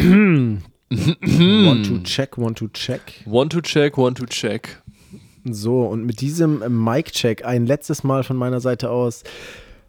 one 0.00 1.82
to 1.82 1.98
check, 2.04 2.38
one 2.38 2.54
to 2.54 2.68
check. 2.68 3.00
One 3.24 3.48
to 3.48 3.60
check, 3.60 3.98
one 3.98 4.14
to 4.14 4.26
check. 4.26 4.80
So, 5.44 5.86
und 5.86 6.04
mit 6.04 6.20
diesem 6.20 6.84
Mic-Check 6.84 7.44
ein 7.44 7.66
letztes 7.66 8.04
Mal 8.04 8.22
von 8.22 8.36
meiner 8.36 8.60
Seite 8.60 8.90
aus. 8.90 9.24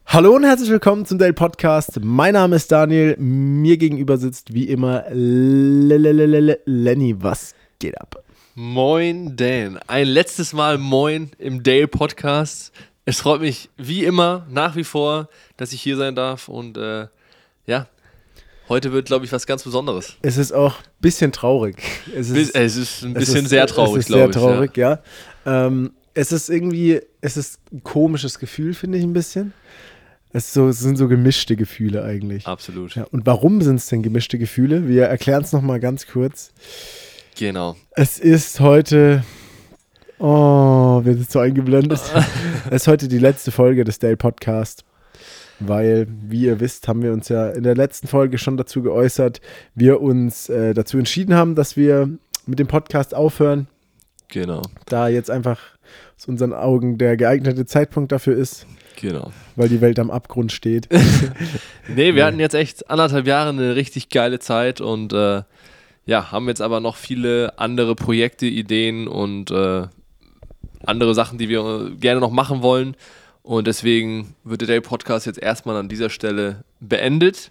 Hallo 0.07 0.35
und 0.35 0.45
herzlich 0.45 0.71
willkommen 0.71 1.05
zum 1.05 1.19
Dale 1.19 1.33
Podcast. 1.33 1.99
Mein 2.01 2.33
Name 2.33 2.55
ist 2.55 2.71
Daniel. 2.71 3.15
Mir 3.19 3.77
gegenüber 3.77 4.17
sitzt 4.17 4.51
wie 4.53 4.63
immer 4.63 5.03
Lenny. 5.11 7.15
Was 7.19 7.53
geht 7.77 8.01
ab? 8.01 8.23
Moin, 8.55 9.35
Dan. 9.35 9.77
Ein 9.85 10.07
letztes 10.07 10.53
Mal 10.53 10.79
Moin 10.79 11.29
im 11.37 11.61
Dale 11.61 11.87
Podcast. 11.87 12.71
Es 13.05 13.21
freut 13.21 13.41
mich 13.41 13.69
wie 13.77 14.05
immer, 14.05 14.47
nach 14.49 14.75
wie 14.75 14.83
vor, 14.83 15.29
dass 15.57 15.71
ich 15.71 15.83
hier 15.83 15.97
sein 15.97 16.15
darf 16.15 16.49
und 16.49 16.77
äh, 16.77 17.07
ja, 17.67 17.87
Heute 18.69 18.93
wird, 18.93 19.07
glaube 19.07 19.25
ich, 19.25 19.31
was 19.31 19.47
ganz 19.47 19.63
Besonderes. 19.63 20.13
Es 20.21 20.37
ist 20.37 20.51
auch 20.51 20.75
ein 20.77 21.01
bisschen 21.01 21.31
traurig. 21.31 21.81
Es 22.15 22.29
ist, 22.29 22.53
es 22.53 22.77
ist 22.77 23.03
ein 23.03 23.15
bisschen 23.15 23.45
ist, 23.45 23.49
sehr 23.49 23.65
traurig, 23.65 24.05
glaube 24.05 24.29
ich. 24.29 24.33
Sehr 24.35 24.41
traurig, 24.41 24.77
ja. 24.77 25.01
ja. 25.43 25.65
Ähm, 25.65 25.91
es 26.13 26.31
ist 26.31 26.49
irgendwie, 26.49 27.01
es 27.19 27.35
ist 27.35 27.59
ein 27.73 27.81
komisches 27.81 28.37
Gefühl, 28.37 28.75
finde 28.75 28.99
ich 28.99 29.03
ein 29.03 29.13
bisschen. 29.13 29.53
Es, 30.33 30.53
so, 30.53 30.67
es, 30.67 30.79
sind 30.79 30.97
so 30.97 31.07
gemischte 31.07 31.55
Gefühle 31.55 32.03
eigentlich. 32.03 32.45
Absolut. 32.45 32.93
Ja, 32.93 33.05
und 33.05 33.25
warum 33.25 33.59
sind 33.63 33.77
es 33.77 33.87
denn 33.87 34.03
gemischte 34.03 34.37
Gefühle? 34.37 34.87
Wir 34.87 35.05
erklären 35.05 35.41
es 35.41 35.51
nochmal 35.51 35.79
ganz 35.79 36.05
kurz. 36.05 36.51
Genau. 37.35 37.75
Es 37.95 38.19
ist 38.19 38.59
heute. 38.59 39.23
Oh, 40.19 41.01
wir 41.03 41.15
sind 41.15 41.31
so 41.31 41.39
eingeblendet. 41.39 42.01
es 42.69 42.83
ist 42.83 42.87
heute 42.87 43.07
die 43.07 43.17
letzte 43.17 43.51
Folge 43.51 43.83
des 43.83 43.97
Dale 43.97 44.17
Podcast 44.17 44.83
weil, 45.59 46.07
wie 46.09 46.45
ihr 46.45 46.59
wisst, 46.59 46.87
haben 46.87 47.01
wir 47.01 47.11
uns 47.11 47.29
ja 47.29 47.49
in 47.49 47.63
der 47.63 47.75
letzten 47.75 48.07
Folge 48.07 48.37
schon 48.37 48.57
dazu 48.57 48.81
geäußert, 48.81 49.41
wir 49.75 50.01
uns 50.01 50.49
äh, 50.49 50.73
dazu 50.73 50.97
entschieden 50.97 51.35
haben, 51.35 51.55
dass 51.55 51.75
wir 51.75 52.09
mit 52.45 52.59
dem 52.59 52.67
Podcast 52.67 53.13
aufhören. 53.13 53.67
Genau. 54.29 54.61
Da 54.85 55.07
jetzt 55.07 55.29
einfach 55.29 55.59
aus 56.17 56.25
unseren 56.27 56.53
Augen 56.53 56.97
der 56.97 57.17
geeignete 57.17 57.65
Zeitpunkt 57.65 58.11
dafür 58.11 58.35
ist. 58.35 58.65
Genau. 58.95 59.31
Weil 59.55 59.69
die 59.69 59.81
Welt 59.81 59.99
am 59.99 60.11
Abgrund 60.11 60.51
steht. 60.51 60.89
nee, 61.87 62.15
wir 62.15 62.25
hatten 62.25 62.39
jetzt 62.39 62.55
echt 62.55 62.89
anderthalb 62.89 63.27
Jahre 63.27 63.49
eine 63.49 63.75
richtig 63.75 64.09
geile 64.09 64.39
Zeit 64.39 64.81
und 64.81 65.13
äh, 65.13 65.43
ja, 66.05 66.31
haben 66.31 66.47
jetzt 66.47 66.61
aber 66.61 66.79
noch 66.79 66.95
viele 66.95 67.57
andere 67.57 67.95
Projekte, 67.95 68.45
Ideen 68.45 69.07
und 69.07 69.51
äh, 69.51 69.87
andere 70.85 71.13
Sachen, 71.13 71.37
die 71.37 71.49
wir 71.49 71.91
gerne 71.99 72.19
noch 72.19 72.31
machen 72.31 72.61
wollen. 72.61 72.95
Und 73.49 73.65
deswegen 73.65 74.35
wird 74.43 74.61
der 74.69 74.79
Podcast 74.79 75.25
jetzt 75.25 75.41
erstmal 75.41 75.75
an 75.75 75.89
dieser 75.89 76.11
Stelle 76.11 76.63
beendet. 76.79 77.49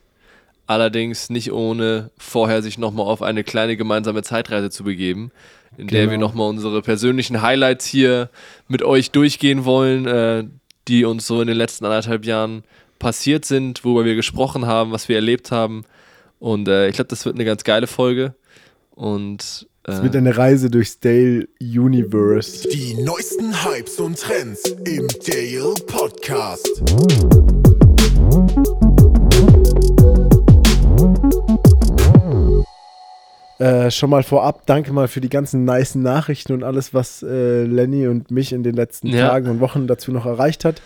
Allerdings 0.69 1.29
nicht 1.29 1.51
ohne 1.51 2.13
vorher 2.17 2.63
sich 2.63 2.79
nochmal 2.79 3.07
auf 3.07 3.21
eine 3.21 3.43
kleine 3.43 3.77
gemeinsame 3.77 4.23
Zeitreise 4.23 4.71
zu 4.71 4.85
begeben, 4.85 5.33
in 5.77 5.89
genau. 5.89 5.99
der 5.99 6.11
wir 6.13 6.19
nochmal 6.19 6.51
unsere 6.51 6.83
persönlichen 6.83 7.43
Highlights 7.43 7.85
hier 7.85 8.31
mit 8.69 8.85
euch 8.85 9.11
durchgehen 9.11 9.65
wollen, 9.65 10.07
äh, 10.07 10.45
die 10.87 11.05
uns 11.05 11.27
so 11.27 11.41
in 11.41 11.49
den 11.49 11.57
letzten 11.57 11.85
anderthalb 11.85 12.25
Jahren 12.25 12.63
passiert 13.01 13.45
sind, 13.45 13.85
worüber 13.85 14.05
wir 14.05 14.15
gesprochen 14.15 14.67
haben, 14.67 14.93
was 14.93 15.09
wir 15.09 15.17
erlebt 15.17 15.51
haben. 15.51 15.85
Und 16.39 16.69
äh, 16.69 16.87
ich 16.87 16.95
glaube, 16.95 17.09
das 17.09 17.25
wird 17.25 17.35
eine 17.35 17.45
ganz 17.45 17.65
geile 17.65 17.89
Folge. 17.89 18.37
Und 18.93 19.67
es 19.89 20.03
wird 20.03 20.17
eine 20.17 20.37
Reise 20.37 20.71
durchs 20.71 21.01
Dale 21.01 21.49
Universe. 21.61 22.69
Die 22.69 22.95
neuesten 23.03 23.65
Hypes 23.65 23.99
und 23.99 24.19
Trends 24.19 24.63
im 24.85 25.09
Dale 25.27 25.75
Podcast. 25.87 26.83
Äh, 33.59 33.91
schon 33.91 34.11
mal 34.11 34.23
vorab, 34.23 34.67
danke 34.67 34.93
mal 34.93 35.09
für 35.09 35.23
die 35.23 35.31
ganzen 35.31 35.65
nice 35.65 35.95
Nachrichten 35.95 36.53
und 36.53 36.65
alles, 36.65 36.93
was 36.93 37.23
äh, 37.23 37.65
Lenny 37.65 38.09
und 38.09 38.31
mich 38.31 38.53
in 38.53 38.63
den 38.63 38.75
letzten 38.75 39.09
ja. 39.09 39.29
Tagen 39.29 39.49
und 39.49 39.61
Wochen 39.61 39.87
dazu 39.87 40.13
noch 40.13 40.27
erreicht 40.27 40.67
hat. 40.67 40.83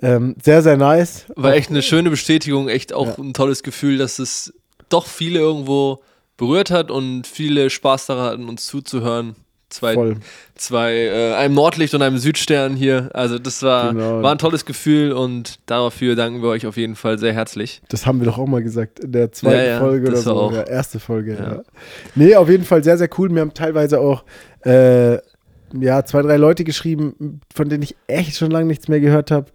Ähm, 0.00 0.36
sehr, 0.40 0.62
sehr 0.62 0.76
nice. 0.76 1.26
War 1.34 1.54
echt 1.54 1.70
eine 1.70 1.82
schöne 1.82 2.08
Bestätigung, 2.08 2.68
echt 2.68 2.92
auch 2.92 3.18
ja. 3.18 3.18
ein 3.18 3.34
tolles 3.34 3.64
Gefühl, 3.64 3.98
dass 3.98 4.20
es 4.20 4.54
doch 4.88 5.06
viele 5.06 5.40
irgendwo 5.40 6.00
berührt 6.42 6.72
hat 6.72 6.90
und 6.90 7.24
viele 7.28 7.70
Spaß 7.70 8.06
daran 8.06 8.24
hatten, 8.24 8.48
uns 8.48 8.66
zuzuhören. 8.66 9.36
Zwei, 9.68 10.16
zwei 10.54 10.92
äh, 10.92 11.34
einem 11.34 11.54
Nordlicht 11.54 11.94
und 11.94 12.02
einem 12.02 12.18
Südstern 12.18 12.74
hier. 12.74 13.08
Also 13.14 13.38
das 13.38 13.62
war, 13.62 13.94
genau. 13.94 14.22
war 14.22 14.32
ein 14.32 14.38
tolles 14.38 14.66
Gefühl 14.66 15.12
und 15.12 15.60
dafür 15.64 16.14
danken 16.14 16.42
wir 16.42 16.50
euch 16.50 16.66
auf 16.66 16.76
jeden 16.76 16.94
Fall 16.94 17.18
sehr 17.18 17.32
herzlich. 17.32 17.80
Das 17.88 18.06
haben 18.06 18.20
wir 18.20 18.26
doch 18.26 18.38
auch 18.38 18.46
mal 18.46 18.62
gesagt 18.62 19.00
in 19.00 19.12
der 19.12 19.32
zweiten 19.32 19.56
ja, 19.56 19.64
ja, 19.64 19.78
Folge 19.78 20.08
oder 20.08 20.18
so. 20.18 20.34
Auch. 20.34 20.52
Ja, 20.52 20.64
erste 20.64 21.00
Folge. 21.00 21.34
Ja. 21.34 21.52
ja. 21.52 21.62
Nee, 22.16 22.36
auf 22.36 22.50
jeden 22.50 22.64
Fall 22.64 22.84
sehr, 22.84 22.98
sehr 22.98 23.08
cool. 23.16 23.32
Wir 23.32 23.40
haben 23.40 23.54
teilweise 23.54 24.00
auch 24.00 24.24
äh, 24.66 25.14
ja, 25.80 26.04
zwei, 26.04 26.20
drei 26.22 26.36
Leute 26.36 26.64
geschrieben, 26.64 27.40
von 27.54 27.68
denen 27.70 27.84
ich 27.84 27.96
echt 28.08 28.36
schon 28.36 28.50
lange 28.50 28.66
nichts 28.66 28.88
mehr 28.88 29.00
gehört 29.00 29.30
habe. 29.30 29.46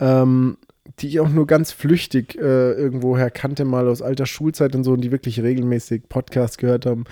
Ähm, 0.00 0.56
die 1.02 1.08
ich 1.08 1.20
auch 1.20 1.28
nur 1.28 1.46
ganz 1.46 1.72
flüchtig 1.72 2.36
äh, 2.36 2.72
irgendwoher 2.72 3.30
kannte, 3.30 3.64
mal 3.64 3.88
aus 3.88 4.02
alter 4.02 4.26
Schulzeit 4.26 4.76
und 4.76 4.84
so, 4.84 4.92
und 4.92 5.00
die 5.00 5.10
wirklich 5.10 5.42
regelmäßig 5.42 6.08
Podcasts 6.08 6.58
gehört 6.58 6.86
haben. 6.86 7.04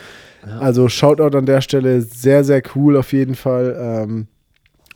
Ja. 0.46 0.60
Also 0.60 0.88
Shoutout 0.88 1.36
an 1.36 1.46
der 1.46 1.60
Stelle, 1.60 2.02
sehr, 2.02 2.44
sehr 2.44 2.62
cool 2.74 2.96
auf 2.96 3.12
jeden 3.12 3.34
Fall. 3.34 3.76
Ähm, 3.78 4.28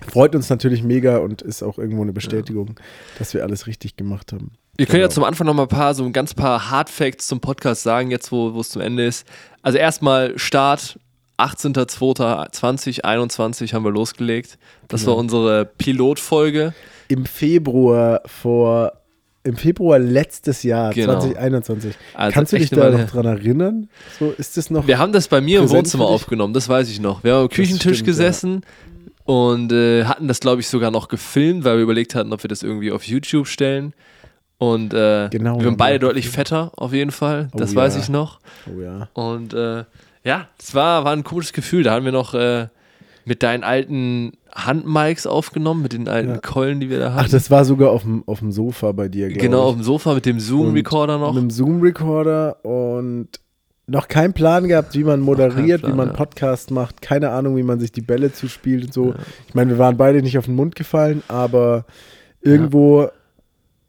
freut 0.06 0.34
uns 0.34 0.49
natürlich 0.49 0.84
mega 0.84 1.19
und 1.19 1.43
ist 1.43 1.62
auch 1.62 1.78
irgendwo 1.78 2.03
eine 2.03 2.12
Bestätigung, 2.12 2.69
ja. 2.69 2.75
dass 3.19 3.34
wir 3.34 3.43
alles 3.43 3.66
richtig 3.66 3.97
gemacht 3.97 4.33
haben. 4.33 4.53
Wir 4.77 4.87
können 4.87 5.00
genau. 5.00 5.10
ja 5.10 5.15
zum 5.15 5.25
Anfang 5.25 5.47
noch 5.47 5.54
mal 5.54 5.62
ein 5.62 5.69
paar, 5.69 5.94
so 5.94 6.04
ein 6.04 6.12
ganz 6.12 6.34
paar 6.34 6.71
Hard 6.71 6.91
Facts 6.91 7.27
zum 7.27 7.41
Podcast 7.41 7.83
sagen, 7.83 8.10
jetzt 8.10 8.31
wo 8.33 8.59
es 8.59 8.71
zum 8.71 8.83
Ende 8.83 9.06
ist. 9.06 9.27
Also 9.62 9.78
erstmal 9.78 10.38
Start 10.38 10.99
18.02.2021 11.38 13.72
haben 13.72 13.84
wir 13.84 13.91
losgelegt. 13.91 14.59
Das 14.88 15.03
genau. 15.03 15.12
war 15.12 15.19
unsere 15.19 15.65
Pilotfolge 15.65 16.75
im 17.09 17.26
Februar 17.26 18.22
vor, 18.26 18.92
im 19.42 19.56
Februar 19.56 19.98
letztes 19.98 20.62
Jahr, 20.62 20.92
genau. 20.92 21.20
2021. 21.20 21.94
Also 22.15 22.34
Kannst 22.34 22.53
du 22.53 22.59
dich 22.59 22.70
da 22.70 22.91
noch 22.91 23.10
dran 23.10 23.26
erinnern? 23.26 23.88
So, 24.19 24.32
ist 24.37 24.56
das 24.56 24.70
noch 24.70 24.87
Wir 24.87 24.98
haben 24.98 25.12
das 25.12 25.28
bei 25.28 25.41
mir 25.41 25.60
im 25.60 25.70
Wohnzimmer 25.70 26.06
aufgenommen, 26.06 26.54
das 26.54 26.69
weiß 26.69 26.88
ich 26.91 27.00
noch. 27.00 27.25
Wir 27.25 27.34
haben 27.34 27.42
am 27.42 27.48
Küchentisch 27.48 27.98
stimmt, 27.98 28.06
gesessen 28.06 28.60
ja. 28.62 29.34
und 29.34 29.72
äh, 29.72 30.04
hatten 30.04 30.28
das, 30.28 30.41
glaube 30.41 30.60
ich, 30.60 30.69
sogar 30.69 30.91
noch 30.91 31.09
gefilmt, 31.09 31.65
weil 31.65 31.76
wir 31.76 31.82
überlegt 31.82 32.15
hatten, 32.15 32.32
ob 32.32 32.42
wir 32.42 32.48
das 32.48 32.62
irgendwie 32.62 32.92
auf 32.92 33.04
YouTube 33.04 33.47
stellen. 33.47 33.94
Und 34.59 34.94
äh, 34.94 35.28
genau, 35.31 35.59
wir 35.59 35.66
waren 35.66 35.76
beide 35.76 35.98
deutlich 35.98 36.28
fetter, 36.28 36.72
auf 36.76 36.92
jeden 36.92 37.10
Fall. 37.10 37.50
Das 37.54 37.72
oh, 37.72 37.76
weiß 37.76 37.97
ja. 37.97 38.00
ich 38.00 38.09
noch. 38.09 38.41
Oh 38.66 38.81
ja. 38.81 39.09
Und 39.12 39.53
äh, 39.53 39.84
ja, 40.25 40.48
es 40.59 40.75
war, 40.75 41.04
war 41.04 41.12
ein 41.12 41.25
komisches 41.25 41.53
Gefühl. 41.53 41.82
Da 41.82 41.92
haben 41.92 42.04
wir 42.04 42.12
noch 42.12 42.34
äh, 42.34 42.69
mit 43.24 43.42
deinen 43.42 43.64
alten 43.64 44.32
Handmikes 44.54 45.26
aufgenommen, 45.26 45.82
mit 45.82 45.92
den 45.92 46.08
alten 46.08 46.30
ja. 46.30 46.38
Keulen, 46.38 46.80
die 46.80 46.90
wir 46.90 46.98
da 46.98 47.14
hatten. 47.14 47.26
Ach, 47.26 47.30
das 47.30 47.50
war 47.50 47.64
sogar 47.64 47.90
auf 47.90 48.02
dem, 48.02 48.22
auf 48.26 48.40
dem 48.40 48.52
Sofa 48.52 48.92
bei 48.92 49.08
dir, 49.08 49.28
glaube 49.28 49.40
Genau, 49.40 49.62
auf 49.62 49.74
dem 49.74 49.82
Sofa 49.82 50.14
mit 50.14 50.26
dem 50.26 50.40
Zoom-Recorder 50.40 51.18
noch. 51.18 51.34
Mit 51.34 51.42
dem 51.42 51.50
Zoom-Recorder 51.50 52.64
und 52.64 53.28
noch 53.86 54.08
keinen 54.08 54.32
Plan 54.32 54.68
gehabt, 54.68 54.94
wie 54.94 55.04
man 55.04 55.20
moderiert, 55.20 55.82
Plan, 55.82 55.92
wie 55.92 55.96
man 55.96 56.08
ja. 56.08 56.14
Podcast 56.14 56.70
macht. 56.70 57.02
Keine 57.02 57.30
Ahnung, 57.30 57.56
wie 57.56 57.62
man 57.62 57.80
sich 57.80 57.92
die 57.92 58.00
Bälle 58.00 58.32
zuspielt 58.32 58.86
und 58.86 58.94
so. 58.94 59.08
Ja. 59.08 59.16
Ich 59.48 59.54
meine, 59.54 59.70
wir 59.70 59.78
waren 59.78 59.96
beide 59.96 60.22
nicht 60.22 60.38
auf 60.38 60.46
den 60.46 60.54
Mund 60.54 60.74
gefallen, 60.74 61.22
aber 61.28 61.84
irgendwo 62.41 63.08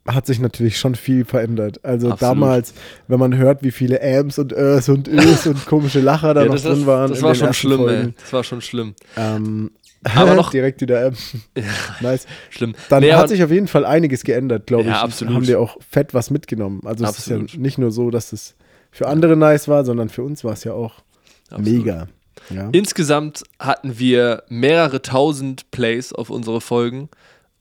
hat 0.08 0.28
sich 0.28 0.40
natürlich 0.40 0.78
schon 0.78 0.96
viel 0.96 1.26
verändert. 1.26 1.80
Also 1.84 2.12
Absolut. 2.12 2.22
damals, 2.22 2.74
wenn 3.08 3.20
man 3.20 3.36
hört, 3.36 3.64
wie 3.64 3.72
viele 3.72 4.02
Ams 4.02 4.38
und 4.38 4.52
Ös 4.52 4.88
und 4.90 5.08
Ös 5.08 5.48
und 5.48 5.66
komische 5.66 6.00
Lacher 6.00 6.34
da 6.34 6.44
ja, 6.44 6.48
noch 6.48 6.62
drin 6.62 6.86
waren. 6.86 7.10
Das 7.10 7.22
war 7.24 7.34
schon 7.34 7.54
schlimm, 7.54 7.78
Folgen. 7.78 8.08
ey. 8.08 8.14
Das 8.22 8.34
war 8.34 8.44
schon 8.44 8.62
schlimm. 8.62 8.94
Ähm, 9.18 9.72
aber 10.04 10.36
noch 10.36 10.52
direkt 10.52 10.82
wieder 10.82 11.02
M. 11.06 11.16
Ja, 11.58 11.64
nice. 12.02 12.28
Schlimm. 12.52 12.76
Dann 12.90 13.02
nee, 13.02 13.14
hat 13.14 13.30
sich 13.30 13.44
auf 13.44 13.52
jeden 13.52 13.68
Fall 13.68 13.86
einiges 13.86 14.24
geändert, 14.24 14.68
glaube 14.68 14.84
ich. 14.84 14.90
Ja, 14.90 15.02
absolut. 15.02 15.34
Haben 15.34 15.48
wir 15.48 15.60
auch 15.60 15.78
fett 15.90 16.14
was 16.14 16.30
mitgenommen. 16.30 16.82
Also 16.86 17.06
absolut. 17.06 17.46
es 17.46 17.54
ist 17.54 17.56
ja 17.56 17.62
nicht 17.62 17.78
nur 17.80 17.92
so, 17.92 18.12
dass 18.12 18.32
es 18.32 18.56
für 18.92 19.08
andere 19.08 19.36
nice 19.36 19.68
war, 19.68 19.84
sondern 19.84 20.10
für 20.10 20.24
uns 20.24 20.44
war 20.44 20.54
es 20.54 20.64
ja 20.64 20.74
auch 20.74 21.02
absolut. 21.50 21.66
mega. 21.66 22.08
Ja. 22.50 22.70
Insgesamt 22.72 23.44
hatten 23.60 23.98
wir 23.98 24.44
mehrere 24.50 25.02
tausend 25.02 25.72
Plays 25.72 26.14
auf 26.14 26.30
unsere 26.30 26.62
Folgen. 26.62 27.10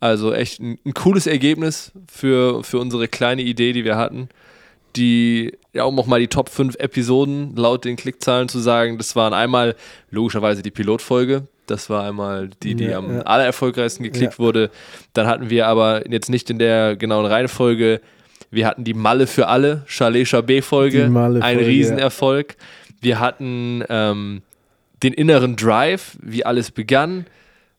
Also 0.00 0.32
echt 0.32 0.60
ein, 0.60 0.78
ein, 0.84 0.94
cooles 0.94 1.26
Ergebnis 1.26 1.92
für, 2.10 2.62
für 2.62 2.78
unsere 2.78 3.08
kleine 3.08 3.42
Idee, 3.42 3.72
die 3.72 3.84
wir 3.84 3.96
hatten. 3.96 4.28
Die, 4.96 5.52
ja, 5.72 5.84
um 5.84 5.98
auch 5.98 6.06
mal 6.06 6.20
die 6.20 6.28
Top 6.28 6.48
5 6.48 6.76
Episoden 6.76 7.56
laut 7.56 7.84
den 7.84 7.96
Klickzahlen 7.96 8.48
zu 8.48 8.60
sagen, 8.60 8.98
das 8.98 9.16
waren 9.16 9.32
einmal 9.32 9.74
logischerweise 10.10 10.62
die 10.62 10.70
Pilotfolge. 10.70 11.48
Das 11.66 11.88
war 11.88 12.04
einmal 12.04 12.50
die, 12.62 12.74
die 12.74 12.84
ja, 12.84 12.98
am 12.98 13.16
ja. 13.16 13.22
allererfolgreichsten 13.22 14.04
geklickt 14.04 14.34
ja. 14.34 14.38
wurde. 14.38 14.70
Dann 15.14 15.26
hatten 15.26 15.50
wir 15.50 15.66
aber 15.66 16.08
jetzt 16.10 16.28
nicht 16.28 16.50
in 16.50 16.58
der 16.58 16.96
genauen 16.96 17.26
Reihenfolge, 17.26 18.00
wir 18.54 18.66
hatten 18.66 18.84
die 18.84 18.94
Malle 18.94 19.26
für 19.26 19.48
alle, 19.48 19.82
Chalet 19.86 20.28
Chabé-Folge, 20.28 21.06
ein 21.06 21.58
Riesenerfolg. 21.58 22.56
Wir 23.00 23.18
hatten 23.18 23.82
ähm, 23.88 24.42
den 25.02 25.12
inneren 25.12 25.56
Drive, 25.56 26.16
wie 26.22 26.44
alles 26.44 26.70
begann. 26.70 27.26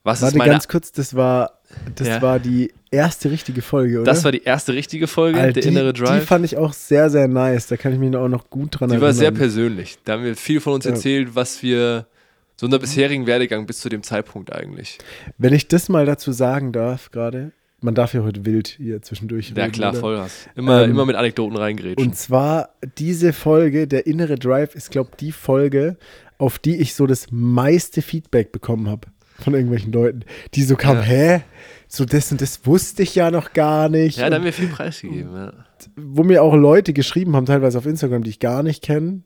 Was 0.04 0.22
Warte 0.22 0.36
ist 0.36 0.38
meine 0.38 0.52
ganz 0.52 0.68
kurz, 0.68 0.92
das 0.92 1.16
war 1.16 1.60
das 1.96 2.08
ja. 2.08 2.22
war 2.22 2.40
die 2.40 2.72
erste 2.92 3.32
richtige 3.32 3.62
Folge, 3.62 3.98
oder? 3.98 4.06
Das 4.06 4.24
war 4.24 4.32
die 4.32 4.44
erste 4.44 4.74
richtige 4.74 5.08
Folge, 5.08 5.40
Alter, 5.40 5.54
der 5.54 5.64
die, 5.64 5.70
innere 5.70 5.94
Drive. 5.94 6.22
Die 6.22 6.26
fand 6.26 6.46
ich 6.46 6.58
auch 6.58 6.74
sehr, 6.74 7.10
sehr 7.10 7.28
nice. 7.28 7.68
Da 7.68 7.78
kann 7.78 7.94
ich 7.94 8.00
mich 8.00 8.16
auch 8.16 8.28
noch 8.28 8.50
gut 8.50 8.80
dran 8.80 8.90
die 8.90 8.96
erinnern. 8.96 9.00
Die 9.00 9.02
war 9.02 9.14
sehr 9.14 9.32
persönlich. 9.32 9.98
Da 10.04 10.14
haben 10.14 10.24
wir 10.24 10.36
viel 10.36 10.60
von 10.60 10.74
uns 10.74 10.86
ja. 10.86 10.92
erzählt, 10.92 11.36
was 11.36 11.62
wir 11.62 12.08
so 12.56 12.66
unser 12.68 12.80
bisherigen 12.80 13.28
Werdegang 13.28 13.66
bis 13.66 13.80
zu 13.80 13.90
dem 13.90 14.04
Zeitpunkt 14.04 14.54
eigentlich. 14.54 14.98
Wenn 15.38 15.54
ich 15.54 15.68
das 15.68 15.90
mal 15.90 16.06
dazu 16.06 16.32
sagen 16.32 16.72
darf, 16.72 17.12
gerade, 17.12 17.52
man 17.82 17.96
darf 17.96 18.14
ja 18.14 18.24
heute 18.24 18.46
wild 18.46 18.68
hier 18.68 19.02
zwischendurch 19.02 19.54
Ja, 19.56 19.68
klar, 19.68 19.92
oder? 19.92 20.00
Vollgas. 20.00 20.50
Immer, 20.56 20.84
ähm, 20.84 20.92
immer 20.92 21.06
mit 21.06 21.16
Anekdoten 21.16 21.58
reingrätschen. 21.58 22.06
Und 22.06 22.16
zwar 22.16 22.70
diese 22.98 23.34
Folge, 23.34 23.88
der 23.88 24.08
innere 24.08 24.36
Drive, 24.36 24.74
ist, 24.76 24.92
glaube 24.92 25.10
ich, 25.12 25.18
die 25.18 25.32
Folge, 25.34 25.98
auf 26.38 26.58
die 26.60 26.78
ich 26.78 26.96
so 26.96 27.08
das 27.08 27.28
meiste 27.32 28.02
Feedback 28.02 28.52
bekommen 28.52 28.88
habe 28.88 29.08
von 29.40 29.54
irgendwelchen 29.54 29.92
Leuten, 29.92 30.22
die 30.54 30.64
so 30.64 30.76
kamen, 30.76 31.02
ja. 31.02 31.06
hä? 31.06 31.42
So 31.88 32.06
das 32.06 32.32
und 32.32 32.42
das 32.42 32.66
wusste 32.66 33.04
ich 33.04 33.16
ja 33.16 33.32
noch 33.32 33.54
gar 33.54 33.90
nicht. 33.90 34.18
Ja, 34.18 34.30
da 34.30 34.38
haben 34.38 34.44
wir 34.44 34.54
viel 34.54 34.68
preisgegeben, 34.68 35.34
ja. 35.36 35.54
Wo 35.96 36.24
mir 36.24 36.44
auch 36.44 36.56
Leute 36.56 36.94
geschrieben 36.94 37.36
haben, 37.36 37.46
teilweise 37.46 37.78
auf 37.78 37.86
Instagram, 37.86 38.24
die 38.24 38.32
ich 38.32 38.40
gar 38.40 38.64
nicht 38.64 38.82
kenne, 38.82 39.22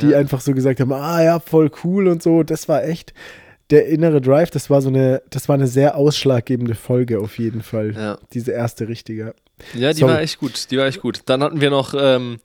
die 0.00 0.08
ja. 0.08 0.18
einfach 0.18 0.40
so 0.40 0.54
gesagt 0.54 0.80
haben, 0.80 0.92
ah 0.92 1.22
ja, 1.22 1.40
voll 1.40 1.70
cool 1.84 2.08
und 2.08 2.22
so. 2.22 2.42
Das 2.42 2.68
war 2.68 2.84
echt 2.84 3.12
der 3.70 3.86
innere 3.86 4.20
Drive, 4.20 4.50
das 4.50 4.70
war 4.70 4.82
so 4.82 4.88
eine, 4.88 5.22
das 5.30 5.48
war 5.48 5.54
eine 5.54 5.66
sehr 5.66 5.96
ausschlaggebende 5.96 6.74
Folge 6.74 7.20
auf 7.20 7.38
jeden 7.38 7.62
Fall. 7.62 7.94
Ja. 7.94 8.18
Diese 8.32 8.52
erste 8.52 8.86
richtige. 8.86 9.34
Ja, 9.74 9.92
die 9.92 10.00
Sorry. 10.00 10.12
war 10.12 10.20
echt 10.20 10.38
gut. 10.38 10.70
Die 10.70 10.78
war 10.78 10.86
echt 10.86 11.00
gut. 11.00 11.22
Dann 11.26 11.42
hatten 11.42 11.60
wir 11.60 11.70
noch 11.70 11.94
ähm, 11.98 12.38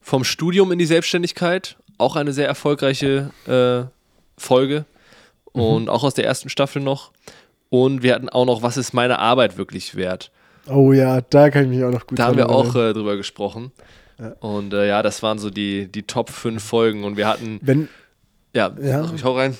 vom 0.00 0.24
Studium 0.24 0.72
in 0.72 0.78
die 0.78 0.86
Selbstständigkeit 0.86 1.76
auch 1.98 2.16
eine 2.16 2.32
sehr 2.32 2.46
erfolgreiche 2.46 3.30
äh, 3.46 3.90
Folge. 4.40 4.86
Mhm. 5.54 5.62
Und 5.62 5.88
auch 5.88 6.04
aus 6.04 6.14
der 6.14 6.24
ersten 6.24 6.48
Staffel 6.48 6.82
noch. 6.82 7.12
Und 7.68 8.02
wir 8.02 8.14
hatten 8.14 8.28
auch 8.28 8.46
noch, 8.46 8.62
was 8.62 8.76
ist 8.76 8.92
meine 8.92 9.18
Arbeit 9.18 9.56
wirklich 9.56 9.94
wert? 9.94 10.30
Oh 10.66 10.92
ja, 10.92 11.20
da 11.20 11.50
kann 11.50 11.64
ich 11.64 11.70
mich 11.70 11.84
auch 11.84 11.90
noch 11.90 12.06
gut 12.06 12.18
Da 12.18 12.26
haben 12.26 12.36
wir 12.36 12.50
auch 12.50 12.74
äh, 12.74 12.92
drüber 12.92 13.16
gesprochen. 13.16 13.72
Ja. 14.18 14.32
Und 14.40 14.74
äh, 14.74 14.88
ja, 14.88 15.02
das 15.02 15.22
waren 15.22 15.38
so 15.38 15.50
die, 15.50 15.90
die 15.90 16.02
Top 16.02 16.30
5 16.30 16.62
Folgen. 16.62 17.04
Und 17.04 17.16
wir 17.16 17.26
hatten. 17.26 17.58
Wenn, 17.62 17.88
ja, 18.52 18.72
ja, 18.82 19.08
ich 19.14 19.22
hau 19.22 19.36
rein. 19.36 19.56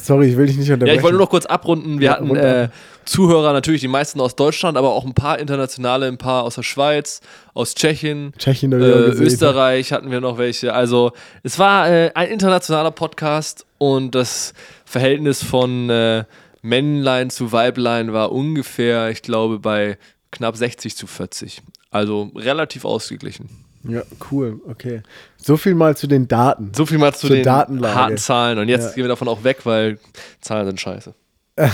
Sorry, 0.00 0.30
ich 0.30 0.36
will 0.36 0.46
dich 0.46 0.56
nicht 0.56 0.70
unterbrechen. 0.70 0.94
Ja, 0.94 0.96
ich 0.96 1.02
wollte 1.02 1.16
nur 1.16 1.24
noch 1.24 1.30
kurz 1.30 1.46
abrunden. 1.46 1.98
Wir 1.98 2.06
ja, 2.06 2.12
hatten 2.12 2.34
äh, 2.36 2.68
Zuhörer, 3.04 3.52
natürlich 3.52 3.80
die 3.80 3.88
meisten 3.88 4.20
aus 4.20 4.36
Deutschland, 4.36 4.78
aber 4.78 4.92
auch 4.92 5.04
ein 5.04 5.14
paar 5.14 5.40
internationale, 5.40 6.06
ein 6.06 6.16
paar 6.16 6.44
aus 6.44 6.54
der 6.54 6.62
Schweiz, 6.62 7.20
aus 7.54 7.74
Tschechien, 7.74 8.32
Tschechien 8.38 8.72
äh, 8.72 8.76
Österreich 8.76 9.92
hatten 9.92 10.12
wir 10.12 10.20
noch 10.20 10.38
welche. 10.38 10.72
Also 10.72 11.10
es 11.42 11.58
war 11.58 11.90
äh, 11.90 12.12
ein 12.14 12.28
internationaler 12.28 12.92
Podcast 12.92 13.66
und 13.78 14.14
das 14.14 14.54
Verhältnis 14.84 15.42
von 15.42 15.90
äh, 15.90 16.24
Männlein 16.62 17.30
zu 17.30 17.52
Weiblein 17.52 18.12
war 18.12 18.32
ungefähr, 18.32 19.10
ich 19.10 19.22
glaube, 19.22 19.58
bei 19.58 19.98
knapp 20.30 20.56
60 20.56 20.96
zu 20.96 21.06
40. 21.06 21.62
Also 21.90 22.32
relativ 22.34 22.84
ausgeglichen. 22.84 23.48
Ja, 23.86 24.02
cool, 24.30 24.60
okay. 24.66 25.02
So 25.36 25.56
viel 25.56 25.74
mal 25.74 25.96
zu 25.96 26.06
den 26.06 26.26
Daten. 26.26 26.72
So 26.74 26.86
viel 26.86 26.98
mal 26.98 27.14
zu 27.14 27.28
den 27.28 27.42
Datenlage. 27.42 27.94
harten 27.94 28.16
Zahlen. 28.16 28.58
Und 28.58 28.68
jetzt 28.68 28.84
ja. 28.84 28.92
gehen 28.92 29.04
wir 29.04 29.08
davon 29.08 29.28
auch 29.28 29.44
weg, 29.44 29.58
weil 29.64 29.98
Zahlen 30.40 30.66
sind 30.66 30.80
scheiße. 30.80 31.14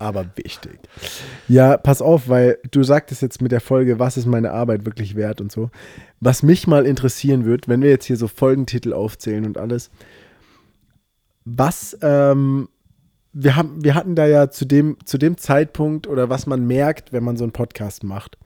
Aber 0.00 0.26
wichtig. 0.36 0.78
Ja, 1.48 1.76
pass 1.76 2.00
auf, 2.00 2.28
weil 2.28 2.58
du 2.70 2.82
sagtest 2.84 3.20
jetzt 3.20 3.42
mit 3.42 3.52
der 3.52 3.60
Folge, 3.60 3.98
was 3.98 4.16
ist 4.16 4.26
meine 4.26 4.52
Arbeit 4.52 4.86
wirklich 4.86 5.16
wert 5.16 5.40
und 5.40 5.50
so. 5.50 5.70
Was 6.20 6.42
mich 6.42 6.66
mal 6.66 6.86
interessieren 6.86 7.44
wird, 7.44 7.68
wenn 7.68 7.82
wir 7.82 7.90
jetzt 7.90 8.06
hier 8.06 8.16
so 8.16 8.28
Folgentitel 8.28 8.92
aufzählen 8.92 9.44
und 9.44 9.58
alles, 9.58 9.90
was 11.56 11.96
ähm, 12.02 12.68
wir, 13.32 13.56
haben, 13.56 13.84
wir 13.84 13.94
hatten 13.94 14.14
da 14.14 14.26
ja 14.26 14.50
zu 14.50 14.64
dem, 14.64 14.96
zu 15.04 15.18
dem 15.18 15.36
Zeitpunkt 15.36 16.06
oder 16.06 16.28
was 16.28 16.46
man 16.46 16.66
merkt, 16.66 17.12
wenn 17.12 17.22
man 17.22 17.36
so 17.36 17.44
einen 17.44 17.52
Podcast 17.52 18.02
macht. 18.04 18.36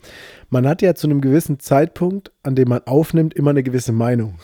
Man 0.50 0.66
hat 0.66 0.82
ja 0.82 0.94
zu 0.94 1.06
einem 1.06 1.20
gewissen 1.20 1.60
Zeitpunkt, 1.60 2.32
an 2.42 2.54
dem 2.54 2.68
man 2.68 2.80
aufnimmt, 2.84 3.34
immer 3.34 3.50
eine 3.50 3.62
gewisse 3.62 3.92
Meinung. 3.92 4.38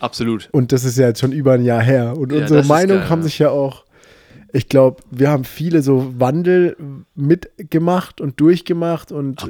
Absolut. 0.00 0.48
Und 0.52 0.72
das 0.72 0.84
ist 0.84 0.98
ja 0.98 1.08
jetzt 1.08 1.20
schon 1.20 1.32
über 1.32 1.52
ein 1.52 1.64
Jahr 1.64 1.82
her. 1.82 2.16
Und 2.16 2.32
ja, 2.32 2.40
unsere 2.40 2.64
Meinung 2.64 3.08
haben 3.08 3.22
sich 3.22 3.38
ja 3.38 3.50
auch, 3.50 3.84
ich 4.52 4.68
glaube, 4.68 5.02
wir 5.10 5.30
haben 5.30 5.44
viele 5.44 5.80
so 5.80 6.12
Wandel 6.18 6.76
mitgemacht 7.14 8.20
und 8.20 8.40
durchgemacht 8.40 9.12
und 9.12 9.40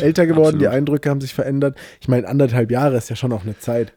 älter 0.00 0.26
geworden. 0.26 0.56
Absolut. 0.56 0.60
Die 0.60 0.68
Eindrücke 0.68 1.08
haben 1.08 1.20
sich 1.20 1.32
verändert. 1.32 1.78
Ich 2.00 2.08
meine, 2.08 2.26
anderthalb 2.26 2.70
Jahre 2.72 2.96
ist 2.96 3.08
ja 3.08 3.16
schon 3.16 3.32
auch 3.32 3.44
eine 3.44 3.58
Zeit. 3.58 3.92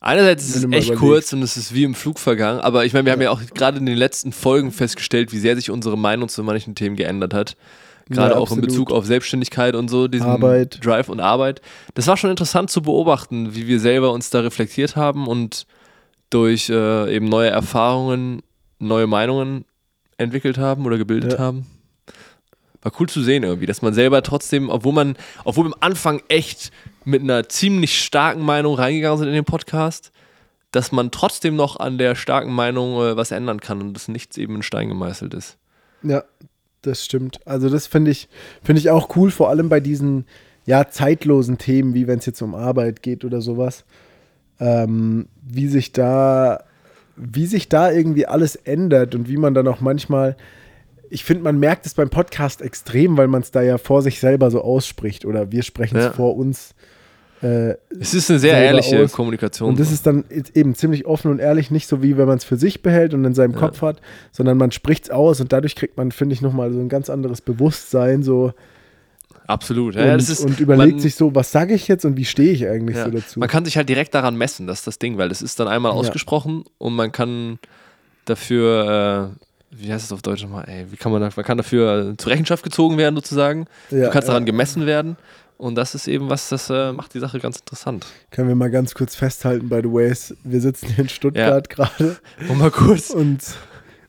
Einerseits 0.00 0.44
ist 0.44 0.56
es 0.56 0.62
echt 0.62 0.64
überlegst. 0.64 0.94
kurz 0.96 1.32
und 1.32 1.42
es 1.42 1.56
ist 1.56 1.74
wie 1.74 1.82
im 1.82 1.94
Flug 1.94 2.20
vergangen, 2.20 2.60
aber 2.60 2.84
ich 2.84 2.92
meine, 2.92 3.06
wir 3.06 3.10
ja. 3.10 3.14
haben 3.14 3.22
ja 3.22 3.30
auch 3.30 3.42
gerade 3.54 3.78
in 3.78 3.86
den 3.86 3.96
letzten 3.96 4.32
Folgen 4.32 4.70
festgestellt, 4.70 5.32
wie 5.32 5.38
sehr 5.38 5.56
sich 5.56 5.70
unsere 5.70 5.98
Meinung 5.98 6.28
zu 6.28 6.44
manchen 6.44 6.74
Themen 6.74 6.94
geändert 6.94 7.34
hat. 7.34 7.56
Gerade 8.08 8.34
ja, 8.34 8.40
auch 8.40 8.50
in 8.52 8.60
Bezug 8.62 8.90
auf 8.90 9.04
Selbstständigkeit 9.04 9.74
und 9.74 9.88
so, 9.88 10.08
diesen 10.08 10.28
Arbeit. 10.28 10.82
Drive 10.82 11.08
und 11.10 11.20
Arbeit. 11.20 11.60
Das 11.94 12.06
war 12.06 12.16
schon 12.16 12.30
interessant 12.30 12.70
zu 12.70 12.80
beobachten, 12.80 13.54
wie 13.54 13.66
wir 13.66 13.80
selber 13.80 14.12
uns 14.12 14.30
da 14.30 14.40
reflektiert 14.40 14.96
haben 14.96 15.26
und 15.26 15.66
durch 16.30 16.70
äh, 16.70 17.14
eben 17.14 17.26
neue 17.26 17.50
Erfahrungen, 17.50 18.42
neue 18.78 19.06
Meinungen 19.06 19.64
entwickelt 20.16 20.58
haben 20.58 20.86
oder 20.86 20.96
gebildet 20.96 21.34
ja. 21.34 21.38
haben. 21.38 21.66
War 22.82 22.92
cool 22.98 23.08
zu 23.08 23.22
sehen 23.22 23.42
irgendwie, 23.42 23.66
dass 23.66 23.82
man 23.82 23.92
selber 23.92 24.22
trotzdem, 24.22 24.70
obwohl 24.70 24.92
man, 24.92 25.16
obwohl 25.44 25.66
am 25.66 25.74
Anfang 25.80 26.22
echt 26.28 26.70
mit 27.08 27.22
einer 27.22 27.48
ziemlich 27.48 28.04
starken 28.04 28.42
Meinung 28.42 28.74
reingegangen 28.74 29.18
sind 29.18 29.28
in 29.28 29.34
den 29.34 29.44
Podcast, 29.44 30.12
dass 30.72 30.92
man 30.92 31.10
trotzdem 31.10 31.56
noch 31.56 31.80
an 31.80 31.96
der 31.96 32.14
starken 32.14 32.52
Meinung 32.52 33.02
äh, 33.02 33.16
was 33.16 33.30
ändern 33.30 33.60
kann 33.60 33.80
und 33.80 33.94
dass 33.94 34.08
nichts 34.08 34.36
eben 34.36 34.56
in 34.56 34.62
Stein 34.62 34.90
gemeißelt 34.90 35.32
ist. 35.32 35.56
Ja, 36.02 36.24
das 36.82 37.04
stimmt. 37.04 37.40
Also 37.46 37.70
das 37.70 37.86
finde 37.86 38.10
ich, 38.10 38.28
finde 38.62 38.80
ich 38.80 38.90
auch 38.90 39.16
cool, 39.16 39.30
vor 39.30 39.48
allem 39.48 39.70
bei 39.70 39.80
diesen 39.80 40.26
ja, 40.66 40.90
zeitlosen 40.90 41.56
Themen, 41.56 41.94
wie 41.94 42.06
wenn 42.06 42.18
es 42.18 42.26
jetzt 42.26 42.42
um 42.42 42.54
Arbeit 42.54 43.02
geht 43.02 43.24
oder 43.24 43.40
sowas. 43.40 43.86
Ähm, 44.60 45.28
wie 45.42 45.68
sich 45.68 45.92
da, 45.92 46.62
wie 47.16 47.46
sich 47.46 47.70
da 47.70 47.90
irgendwie 47.90 48.26
alles 48.26 48.54
ändert 48.54 49.14
und 49.14 49.30
wie 49.30 49.38
man 49.38 49.54
dann 49.54 49.66
auch 49.66 49.80
manchmal, 49.80 50.36
ich 51.08 51.24
finde, 51.24 51.44
man 51.44 51.58
merkt 51.58 51.86
es 51.86 51.94
beim 51.94 52.10
Podcast 52.10 52.60
extrem, 52.60 53.16
weil 53.16 53.28
man 53.28 53.40
es 53.40 53.50
da 53.50 53.62
ja 53.62 53.78
vor 53.78 54.02
sich 54.02 54.20
selber 54.20 54.50
so 54.50 54.60
ausspricht 54.60 55.24
oder 55.24 55.50
wir 55.50 55.62
sprechen 55.62 55.96
es 55.96 56.04
ja. 56.04 56.12
vor 56.12 56.36
uns 56.36 56.74
äh, 57.42 57.76
es 58.00 58.14
ist 58.14 58.30
eine 58.30 58.38
sehr 58.38 58.56
ehrliche 58.56 59.04
aus. 59.04 59.12
Kommunikation. 59.12 59.70
Und 59.70 59.80
das 59.80 59.92
ist 59.92 60.06
dann 60.06 60.24
eben 60.54 60.74
ziemlich 60.74 61.06
offen 61.06 61.30
und 61.30 61.38
ehrlich, 61.38 61.70
nicht 61.70 61.88
so 61.88 62.02
wie 62.02 62.16
wenn 62.16 62.26
man 62.26 62.38
es 62.38 62.44
für 62.44 62.56
sich 62.56 62.82
behält 62.82 63.14
und 63.14 63.24
in 63.24 63.34
seinem 63.34 63.52
ja. 63.52 63.58
Kopf 63.58 63.82
hat, 63.82 64.00
sondern 64.32 64.58
man 64.58 64.72
spricht 64.72 65.04
es 65.04 65.10
aus 65.10 65.40
und 65.40 65.52
dadurch 65.52 65.76
kriegt 65.76 65.96
man, 65.96 66.10
finde 66.10 66.34
ich, 66.34 66.42
nochmal 66.42 66.72
so 66.72 66.80
ein 66.80 66.88
ganz 66.88 67.10
anderes 67.10 67.40
Bewusstsein, 67.40 68.22
so. 68.22 68.52
Absolut. 69.46 69.94
Ja, 69.94 70.12
und, 70.12 70.20
ist, 70.20 70.44
und 70.44 70.60
überlegt 70.60 70.94
man, 70.94 71.00
sich 71.00 71.14
so, 71.14 71.34
was 71.34 71.52
sage 71.52 71.74
ich 71.74 71.88
jetzt 71.88 72.04
und 72.04 72.16
wie 72.16 72.24
stehe 72.24 72.52
ich 72.52 72.66
eigentlich 72.66 72.96
ja, 72.96 73.04
so 73.04 73.10
dazu. 73.10 73.38
Man 73.38 73.48
kann 73.48 73.64
sich 73.64 73.76
halt 73.76 73.88
direkt 73.88 74.14
daran 74.14 74.36
messen, 74.36 74.66
das 74.66 74.80
ist 74.80 74.86
das 74.86 74.98
Ding, 74.98 75.16
weil 75.16 75.30
es 75.30 75.40
ist 75.40 75.58
dann 75.60 75.68
einmal 75.68 75.92
ausgesprochen 75.92 76.64
und 76.76 76.94
man 76.94 77.12
kann 77.12 77.58
dafür, 78.26 79.32
äh, 79.72 79.80
wie 79.82 79.92
heißt 79.92 80.04
es 80.04 80.12
auf 80.12 80.22
Deutsch 80.22 80.42
nochmal, 80.42 80.64
ey, 80.68 80.86
wie 80.90 80.96
kann 80.96 81.12
man, 81.12 81.22
man 81.22 81.44
kann 81.44 81.56
dafür 81.56 82.14
zur 82.18 82.32
Rechenschaft 82.32 82.62
gezogen 82.62 82.98
werden 82.98 83.14
sozusagen. 83.14 83.66
du 83.90 84.10
kannst 84.10 84.28
daran 84.28 84.44
gemessen 84.44 84.84
werden 84.84 85.16
und 85.58 85.74
das 85.74 85.96
ist 85.96 86.06
eben 86.06 86.30
was, 86.30 86.48
das 86.48 86.70
äh, 86.70 86.92
macht 86.92 87.14
die 87.14 87.18
Sache 87.18 87.40
ganz 87.40 87.58
interessant. 87.58 88.06
Können 88.30 88.46
wir 88.46 88.54
mal 88.54 88.70
ganz 88.70 88.94
kurz 88.94 89.16
festhalten, 89.16 89.68
by 89.68 89.80
the 89.82 89.92
way, 89.92 90.14
wir 90.44 90.60
sitzen 90.60 90.86
hier 90.86 91.00
in 91.00 91.08
Stuttgart 91.08 91.68
ja. 91.68 91.74
gerade. 91.74 92.16
Und 92.48 92.58
mal 92.58 92.70
kurz. 92.70 93.10
Und 93.10 93.40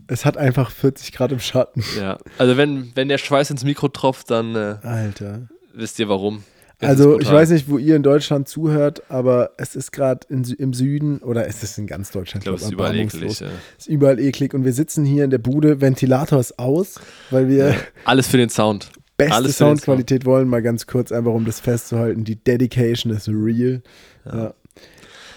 es 0.07 0.25
hat 0.25 0.37
einfach 0.37 0.69
40 0.69 1.11
Grad 1.11 1.31
im 1.31 1.39
Schatten. 1.39 1.83
Ja, 1.97 2.19
also 2.37 2.55
wenn, 2.55 2.91
wenn 2.95 3.09
der 3.09 3.17
Schweiß 3.17 3.49
ins 3.49 3.63
Mikro 3.63 3.87
tropft, 3.87 4.29
dann 4.29 4.55
äh, 4.55 4.77
Alter. 4.83 5.47
wisst 5.73 5.97
ihr 5.97 6.07
warum. 6.07 6.43
Es 6.81 6.87
also 6.87 7.19
ich 7.19 7.29
weiß 7.29 7.49
nicht, 7.49 7.67
wo 7.67 7.77
ihr 7.77 7.97
in 7.97 8.03
Deutschland 8.03 8.47
zuhört, 8.47 9.01
aber 9.09 9.51
es 9.57 9.75
ist 9.75 9.91
gerade 9.91 10.25
im 10.29 10.73
Süden 10.73 11.17
oder 11.17 11.45
es 11.45 11.61
ist 11.61 11.77
in 11.77 11.87
ganz 11.87 12.11
Deutschland. 12.11 12.43
Ich 12.43 12.45
glaube, 12.45 12.57
es 12.57 12.63
ist 12.63 12.71
überall 12.71 12.95
eklig. 12.95 13.39
Ja. 13.41 13.47
Es 13.77 13.87
ist 13.87 13.89
überall 13.89 14.17
eklig 14.19 14.53
und 14.53 14.63
wir 14.63 14.71
sitzen 14.71 15.03
hier 15.03 15.25
in 15.25 15.29
der 15.29 15.39
Bude, 15.39 15.81
Ventilator 15.81 16.39
ist 16.39 16.57
aus, 16.57 17.01
weil 17.31 17.49
wir... 17.49 17.69
Ja, 17.71 17.75
alles 18.05 18.27
für 18.27 18.37
den 18.37 18.49
Sound 18.49 18.91
beste 19.19 19.35
Alles 19.35 19.57
Soundqualität 19.57 20.25
wollen, 20.25 20.47
mal 20.47 20.61
ganz 20.61 20.87
kurz, 20.87 21.11
einfach 21.11 21.33
um 21.33 21.45
das 21.45 21.59
festzuhalten. 21.59 22.23
Die 22.23 22.37
Dedication 22.37 23.13
ist 23.13 23.27
real. 23.27 23.83
Ja. 24.25 24.37
Ja. 24.37 24.53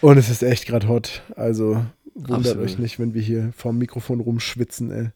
Und 0.00 0.16
es 0.16 0.30
ist 0.30 0.42
echt 0.42 0.66
gerade 0.66 0.88
hot. 0.88 1.22
Also 1.36 1.84
wundert 2.14 2.38
Absolut. 2.38 2.64
euch 2.64 2.78
nicht, 2.78 2.98
wenn 2.98 3.12
wir 3.12 3.22
hier 3.22 3.52
vorm 3.56 3.78
Mikrofon 3.78 4.20
rumschwitzen. 4.20 4.90
Ey. 4.90 5.10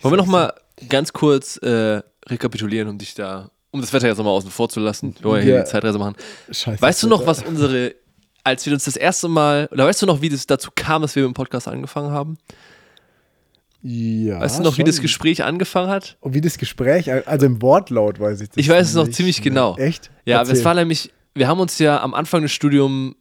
Wollen 0.00 0.12
wir 0.12 0.16
nochmal 0.16 0.54
ganz 0.88 1.12
kurz 1.12 1.56
äh, 1.58 2.00
rekapitulieren, 2.26 2.88
um 2.88 2.98
dich 2.98 3.14
da, 3.14 3.50
um 3.70 3.80
das 3.80 3.92
Wetter 3.92 4.06
jetzt 4.06 4.18
nochmal 4.18 4.34
außen 4.34 4.50
vor 4.50 4.68
zu 4.68 4.80
lassen. 4.80 5.14
Wir 5.18 5.24
wollen 5.24 5.46
ja 5.46 5.52
hier 5.52 5.62
die 5.64 5.70
Zeitreise 5.70 5.98
machen. 5.98 6.14
Scheiße, 6.50 6.80
weißt 6.80 7.02
du 7.02 7.08
noch, 7.08 7.26
was 7.26 7.42
unsere, 7.42 7.94
als 8.44 8.66
wir 8.66 8.72
uns 8.72 8.84
das 8.84 8.96
erste 8.96 9.28
Mal, 9.28 9.68
oder 9.72 9.86
weißt 9.86 10.02
du 10.02 10.06
noch, 10.06 10.20
wie 10.22 10.28
das 10.28 10.46
dazu 10.46 10.70
kam, 10.74 11.02
dass 11.02 11.16
wir 11.16 11.22
mit 11.22 11.32
dem 11.32 11.34
Podcast 11.34 11.66
angefangen 11.66 12.10
haben? 12.10 12.38
Ja. 13.88 14.40
Weißt 14.40 14.58
du 14.58 14.64
noch, 14.64 14.74
schon. 14.74 14.84
wie 14.84 14.90
das 14.90 15.00
Gespräch 15.00 15.44
angefangen 15.44 15.88
hat? 15.88 16.16
Und 16.20 16.34
wie 16.34 16.40
das 16.40 16.58
Gespräch, 16.58 17.08
also 17.28 17.46
im 17.46 17.62
Wortlaut 17.62 18.18
weiß 18.18 18.40
ich 18.40 18.48
das 18.48 18.56
Ich 18.56 18.68
weiß 18.68 18.88
es 18.88 18.94
noch 18.94 19.08
ziemlich 19.08 19.42
genau. 19.42 19.76
Echt? 19.76 20.10
Ja, 20.24 20.38
Erzähl. 20.40 20.56
es 20.56 20.64
war 20.64 20.74
nämlich, 20.74 21.12
wir 21.34 21.46
haben 21.46 21.60
uns 21.60 21.78
ja 21.78 22.02
am 22.02 22.12
Anfang 22.12 22.42
des 22.42 22.50
Studiums 22.50 23.14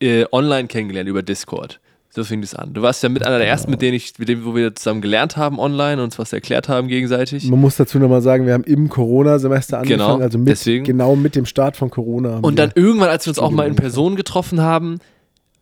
äh, 0.00 0.26
online 0.30 0.68
kennengelernt 0.68 1.08
über 1.08 1.22
Discord. 1.22 1.80
So 2.10 2.22
fing 2.22 2.42
es 2.42 2.54
an. 2.54 2.74
Du 2.74 2.82
warst 2.82 3.02
ja 3.02 3.08
mit 3.08 3.26
einer 3.26 3.38
der 3.38 3.48
ersten, 3.48 3.70
mit 3.70 3.82
denen 3.82 3.94
ich, 3.94 4.12
mit 4.18 4.28
dem, 4.28 4.44
wo 4.44 4.54
wir 4.54 4.74
zusammen 4.74 5.00
gelernt 5.00 5.36
haben 5.36 5.58
online 5.58 5.94
und 5.94 6.04
uns 6.04 6.18
was 6.18 6.32
erklärt 6.32 6.68
haben 6.68 6.86
gegenseitig. 6.86 7.48
Man 7.48 7.60
muss 7.60 7.76
dazu 7.76 7.98
nochmal 7.98 8.20
sagen, 8.20 8.46
wir 8.46 8.52
haben 8.52 8.62
im 8.64 8.88
Corona-Semester 8.88 9.78
angefangen, 9.78 10.18
genau, 10.18 10.22
also 10.22 10.38
mit, 10.38 10.48
deswegen. 10.48 10.84
genau 10.84 11.16
mit 11.16 11.34
dem 11.34 11.46
Start 11.46 11.76
von 11.76 11.90
Corona. 11.90 12.38
Und 12.40 12.58
dann 12.58 12.72
irgendwann, 12.74 13.08
als 13.08 13.26
wir 13.26 13.30
uns 13.30 13.38
auch 13.40 13.50
mal 13.50 13.66
in 13.66 13.74
Person 13.74 14.14
getroffen 14.14 14.60
haben, 14.60 15.00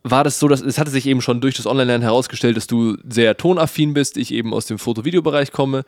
war 0.03 0.23
das 0.23 0.39
so, 0.39 0.47
dass 0.47 0.61
es 0.61 0.77
hatte 0.77 0.91
sich 0.91 1.05
eben 1.05 1.21
schon 1.21 1.41
durch 1.41 1.55
das 1.55 1.65
Online-Lernen 1.65 2.03
herausgestellt, 2.03 2.57
dass 2.57 2.67
du 2.67 2.97
sehr 3.07 3.37
tonaffin 3.37 3.93
bist, 3.93 4.17
ich 4.17 4.33
eben 4.33 4.53
aus 4.53 4.65
dem 4.65 4.77
Foto-Video-Bereich 4.77 5.51
komme. 5.51 5.83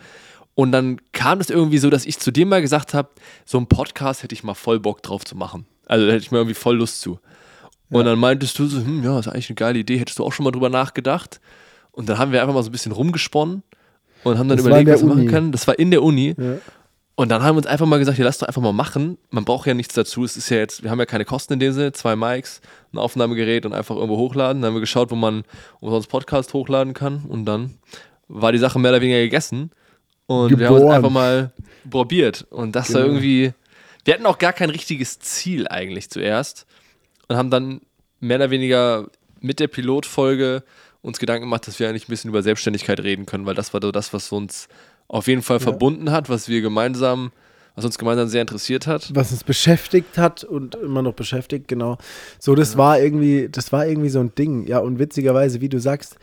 Und 0.56 0.72
dann 0.72 1.02
kam 1.12 1.42
es 1.42 1.50
irgendwie 1.50 1.80
so, 1.80 1.90
dass 1.90 2.06
ich 2.06 2.20
zu 2.20 2.32
dir 2.32 2.46
mal 2.46 2.62
gesagt 2.62 2.94
habe, 2.94 3.10
so 3.44 3.58
ein 3.58 3.68
Podcast 3.68 4.24
hätte 4.24 4.34
ich 4.34 4.44
mal 4.44 4.54
voll 4.54 4.80
Bock 4.80 5.04
drauf 5.04 5.26
zu 5.26 5.36
machen. 5.36 5.66
Also 5.86 6.06
da 6.06 6.14
hätte 6.14 6.24
ich 6.24 6.32
mal 6.32 6.38
irgendwie 6.38 6.56
voll 6.56 6.78
Lust 6.78 7.02
zu. 7.02 7.20
Ja. 7.90 8.00
Und 8.00 8.06
dann 8.06 8.18
meintest 8.18 8.58
du 8.58 8.66
so, 8.66 8.78
hm, 8.78 9.04
ja, 9.04 9.18
das 9.18 9.28
ist 9.28 9.34
eigentlich 9.34 9.50
eine 9.50 9.56
geile 9.56 9.80
Idee, 9.80 9.98
hättest 9.98 10.18
du 10.18 10.24
auch 10.24 10.32
schon 10.32 10.46
mal 10.46 10.52
drüber 10.52 10.70
nachgedacht? 10.70 11.42
Und 11.92 12.08
dann 12.08 12.18
haben 12.18 12.32
wir 12.32 12.42
einfach 12.42 12.54
mal 12.54 12.64
so 12.64 12.70
ein 12.70 12.72
bisschen 12.72 12.94
rumgesponnen 12.94 13.64
und 14.24 14.38
haben 14.38 14.48
dann 14.48 14.58
das 14.58 14.66
überlegt, 14.66 14.90
was 14.90 15.02
wir 15.02 15.10
machen 15.10 15.28
können. 15.28 15.52
Das 15.52 15.68
war 15.68 15.78
in 15.78 15.92
der 15.92 16.02
Uni. 16.02 16.36
Ja. 16.38 16.58
Und 17.16 17.30
dann 17.30 17.44
haben 17.44 17.56
wir 17.56 17.60
uns 17.60 17.68
einfach 17.68 17.86
mal 17.86 17.98
gesagt, 17.98 18.18
ja, 18.18 18.26
lass 18.26 18.40
doch 18.40 18.48
einfach 18.48 18.62
mal 18.62 18.74
machen. 18.74 19.18
Man 19.30 19.46
braucht 19.46 19.68
ja 19.68 19.74
nichts 19.74 19.94
dazu. 19.94 20.26
Es 20.26 20.36
ist 20.36 20.50
ja 20.50 20.58
jetzt, 20.58 20.84
wir 20.84 20.92
haben 20.92 21.00
ja 21.00 21.06
keine 21.06 21.24
Kosten 21.24 21.54
in 21.54 21.60
dem 21.60 21.72
Sinne, 21.72 21.94
zwei 21.94 22.16
Mics, 22.18 22.60
ein 22.96 23.00
Aufnahmegerät 23.00 23.66
und 23.66 23.74
einfach 23.74 23.96
irgendwo 23.96 24.18
hochladen. 24.18 24.62
Dann 24.62 24.70
haben 24.70 24.76
wir 24.76 24.82
geschaut, 24.82 25.12
wo 25.12 25.16
man 25.16 25.44
umsonst 25.80 26.10
Podcast 26.10 26.54
hochladen 26.54 26.94
kann. 26.94 27.26
Und 27.28 27.46
dann 27.46 27.76
war 28.28 28.52
die 28.52 28.58
Sache 28.58 28.80
mehr 28.80 28.92
oder 28.92 29.02
weniger 29.02 29.20
gegessen. 29.20 29.72
Und 30.26 30.50
Geboren. 30.50 30.60
wir 30.60 30.68
haben 30.68 30.84
uns 30.84 30.94
einfach 30.94 31.10
mal 31.12 31.52
probiert. 31.90 32.46
Und 32.50 32.76
das 32.76 32.88
genau. 32.88 33.00
war 33.00 33.06
irgendwie. 33.06 33.54
Wir 34.04 34.14
hatten 34.14 34.26
auch 34.26 34.38
gar 34.38 34.54
kein 34.54 34.70
richtiges 34.70 35.20
Ziel 35.20 35.68
eigentlich 35.68 36.10
zuerst. 36.10 36.66
Und 37.28 37.38
haben 37.38 37.50
dann 37.50 37.82
mehr 38.20 38.38
oder 38.38 38.52
weniger 38.52 39.08
mit 39.40 39.60
der 39.60 39.68
Pilotfolge 39.68 40.64
uns 41.02 41.20
Gedanken 41.20 41.44
gemacht, 41.44 41.68
dass 41.68 41.80
wir 41.80 41.88
eigentlich 41.88 42.08
ein 42.08 42.12
bisschen 42.12 42.30
über 42.30 42.42
Selbstständigkeit 42.42 43.00
reden 43.00 43.26
können, 43.26 43.46
weil 43.46 43.54
das 43.56 43.74
war 43.74 43.82
so 43.82 43.92
das, 43.92 44.14
was 44.14 44.32
uns 44.32 44.68
auf 45.08 45.28
jeden 45.28 45.44
Fall 45.44 45.58
ja. 45.58 45.64
verbunden 45.64 46.12
hat, 46.12 46.30
was 46.30 46.50
wir 46.50 46.62
gemeinsam, 46.62 47.32
was 47.76 47.86
uns 47.86 47.98
gemeinsam 47.98 48.28
sehr 48.28 48.42
interessiert 48.42 48.88
hat. 48.88 49.12
Was 49.14 49.32
uns 49.32 49.44
beschäftigt 49.44 50.18
hat 50.18 50.44
und 50.44 50.76
immer 50.76 51.02
noch 51.02 51.14
beschäftigt, 51.14 51.68
genau. 51.68 51.98
So, 52.40 52.56
das 52.56 52.74
ja. 52.74 52.78
war 52.78 53.00
irgendwie, 53.00 53.50
das 53.52 53.72
war 53.72 53.86
irgendwie 53.86 54.10
so 54.10 54.20
ein 54.20 54.34
Ding. 54.36 54.66
Ja, 54.66 54.80
und 54.80 54.98
witzigerweise, 54.98 55.62
wie 55.62 55.70
du 55.70 55.80
sagst, 55.80 56.18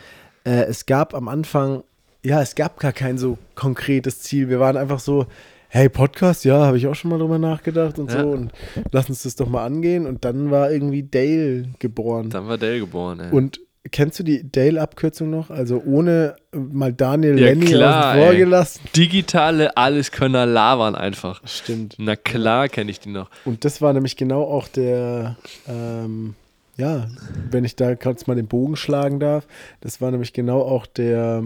äh, 0.44 0.64
es 0.64 0.86
gab 0.86 1.14
am 1.14 1.28
Anfang, 1.28 1.84
ja, 2.24 2.40
es 2.40 2.54
gab 2.54 2.80
gar 2.80 2.92
kein 2.92 3.18
so 3.18 3.36
konkretes 3.54 4.20
Ziel. 4.20 4.48
Wir 4.48 4.60
waren 4.60 4.76
einfach 4.76 5.00
so, 5.00 5.26
hey, 5.68 5.88
Podcast, 5.88 6.44
ja, 6.44 6.66
habe 6.66 6.78
ich 6.78 6.86
auch 6.86 6.94
schon 6.94 7.10
mal 7.10 7.18
drüber 7.18 7.38
nachgedacht 7.38 7.98
und 7.98 8.10
ja. 8.10 8.22
so 8.22 8.30
und 8.30 8.52
lass 8.90 9.08
uns 9.08 9.22
das 9.22 9.36
doch 9.36 9.48
mal 9.48 9.64
angehen. 9.64 10.06
Und 10.06 10.24
dann 10.24 10.50
war 10.50 10.70
irgendwie 10.70 11.02
Dale 11.02 11.68
geboren. 11.78 12.30
Dann 12.30 12.48
war 12.48 12.56
Dale 12.56 12.80
geboren, 12.80 13.20
ey. 13.20 13.30
Und 13.30 13.60
Kennst 13.90 14.20
du 14.20 14.22
die 14.22 14.50
Dale-Abkürzung 14.50 15.28
noch? 15.30 15.50
Also 15.50 15.82
ohne 15.84 16.36
mal 16.52 16.92
Daniel 16.92 17.38
ja, 17.38 17.48
Lenny 17.48 17.66
klar, 17.66 18.14
vorgelassen. 18.14 18.80
Digitale 18.94 19.76
Alleskönner 19.76 20.46
labern 20.46 20.94
einfach. 20.94 21.40
Stimmt. 21.44 21.96
Na 21.98 22.14
klar 22.14 22.68
kenne 22.68 22.92
ich 22.92 23.00
die 23.00 23.10
noch. 23.10 23.28
Und 23.44 23.64
das 23.64 23.82
war 23.82 23.92
nämlich 23.92 24.16
genau 24.16 24.44
auch 24.44 24.68
der, 24.68 25.36
ähm, 25.66 26.36
ja, 26.76 27.08
wenn 27.50 27.64
ich 27.64 27.74
da 27.74 27.96
kurz 27.96 28.28
mal 28.28 28.36
den 28.36 28.46
Bogen 28.46 28.76
schlagen 28.76 29.18
darf, 29.18 29.46
das 29.80 30.00
war 30.00 30.12
nämlich 30.12 30.32
genau 30.32 30.60
auch 30.62 30.86
der, 30.86 31.42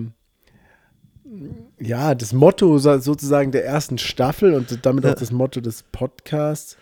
ja, 1.80 2.14
das 2.14 2.34
Motto 2.34 2.76
sozusagen 2.78 3.50
der 3.50 3.64
ersten 3.64 3.96
Staffel 3.96 4.52
und 4.52 4.84
damit 4.84 5.04
ja. 5.04 5.12
auch 5.12 5.16
das 5.16 5.32
Motto 5.32 5.62
des 5.62 5.84
Podcasts. 5.84 6.76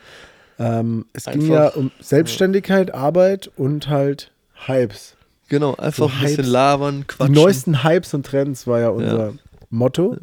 Ähm, 0.59 1.07
es 1.13 1.29
Einfach, 1.29 1.41
ging 1.41 1.53
ja 1.53 1.69
um 1.69 1.93
Selbstständigkeit, 2.01 2.93
Arbeit 2.93 3.51
und 3.57 3.89
halt 3.89 4.33
Hypes. 4.67 5.17
Genau, 5.49 5.75
einfach 5.75 5.93
so 5.93 6.07
ein 6.07 6.21
bisschen 6.23 6.47
labern, 6.47 7.07
quatschen. 7.07 7.35
Die 7.35 7.41
neuesten 7.41 7.85
Hypes 7.85 8.15
und 8.15 8.27
Trends 8.27 8.67
war 8.67 8.81
ja 8.81 8.89
unser 8.89 9.27
ja. 9.29 9.33
Motto. 9.71 10.17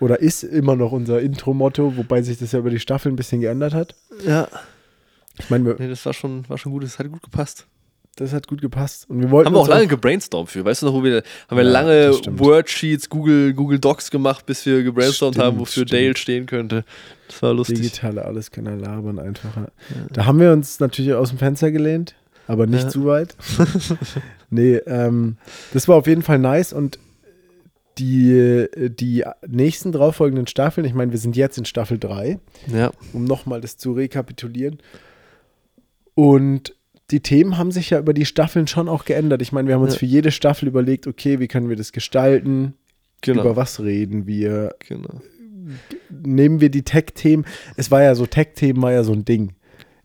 Oder 0.00 0.20
ist 0.20 0.42
immer 0.42 0.76
noch 0.76 0.92
unser 0.92 1.20
Intro-Motto, 1.20 1.96
wobei 1.96 2.22
sich 2.22 2.38
das 2.38 2.52
ja 2.52 2.58
über 2.58 2.70
die 2.70 2.80
Staffel 2.80 3.12
ein 3.12 3.16
bisschen 3.16 3.40
geändert 3.42 3.74
hat. 3.74 3.94
Ja. 4.26 4.48
Ich 5.38 5.50
meine, 5.50 5.74
nee, 5.78 5.88
das 5.88 6.04
war 6.06 6.14
schon, 6.14 6.48
war 6.48 6.58
schon 6.58 6.72
gut, 6.72 6.82
das 6.82 6.98
hat 6.98 7.08
gut 7.10 7.22
gepasst. 7.22 7.66
Das 8.16 8.32
hat 8.32 8.48
gut 8.48 8.60
gepasst. 8.60 9.08
Und 9.08 9.20
wir 9.20 9.30
wollten 9.30 9.46
haben 9.46 9.54
wir 9.54 9.60
auch 9.60 9.68
lange 9.68 9.86
gebrainstormt 9.86 10.50
für. 10.50 10.64
Weißt 10.64 10.82
du 10.82 10.86
noch, 10.86 10.94
wo 10.94 11.04
wir 11.04 11.22
haben 11.48 11.56
wir 11.56 11.64
ja, 11.64 11.70
lange 11.70 12.10
Wordsheets, 12.38 13.08
Google, 13.08 13.54
Google 13.54 13.78
Docs 13.78 14.10
gemacht, 14.10 14.44
bis 14.46 14.66
wir 14.66 14.82
gebrainstormt 14.82 15.36
stimmt, 15.36 15.46
haben, 15.46 15.58
wofür 15.58 15.86
stimmt. 15.86 15.92
Dale 15.92 16.16
stehen 16.16 16.46
könnte. 16.46 16.84
Das 17.28 17.42
war 17.42 17.54
lustig. 17.54 17.76
Digitale 17.76 18.24
alles 18.24 18.50
kann 18.50 18.66
er 18.66 18.76
labern 18.76 19.18
einfach. 19.18 19.56
Ja. 19.56 19.68
Da 20.10 20.26
haben 20.26 20.40
wir 20.40 20.52
uns 20.52 20.80
natürlich 20.80 21.14
aus 21.14 21.28
dem 21.28 21.38
Fenster 21.38 21.70
gelehnt 21.70 22.14
aber 22.50 22.66
nicht 22.66 22.82
ja. 22.82 22.88
zu 22.88 23.04
weit. 23.06 23.36
nee, 24.50 24.76
ähm, 24.86 25.36
das 25.72 25.88
war 25.88 25.96
auf 25.96 26.06
jeden 26.06 26.22
Fall 26.22 26.38
nice 26.38 26.72
und 26.72 26.98
die, 27.98 28.66
die 28.76 29.24
nächsten 29.46 29.92
darauffolgenden 29.92 30.46
Staffeln, 30.46 30.86
ich 30.86 30.94
meine, 30.94 31.12
wir 31.12 31.18
sind 31.18 31.36
jetzt 31.36 31.58
in 31.58 31.64
Staffel 31.64 31.98
3, 31.98 32.38
ja. 32.72 32.92
um 33.12 33.24
nochmal 33.24 33.60
das 33.60 33.76
zu 33.76 33.92
rekapitulieren. 33.92 34.78
Und 36.14 36.74
die 37.10 37.20
Themen 37.20 37.58
haben 37.58 37.72
sich 37.72 37.90
ja 37.90 37.98
über 37.98 38.14
die 38.14 38.24
Staffeln 38.24 38.66
schon 38.66 38.88
auch 38.88 39.04
geändert. 39.04 39.42
Ich 39.42 39.52
meine, 39.52 39.68
wir 39.68 39.74
haben 39.74 39.82
uns 39.82 39.94
ja. 39.94 39.98
für 40.00 40.06
jede 40.06 40.30
Staffel 40.30 40.68
überlegt, 40.68 41.06
okay, 41.06 41.40
wie 41.40 41.48
können 41.48 41.68
wir 41.68 41.76
das 41.76 41.92
gestalten? 41.92 42.74
Genau. 43.20 43.42
Über 43.42 43.56
was 43.56 43.80
reden 43.80 44.26
wir? 44.26 44.74
Genau. 44.88 45.20
Nehmen 46.08 46.60
wir 46.60 46.70
die 46.70 46.82
Tech-Themen. 46.82 47.44
Es 47.76 47.90
war 47.90 48.02
ja 48.02 48.14
so, 48.14 48.26
Tech-Themen 48.26 48.80
war 48.82 48.92
ja 48.92 49.04
so 49.04 49.12
ein 49.12 49.24
Ding. 49.24 49.52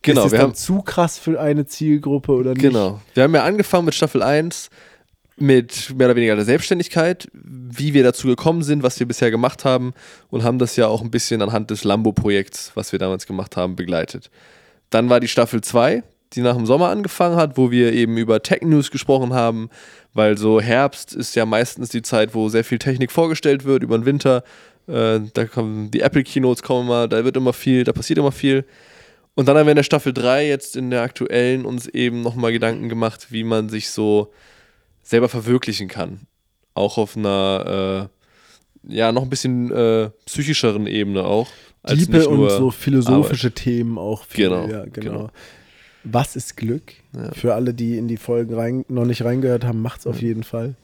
Genau, 0.05 0.25
ist 0.25 0.31
wir 0.31 0.39
dann 0.39 0.47
haben, 0.49 0.55
zu 0.55 0.81
krass 0.81 1.17
für 1.17 1.39
eine 1.39 1.65
Zielgruppe 1.65 2.31
oder 2.31 2.51
nicht? 2.51 2.61
Genau. 2.61 3.01
Wir 3.13 3.23
haben 3.23 3.35
ja 3.35 3.43
angefangen 3.43 3.85
mit 3.85 3.95
Staffel 3.95 4.23
1 4.23 4.69
mit 5.37 5.93
mehr 5.97 6.07
oder 6.07 6.15
weniger 6.15 6.35
der 6.35 6.45
Selbstständigkeit, 6.45 7.27
wie 7.33 7.93
wir 7.93 8.03
dazu 8.03 8.27
gekommen 8.27 8.63
sind, 8.63 8.83
was 8.83 8.99
wir 8.99 9.07
bisher 9.07 9.31
gemacht 9.31 9.65
haben 9.65 9.93
und 10.29 10.43
haben 10.43 10.59
das 10.59 10.75
ja 10.77 10.87
auch 10.87 11.01
ein 11.01 11.11
bisschen 11.11 11.41
anhand 11.41 11.71
des 11.71 11.83
Lambo-Projekts, 11.83 12.71
was 12.75 12.91
wir 12.91 12.99
damals 12.99 13.25
gemacht 13.25 13.57
haben, 13.57 13.75
begleitet. 13.75 14.29
Dann 14.89 15.09
war 15.09 15.19
die 15.19 15.27
Staffel 15.27 15.61
2, 15.61 16.03
die 16.33 16.41
nach 16.41 16.55
dem 16.55 16.65
Sommer 16.65 16.89
angefangen 16.89 17.35
hat, 17.35 17.57
wo 17.57 17.69
wir 17.69 17.91
eben 17.91 18.17
über 18.17 18.41
Tech 18.43 18.61
News 18.61 18.91
gesprochen 18.91 19.33
haben, 19.33 19.69
weil 20.13 20.37
so 20.37 20.61
Herbst 20.61 21.13
ist 21.13 21.35
ja 21.35 21.45
meistens 21.45 21.89
die 21.89 22.01
Zeit, 22.01 22.33
wo 22.33 22.47
sehr 22.47 22.63
viel 22.63 22.79
Technik 22.79 23.11
vorgestellt 23.11 23.65
wird, 23.65 23.83
über 23.83 23.97
den 23.97 24.05
Winter. 24.05 24.43
Äh, 24.87 25.19
da 25.33 25.45
kommen 25.45 25.91
die 25.91 26.01
Apple 26.01 26.23
Keynotes 26.23 26.63
kommen 26.63 26.87
immer, 26.87 27.07
da 27.07 27.25
wird 27.25 27.35
immer 27.35 27.53
viel, 27.53 27.83
da 27.83 27.91
passiert 27.91 28.19
immer 28.19 28.31
viel. 28.31 28.65
Und 29.35 29.47
dann 29.47 29.57
haben 29.57 29.67
wir 29.67 29.71
in 29.71 29.77
der 29.77 29.83
Staffel 29.83 30.13
3 30.13 30.47
jetzt 30.47 30.75
in 30.77 30.89
der 30.89 31.01
aktuellen 31.01 31.65
uns 31.65 31.87
eben 31.87 32.21
nochmal 32.21 32.53
Gedanken 32.53 32.87
gemacht, 32.87 33.27
wie 33.31 33.43
man 33.43 33.69
sich 33.69 33.89
so 33.89 34.31
selber 35.03 35.29
verwirklichen 35.29 35.89
kann. 35.89 36.21
Auch 36.73 36.97
auf 36.97 37.17
einer, 37.17 38.09
äh, 38.87 38.95
ja, 38.95 39.11
noch 39.11 39.23
ein 39.23 39.29
bisschen 39.29 39.71
äh, 39.71 40.09
psychischeren 40.25 40.87
Ebene 40.87 41.25
auch. 41.25 41.49
Diebe 41.93 42.27
und 42.27 42.49
so 42.49 42.71
philosophische 42.71 43.47
Arbeit. 43.47 43.55
Themen 43.55 43.97
auch. 43.97 44.25
Viel, 44.25 44.49
genau, 44.49 44.67
ja, 44.67 44.85
genau. 44.85 45.11
genau. 45.11 45.29
Was 46.03 46.35
ist 46.35 46.55
Glück? 46.55 46.93
Ja. 47.15 47.31
Für 47.33 47.55
alle, 47.55 47.73
die 47.73 47.97
in 47.97 48.07
die 48.07 48.17
Folgen 48.17 48.53
rein, 48.53 48.85
noch 48.87 49.05
nicht 49.05 49.23
reingehört 49.23 49.65
haben, 49.65 49.81
macht's 49.81 50.07
auf 50.07 50.21
jeden 50.21 50.43
Fall. 50.43 50.75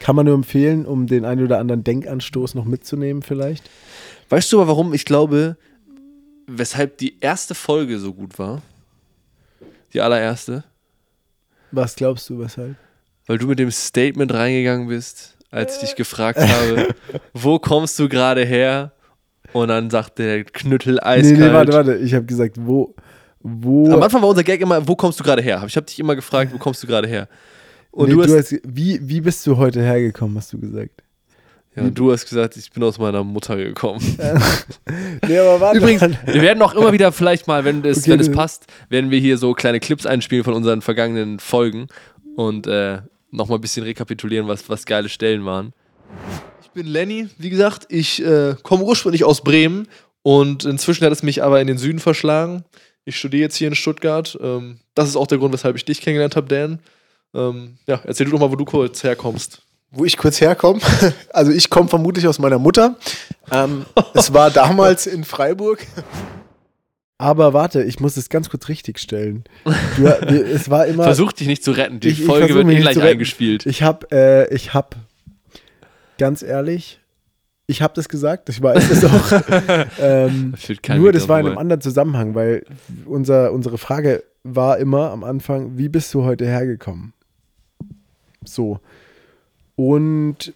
Kann 0.00 0.16
man 0.16 0.26
nur 0.26 0.34
empfehlen, 0.34 0.84
um 0.84 1.06
den 1.06 1.24
einen 1.24 1.44
oder 1.44 1.58
anderen 1.58 1.84
Denkanstoß 1.84 2.54
noch 2.54 2.64
mitzunehmen, 2.64 3.22
vielleicht. 3.22 3.70
Weißt 4.28 4.52
du 4.52 4.60
aber, 4.60 4.68
warum 4.68 4.92
ich 4.92 5.04
glaube, 5.04 5.56
weshalb 6.46 6.98
die 6.98 7.18
erste 7.20 7.54
Folge 7.54 7.98
so 7.98 8.12
gut 8.12 8.38
war. 8.38 8.62
Die 9.92 10.00
allererste. 10.00 10.64
Was 11.70 11.94
glaubst 11.94 12.28
du, 12.28 12.38
weshalb? 12.38 12.76
Weil 13.26 13.38
du 13.38 13.46
mit 13.46 13.58
dem 13.58 13.70
Statement 13.70 14.32
reingegangen 14.32 14.88
bist, 14.88 15.36
als 15.50 15.74
ich 15.76 15.80
dich 15.80 15.96
gefragt 15.96 16.40
habe, 16.40 16.94
wo 17.32 17.58
kommst 17.58 17.98
du 17.98 18.08
gerade 18.08 18.44
her? 18.44 18.92
Und 19.52 19.68
dann 19.68 19.88
sagt 19.88 20.18
der 20.18 20.44
Knüttel 20.44 20.98
eiskalt. 21.00 21.38
Nee, 21.38 21.46
nee, 21.46 21.52
warte, 21.52 21.72
warte. 21.72 21.96
Ich 21.96 22.12
habe 22.12 22.24
gesagt, 22.24 22.56
wo, 22.58 22.94
wo. 23.40 23.92
Am 23.92 24.02
Anfang 24.02 24.20
war 24.20 24.28
unser 24.28 24.42
Gag 24.42 24.60
immer, 24.60 24.86
wo 24.86 24.96
kommst 24.96 25.20
du 25.20 25.24
gerade 25.24 25.42
her? 25.42 25.62
Ich 25.66 25.76
habe 25.76 25.86
dich 25.86 25.98
immer 26.00 26.16
gefragt, 26.16 26.52
wo 26.52 26.58
kommst 26.58 26.82
du 26.82 26.86
gerade 26.88 27.06
her? 27.06 27.28
Und 27.92 28.08
nee, 28.08 28.14
du, 28.14 28.22
hast, 28.22 28.30
du 28.30 28.38
hast, 28.38 28.60
wie, 28.64 28.98
wie 29.08 29.20
bist 29.20 29.46
du 29.46 29.56
heute 29.56 29.80
hergekommen, 29.80 30.36
hast 30.36 30.52
du 30.52 30.58
gesagt? 30.58 31.03
Ja, 31.76 31.90
du 31.90 32.12
hast 32.12 32.28
gesagt, 32.28 32.56
ich 32.56 32.70
bin 32.70 32.84
aus 32.84 32.98
meiner 32.98 33.24
Mutter 33.24 33.56
gekommen. 33.56 34.00
nee, 35.26 35.38
aber 35.38 35.60
warte. 35.60 35.78
Übrigens, 35.78 36.02
wir 36.02 36.42
werden 36.42 36.62
auch 36.62 36.74
immer 36.74 36.92
wieder 36.92 37.10
vielleicht 37.10 37.48
mal, 37.48 37.64
wenn 37.64 37.84
es, 37.84 37.98
okay, 37.98 38.12
wenn 38.12 38.20
es 38.20 38.30
passt, 38.30 38.66
werden 38.88 39.10
wir 39.10 39.18
hier 39.18 39.38
so 39.38 39.54
kleine 39.54 39.80
Clips 39.80 40.06
einspielen 40.06 40.44
von 40.44 40.54
unseren 40.54 40.82
vergangenen 40.82 41.40
Folgen 41.40 41.88
und 42.36 42.68
äh, 42.68 42.98
nochmal 43.32 43.58
ein 43.58 43.60
bisschen 43.60 43.82
rekapitulieren, 43.82 44.46
was, 44.46 44.68
was 44.68 44.86
geile 44.86 45.08
Stellen 45.08 45.44
waren. 45.44 45.72
Ich 46.62 46.70
bin 46.70 46.86
Lenny, 46.86 47.28
wie 47.38 47.50
gesagt, 47.50 47.86
ich 47.88 48.24
äh, 48.24 48.54
komme 48.62 48.84
ursprünglich 48.84 49.24
aus 49.24 49.42
Bremen 49.42 49.88
und 50.22 50.64
inzwischen 50.64 51.04
hat 51.04 51.12
es 51.12 51.24
mich 51.24 51.42
aber 51.42 51.60
in 51.60 51.66
den 51.66 51.78
Süden 51.78 51.98
verschlagen. 51.98 52.64
Ich 53.04 53.18
studiere 53.18 53.42
jetzt 53.42 53.56
hier 53.56 53.68
in 53.68 53.74
Stuttgart. 53.74 54.38
Ähm, 54.40 54.78
das 54.94 55.08
ist 55.08 55.16
auch 55.16 55.26
der 55.26 55.38
Grund, 55.38 55.52
weshalb 55.52 55.74
ich 55.74 55.84
dich 55.84 56.00
kennengelernt 56.00 56.36
habe, 56.36 56.46
Dan. 56.46 56.78
Ähm, 57.34 57.78
ja, 57.88 58.00
erzähl 58.04 58.26
du 58.26 58.32
doch 58.32 58.38
mal, 58.38 58.52
wo 58.52 58.56
du 58.56 58.64
kurz 58.64 59.02
herkommst 59.02 59.63
wo 59.94 60.04
ich 60.04 60.16
kurz 60.16 60.40
herkomme. 60.40 60.80
Also 61.32 61.50
ich 61.50 61.68
komme 61.68 61.88
vermutlich 61.88 62.26
aus 62.28 62.38
meiner 62.38 62.58
Mutter. 62.58 62.96
Ähm, 63.50 63.86
es 64.14 64.32
war 64.32 64.50
damals 64.50 65.06
in 65.06 65.24
Freiburg. 65.24 65.84
Aber 67.18 67.52
warte, 67.52 67.82
ich 67.82 68.00
muss 68.00 68.16
es 68.16 68.28
ganz 68.28 68.50
kurz 68.50 68.68
richtig 68.68 68.98
stellen. 68.98 69.44
Du, 69.96 70.06
es 70.06 70.70
war 70.70 70.86
immer. 70.86 71.04
Versuch 71.04 71.32
dich 71.32 71.46
nicht 71.46 71.64
zu 71.64 71.72
retten. 71.72 72.00
Die 72.00 72.08
ich, 72.08 72.24
Folge 72.24 72.46
ich 72.48 72.54
wird 72.54 72.68
eh 72.68 72.80
gleich 72.80 73.00
eingespielt. 73.00 73.66
Ich 73.66 73.82
hab, 73.82 74.12
äh, 74.12 74.52
ich 74.54 74.74
hab, 74.74 74.96
ganz 76.18 76.42
ehrlich, 76.42 77.00
ich 77.66 77.80
habe 77.82 77.94
das 77.94 78.08
gesagt, 78.08 78.48
ich 78.48 78.62
weiß 78.62 78.90
es 78.90 79.04
auch. 79.04 79.42
ähm, 80.00 80.54
nur 80.96 81.12
das 81.12 81.28
war 81.28 81.40
in 81.40 81.46
einem 81.46 81.58
anderen 81.58 81.80
Zusammenhang, 81.80 82.34
weil 82.34 82.64
unser, 83.06 83.52
unsere 83.52 83.78
Frage 83.78 84.22
war 84.42 84.78
immer 84.78 85.10
am 85.10 85.24
Anfang, 85.24 85.78
wie 85.78 85.88
bist 85.88 86.12
du 86.14 86.24
heute 86.24 86.44
hergekommen? 86.44 87.14
So. 88.44 88.80
Und 89.76 90.54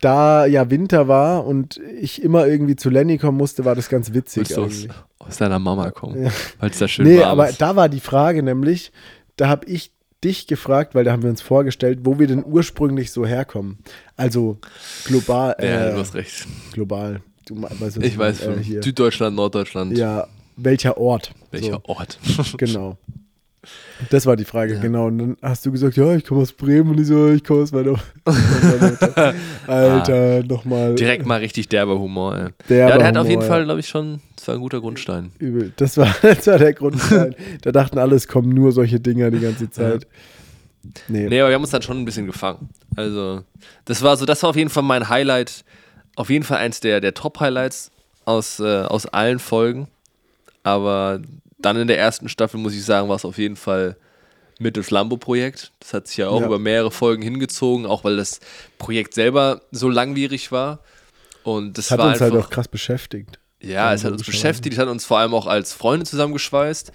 da 0.00 0.46
ja 0.46 0.70
Winter 0.70 1.08
war 1.08 1.44
und 1.44 1.80
ich 2.00 2.22
immer 2.22 2.46
irgendwie 2.46 2.76
zu 2.76 2.88
Lenny 2.90 3.18
kommen 3.18 3.38
musste, 3.38 3.64
war 3.64 3.74
das 3.74 3.88
ganz 3.88 4.12
witzig. 4.12 4.50
Willst 4.56 4.84
du 4.84 4.88
aus 5.18 5.36
deiner 5.38 5.58
Mama 5.58 5.90
kommen, 5.90 6.24
ja. 6.24 6.30
weil 6.60 6.70
es 6.70 6.78
da 6.78 6.88
schön 6.88 7.06
nee, 7.06 7.18
war. 7.18 7.34
Nee, 7.34 7.42
aber 7.42 7.52
da 7.52 7.76
war 7.76 7.88
die 7.88 8.00
Frage 8.00 8.42
nämlich, 8.42 8.92
da 9.36 9.48
habe 9.48 9.66
ich 9.66 9.92
dich 10.22 10.46
gefragt, 10.46 10.94
weil 10.94 11.04
da 11.04 11.12
haben 11.12 11.22
wir 11.22 11.30
uns 11.30 11.42
vorgestellt, 11.42 12.00
wo 12.04 12.18
wir 12.18 12.26
denn 12.26 12.44
ursprünglich 12.44 13.10
so 13.10 13.26
herkommen. 13.26 13.78
Also 14.16 14.58
global. 15.04 15.56
Äh, 15.58 15.70
ja, 15.70 15.90
du 15.90 15.98
hast 15.98 16.14
recht. 16.14 16.46
Global. 16.72 17.20
Du 17.46 17.60
weißt, 17.60 17.96
ich 17.98 18.16
weiß. 18.16 18.42
Äh, 18.42 18.82
Süddeutschland, 18.82 19.34
Norddeutschland. 19.34 19.98
Ja, 19.98 20.28
welcher 20.56 20.96
Ort? 20.96 21.32
Welcher 21.50 21.72
so. 21.72 21.82
Ort? 21.84 22.18
genau. 22.56 22.98
Das 24.10 24.26
war 24.26 24.34
die 24.36 24.44
Frage, 24.44 24.74
ja. 24.74 24.80
genau. 24.80 25.06
Und 25.06 25.18
dann 25.18 25.36
hast 25.40 25.64
du 25.64 25.70
gesagt, 25.70 25.96
ja, 25.96 26.14
ich 26.16 26.24
komme 26.24 26.42
aus 26.42 26.52
Bremen 26.52 26.90
und 26.90 27.00
ich 27.00 27.06
so, 27.06 27.30
ich 27.30 27.44
komme 27.44 27.62
aus 27.62 27.70
meiner. 27.70 27.94
Alter, 29.66 30.40
ah, 30.40 30.42
nochmal. 30.46 30.96
Direkt 30.96 31.26
mal 31.26 31.38
richtig 31.38 31.68
derber 31.68 31.98
Humor, 31.98 32.36
ey. 32.36 32.48
Derber 32.68 32.90
ja, 32.90 32.98
der 32.98 33.06
hat 33.06 33.16
auf 33.16 33.28
jeden 33.28 33.42
Fall, 33.42 33.64
glaube 33.64 33.80
ich, 33.80 33.88
schon, 33.88 34.20
das 34.34 34.48
war 34.48 34.56
ein 34.56 34.60
guter 34.60 34.80
Grundstein. 34.80 35.30
Übel. 35.38 35.72
Das 35.76 35.96
war, 35.96 36.12
das 36.22 36.46
war 36.48 36.58
der 36.58 36.72
Grundstein. 36.72 37.36
da 37.62 37.70
dachten 37.70 37.98
alle, 37.98 38.16
es 38.16 38.26
kommen 38.26 38.48
nur 38.48 38.72
solche 38.72 38.98
Dinger 38.98 39.30
die 39.30 39.40
ganze 39.40 39.70
Zeit. 39.70 40.08
Nee. 41.06 41.28
nee, 41.28 41.40
aber 41.40 41.50
wir 41.50 41.54
haben 41.54 41.62
uns 41.62 41.70
dann 41.70 41.82
schon 41.82 41.98
ein 41.98 42.04
bisschen 42.04 42.26
gefangen. 42.26 42.68
Also, 42.96 43.44
das 43.84 44.02
war 44.02 44.16
so, 44.16 44.26
das 44.26 44.42
war 44.42 44.50
auf 44.50 44.56
jeden 44.56 44.70
Fall 44.70 44.82
mein 44.82 45.08
Highlight. 45.08 45.64
Auf 46.16 46.28
jeden 46.28 46.44
Fall 46.44 46.58
eins 46.58 46.80
der, 46.80 47.00
der 47.00 47.14
Top-Highlights 47.14 47.92
aus, 48.24 48.58
äh, 48.58 48.82
aus 48.82 49.06
allen 49.06 49.38
Folgen. 49.38 49.86
Aber 50.64 51.20
dann 51.64 51.76
in 51.76 51.88
der 51.88 51.98
ersten 51.98 52.28
Staffel, 52.28 52.58
muss 52.58 52.74
ich 52.74 52.84
sagen, 52.84 53.08
war 53.08 53.16
es 53.16 53.24
auf 53.24 53.38
jeden 53.38 53.56
Fall 53.56 53.96
mit 54.58 54.76
das 54.76 54.90
Lambo-Projekt. 54.90 55.72
Das 55.80 55.92
hat 55.92 56.08
sich 56.08 56.18
ja 56.18 56.28
auch 56.28 56.40
ja. 56.40 56.46
über 56.46 56.58
mehrere 56.58 56.90
Folgen 56.90 57.22
hingezogen, 57.22 57.86
auch 57.86 58.04
weil 58.04 58.16
das 58.16 58.40
Projekt 58.78 59.14
selber 59.14 59.62
so 59.70 59.88
langwierig 59.88 60.52
war. 60.52 60.80
Und 61.42 61.76
das, 61.76 61.90
hat 61.90 61.98
uns 61.98 62.06
halt 62.06 62.22
einfach, 62.22 62.34
halt 62.34 62.44
auch 62.44 62.50
krass 62.50 62.68
beschäftigt. 62.68 63.38
Ja, 63.60 63.92
es 63.92 64.04
hat 64.04 64.12
uns 64.12 64.24
beschäftigt, 64.24 64.74
es 64.74 64.78
hat 64.80 64.88
uns 64.88 65.04
vor 65.04 65.18
allem 65.18 65.34
auch 65.34 65.46
als 65.46 65.72
Freunde 65.72 66.04
zusammengeschweißt. 66.04 66.92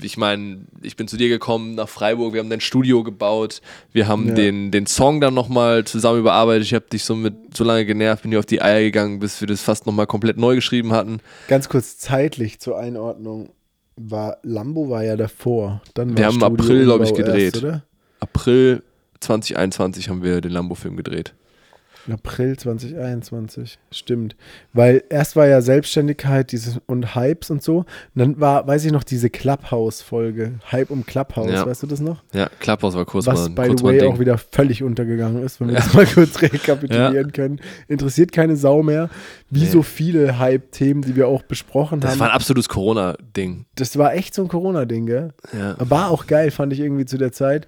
Ich 0.00 0.16
meine, 0.16 0.60
ich 0.80 0.94
bin 0.94 1.08
zu 1.08 1.16
dir 1.16 1.28
gekommen 1.28 1.74
nach 1.74 1.88
Freiburg, 1.88 2.32
wir 2.32 2.40
haben 2.40 2.50
dein 2.50 2.60
Studio 2.60 3.02
gebaut, 3.02 3.60
wir 3.92 4.06
haben 4.06 4.28
ja. 4.28 4.34
den, 4.34 4.70
den 4.70 4.86
Song 4.86 5.20
dann 5.20 5.34
nochmal 5.34 5.84
zusammen 5.84 6.20
überarbeitet. 6.20 6.62
Ich 6.62 6.74
habe 6.74 6.86
dich 6.86 7.04
so 7.04 7.16
mit 7.16 7.34
so 7.56 7.64
lange 7.64 7.84
genervt, 7.84 8.22
bin 8.22 8.30
dir 8.30 8.38
auf 8.38 8.46
die 8.46 8.62
Eier 8.62 8.80
gegangen, 8.80 9.18
bis 9.18 9.40
wir 9.40 9.48
das 9.48 9.60
fast 9.60 9.86
nochmal 9.86 10.06
komplett 10.06 10.36
neu 10.36 10.54
geschrieben 10.54 10.92
hatten. 10.92 11.20
Ganz 11.48 11.68
kurz 11.68 11.98
zeitlich 11.98 12.60
zur 12.60 12.78
Einordnung 12.78 13.50
war 13.98 14.38
Lambo 14.42 14.88
war 14.88 15.04
ja 15.04 15.16
davor. 15.16 15.82
Dann 15.94 16.16
wir 16.16 16.26
haben 16.26 16.36
im 16.36 16.42
April, 16.42 16.84
glaube 16.84 17.04
ich, 17.04 17.14
gedreht. 17.14 17.62
Erst, 17.62 17.82
April 18.20 18.82
2021 19.20 20.08
haben 20.08 20.22
wir 20.22 20.40
den 20.40 20.52
Lambo-Film 20.52 20.96
gedreht. 20.96 21.34
April 22.12 22.56
2021, 22.56 23.78
stimmt. 23.90 24.36
Weil 24.72 25.02
erst 25.08 25.36
war 25.36 25.46
ja 25.46 25.60
Selbstständigkeit 25.60 26.52
dieses, 26.52 26.80
und 26.86 27.14
Hypes 27.14 27.50
und 27.50 27.62
so. 27.62 27.78
Und 27.78 27.86
dann 28.14 28.40
war, 28.40 28.66
weiß 28.66 28.84
ich 28.84 28.92
noch, 28.92 29.04
diese 29.04 29.30
Clubhouse-Folge. 29.30 30.54
Hype 30.70 30.90
um 30.90 31.04
Clubhouse, 31.04 31.50
ja. 31.50 31.66
weißt 31.66 31.82
du 31.82 31.86
das 31.86 32.00
noch? 32.00 32.22
Ja, 32.32 32.48
Clubhouse 32.60 32.94
war 32.94 33.04
kurz 33.04 33.26
Was, 33.26 33.48
mal, 33.50 33.68
by 33.68 33.76
the 33.76 33.84
way, 33.84 34.02
auch 34.02 34.18
wieder 34.18 34.38
völlig 34.38 34.82
untergegangen 34.82 35.42
ist, 35.42 35.60
wenn 35.60 35.68
wir 35.68 35.74
ja. 35.74 35.80
das 35.80 35.94
mal 35.94 36.06
kurz 36.06 36.40
rekapitulieren 36.42 37.14
ja. 37.14 37.32
können. 37.32 37.60
Interessiert 37.88 38.32
keine 38.32 38.56
Sau 38.56 38.82
mehr. 38.82 39.10
Wie 39.50 39.60
nee. 39.60 39.66
so 39.66 39.82
viele 39.82 40.38
Hype-Themen, 40.38 41.02
die 41.02 41.16
wir 41.16 41.28
auch 41.28 41.42
besprochen 41.42 42.00
das 42.00 42.10
haben. 42.10 42.18
Das 42.18 42.20
war 42.20 42.30
ein 42.30 42.34
absolutes 42.34 42.68
Corona-Ding. 42.68 43.66
Das 43.74 43.96
war 43.98 44.14
echt 44.14 44.34
so 44.34 44.42
ein 44.42 44.48
Corona-Ding, 44.48 45.06
gell? 45.06 45.32
Ja. 45.52 45.76
War 45.78 46.10
auch 46.10 46.26
geil, 46.26 46.50
fand 46.50 46.72
ich 46.72 46.80
irgendwie 46.80 47.04
zu 47.04 47.18
der 47.18 47.32
Zeit. 47.32 47.66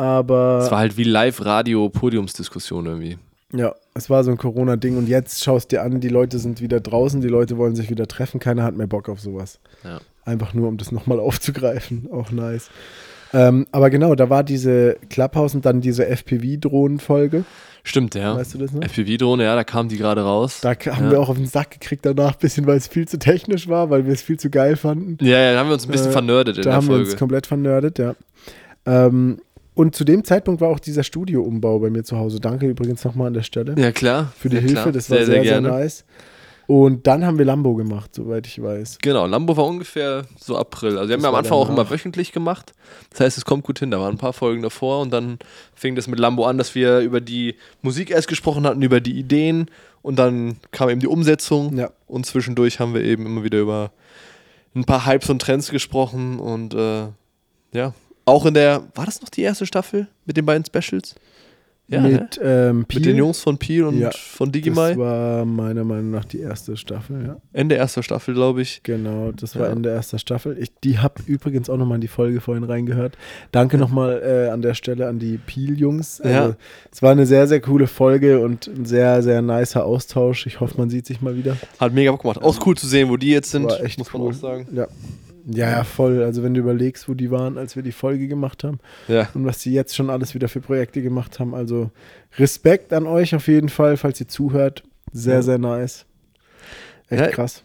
Aber. 0.00 0.60
Es 0.64 0.70
war 0.70 0.78
halt 0.78 0.96
wie 0.96 1.04
Live-Radio-Podiumsdiskussion 1.04 2.86
irgendwie. 2.86 3.18
Ja, 3.52 3.74
es 3.94 4.08
war 4.08 4.22
so 4.22 4.30
ein 4.30 4.36
Corona-Ding 4.36 4.96
und 4.96 5.08
jetzt 5.08 5.42
schaust 5.42 5.72
dir 5.72 5.82
an, 5.82 6.00
die 6.00 6.08
Leute 6.08 6.38
sind 6.38 6.60
wieder 6.60 6.80
draußen, 6.80 7.20
die 7.20 7.28
Leute 7.28 7.56
wollen 7.56 7.74
sich 7.74 7.90
wieder 7.90 8.06
treffen, 8.06 8.38
keiner 8.38 8.62
hat 8.62 8.76
mehr 8.76 8.86
Bock 8.86 9.08
auf 9.08 9.20
sowas. 9.20 9.58
Ja. 9.82 10.00
Einfach 10.24 10.54
nur, 10.54 10.68
um 10.68 10.76
das 10.76 10.92
nochmal 10.92 11.18
aufzugreifen, 11.20 12.08
auch 12.12 12.30
nice. 12.30 12.70
Ähm, 13.32 13.66
aber 13.72 13.90
genau, 13.90 14.14
da 14.14 14.28
war 14.28 14.44
diese 14.44 14.96
Clubhouse 15.08 15.54
und 15.54 15.64
dann 15.64 15.80
diese 15.80 16.06
FPV-Drohnen-Folge. 16.06 17.44
Stimmt, 17.82 18.14
ja. 18.14 18.36
Weißt 18.36 18.54
du 18.54 18.58
das 18.58 18.72
noch? 18.72 18.82
FPV-Drohne, 18.82 19.44
ja, 19.44 19.54
da 19.54 19.64
kam 19.64 19.88
die 19.88 19.96
gerade 19.96 20.22
raus. 20.22 20.60
Da 20.60 20.70
haben 20.70 21.06
ja. 21.06 21.10
wir 21.12 21.20
auch 21.20 21.28
auf 21.28 21.36
den 21.36 21.46
Sack 21.46 21.72
gekriegt 21.72 22.04
danach, 22.04 22.32
ein 22.32 22.38
bisschen, 22.38 22.66
weil 22.66 22.76
es 22.76 22.88
viel 22.88 23.08
zu 23.08 23.18
technisch 23.18 23.68
war, 23.68 23.90
weil 23.90 24.04
wir 24.04 24.12
es 24.12 24.22
viel 24.22 24.38
zu 24.38 24.50
geil 24.50 24.76
fanden. 24.76 25.16
Ja, 25.24 25.38
ja, 25.38 25.52
da 25.54 25.60
haben 25.60 25.68
wir 25.68 25.74
uns 25.74 25.86
ein 25.86 25.92
bisschen 25.92 26.08
äh, 26.10 26.12
vernördet 26.12 26.58
in 26.58 26.62
der 26.62 26.72
Folge. 26.72 26.86
Da 26.86 26.92
haben 26.92 27.04
wir 27.04 27.06
uns 27.06 27.16
komplett 27.16 27.46
vernördet, 27.46 27.98
ja. 27.98 28.14
Ähm, 28.86 29.40
und 29.80 29.94
zu 29.94 30.04
dem 30.04 30.24
Zeitpunkt 30.24 30.60
war 30.60 30.68
auch 30.68 30.78
dieser 30.78 31.02
Studioumbau 31.02 31.78
bei 31.78 31.88
mir 31.88 32.04
zu 32.04 32.18
Hause. 32.18 32.38
Danke 32.38 32.66
übrigens 32.66 33.02
nochmal 33.02 33.28
an 33.28 33.32
der 33.32 33.42
Stelle. 33.42 33.74
Ja, 33.78 33.92
klar. 33.92 34.30
Für 34.36 34.50
die 34.50 34.56
ja, 34.56 34.60
Hilfe, 34.60 34.74
klar. 34.74 34.92
das 34.92 35.08
war 35.08 35.16
sehr, 35.24 35.26
sehr, 35.26 35.44
sehr, 35.44 35.60
nice. 35.62 36.04
Und 36.66 37.06
dann 37.06 37.24
haben 37.24 37.38
wir 37.38 37.46
Lambo 37.46 37.74
gemacht, 37.74 38.14
soweit 38.14 38.46
ich 38.46 38.62
weiß. 38.62 38.98
Genau, 39.00 39.26
Lambo 39.26 39.56
war 39.56 39.64
ungefähr 39.64 40.26
so 40.38 40.58
April. 40.58 40.98
Also 40.98 41.08
wir 41.08 41.16
das 41.16 41.16
haben 41.16 41.22
ja 41.22 41.28
am 41.30 41.34
Anfang 41.34 41.58
danach. 41.58 41.66
auch 41.66 41.72
immer 41.72 41.90
wöchentlich 41.90 42.30
gemacht. 42.32 42.74
Das 43.08 43.20
heißt, 43.20 43.38
es 43.38 43.46
kommt 43.46 43.64
gut 43.64 43.78
hin. 43.78 43.90
Da 43.90 43.98
waren 44.00 44.16
ein 44.16 44.18
paar 44.18 44.34
Folgen 44.34 44.60
davor 44.60 45.00
und 45.00 45.14
dann 45.14 45.38
fing 45.74 45.94
das 45.94 46.08
mit 46.08 46.18
Lambo 46.18 46.44
an, 46.44 46.58
dass 46.58 46.74
wir 46.74 46.98
über 46.98 47.22
die 47.22 47.54
Musik 47.80 48.10
erst 48.10 48.28
gesprochen 48.28 48.66
hatten, 48.66 48.82
über 48.82 49.00
die 49.00 49.18
Ideen 49.18 49.70
und 50.02 50.18
dann 50.18 50.58
kam 50.72 50.90
eben 50.90 51.00
die 51.00 51.08
Umsetzung. 51.08 51.78
Ja. 51.78 51.90
Und 52.06 52.26
zwischendurch 52.26 52.80
haben 52.80 52.92
wir 52.92 53.02
eben 53.02 53.24
immer 53.24 53.44
wieder 53.44 53.60
über 53.60 53.92
ein 54.74 54.84
paar 54.84 55.06
Hypes 55.06 55.30
und 55.30 55.40
Trends 55.40 55.70
gesprochen 55.70 56.38
und 56.38 56.74
äh, 56.74 57.06
ja, 57.72 57.94
auch 58.30 58.46
in 58.46 58.54
der, 58.54 58.82
war 58.94 59.06
das 59.06 59.20
noch 59.20 59.28
die 59.28 59.42
erste 59.42 59.66
Staffel 59.66 60.08
mit 60.24 60.36
den 60.36 60.46
beiden 60.46 60.64
Specials? 60.64 61.14
Ja, 61.90 62.02
mit, 62.02 62.40
ähm, 62.40 62.86
mit 62.94 63.04
den 63.04 63.16
Jungs 63.16 63.40
von 63.40 63.58
Peel 63.58 63.82
und 63.82 63.98
ja, 63.98 64.12
von 64.12 64.52
Digimai. 64.52 64.90
Das 64.90 64.98
war 64.98 65.44
meiner 65.44 65.82
Meinung 65.82 66.12
nach 66.12 66.24
die 66.24 66.38
erste 66.38 66.76
Staffel, 66.76 67.26
ja. 67.26 67.36
Ende 67.52 67.74
erster 67.74 68.04
Staffel, 68.04 68.32
glaube 68.32 68.62
ich. 68.62 68.84
Genau, 68.84 69.32
das 69.32 69.56
war 69.56 69.66
ja. 69.66 69.72
Ende 69.72 69.90
erster 69.90 70.20
Staffel. 70.20 70.56
Ich, 70.60 70.70
die 70.84 71.00
habe 71.00 71.20
übrigens 71.26 71.68
auch 71.68 71.76
nochmal 71.76 71.96
in 71.96 72.00
die 72.00 72.06
Folge 72.06 72.40
vorhin 72.40 72.62
reingehört. 72.62 73.18
Danke 73.50 73.76
nochmal 73.76 74.22
äh, 74.24 74.50
an 74.50 74.62
der 74.62 74.74
Stelle 74.74 75.08
an 75.08 75.18
die 75.18 75.36
Peel-Jungs. 75.38 76.20
Also, 76.20 76.32
ja. 76.32 76.56
Es 76.92 77.02
war 77.02 77.10
eine 77.10 77.26
sehr, 77.26 77.48
sehr 77.48 77.60
coole 77.60 77.88
Folge 77.88 78.38
und 78.38 78.68
ein 78.68 78.84
sehr, 78.84 79.24
sehr 79.24 79.42
nicer 79.42 79.84
Austausch. 79.84 80.46
Ich 80.46 80.60
hoffe, 80.60 80.78
man 80.78 80.90
sieht 80.90 81.06
sich 81.06 81.20
mal 81.20 81.34
wieder. 81.36 81.56
Hat 81.80 81.92
mega 81.92 82.12
Bock 82.12 82.22
gemacht. 82.22 82.40
Auch 82.40 82.64
cool 82.66 82.76
zu 82.76 82.86
sehen, 82.86 83.08
wo 83.08 83.16
die 83.16 83.30
jetzt 83.30 83.50
sind, 83.50 83.64
war 83.64 83.82
echt 83.82 83.98
muss 83.98 84.12
man 84.12 84.22
cool. 84.22 84.28
auch 84.30 84.34
sagen. 84.34 84.68
Ja. 84.72 84.86
Ja, 85.46 85.70
ja, 85.70 85.84
voll. 85.84 86.22
Also 86.22 86.42
wenn 86.42 86.54
du 86.54 86.60
überlegst, 86.60 87.08
wo 87.08 87.14
die 87.14 87.30
waren, 87.30 87.58
als 87.58 87.76
wir 87.76 87.82
die 87.82 87.92
Folge 87.92 88.28
gemacht 88.28 88.64
haben 88.64 88.78
ja. 89.08 89.28
und 89.34 89.44
was 89.44 89.58
die 89.58 89.72
jetzt 89.72 89.94
schon 89.94 90.10
alles 90.10 90.34
wieder 90.34 90.48
für 90.48 90.60
Projekte 90.60 91.02
gemacht 91.02 91.38
haben. 91.38 91.54
Also 91.54 91.90
Respekt 92.38 92.92
an 92.92 93.06
euch 93.06 93.34
auf 93.34 93.48
jeden 93.48 93.68
Fall, 93.68 93.96
falls 93.96 94.20
ihr 94.20 94.28
zuhört. 94.28 94.82
Sehr, 95.12 95.36
ja. 95.36 95.42
sehr 95.42 95.58
nice. 95.58 96.06
Echt 97.08 97.20
ja, 97.20 97.28
krass. 97.28 97.62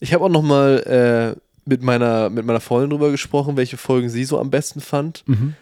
Ich 0.00 0.14
habe 0.14 0.24
auch 0.24 0.30
noch 0.30 0.42
mal 0.42 1.36
äh, 1.36 1.40
mit, 1.64 1.82
meiner, 1.82 2.30
mit 2.30 2.44
meiner 2.44 2.60
Freundin 2.60 2.90
drüber 2.90 3.10
gesprochen, 3.10 3.56
welche 3.56 3.76
Folgen 3.76 4.08
sie 4.08 4.24
so 4.24 4.38
am 4.38 4.50
besten 4.50 4.80
fand. 4.80 5.22
Mhm. 5.26 5.54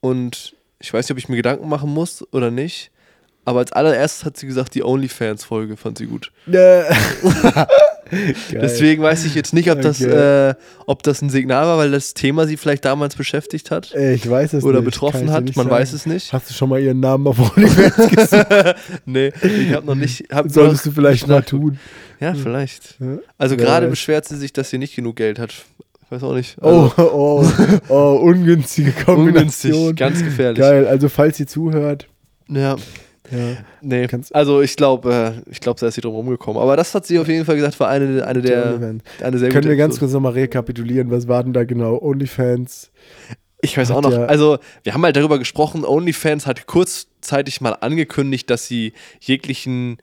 Und 0.00 0.54
ich 0.78 0.92
weiß 0.92 1.06
nicht, 1.06 1.12
ob 1.12 1.18
ich 1.18 1.28
mir 1.28 1.36
Gedanken 1.36 1.68
machen 1.68 1.92
muss 1.92 2.26
oder 2.32 2.50
nicht. 2.50 2.90
Aber 3.44 3.60
als 3.60 3.72
allererstes 3.72 4.24
hat 4.24 4.36
sie 4.36 4.46
gesagt, 4.46 4.74
die 4.74 4.84
OnlyFans-Folge 4.84 5.76
fand 5.76 5.98
sie 5.98 6.06
gut. 6.06 6.30
Äh. 6.52 6.84
Deswegen 8.52 9.02
weiß 9.02 9.24
ich 9.24 9.34
jetzt 9.34 9.52
nicht, 9.54 9.70
ob 9.70 9.80
das, 9.80 10.02
okay. 10.02 10.50
äh, 10.50 10.54
ob 10.86 11.02
das 11.02 11.22
ein 11.22 11.30
Signal 11.30 11.64
war, 11.66 11.78
weil 11.78 11.90
das 11.90 12.14
Thema 12.14 12.46
sie 12.46 12.56
vielleicht 12.56 12.84
damals 12.84 13.16
beschäftigt 13.16 13.70
hat. 13.70 13.94
Ich 13.94 14.28
weiß 14.28 14.54
es 14.54 14.64
Oder 14.64 14.80
nicht. 14.80 14.86
betroffen 14.86 15.30
hat, 15.30 15.44
man 15.44 15.52
sagen. 15.54 15.70
weiß 15.70 15.92
es 15.92 16.06
nicht. 16.06 16.32
Hast 16.32 16.50
du 16.50 16.54
schon 16.54 16.68
mal 16.68 16.80
ihren 16.80 17.00
Namen 17.00 17.26
auf 17.26 17.38
OnlyFans 17.56 18.08
gesehen? 18.08 18.46
nee, 19.06 19.32
ich 19.42 19.72
habe 19.72 19.86
noch 19.86 19.94
nicht. 19.94 20.24
Hab 20.32 20.50
Solltest 20.50 20.86
du 20.86 20.92
vielleicht 20.92 21.26
mal 21.26 21.42
tun. 21.42 21.78
Ja, 22.20 22.34
vielleicht. 22.34 22.96
Also 23.36 23.54
ja, 23.54 23.64
gerade 23.64 23.88
beschwert 23.88 24.24
sie 24.24 24.36
sich, 24.36 24.52
dass 24.52 24.70
sie 24.70 24.78
nicht 24.78 24.96
genug 24.96 25.16
Geld 25.16 25.38
hat. 25.38 25.54
Weiß 26.10 26.22
auch 26.22 26.34
nicht. 26.34 26.56
Oh, 26.62 26.90
also 26.96 27.12
oh, 27.12 27.46
oh, 27.88 27.92
oh, 27.92 28.18
ungünstige 28.22 28.92
Kombination. 28.92 29.72
Ungünstig, 29.72 29.96
ganz 29.96 30.24
gefährlich. 30.24 30.58
Geil, 30.58 30.86
also 30.86 31.08
falls 31.08 31.36
sie 31.36 31.46
zuhört. 31.46 32.08
Ja. 32.48 32.76
Ja. 33.30 33.56
Nee, 33.82 34.06
Kannst 34.06 34.34
also 34.34 34.62
ich 34.62 34.76
glaube, 34.76 35.42
äh, 35.46 35.50
ich 35.50 35.60
glaube, 35.60 35.80
da 35.80 35.88
ist 35.88 35.94
sie 35.94 36.00
drum 36.00 36.14
rumgekommen. 36.14 36.60
Aber 36.60 36.76
das 36.76 36.94
hat 36.94 37.06
sie 37.06 37.18
auf 37.18 37.28
jeden 37.28 37.44
Fall 37.44 37.56
gesagt, 37.56 37.78
war 37.80 37.88
eine, 37.88 38.26
eine 38.26 38.42
der. 38.42 39.00
Eine 39.22 39.38
sehr 39.38 39.50
Können 39.50 39.68
wir 39.68 39.76
ganz 39.76 39.98
kurz 39.98 40.12
nochmal 40.12 40.32
rekapitulieren, 40.32 41.10
was 41.10 41.28
war 41.28 41.42
denn 41.42 41.52
da 41.52 41.64
genau? 41.64 42.00
OnlyFans. 42.00 42.90
Ich 43.60 43.76
weiß 43.76 43.90
auch 43.90 44.02
noch, 44.02 44.12
ja 44.12 44.24
also 44.26 44.58
wir 44.84 44.94
haben 44.94 45.04
halt 45.04 45.16
darüber 45.16 45.38
gesprochen, 45.38 45.84
OnlyFans 45.84 46.46
hat 46.46 46.66
kurzzeitig 46.66 47.60
mal 47.60 47.72
angekündigt, 47.72 48.48
dass 48.50 48.66
sie 48.66 48.92
jeglichen 49.20 49.98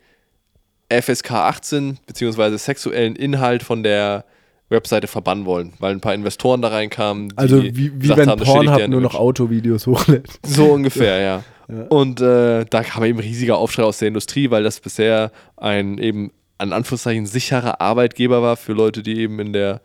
FSK 0.89 1.31
18 1.31 1.99
beziehungsweise 2.05 2.57
sexuellen 2.57 3.15
Inhalt 3.15 3.63
von 3.63 3.81
der 3.81 4.25
Webseite 4.69 5.07
verbannen 5.07 5.45
wollen, 5.45 5.73
weil 5.79 5.93
ein 5.93 6.01
paar 6.01 6.13
Investoren 6.13 6.61
da 6.61 6.69
reinkamen. 6.69 7.33
also 7.35 7.63
wie, 7.63 7.93
wie 8.01 8.09
wenn 8.09 8.29
haben, 8.29 8.41
Pornhub 8.41 8.87
nur 8.87 9.01
noch 9.01 9.15
Autovideos 9.15 9.85
hochlädt. 9.87 10.27
So 10.43 10.73
ungefähr, 10.73 11.17
ja. 11.19 11.23
ja. 11.23 11.43
Und 11.67 12.21
äh, 12.21 12.65
da 12.65 12.83
kam 12.83 13.03
eben 13.03 13.19
riesiger 13.19 13.57
Aufschrei 13.57 13.83
aus 13.83 13.97
der 13.97 14.09
Industrie, 14.09 14.51
weil 14.51 14.63
das 14.63 14.79
bisher 14.79 15.31
ein 15.57 15.97
eben 15.97 16.31
an 16.57 16.73
Anführungszeichen 16.73 17.25
sicherer 17.25 17.81
Arbeitgeber 17.81 18.41
war 18.41 18.55
für 18.55 18.73
Leute, 18.73 19.03
die 19.03 19.19
eben 19.19 19.39
in 19.39 19.51
der 19.53 19.81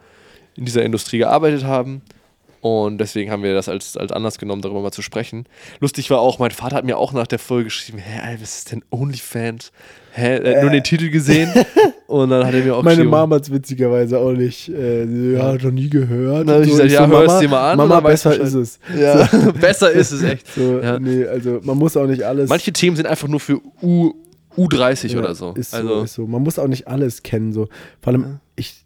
in 0.56 0.64
dieser 0.64 0.82
Industrie 0.82 1.18
gearbeitet 1.18 1.64
haben. 1.64 2.02
Und 2.60 2.98
deswegen 2.98 3.30
haben 3.30 3.42
wir 3.42 3.54
das 3.54 3.68
als, 3.68 3.96
als 3.96 4.12
Anlass 4.12 4.38
genommen, 4.38 4.60
darüber 4.60 4.82
mal 4.82 4.90
zu 4.90 5.00
sprechen. 5.00 5.46
Lustig 5.80 6.10
war 6.10 6.20
auch, 6.20 6.38
mein 6.38 6.50
Vater 6.50 6.76
hat 6.76 6.84
mir 6.84 6.98
auch 6.98 7.12
nach 7.12 7.26
der 7.26 7.38
Folge 7.38 7.64
geschrieben: 7.64 7.98
Hä, 7.98 8.36
was 8.38 8.58
ist 8.58 8.72
denn 8.72 8.84
OnlyFans? 8.90 9.72
Hä, 10.12 10.38
er 10.38 10.56
hat 10.56 10.62
nur 10.62 10.70
den 10.70 10.82
Titel 10.82 11.08
gesehen. 11.08 11.50
und 12.06 12.30
dann 12.30 12.46
hat 12.46 12.52
er 12.52 12.62
mir 12.62 12.76
auch 12.76 12.82
Meine 12.82 13.04
Mama 13.04 13.36
hat 13.36 13.44
es 13.44 13.50
witzigerweise 13.50 14.18
auch 14.18 14.32
nicht. 14.32 14.68
Äh, 14.68 15.04
ja, 15.32 15.54
noch 15.54 15.70
nie 15.70 15.88
gehört. 15.88 16.48
Dann 16.48 16.58
so, 16.58 16.62
ich 16.64 16.70
gesagt, 16.70 16.90
ja, 16.90 17.08
so, 17.08 17.16
hörst 17.16 17.42
dir 17.42 17.48
mal 17.48 17.72
an. 17.72 17.76
Mama, 17.78 18.00
besser 18.00 18.38
ist 18.38 18.54
es. 18.54 18.78
Ja. 18.98 19.26
So. 19.26 19.52
besser 19.60 19.90
ist 19.90 20.10
es 20.10 20.22
echt. 20.22 20.52
So, 20.52 20.80
ja. 20.80 20.98
Nee, 20.98 21.24
also 21.26 21.60
man 21.62 21.78
muss 21.78 21.96
auch 21.96 22.06
nicht 22.06 22.24
alles. 22.24 22.50
Manche 22.50 22.72
Themen 22.72 22.96
sind 22.96 23.06
einfach 23.06 23.28
nur 23.28 23.40
für 23.40 23.60
U, 23.80 24.12
U30 24.56 25.12
ja, 25.12 25.18
oder 25.18 25.34
so. 25.34 25.52
Ist, 25.52 25.74
also. 25.74 25.88
so. 25.88 26.02
ist 26.02 26.14
so. 26.14 26.26
Man 26.26 26.42
muss 26.42 26.58
auch 26.58 26.68
nicht 26.68 26.88
alles 26.88 27.22
kennen. 27.22 27.52
So. 27.52 27.68
Vor 28.02 28.12
allem, 28.12 28.40
ich 28.56 28.84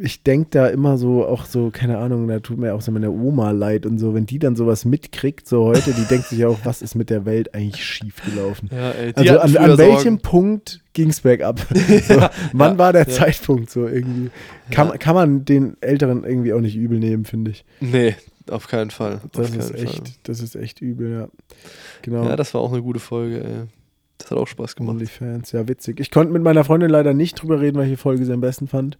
ich 0.00 0.22
denke 0.22 0.48
da 0.50 0.66
immer 0.68 0.98
so, 0.98 1.26
auch 1.26 1.44
so, 1.44 1.70
keine 1.70 1.98
Ahnung, 1.98 2.28
da 2.28 2.40
tut 2.40 2.58
mir 2.58 2.74
auch 2.74 2.80
so 2.80 2.92
meine 2.92 3.10
Oma 3.10 3.50
leid 3.50 3.86
und 3.86 3.98
so, 3.98 4.14
wenn 4.14 4.26
die 4.26 4.38
dann 4.38 4.56
sowas 4.56 4.84
mitkriegt, 4.84 5.48
so 5.48 5.64
heute, 5.64 5.92
die 5.92 6.04
denkt 6.04 6.26
sich 6.28 6.44
auch, 6.44 6.58
was 6.64 6.82
ist 6.82 6.94
mit 6.94 7.10
der 7.10 7.24
Welt 7.24 7.54
eigentlich 7.54 7.84
schiefgelaufen? 7.84 8.70
Ja, 8.72 8.90
ey, 8.90 9.12
also 9.14 9.38
an, 9.38 9.56
an 9.56 9.78
welchem 9.78 10.18
Punkt 10.18 10.80
ging 10.92 11.10
es 11.10 11.20
bergab? 11.20 11.60
So, 12.08 12.14
ja, 12.14 12.30
wann 12.52 12.72
ja, 12.72 12.78
war 12.78 12.92
der 12.92 13.08
Zeitpunkt 13.08 13.70
so 13.70 13.86
irgendwie? 13.86 14.30
Kann, 14.70 14.98
kann 14.98 15.14
man 15.14 15.44
den 15.44 15.76
Älteren 15.80 16.24
irgendwie 16.24 16.52
auch 16.52 16.60
nicht 16.60 16.76
übel 16.76 16.98
nehmen, 16.98 17.24
finde 17.24 17.50
ich. 17.50 17.64
Nee, 17.80 18.14
auf 18.50 18.68
keinen 18.68 18.90
Fall. 18.90 19.20
Das 19.32 19.50
ist 19.50 19.74
echt, 19.74 19.94
Fall. 19.94 20.02
das 20.24 20.40
ist 20.40 20.54
echt 20.54 20.80
übel, 20.80 21.12
ja. 21.12 21.28
Genau. 22.02 22.24
Ja, 22.24 22.36
das 22.36 22.54
war 22.54 22.60
auch 22.60 22.72
eine 22.72 22.82
gute 22.82 23.00
Folge, 23.00 23.42
ey. 23.42 23.66
Das 24.18 24.32
hat 24.32 24.38
auch 24.38 24.48
Spaß 24.48 24.74
gemacht. 24.76 24.96
OnlyFans, 24.96 25.52
ja, 25.52 25.68
witzig. 25.68 26.00
Ich 26.00 26.10
konnte 26.10 26.32
mit 26.32 26.42
meiner 26.42 26.64
Freundin 26.64 26.90
leider 26.90 27.14
nicht 27.14 27.40
drüber 27.40 27.60
reden, 27.60 27.78
welche 27.78 27.96
Folge 27.96 28.24
sie 28.24 28.32
am 28.32 28.40
besten 28.40 28.66
fand, 28.66 28.98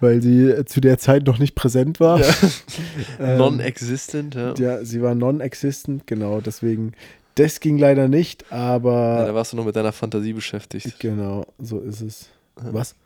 weil 0.00 0.20
sie 0.20 0.50
äh, 0.50 0.64
zu 0.64 0.80
der 0.80 0.98
Zeit 0.98 1.24
noch 1.26 1.38
nicht 1.38 1.54
präsent 1.54 2.00
war. 2.00 2.20
Ja. 2.20 2.26
ähm, 3.20 3.38
non-existent, 3.38 4.34
ja. 4.34 4.54
Ja, 4.58 4.84
sie 4.84 5.02
war 5.02 5.14
non-existent, 5.14 6.06
genau. 6.06 6.40
Deswegen, 6.40 6.92
das 7.36 7.60
ging 7.60 7.78
leider 7.78 8.08
nicht, 8.08 8.50
aber. 8.52 9.18
Ja, 9.20 9.26
da 9.26 9.34
warst 9.34 9.52
du 9.52 9.56
noch 9.56 9.64
mit 9.64 9.76
deiner 9.76 9.92
Fantasie 9.92 10.32
beschäftigt. 10.32 10.98
Genau, 10.98 11.46
so 11.58 11.78
ist 11.78 12.00
es. 12.00 12.28
Was? 12.56 12.96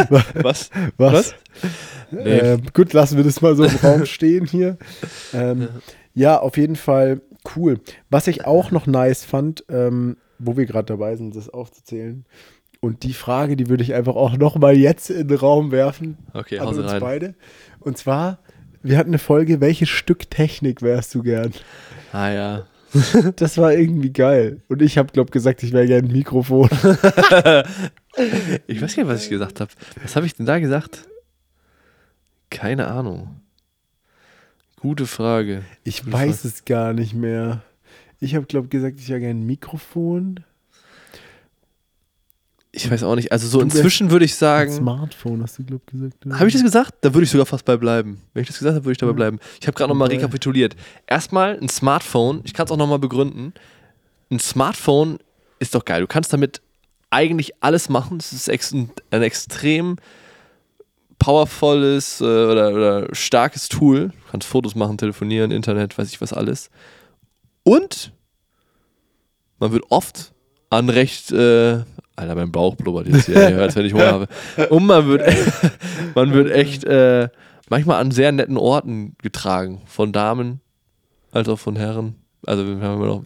Was? 0.00 0.30
Was? 0.34 0.70
Was? 0.96 1.34
Nee. 2.10 2.38
Ähm, 2.38 2.62
gut, 2.74 2.92
lassen 2.92 3.16
wir 3.16 3.24
das 3.24 3.40
mal 3.40 3.54
so 3.56 3.64
im 3.64 3.76
Raum 3.76 4.06
stehen 4.06 4.46
hier. 4.46 4.76
Ähm, 5.32 5.62
ja. 6.14 6.32
ja. 6.32 6.40
auf 6.40 6.56
jeden 6.56 6.76
Fall 6.76 7.20
cool. 7.54 7.80
Was 8.10 8.26
ich 8.26 8.44
auch 8.44 8.72
noch 8.72 8.86
nice 8.86 9.24
fand, 9.24 9.64
ähm, 9.68 10.16
wo 10.38 10.56
wir 10.56 10.66
gerade 10.66 10.86
dabei 10.86 11.16
sind, 11.16 11.34
das 11.36 11.48
aufzuzählen. 11.48 12.24
Und 12.80 13.02
die 13.02 13.14
Frage, 13.14 13.56
die 13.56 13.68
würde 13.68 13.82
ich 13.82 13.94
einfach 13.94 14.14
auch 14.16 14.36
nochmal 14.36 14.76
jetzt 14.76 15.10
in 15.10 15.28
den 15.28 15.38
Raum 15.38 15.70
werfen. 15.72 16.18
Okay, 16.34 16.58
an 16.58 16.68
uns 16.68 16.78
rein. 16.78 17.00
beide. 17.00 17.34
Und 17.80 17.98
zwar, 17.98 18.38
wir 18.82 18.98
hatten 18.98 19.10
eine 19.10 19.18
Folge, 19.18 19.60
welches 19.60 19.88
Stück 19.88 20.30
Technik 20.30 20.82
wärst 20.82 21.14
du 21.14 21.22
gern? 21.22 21.52
Ah 22.12 22.30
ja. 22.30 22.66
das 23.36 23.58
war 23.58 23.72
irgendwie 23.72 24.12
geil. 24.12 24.62
Und 24.68 24.82
ich 24.82 24.98
habe, 24.98 25.12
glaube 25.12 25.30
gesagt, 25.30 25.62
ich 25.62 25.72
wäre 25.72 25.86
gern 25.86 26.04
ein 26.04 26.12
Mikrofon. 26.12 26.68
ich 28.66 28.80
weiß 28.80 28.96
gar 28.96 29.04
nicht, 29.04 29.12
was 29.12 29.24
ich 29.24 29.30
gesagt 29.30 29.60
habe. 29.60 29.70
Was 30.02 30.16
habe 30.16 30.26
ich 30.26 30.34
denn 30.34 30.46
da 30.46 30.58
gesagt? 30.58 31.08
Keine 32.50 32.86
Ahnung. 32.88 33.40
Gute 34.78 35.06
Frage. 35.06 35.62
Ich 35.84 36.00
Gute 36.04 36.12
weiß 36.12 36.42
Frage. 36.42 36.54
es 36.54 36.64
gar 36.64 36.92
nicht 36.92 37.14
mehr. 37.14 37.62
Ich 38.20 38.34
habe, 38.34 38.46
glaube 38.46 38.66
ich, 38.66 38.70
gesagt, 38.70 38.98
ich 38.98 39.08
wäre 39.08 39.20
gerne 39.20 39.40
ein 39.40 39.46
Mikrofon. 39.46 40.40
Ich 42.72 42.90
weiß 42.90 43.04
auch 43.04 43.14
nicht. 43.14 43.32
Also 43.32 43.48
so 43.48 43.58
du 43.58 43.64
inzwischen 43.64 44.10
würde 44.10 44.26
ich 44.26 44.34
sagen. 44.34 44.70
Smartphone 44.70 45.42
hast 45.42 45.58
du, 45.58 45.64
glaube 45.64 45.82
ich, 45.86 45.92
gesagt. 45.92 46.26
Habe 46.38 46.46
ich 46.46 46.52
das 46.52 46.62
gesagt? 46.62 46.94
Da 47.00 47.14
würde 47.14 47.24
ich 47.24 47.30
sogar 47.30 47.46
fast 47.46 47.64
bei 47.64 47.76
bleiben. 47.76 48.20
Wenn 48.34 48.42
ich 48.42 48.48
das 48.48 48.58
gesagt 48.58 48.74
habe, 48.74 48.84
würde 48.84 48.92
ich 48.92 48.98
dabei 48.98 49.14
bleiben. 49.14 49.38
Ich 49.60 49.66
habe 49.66 49.76
gerade 49.76 49.88
nochmal 49.88 50.08
rekapituliert. 50.08 50.76
Erstmal 51.06 51.58
ein 51.58 51.70
Smartphone, 51.70 52.42
ich 52.44 52.52
kann 52.52 52.66
es 52.66 52.70
auch 52.70 52.76
nochmal 52.76 52.98
begründen. 52.98 53.54
Ein 54.30 54.40
Smartphone 54.40 55.18
ist 55.58 55.74
doch 55.74 55.84
geil. 55.84 56.02
Du 56.02 56.06
kannst 56.06 56.32
damit 56.32 56.60
eigentlich 57.08 57.52
alles 57.62 57.88
machen. 57.88 58.18
Es 58.18 58.32
ist 58.32 58.74
ein 58.74 58.90
extrem 59.10 59.96
powervolles 61.18 62.20
äh, 62.20 62.24
oder, 62.24 62.74
oder 62.74 63.14
starkes 63.14 63.68
Tool. 63.68 64.08
Du 64.08 64.30
kannst 64.30 64.46
Fotos 64.46 64.74
machen, 64.74 64.98
telefonieren, 64.98 65.50
Internet, 65.50 65.96
weiß 65.96 66.08
ich 66.10 66.20
was 66.20 66.34
alles. 66.34 66.70
Und 67.66 68.12
man 69.58 69.72
wird 69.72 69.86
oft 69.88 70.32
an 70.70 70.88
recht, 70.88 71.32
äh, 71.32 71.80
Alter, 72.14 72.34
mein 72.36 72.52
Bauch 72.52 72.76
blubbert 72.76 73.08
jetzt 73.08 73.26
hier, 73.26 73.58
als 73.60 73.74
wenn 73.74 73.84
ich 73.84 73.92
Hunger 73.92 74.12
habe. 74.12 74.28
Und 74.70 74.86
man 74.86 75.08
wird, 75.08 75.22
man 76.14 76.32
wird 76.32 76.52
echt 76.52 76.84
äh, 76.84 77.28
manchmal 77.68 78.00
an 78.00 78.12
sehr 78.12 78.30
netten 78.30 78.56
Orten 78.56 79.16
getragen, 79.20 79.82
von 79.86 80.12
Damen 80.12 80.60
als 81.32 81.48
auch 81.48 81.58
von 81.58 81.74
Herren. 81.74 82.14
Also 82.44 82.62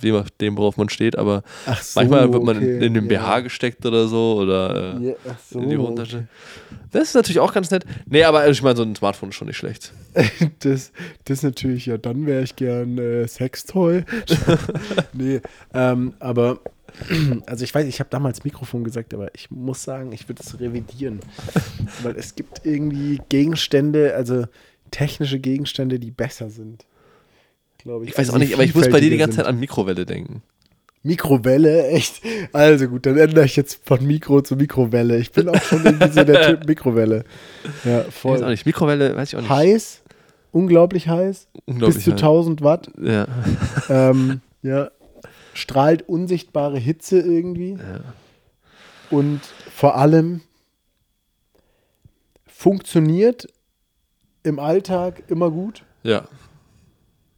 je 0.01 0.12
nachdem, 0.12 0.57
worauf 0.57 0.77
man 0.77 0.88
steht, 0.88 1.16
aber 1.16 1.42
so, 1.81 2.01
manchmal 2.01 2.33
wird 2.33 2.42
man 2.42 2.57
okay, 2.57 2.87
in, 2.87 2.94
den 2.94 3.09
BH 3.09 3.14
ja. 3.14 3.40
gesteckt 3.40 3.85
oder 3.85 4.09
so 4.09 4.37
oder 4.40 4.99
äh, 4.99 5.09
ja, 5.09 5.14
so, 5.51 5.61
in 5.61 5.68
die 5.68 5.77
Hosentasche. 5.77 6.16
Okay. 6.16 6.79
Das 6.92 7.03
ist 7.03 7.14
natürlich 7.14 7.40
auch 7.40 7.53
ganz 7.53 7.70
nett. 7.70 7.85
Nee, 8.07 8.25
aber 8.25 8.49
ich 8.49 8.62
meine, 8.62 8.77
so 8.77 8.83
ein 8.83 8.96
Smartphone 8.96 9.31
ist 9.31 9.35
schon 9.35 9.49
nicht 9.49 9.59
schlecht. 9.59 9.92
das, 10.61 10.92
das 11.25 11.42
natürlich, 11.42 11.87
ja, 11.87 11.99
dann 11.99 12.27
wäre 12.27 12.42
ich 12.42 12.57
gern 12.57 12.99
äh, 12.99 13.29
Sextoy. 13.29 14.05
nee, 15.12 15.40
ähm, 15.75 16.14
aber 16.18 16.61
also 17.46 17.64
ich 17.64 17.75
weiß, 17.75 17.87
ich 17.87 18.01
habe 18.01 18.11
damals 18.11 18.44
Mikrofon 18.44 18.85
gesagt, 18.85 19.12
aber 19.12 19.35
ich 19.35 19.51
muss 19.51 19.83
sagen, 19.83 20.12
ich 20.12 20.29
würde 20.29 20.42
es 20.42 20.59
revidieren. 20.59 21.20
Weil 22.03 22.16
es 22.16 22.35
gibt 22.35 22.62
irgendwie 22.64 23.20
Gegenstände, 23.29 24.14
also 24.14 24.46
technische 24.90 25.38
Gegenstände, 25.38 25.99
die 25.99 26.11
besser 26.11 26.49
sind 26.49 26.87
glaube 27.83 28.05
ich. 28.05 28.11
Ich 28.11 28.19
weiß 28.19 28.29
also 28.29 28.35
auch 28.35 28.38
nicht, 28.38 28.55
aber 28.55 28.64
ich 28.64 28.75
muss 28.75 28.88
bei 28.88 29.01
dir 29.01 29.11
die 29.11 29.16
ganze 29.16 29.38
Zeit 29.38 29.47
an 29.47 29.59
Mikrowelle 29.59 30.07
denken. 30.07 30.43
Mikrowelle, 31.03 31.88
echt? 31.88 32.21
Also 32.53 32.88
gut, 32.88 33.07
dann 33.07 33.16
ändere 33.16 33.47
ich 33.47 33.57
jetzt 33.57 33.81
von 33.87 34.07
Mikro 34.07 34.43
zu 34.43 34.57
Mikrowelle. 34.57 35.16
Ich 35.19 35.33
bin 35.33 35.49
auch 35.49 35.62
schon 35.62 35.85
irgendwie 35.85 36.12
so 36.12 36.25
der 36.25 36.43
Typ 36.49 36.66
Mikrowelle. 36.66 37.25
Ja, 37.85 38.03
voll. 38.05 38.35
Ich 38.37 38.40
weiß 38.40 38.47
auch 38.47 38.51
nicht. 38.51 38.66
Mikrowelle, 38.66 39.16
weiß 39.16 39.29
ich 39.31 39.37
auch 39.37 39.40
nicht. 39.40 39.51
Heiß, 39.51 40.03
unglaublich 40.53 41.09
heiß. 41.09 41.49
Unglaublich 41.64 41.97
bis 41.97 42.05
zu 42.05 42.11
1000 42.11 42.62
Watt. 42.62 42.90
Ja. 43.01 43.27
Ähm, 43.88 44.43
ja. 44.62 44.90
Strahlt 45.55 46.07
unsichtbare 46.07 46.79
Hitze 46.79 47.19
irgendwie. 47.19 47.73
Ja. 47.73 48.05
Und 49.11 49.40
vor 49.75 49.97
allem 49.97 50.43
funktioniert 52.47 53.49
im 54.43 54.59
Alltag 54.59 55.23
immer 55.29 55.51
gut. 55.51 55.85
Ja. 56.03 56.29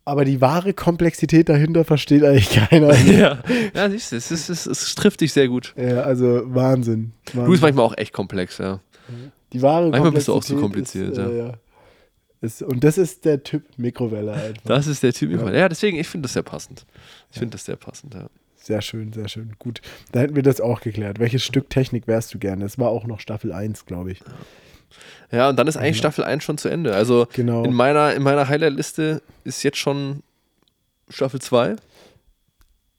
Aber 0.04 0.24
die 0.24 0.40
wahre 0.40 0.74
Komplexität 0.74 1.48
dahinter 1.48 1.84
versteht 1.84 2.24
eigentlich 2.24 2.50
keiner. 2.50 2.94
ja, 3.06 3.38
ja 3.72 3.90
siehst 3.90 4.12
du, 4.12 4.16
es, 4.16 4.30
ist, 4.32 4.48
es, 4.48 4.66
es 4.66 4.94
trifft 4.96 5.20
dich 5.20 5.32
sehr 5.32 5.48
gut. 5.48 5.74
Ja, 5.76 6.02
also 6.02 6.42
Wahnsinn. 6.46 7.12
Wahnsinn. 7.26 7.44
Du 7.44 7.50
bist 7.50 7.62
manchmal 7.62 7.84
auch 7.84 7.96
echt 7.96 8.12
komplex, 8.12 8.58
ja. 8.58 8.80
Die 9.52 9.62
wahre 9.62 9.90
manchmal 9.90 10.12
bist 10.12 10.28
du 10.28 10.34
auch 10.34 10.44
zu 10.44 10.54
so 10.56 10.60
kompliziert, 10.60 11.12
ist, 11.12 11.18
ja. 11.18 11.28
Äh, 11.28 11.38
ja. 11.38 11.52
Ist, 12.40 12.62
und 12.62 12.82
das 12.82 12.98
ist 12.98 13.24
der 13.24 13.44
Typ 13.44 13.64
Mikrowelle 13.76 14.32
einfach. 14.32 14.64
Das 14.64 14.88
ist 14.88 15.02
der 15.02 15.12
Typ 15.12 15.30
Mikrowelle. 15.30 15.58
Ja, 15.58 15.68
deswegen, 15.68 15.98
ich 15.98 16.08
finde 16.08 16.26
das 16.26 16.32
sehr 16.32 16.42
passend. 16.42 16.84
Ich 17.30 17.38
finde 17.38 17.52
das 17.52 17.64
sehr 17.64 17.76
passend, 17.76 18.14
ja. 18.14 18.28
Sehr 18.56 18.80
schön, 18.80 19.12
sehr 19.12 19.28
schön. 19.28 19.52
Gut, 19.58 19.80
da 20.12 20.20
hätten 20.20 20.36
wir 20.36 20.42
das 20.42 20.60
auch 20.60 20.80
geklärt. 20.80 21.18
Welches 21.18 21.44
Stück 21.44 21.68
Technik 21.68 22.06
wärst 22.06 22.32
du 22.32 22.38
gerne? 22.38 22.62
Das 22.62 22.78
war 22.78 22.90
auch 22.90 23.06
noch 23.06 23.18
Staffel 23.18 23.52
1, 23.52 23.86
glaube 23.86 24.12
ich. 24.12 24.20
Ja. 25.30 25.48
Und 25.48 25.58
dann 25.58 25.66
ist 25.66 25.76
eigentlich 25.76 25.98
Staffel 25.98 26.24
1 26.24 26.42
schon 26.44 26.58
zu 26.58 26.68
Ende. 26.68 26.94
Also 26.94 27.26
genau. 27.32 27.64
in 27.64 27.72
meiner, 27.72 28.14
in 28.14 28.22
meiner 28.22 28.48
Highlight-Liste 28.48 29.22
ist 29.44 29.62
jetzt 29.62 29.78
schon 29.78 30.22
Staffel 31.08 31.40
2. 31.40 31.76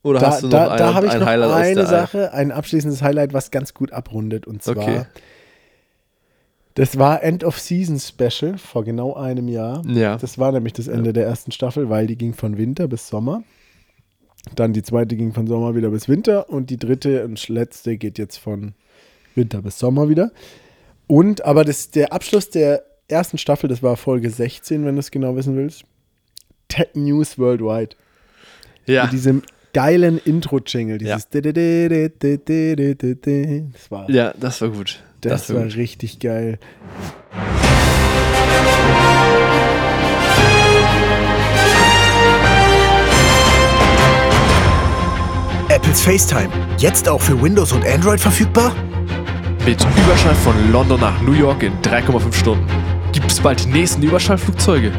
Oder 0.03 0.19
da, 0.19 0.27
hast 0.27 0.43
du 0.43 0.47
noch 0.47 0.53
da, 0.53 0.71
ein, 0.71 0.77
da 0.77 0.93
habe 0.93 1.07
ich 1.07 1.13
noch 1.13 1.25
Highlight 1.25 1.51
eine 1.51 1.85
Sache, 1.85 2.33
ein 2.33 2.51
abschließendes 2.51 3.01
Highlight, 3.01 3.33
was 3.33 3.51
ganz 3.51 3.73
gut 3.73 3.93
abrundet. 3.93 4.45
Und 4.45 4.61
zwar, 4.61 4.77
okay. 4.77 5.05
das 6.75 6.99
war 6.99 7.23
End 7.23 7.43
of 7.45 7.57
Season 7.57 7.99
Special 7.99 8.57
vor 8.57 8.83
genau 8.83 9.15
einem 9.15 9.47
Jahr. 9.47 9.81
Ja. 9.87 10.17
Das 10.17 10.37
war 10.37 10.51
nämlich 10.51 10.73
das 10.73 10.87
Ende 10.87 11.09
ja. 11.09 11.13
der 11.13 11.25
ersten 11.25 11.51
Staffel, 11.51 11.89
weil 11.89 12.07
die 12.07 12.17
ging 12.17 12.33
von 12.33 12.57
Winter 12.57 12.89
bis 12.89 13.07
Sommer. 13.07 13.43
Dann 14.55 14.73
die 14.73 14.83
zweite 14.83 15.15
ging 15.15 15.33
von 15.33 15.47
Sommer 15.47 15.73
wieder 15.73 15.89
bis 15.89 16.09
Winter 16.09 16.49
und 16.49 16.69
die 16.69 16.77
dritte 16.77 17.23
und 17.23 17.47
letzte 17.47 17.95
geht 17.97 18.17
jetzt 18.17 18.37
von 18.37 18.73
Winter 19.35 19.61
bis 19.61 19.79
Sommer 19.79 20.09
wieder. 20.09 20.31
Und, 21.07 21.43
aber 21.45 21.63
das, 21.63 21.91
der 21.91 22.13
Abschluss 22.13 22.49
der 22.49 22.83
ersten 23.07 23.37
Staffel, 23.37 23.67
das 23.67 23.83
war 23.83 23.97
Folge 23.97 24.29
16, 24.29 24.85
wenn 24.85 24.95
du 24.95 24.99
es 24.99 25.11
genau 25.11 25.35
wissen 25.35 25.55
willst. 25.55 25.83
Tech 26.67 26.89
News 26.93 27.37
Worldwide. 27.37 27.95
Ja. 28.85 29.03
Mit 29.03 29.13
diesem 29.13 29.43
geilen 29.73 30.17
Intro-Jingle. 30.17 30.97
Dieses. 30.97 31.27
Ja. 31.31 31.39
Das 33.73 33.91
war, 33.91 34.09
ja, 34.09 34.33
das 34.39 34.61
war 34.61 34.69
gut. 34.69 35.03
Das, 35.21 35.47
das 35.47 35.55
war 35.55 35.63
gut. 35.63 35.75
richtig 35.75 36.19
geil. 36.19 36.59
Apples 45.69 46.01
FaceTime. 46.01 46.49
Jetzt 46.77 47.09
auch 47.09 47.21
für 47.21 47.41
Windows 47.41 47.71
und 47.71 47.85
Android 47.85 48.19
verfügbar? 48.19 48.75
Mit 49.65 49.81
Überschall 49.95 50.35
von 50.35 50.73
London 50.73 50.99
nach 50.99 51.21
New 51.21 51.31
York 51.31 51.63
in 51.63 51.71
3,5 51.81 52.33
Stunden. 52.33 52.65
Gibt 53.13 53.31
es 53.31 53.39
bald 53.39 53.63
die 53.63 53.69
nächsten 53.69 54.03
Überschallflugzeuge? 54.03 54.91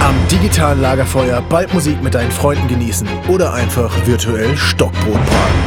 Am 0.00 0.14
digitalen 0.30 0.80
Lagerfeuer 0.80 1.42
bald 1.50 1.74
Musik 1.74 2.02
mit 2.02 2.14
deinen 2.14 2.30
Freunden 2.30 2.66
genießen 2.66 3.06
oder 3.28 3.52
einfach 3.52 3.94
virtuell 4.06 4.56
Stockbrot 4.56 5.12
braten. 5.12 5.60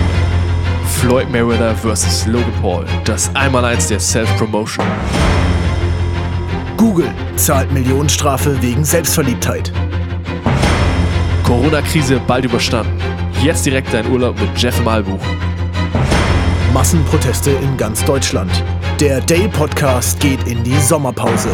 Floyd 0.87 1.29
Mayweather 1.29 1.75
vs. 1.75 2.25
Logan 2.25 2.51
Paul. 2.59 2.85
Das 3.05 3.29
Einmaleins 3.35 3.89
der 3.89 3.99
Self-Promotion. 3.99 4.87
Google 6.75 7.13
zahlt 7.35 7.71
Millionenstrafe 7.71 8.59
wegen 8.63 8.83
Selbstverliebtheit. 8.83 9.71
Corona-Krise 11.43 12.19
bald 12.25 12.45
überstanden. 12.45 12.99
Jetzt 13.43 13.63
direkt 13.67 13.93
dein 13.93 14.09
Urlaub 14.09 14.41
mit 14.41 14.49
Jeff 14.59 14.83
Malbuch. 14.83 15.21
Massenproteste 16.73 17.51
in 17.51 17.77
ganz 17.77 18.03
Deutschland. 18.03 18.51
Der 18.99 19.21
Day 19.21 19.47
Podcast 19.47 20.19
geht 20.19 20.47
in 20.47 20.63
die 20.63 20.79
Sommerpause. 20.79 21.49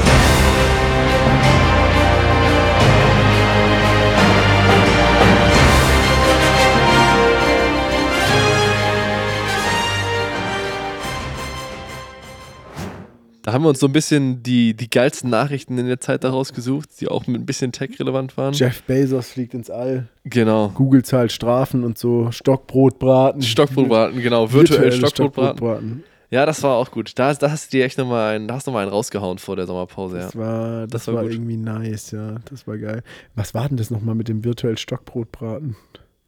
Da 13.50 13.54
haben 13.54 13.64
wir 13.64 13.70
uns 13.70 13.80
so 13.80 13.88
ein 13.88 13.94
bisschen 13.94 14.44
die, 14.44 14.76
die 14.76 14.92
geilsten 14.92 15.32
Nachrichten 15.32 15.80
in 15.80 15.88
der 15.88 16.00
Zeit 16.00 16.24
daraus 16.24 16.54
gesucht, 16.54 16.90
die 17.02 17.08
auch 17.08 17.26
mit 17.26 17.42
ein 17.42 17.48
bisschen 17.48 17.72
tech-relevant 17.72 18.38
waren. 18.38 18.54
Jeff 18.54 18.84
Bezos 18.84 19.32
fliegt 19.32 19.56
ins 19.56 19.72
All. 19.72 20.08
Genau. 20.24 20.70
Google 20.70 21.04
zahlt 21.04 21.32
Strafen 21.32 21.84
und 21.84 21.98
so. 21.98 22.30
Stockbrotbraten. 22.30 23.42
Stockbrotbraten, 23.42 24.22
genau. 24.22 24.54
Virtuell 24.54 24.92
Stockbrotbraten. 24.92 25.58
Stockbrotbraten. 25.58 26.04
Ja, 26.30 26.46
das 26.46 26.62
war 26.62 26.76
auch 26.76 26.92
gut. 26.92 27.14
Da, 27.16 27.34
da 27.34 27.50
hast 27.50 27.74
du 27.74 27.78
dir 27.78 27.86
echt 27.86 27.98
nochmal 27.98 28.36
einen, 28.36 28.46
noch 28.46 28.68
einen 28.68 28.92
rausgehauen 28.92 29.40
vor 29.40 29.56
der 29.56 29.66
Sommerpause. 29.66 30.18
Ja. 30.18 30.26
Das 30.26 30.36
war, 30.38 30.82
das, 30.82 30.90
das 30.92 31.08
war, 31.08 31.16
war 31.16 31.24
irgendwie 31.24 31.58
nice, 31.58 32.12
ja. 32.12 32.36
Das 32.52 32.68
war 32.68 32.78
geil. 32.78 33.02
Was 33.34 33.56
war 33.56 33.68
denn 33.68 33.78
das 33.78 33.90
nochmal 33.90 34.14
mit 34.14 34.28
dem 34.28 34.44
virtuellen 34.44 34.78
Stockbrotbraten? 34.78 35.76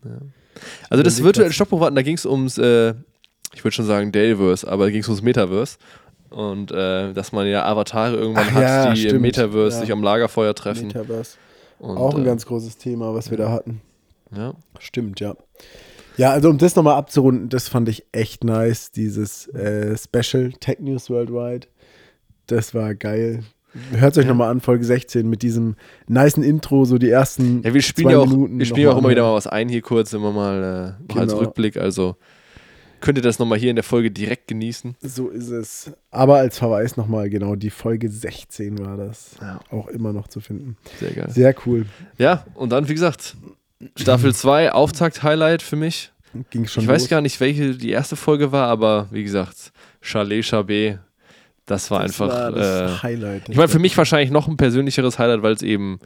Ja. 0.04 0.18
Also 0.90 1.04
das 1.04 1.22
virtuelle 1.22 1.54
Stockbrotbraten, 1.54 1.96
da 1.96 2.02
ging 2.02 2.16
es 2.16 2.26
ums, 2.26 2.58
äh, 2.58 2.96
ich 3.54 3.64
würde 3.64 3.76
schon 3.76 3.86
sagen 3.86 4.12
Daleverse, 4.12 4.68
aber 4.68 4.86
da 4.86 4.90
ging 4.90 5.02
es 5.02 5.08
ums 5.08 5.22
Metaverse. 5.22 5.78
Und 6.32 6.72
äh, 6.72 7.14
dass 7.14 7.34
man 7.34 7.46
ja 7.46 7.66
Avatare 7.66 8.16
irgendwann 8.16 8.48
Ach, 8.50 8.54
hat, 8.54 8.62
ja, 8.62 8.94
die 8.94 9.02
stimmt. 9.02 9.16
im 9.16 9.22
Metaverse 9.22 9.76
ja. 9.76 9.82
sich 9.82 9.92
am 9.92 10.02
Lagerfeuer 10.02 10.56
treffen. 10.56 10.88
Metaverse. 10.88 11.38
Und, 11.80 11.98
Auch 11.98 12.16
ein 12.16 12.22
äh, 12.22 12.26
ganz 12.26 12.46
großes 12.46 12.78
Thema, 12.78 13.14
was 13.14 13.32
wir 13.32 13.38
da 13.38 13.52
hatten. 13.52 13.82
Ja. 14.36 14.54
Stimmt, 14.80 15.20
ja. 15.20 15.36
Ja, 16.18 16.32
also 16.32 16.50
um 16.50 16.58
das 16.58 16.76
nochmal 16.76 16.96
abzurunden, 16.96 17.50
das 17.50 17.68
fand 17.68 17.90
ich 17.90 18.06
echt 18.12 18.44
nice, 18.44 18.92
dieses 18.92 19.48
äh, 19.48 19.98
Special 19.98 20.54
Tech 20.60 20.80
News 20.80 21.10
Worldwide. 21.10 21.68
Das 22.48 22.74
war 22.74 22.96
geil. 22.96 23.44
Hört 23.94 24.12
es 24.12 24.18
euch 24.18 24.26
ja. 24.26 24.32
nochmal 24.32 24.52
an, 24.52 24.60
Folge 24.60 24.84
16 24.84 25.30
mit 25.30 25.42
diesem 25.42 25.76
niceen 26.08 26.44
Intro, 26.44 26.84
so 26.86 26.98
die 26.98 27.10
ersten. 27.10 27.62
Ja, 27.64 27.74
wir 27.74 27.82
spielen 27.82 28.10
ja 28.10 28.20
auch, 28.20 28.28
Minuten 28.28 28.60
wir 28.60 28.66
spielen 28.66 28.90
auch 28.90 28.98
immer 28.98 29.10
wieder 29.10 29.24
mal 29.24 29.34
was 29.34 29.48
ein 29.48 29.70
hier 29.70 29.82
kurz, 29.82 30.12
immer 30.14 30.32
mal, 30.32 30.98
äh, 31.00 31.04
genau. 31.08 31.22
als 31.22 31.34
Rückblick. 31.34 31.78
Also 31.78 32.18
könnt 33.02 33.18
ihr 33.18 33.22
das 33.24 33.40
nochmal 33.40 33.60
hier 33.60 33.70
in 33.70 33.76
der 33.76 33.84
Folge 33.84 34.12
direkt 34.12 34.48
genießen. 34.48 34.96
So 35.02 35.30
ist 35.30 35.50
es. 35.50 35.92
Aber 36.10 36.38
als 36.38 36.58
Verweis 36.58 36.98
nochmal, 36.98 37.30
genau, 37.30 37.56
die 37.56 37.70
Folge 37.70 38.10
16 38.10 38.80
war 38.80 38.98
das. 38.98 39.36
Ja. 39.42 39.60
Auch 39.70 39.88
immer 39.88 40.14
noch 40.14 40.28
zu 40.28 40.40
finden. 40.40 40.78
Sehr 41.00 41.12
geil. 41.12 41.30
Sehr 41.30 41.56
cool. 41.66 41.86
Ja, 42.18 42.46
und 42.56 42.70
dann, 42.72 42.88
wie 42.88 42.94
gesagt, 42.94 43.36
Staffel 43.96 44.34
2, 44.34 44.72
Auftakt-Highlight 44.72 45.62
für 45.62 45.76
mich. 45.76 46.12
Ging 46.50 46.66
schon 46.66 46.84
ich 46.84 46.88
los. 46.88 47.02
weiß 47.02 47.10
gar 47.10 47.22
nicht, 47.22 47.40
welche 47.42 47.76
die 47.76 47.90
erste 47.90 48.16
Folge 48.16 48.52
war, 48.52 48.68
aber 48.68 49.08
wie 49.12 49.24
gesagt, 49.24 49.74
Chalet 50.02 50.46
Chabé, 50.46 51.00
das 51.66 51.92
war 51.92 52.02
das 52.04 52.12
einfach. 52.12 52.34
War 52.34 52.52
das 52.52 52.92
äh, 52.92 53.04
Highlight. 53.04 53.50
Ich 53.50 53.58
meine, 53.58 53.68
für 53.68 53.80
mich 53.80 53.98
wahrscheinlich 53.98 54.32
noch 54.32 54.48
ein 54.48 54.58
persönlicheres 54.58 55.20
Highlight, 55.20 55.42
weil 55.42 55.54
es 55.54 55.62
eben 55.62 56.00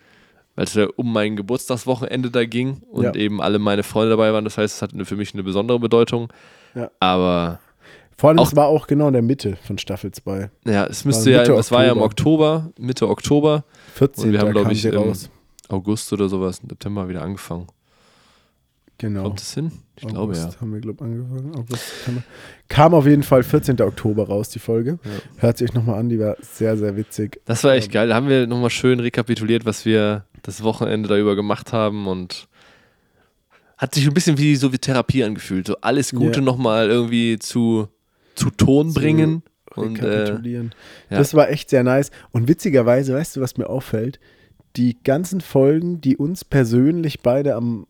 weil 0.55 0.65
es 0.65 0.73
ja 0.73 0.87
um 0.95 1.11
mein 1.11 1.35
Geburtstagswochenende 1.35 2.31
da 2.31 2.45
ging 2.45 2.81
und 2.89 3.03
ja. 3.03 3.15
eben 3.15 3.41
alle 3.41 3.59
meine 3.59 3.83
Freunde 3.83 4.11
dabei 4.11 4.33
waren. 4.33 4.45
Das 4.45 4.57
heißt, 4.57 4.75
es 4.75 4.81
hatte 4.81 5.05
für 5.05 5.15
mich 5.15 5.33
eine 5.33 5.43
besondere 5.43 5.79
Bedeutung. 5.79 6.31
Ja. 6.73 6.89
Aber. 6.99 7.59
Vor 8.17 8.29
allem, 8.29 8.39
auch, 8.39 8.47
es 8.47 8.55
war 8.55 8.67
auch 8.67 8.87
genau 8.87 9.07
in 9.07 9.13
der 9.13 9.21
Mitte 9.21 9.57
von 9.67 9.77
Staffel 9.77 10.11
2. 10.11 10.49
Ja, 10.65 10.85
es 10.85 11.03
müsste 11.03 11.31
ja, 11.31 11.41
es 11.41 11.71
war 11.71 11.85
ja 11.85 11.91
im 11.91 12.01
Oktober, 12.01 12.71
Mitte 12.79 13.09
Oktober. 13.09 13.65
14. 13.95 14.25
Und 14.25 14.31
wir 14.31 14.39
haben, 14.39 14.51
glaube 14.51 14.71
ich, 14.71 14.85
im 14.85 14.95
raus. 14.95 15.29
August 15.67 16.13
oder 16.13 16.29
sowas, 16.29 16.59
im 16.59 16.69
September 16.69 17.09
wieder 17.09 17.21
angefangen. 17.21 17.67
Genau. 18.97 19.23
Kommt 19.23 19.41
es 19.41 19.53
hin? 19.53 19.71
Ich 19.97 20.05
August 20.05 20.13
glaube 20.13 20.35
ja. 20.35 20.61
haben 20.61 20.73
wir, 20.73 20.79
glaube 20.79 20.97
ich, 20.99 21.11
angefangen. 21.11 21.55
August, 21.55 21.83
Kam 22.69 22.93
auf 22.93 23.05
jeden 23.05 23.23
Fall 23.23 23.43
14. 23.43 23.81
Oktober 23.81 24.27
raus, 24.27 24.49
die 24.49 24.59
Folge. 24.59 24.99
Ja. 25.03 25.11
Hört 25.41 25.57
sich 25.57 25.73
nochmal 25.73 25.99
an, 25.99 26.09
die 26.09 26.19
war 26.19 26.37
sehr, 26.41 26.77
sehr 26.77 26.95
witzig. 26.95 27.41
Das 27.45 27.63
war 27.63 27.73
echt 27.73 27.87
ähm, 27.87 27.93
geil. 27.93 28.07
Da 28.09 28.15
haben 28.15 28.29
wir 28.29 28.47
nochmal 28.47 28.69
schön 28.69 28.99
rekapituliert, 28.99 29.65
was 29.65 29.85
wir 29.85 30.25
das 30.43 30.63
Wochenende 30.63 31.09
darüber 31.09 31.35
gemacht 31.35 31.73
haben 31.73 32.07
und 32.07 32.47
hat 33.77 33.93
sich 33.93 34.07
ein 34.07 34.13
bisschen 34.13 34.37
wie 34.37 34.55
so 34.55 34.71
wie 34.71 34.77
Therapie 34.77 35.23
angefühlt. 35.23 35.67
So 35.67 35.75
alles 35.81 36.11
Gute 36.11 36.39
ja. 36.39 36.45
nochmal 36.45 36.89
irgendwie 36.89 37.37
zu, 37.39 37.89
zu 38.35 38.49
Ton 38.51 38.93
bringen. 38.93 39.43
Zu 39.43 39.81
und 39.81 40.01
rekapitulieren. 40.01 40.73
Äh, 41.09 41.13
ja. 41.13 41.19
Das 41.19 41.33
war 41.33 41.49
echt 41.49 41.69
sehr 41.69 41.83
nice. 41.83 42.11
Und 42.31 42.47
witzigerweise, 42.47 43.13
weißt 43.13 43.35
du, 43.35 43.41
was 43.41 43.57
mir 43.57 43.69
auffällt? 43.69 44.19
Die 44.77 44.97
ganzen 45.03 45.41
Folgen, 45.41 45.99
die 45.99 46.15
uns 46.15 46.45
persönlich 46.45 47.21
beide 47.21 47.55
am 47.55 47.87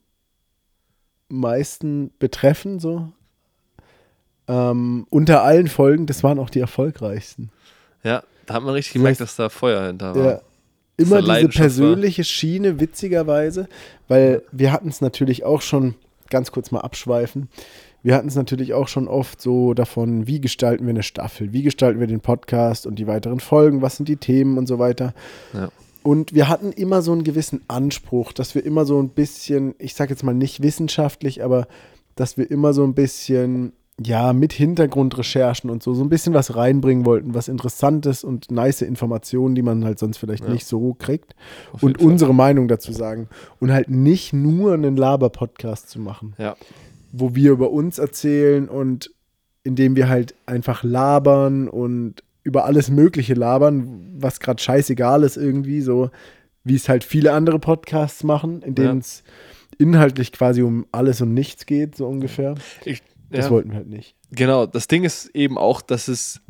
meisten 1.29 2.11
betreffen, 2.19 2.79
so 2.79 3.11
ähm, 4.47 5.07
unter 5.09 5.43
allen 5.43 5.67
Folgen, 5.67 6.05
das 6.05 6.23
waren 6.23 6.39
auch 6.39 6.49
die 6.49 6.59
erfolgreichsten. 6.59 7.49
Ja, 8.03 8.23
da 8.45 8.55
hat 8.55 8.63
man 8.63 8.73
richtig 8.73 8.93
gemerkt, 8.93 9.19
dass 9.19 9.35
da 9.35 9.49
Feuer 9.49 9.88
hinter 9.88 10.15
war. 10.15 10.25
Ja, 10.25 10.41
immer 10.97 11.21
diese 11.21 11.49
persönliche 11.49 12.23
Schiene, 12.23 12.79
witzigerweise, 12.79 13.67
weil 14.07 14.43
wir 14.51 14.71
hatten 14.71 14.89
es 14.89 15.01
natürlich 15.01 15.43
auch 15.43 15.61
schon, 15.61 15.95
ganz 16.29 16.51
kurz 16.51 16.71
mal 16.71 16.81
abschweifen, 16.81 17.49
wir 18.03 18.13
hatten 18.15 18.27
es 18.27 18.35
natürlich 18.35 18.75
auch 18.75 18.88
schon 18.88 19.07
oft 19.07 19.41
so 19.41 19.73
davon, 19.73 20.27
wie 20.27 20.39
gestalten 20.39 20.85
wir 20.85 20.91
eine 20.91 21.01
Staffel, 21.01 21.53
wie 21.53 21.63
gestalten 21.63 21.99
wir 21.99 22.05
den 22.05 22.21
Podcast 22.21 22.85
und 22.85 22.99
die 22.99 23.07
weiteren 23.07 23.39
Folgen, 23.39 23.81
was 23.81 23.97
sind 23.97 24.07
die 24.07 24.17
Themen 24.17 24.59
und 24.59 24.67
so 24.67 24.77
weiter. 24.77 25.15
Ja. 25.53 25.69
Und 26.05 26.35
wir 26.35 26.47
hatten 26.49 26.71
immer 26.71 27.01
so 27.01 27.13
einen 27.13 27.23
gewissen 27.23 27.61
Anspruch, 27.67 28.31
dass 28.31 28.53
wir 28.53 28.63
immer 28.63 28.85
so 28.85 29.01
ein 29.01 29.09
bisschen, 29.09 29.73
ich 29.79 29.95
sage 29.95 30.11
jetzt 30.11 30.21
mal 30.21 30.35
nicht 30.35 30.61
wissenschaftlich, 30.61 31.43
aber 31.43 31.67
dass 32.13 32.37
wir 32.37 32.51
immer 32.51 32.73
so 32.73 32.83
ein 32.83 32.93
bisschen 32.93 33.73
ja, 33.99 34.31
mit 34.31 34.53
Hintergrundrecherchen 34.53 35.71
und 35.71 35.81
so, 35.81 35.95
so 35.95 36.03
ein 36.03 36.09
bisschen 36.09 36.35
was 36.35 36.55
reinbringen 36.55 37.07
wollten, 37.07 37.33
was 37.33 37.47
Interessantes 37.47 38.23
und 38.23 38.51
nice 38.51 38.83
Informationen, 38.83 39.55
die 39.55 39.63
man 39.63 39.83
halt 39.83 39.97
sonst 39.97 40.17
vielleicht 40.17 40.43
ja. 40.43 40.51
nicht 40.51 40.67
so 40.67 40.93
kriegt. 40.93 41.33
Und 41.81 41.99
unsere 41.99 42.29
Fall. 42.29 42.37
Meinung 42.37 42.67
dazu 42.67 42.91
sagen. 42.91 43.27
Und 43.59 43.73
halt 43.73 43.89
nicht 43.89 44.31
nur 44.31 44.75
einen 44.75 44.97
Laber-Podcast 44.97 45.89
zu 45.89 45.99
machen. 45.99 46.35
Ja. 46.37 46.55
Wo 47.13 47.33
wir 47.33 47.49
über 47.51 47.71
uns 47.71 47.97
erzählen 47.97 48.69
und 48.69 49.09
indem 49.63 49.95
wir 49.95 50.07
halt 50.07 50.35
einfach 50.45 50.83
labern 50.83 51.67
und 51.67 52.21
über 52.45 52.63
alles 52.63 52.89
Mögliche 52.89 53.34
labern, 53.34 54.08
was 54.17 54.39
gerade 54.39 54.62
scheißegal 54.62 55.23
ist 55.23 55.36
irgendwie, 55.36 55.81
so 55.81 56.12
wie 56.63 56.75
es 56.75 56.88
halt 56.88 57.03
viele 57.03 57.34
andere 57.34 57.60
Podcasts 57.60 58.23
machen, 58.23 58.62
in 58.62 58.75
denen 58.75 58.99
es 58.99 59.23
ja. 59.77 59.86
inhaltlich 59.86 60.31
quasi 60.31 60.62
um 60.62 60.86
alles 60.93 61.19
und 61.21 61.34
nichts 61.34 61.65
geht, 61.65 61.95
so 61.97 62.08
ungefähr. 62.08 62.55
Ich 62.86 63.01
das 63.29 63.45
ja. 63.45 63.51
wollten 63.51 63.71
wir 63.71 63.77
halt 63.77 63.89
nicht. 63.89 64.15
Genau, 64.31 64.65
das 64.65 64.88
Ding 64.88 65.03
ist 65.03 65.27
eben 65.34 65.58
auch, 65.58 65.81
dass 65.81 66.08
es 66.08 66.41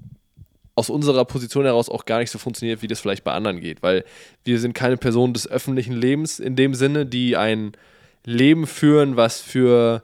aus 0.75 0.89
unserer 0.89 1.23
Position 1.23 1.63
heraus 1.63 1.89
auch 1.89 2.05
gar 2.05 2.19
nicht 2.19 2.31
so 2.31 2.37
funktioniert, 2.37 2.81
wie 2.81 2.87
das 2.87 2.99
vielleicht 2.99 3.23
bei 3.23 3.31
anderen 3.31 3.61
geht, 3.61 3.81
weil 3.81 4.03
wir 4.43 4.59
sind 4.59 4.73
keine 4.73 4.97
Personen 4.97 5.33
des 5.33 5.49
öffentlichen 5.49 5.93
Lebens 5.93 6.39
in 6.39 6.57
dem 6.57 6.73
Sinne, 6.73 7.05
die 7.05 7.37
ein 7.37 7.71
Leben 8.25 8.67
führen, 8.67 9.15
was 9.15 9.39
für 9.39 10.03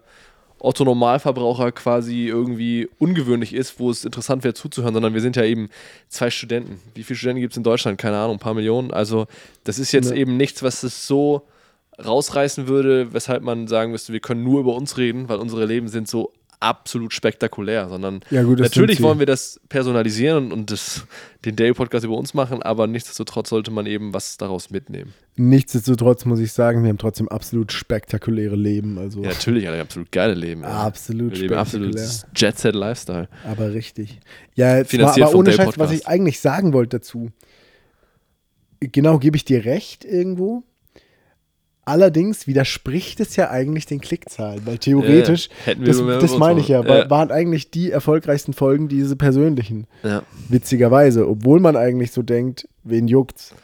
Otto 0.64 0.84
Normalverbraucher 0.84 1.72
quasi 1.72 2.28
irgendwie 2.28 2.88
ungewöhnlich 3.00 3.54
ist, 3.54 3.80
wo 3.80 3.90
es 3.90 4.06
interessant 4.06 4.44
wäre 4.44 4.54
zuzuhören, 4.54 4.94
sondern 4.94 5.14
wir 5.14 5.22
sind 5.22 5.36
ja 5.36 5.44
eben 5.44 5.70
zwei 6.08 6.30
Studenten. 6.30 6.80
Wie 6.94 7.04
viele 7.04 7.18
Studenten 7.18 7.42
gibt 7.42 7.54
es 7.54 7.58
in 7.58 7.64
Deutschland? 7.64 7.98
Keine 7.98 8.18
Ahnung, 8.18 8.36
ein 8.36 8.40
paar 8.40 8.54
Millionen. 8.54 8.92
Also 8.92 9.26
das 9.64 9.80
ist 9.80 9.92
jetzt 9.92 10.12
ja. 10.12 10.18
eben 10.18 10.38
nichts, 10.38 10.62
was 10.62 10.84
es 10.84 11.08
so 11.08 11.48
rausreißen 12.04 12.68
würde, 12.68 13.12
weshalb 13.12 13.44
man 13.44 13.68
sagen 13.68 13.92
müsste, 13.92 14.14
wir 14.14 14.20
können 14.20 14.44
nur 14.44 14.60
über 14.60 14.76
uns 14.76 14.98
reden, 14.98 15.30
weil 15.30 15.40
unsere 15.40 15.66
Leben 15.66 15.88
sind 15.88 16.08
so 16.08 16.32
absolut 16.62 17.12
spektakulär, 17.12 17.90
sondern 17.90 18.22
ja, 18.30 18.44
gut, 18.44 18.60
natürlich 18.60 19.02
wollen 19.02 19.20
wir 19.20 19.26
das 19.26 19.60
personalisieren 19.68 20.52
und 20.52 20.72
das, 20.72 21.06
den 21.44 21.56
Daily 21.56 21.74
Podcast 21.74 22.06
über 22.06 22.16
uns 22.16 22.34
machen, 22.34 22.62
aber 22.62 22.88
nichtsdestotrotz 22.88 23.50
sollte 23.50 23.72
man 23.72 23.86
eben 23.86 24.14
was 24.14 24.38
daraus 24.38 24.70
mitnehmen. 24.70 25.14
Nichtsdestotrotz 25.36 26.26
muss 26.26 26.40
ich 26.40 26.54
sagen, 26.54 26.84
wir 26.84 26.90
haben 26.90 26.98
trotzdem 26.98 27.28
absolut 27.30 27.72
spektakuläre 27.72 28.56
Leben. 28.56 29.00
Also 29.00 29.24
ja, 29.24 29.30
natürlich, 29.30 29.68
ein 29.68 29.80
absolut 29.80 30.12
geile 30.12 30.36
Leben. 30.36 30.62
Ja. 30.62 30.86
Absolut 30.86 31.34
wir 31.34 31.40
leben 31.40 31.56
absolut 31.56 31.96
Jet 32.36 32.60
Set 32.60 32.76
Lifestyle. 32.76 33.28
Aber 33.46 33.74
richtig. 33.74 34.20
Ja, 34.56 34.78
jetzt 34.78 34.94
mal, 34.94 35.06
aber 35.06 35.36
ohne 35.36 35.52
Scheiß, 35.52 35.78
was 35.80 35.92
ich 35.92 36.08
eigentlich 36.08 36.40
sagen 36.40 36.74
wollte 36.74 37.00
dazu. 37.00 37.32
Genau, 38.80 39.20
gebe 39.20 39.38
ich 39.38 39.46
dir 39.46 39.66
recht 39.66 40.06
irgendwo. 40.06 40.64
Allerdings 41.84 42.46
widerspricht 42.46 43.20
es 43.20 43.36
ja 43.36 43.50
eigentlich 43.50 43.88
den 43.88 44.02
Klickzahlen, 44.02 44.62
weil 44.66 44.78
theoretisch, 44.78 45.50
ja, 45.66 45.74
das, 45.74 45.98
das 45.98 46.38
meine 46.38 46.60
ich 46.60 46.68
ja, 46.68 46.84
ja, 46.84 47.10
waren 47.10 47.32
eigentlich 47.32 47.72
die 47.72 47.90
erfolgreichsten 47.90 48.54
Folgen 48.54 48.88
diese 48.88 49.16
persönlichen. 49.16 49.88
Ja. 50.04 50.22
Witzigerweise, 50.48 51.28
obwohl 51.28 51.60
man 51.60 51.76
eigentlich 51.76 52.12
so 52.12 52.22
denkt, 52.22 52.68
wen 52.84 53.08
juckt's. 53.08 53.56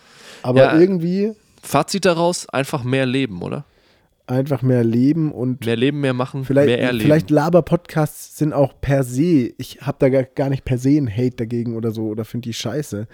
Aber 0.41 0.79
irgendwie. 0.79 1.33
Fazit 1.61 2.05
daraus: 2.05 2.49
einfach 2.49 2.83
mehr 2.83 3.05
leben, 3.05 3.43
oder? 3.43 3.65
Einfach 4.25 4.63
mehr 4.63 4.83
leben 4.83 5.31
und. 5.31 5.63
Mehr 5.65 5.75
leben, 5.75 6.01
mehr 6.01 6.13
machen, 6.13 6.43
vielleicht, 6.43 6.67
mehr 6.67 6.81
erleben. 6.81 7.05
Vielleicht 7.05 7.29
Laber-Podcasts 7.29 8.37
sind 8.37 8.51
auch 8.51 8.73
per 8.81 9.03
se, 9.03 9.53
ich 9.57 9.79
habe 9.81 9.97
da 9.99 10.09
gar 10.09 10.49
nicht 10.49 10.65
per 10.65 10.79
se 10.79 10.89
einen 10.89 11.09
Hate 11.09 11.35
dagegen 11.35 11.75
oder 11.75 11.91
so 11.91 12.07
oder 12.07 12.25
finde 12.25 12.49
die 12.49 12.53
scheiße. 12.53 13.07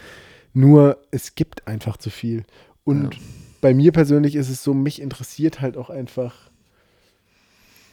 Nur 0.54 0.98
es 1.12 1.36
gibt 1.36 1.68
einfach 1.68 1.98
zu 1.98 2.10
viel. 2.10 2.46
Und 2.86 3.18
bei 3.64 3.74
mir 3.74 3.94
persönlich 3.94 4.36
ist 4.36 4.50
es 4.50 4.62
so, 4.62 4.74
mich 4.74 5.02
interessiert 5.02 5.62
halt 5.62 5.78
auch 5.78 5.90
einfach, 5.90 6.36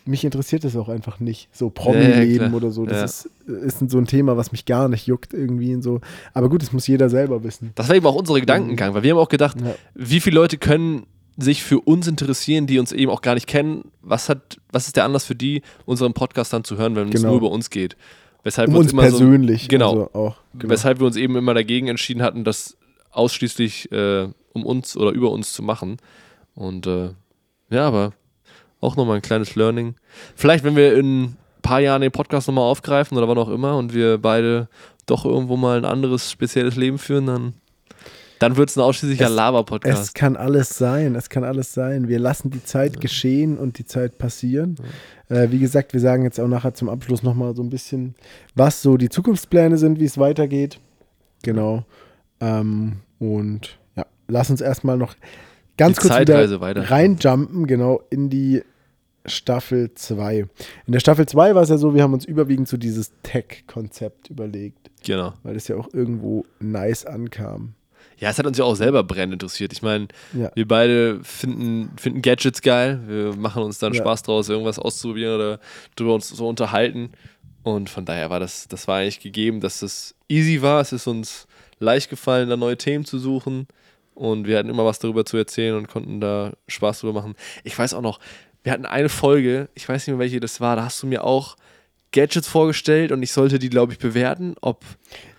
mich 0.04 0.24
interessiert 0.24 0.64
es 0.64 0.74
auch 0.74 0.88
einfach 0.88 1.20
nicht. 1.20 1.48
So 1.52 1.70
Promi-Leben 1.70 2.44
ja, 2.44 2.48
ja, 2.48 2.52
oder 2.52 2.72
so. 2.72 2.87
Das 2.87 3.28
ja. 3.46 3.54
ist, 3.54 3.80
ist 3.80 3.90
so 3.90 3.98
ein 3.98 4.06
Thema, 4.06 4.37
was 4.37 4.50
mich 4.50 4.64
gar 4.64 4.88
nicht 4.88 5.06
juckt 5.06 5.33
irgendwie 5.33 5.72
und 5.72 5.83
so. 5.83 6.00
Aber 6.35 6.48
gut, 6.48 6.62
das 6.62 6.72
muss 6.72 6.88
jeder 6.88 7.09
selber 7.09 7.44
wissen. 7.44 7.70
Das 7.76 7.88
war 7.88 7.94
eben 7.94 8.04
auch 8.04 8.16
unsere 8.16 8.40
Gedankengang, 8.40 8.94
weil 8.94 9.04
wir 9.04 9.12
haben 9.12 9.20
auch 9.20 9.28
gedacht, 9.28 9.59
wie 9.94 10.18
viele 10.18 10.35
Leute 10.35 10.59
können 10.59 11.06
sich 11.37 11.62
für 11.62 11.78
uns 11.78 12.09
interessieren, 12.09 12.66
die 12.66 12.80
uns 12.80 12.90
eben 12.90 13.12
auch 13.12 13.22
gar 13.22 13.35
nicht 13.35 13.46
kennen. 13.46 13.92
Was, 14.02 14.28
hat, 14.28 14.59
was 14.72 14.88
ist 14.88 14.96
der 14.96 15.04
Anlass 15.04 15.24
für 15.24 15.37
die, 15.37 15.62
unseren 15.87 16.14
Podcast 16.14 16.52
dann 16.52 16.64
zu 16.64 16.78
hören, 16.78 16.96
wenn 16.96 17.11
genau. 17.11 17.16
es 17.16 17.22
nur 17.22 17.37
über 17.37 17.50
uns 17.52 17.70
geht? 17.70 17.96
Weshalb 18.42 18.70
um 18.70 18.74
wir 18.74 18.80
uns, 18.80 18.92
uns 18.92 19.00
persönlich. 19.00 19.62
So, 19.62 19.68
genau, 19.68 19.90
also 19.90 20.14
auch, 20.14 20.37
genau. 20.59 20.72
Weshalb 20.72 20.98
wir 20.98 21.06
uns 21.06 21.14
eben 21.14 21.37
immer 21.37 21.54
dagegen 21.54 21.87
entschieden 21.87 22.22
hatten, 22.22 22.42
das 22.42 22.76
ausschließlich 23.12 23.92
äh, 23.92 24.28
um 24.52 24.64
uns 24.64 24.96
oder 24.96 25.12
über 25.12 25.30
uns 25.30 25.52
zu 25.52 25.62
machen. 25.62 25.98
Und 26.54 26.86
äh, 26.86 27.10
ja, 27.70 27.86
aber 27.86 28.12
auch 28.80 28.96
nochmal 28.96 29.16
ein 29.16 29.22
kleines 29.22 29.54
Learning. 29.54 29.94
Vielleicht, 30.34 30.64
wenn 30.64 30.76
wir 30.76 30.96
in 30.96 31.24
ein 31.24 31.36
paar 31.62 31.80
Jahren 31.80 32.02
den 32.02 32.12
Podcast 32.12 32.48
nochmal 32.48 32.64
aufgreifen 32.64 33.16
oder 33.16 33.28
wann 33.28 33.38
auch 33.38 33.48
immer 33.48 33.76
und 33.76 33.94
wir 33.94 34.18
beide 34.18 34.68
doch 35.06 35.24
irgendwo 35.24 35.56
mal 35.56 35.78
ein 35.78 35.84
anderes 35.84 36.30
spezielles 36.30 36.76
Leben 36.76 36.98
führen, 36.98 37.26
dann, 37.26 37.54
dann 38.38 38.56
wird 38.56 38.70
es 38.70 38.76
ein 38.76 38.82
ausschließlicher 38.82 39.28
Laber-Podcast. 39.28 40.02
Es 40.02 40.14
kann 40.14 40.36
alles 40.36 40.70
sein, 40.70 41.14
es 41.14 41.28
kann 41.28 41.44
alles 41.44 41.74
sein. 41.74 42.08
Wir 42.08 42.18
lassen 42.18 42.50
die 42.50 42.64
Zeit 42.64 42.94
ja. 42.94 43.00
geschehen 43.00 43.58
und 43.58 43.78
die 43.78 43.84
Zeit 43.84 44.18
passieren. 44.18 44.76
Ja. 45.28 45.42
Äh, 45.42 45.52
wie 45.52 45.58
gesagt, 45.58 45.92
wir 45.92 46.00
sagen 46.00 46.24
jetzt 46.24 46.40
auch 46.40 46.48
nachher 46.48 46.74
zum 46.74 46.88
Abschluss 46.88 47.22
nochmal 47.22 47.54
so 47.54 47.62
ein 47.62 47.70
bisschen, 47.70 48.14
was 48.54 48.82
so 48.82 48.96
die 48.96 49.08
Zukunftspläne 49.08 49.76
sind, 49.76 50.00
wie 50.00 50.06
es 50.06 50.16
weitergeht. 50.16 50.80
Genau. 51.42 51.84
Ähm, 52.40 53.00
und 53.18 53.78
lass 54.30 54.50
uns 54.50 54.60
erstmal 54.60 54.96
noch 54.96 55.14
ganz 55.76 55.98
die 55.98 56.08
kurz 56.08 56.20
wieder 56.20 56.60
weiter. 56.60 56.90
reinjumpen, 56.90 57.66
genau, 57.66 58.02
in 58.10 58.30
die 58.30 58.62
Staffel 59.26 59.92
2. 59.94 60.38
In 60.86 60.92
der 60.92 61.00
Staffel 61.00 61.26
2 61.26 61.54
war 61.54 61.62
es 61.62 61.68
ja 61.68 61.78
so, 61.78 61.94
wir 61.94 62.02
haben 62.02 62.14
uns 62.14 62.24
überwiegend 62.24 62.68
so 62.68 62.76
dieses 62.76 63.12
Tech-Konzept 63.22 64.30
überlegt. 64.30 64.90
Genau. 65.04 65.34
Weil 65.42 65.56
es 65.56 65.68
ja 65.68 65.76
auch 65.76 65.88
irgendwo 65.92 66.44
nice 66.58 67.04
ankam. 67.04 67.74
Ja, 68.18 68.28
es 68.28 68.38
hat 68.38 68.46
uns 68.46 68.58
ja 68.58 68.64
auch 68.64 68.74
selber 68.74 69.02
brennend 69.02 69.34
interessiert. 69.34 69.72
Ich 69.72 69.80
meine, 69.80 70.08
ja. 70.34 70.50
wir 70.54 70.68
beide 70.68 71.20
finden, 71.22 71.90
finden 71.96 72.20
Gadgets 72.20 72.60
geil. 72.60 73.00
Wir 73.06 73.34
machen 73.34 73.62
uns 73.62 73.78
dann 73.78 73.94
ja. 73.94 74.00
Spaß 74.00 74.24
draus, 74.24 74.50
irgendwas 74.50 74.78
auszuprobieren 74.78 75.34
oder 75.34 75.60
drüber 75.96 76.14
uns 76.14 76.28
so 76.28 76.46
unterhalten. 76.46 77.12
Und 77.62 77.88
von 77.88 78.04
daher 78.04 78.28
war 78.28 78.40
das, 78.40 78.68
das 78.68 78.88
war 78.88 78.98
eigentlich 78.98 79.20
gegeben, 79.20 79.60
dass 79.60 79.80
das 79.80 80.14
easy 80.28 80.60
war. 80.60 80.80
Es 80.80 80.92
ist 80.92 81.06
uns 81.06 81.46
leicht 81.78 82.10
gefallen, 82.10 82.50
da 82.50 82.56
neue 82.56 82.76
Themen 82.76 83.06
zu 83.06 83.18
suchen. 83.18 83.66
Und 84.20 84.46
wir 84.46 84.59
hatten 84.59 84.68
immer 84.68 84.85
was 84.85 84.98
darüber 84.98 85.24
zu 85.24 85.38
erzählen 85.38 85.74
und 85.74 85.88
konnten 85.88 86.20
da 86.20 86.52
Spaß 86.68 87.00
drüber 87.00 87.14
machen. 87.14 87.35
Ich 87.64 87.78
weiß 87.78 87.94
auch 87.94 88.02
noch, 88.02 88.20
wir 88.62 88.70
hatten 88.72 88.85
eine 88.85 89.09
Folge, 89.09 89.70
ich 89.74 89.88
weiß 89.88 90.06
nicht 90.06 90.09
mehr, 90.09 90.18
welche 90.18 90.40
das 90.40 90.61
war, 90.61 90.76
da 90.76 90.85
hast 90.85 91.02
du 91.02 91.06
mir 91.06 91.24
auch 91.24 91.56
Gadgets 92.12 92.46
vorgestellt 92.46 93.12
und 93.12 93.22
ich 93.22 93.33
sollte 93.33 93.59
die, 93.59 93.70
glaube 93.70 93.94
ich, 93.94 93.98
bewerten, 93.98 94.56
ob. 94.61 94.85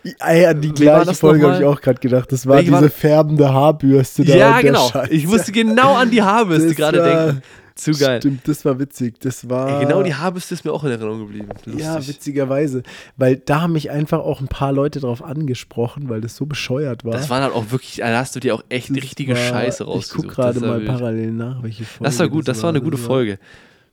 Ja, 0.03 0.33
ja 0.33 0.53
die 0.55 0.71
gleiche 0.71 1.13
Folge 1.13 1.45
habe 1.45 1.59
ich 1.59 1.65
auch 1.65 1.79
gerade 1.79 1.99
gedacht. 1.99 2.31
Das 2.31 2.47
war 2.47 2.55
Welche 2.55 2.71
diese 2.71 2.81
war 2.81 2.89
färbende 2.89 3.53
Haarbürste 3.53 4.25
da. 4.25 4.35
Ja, 4.35 4.61
genau. 4.61 4.91
Ich 5.11 5.27
musste 5.27 5.51
genau 5.51 5.93
an 5.93 6.09
die 6.09 6.23
Haarbürste 6.23 6.73
gerade 6.73 7.03
denken. 7.03 7.43
Zu 7.75 7.91
geil. 7.91 8.19
Stimmt, 8.19 8.47
das 8.47 8.65
war 8.65 8.79
witzig. 8.79 9.19
Das 9.19 9.49
war. 9.49 9.79
Ey, 9.79 9.85
genau 9.85 10.03
die 10.03 10.13
Haarbürste 10.13 10.53
ist 10.53 10.65
mir 10.65 10.73
auch 10.73 10.83
in 10.83 10.91
Erinnerung 10.91 11.19
geblieben. 11.19 11.49
Lustig. 11.65 11.83
Ja, 11.83 12.07
witzigerweise. 12.07 12.83
Weil 13.17 13.37
da 13.37 13.61
haben 13.61 13.73
mich 13.73 13.89
einfach 13.91 14.19
auch 14.19 14.41
ein 14.41 14.47
paar 14.47 14.73
Leute 14.73 14.99
drauf 14.99 15.23
angesprochen, 15.23 16.09
weil 16.09 16.21
das 16.21 16.35
so 16.35 16.45
bescheuert 16.45 17.05
war. 17.05 17.13
Das 17.13 17.29
war 17.29 17.39
dann 17.39 17.51
auch 17.51 17.71
wirklich, 17.71 17.97
da 17.97 18.17
hast 18.17 18.35
du 18.35 18.39
dir 18.39 18.55
auch 18.55 18.63
echt 18.69 18.89
das 18.89 18.97
richtige 18.97 19.33
war, 19.33 19.39
Scheiße 19.39 19.83
rausgesucht. 19.83 20.25
Ich 20.25 20.29
gucke 20.29 20.35
gerade 20.35 20.59
mal 20.59 20.81
parallel 20.81 21.31
nach, 21.31 21.63
welche 21.63 21.85
Folge. 21.85 22.03
Das 22.03 22.19
war 22.19 22.27
gut, 22.27 22.47
das, 22.47 22.57
das 22.57 22.63
war 22.63 22.69
eine 22.69 22.81
gute 22.81 22.97
Folge. 22.97 23.39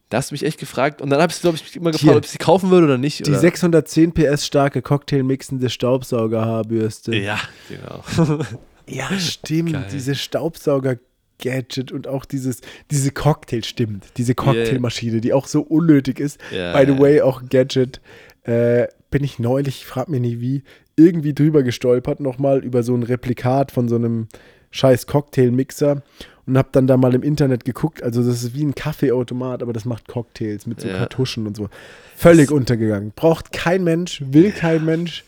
Da 0.09 0.17
hast 0.17 0.31
du 0.31 0.35
mich 0.35 0.45
echt 0.45 0.59
gefragt 0.59 1.03
und 1.03 1.11
dann 1.11 1.21
habe 1.21 1.31
ich, 1.31 1.41
glaube 1.41 1.59
ich, 1.59 1.77
immer 1.77 1.91
gefragt, 1.91 2.17
ob 2.17 2.25
ich 2.25 2.31
sie 2.31 2.39
kaufen 2.39 2.71
würde 2.71 2.87
oder 2.87 2.99
nicht. 2.99 3.27
Die 3.27 3.31
oder? 3.31 3.41
610 3.41 4.13
PS 4.15 4.47
starke 4.47 4.81
Cocktail-mixende 4.81 5.69
Staubsaugerhaarbürste. 5.69 7.15
Ja, 7.15 7.39
genau. 7.69 8.03
ja, 8.87 9.07
stimmt. 9.19 9.73
Geil. 9.75 9.87
Diese 9.93 10.15
Staubsauger 10.15 10.97
Gadget 11.43 11.93
und 11.93 12.09
auch 12.09 12.25
dieses, 12.25 12.61
diese 12.91 13.11
Cocktail 13.11 13.63
stimmt, 13.65 14.07
diese 14.17 14.35
Cocktailmaschine, 14.35 15.21
die 15.21 15.33
auch 15.33 15.47
so 15.47 15.63
unnötig 15.63 16.21
ist. 16.21 16.41
Yeah. 16.53 16.79
By 16.79 16.91
the 16.91 16.99
way, 16.99 17.21
auch 17.21 17.43
Gadget. 17.49 18.01
Äh, 18.45 18.89
bin 19.11 19.25
ich 19.25 19.39
neulich, 19.39 19.79
ich 19.79 19.87
frag 19.87 20.09
mir 20.09 20.21
nie 20.21 20.41
wie, 20.41 20.63
irgendwie 20.97 21.33
drüber 21.33 21.63
gestolpert, 21.63 22.21
nochmal 22.21 22.65
über 22.65 22.83
so 22.83 22.95
ein 22.95 23.03
Replikat 23.03 23.73
von 23.73 23.89
so 23.89 23.97
einem 23.97 24.29
scheiß 24.71 25.07
Cocktailmixer 25.07 26.03
und 26.47 26.59
hab 26.59 26.73
dann 26.73 26.87
da 26.87 26.97
mal 26.97 27.15
im 27.15 27.23
Internet 27.23 27.65
geguckt. 27.65 28.03
Also, 28.03 28.23
das 28.23 28.43
ist 28.43 28.55
wie 28.55 28.65
ein 28.65 28.75
Kaffeeautomat, 28.75 29.63
aber 29.63 29.73
das 29.73 29.85
macht 29.85 30.09
Cocktails 30.09 30.67
mit 30.67 30.81
so 30.81 30.89
ja. 30.89 30.99
Kartuschen 30.99 31.47
und 31.47 31.57
so. 31.57 31.69
Völlig 32.17 32.49
das 32.49 32.57
untergegangen. 32.57 33.13
Braucht 33.15 33.53
kein 33.53 33.85
Mensch, 33.85 34.23
will 34.27 34.51
kein 34.51 34.85
Mensch. 34.85 35.25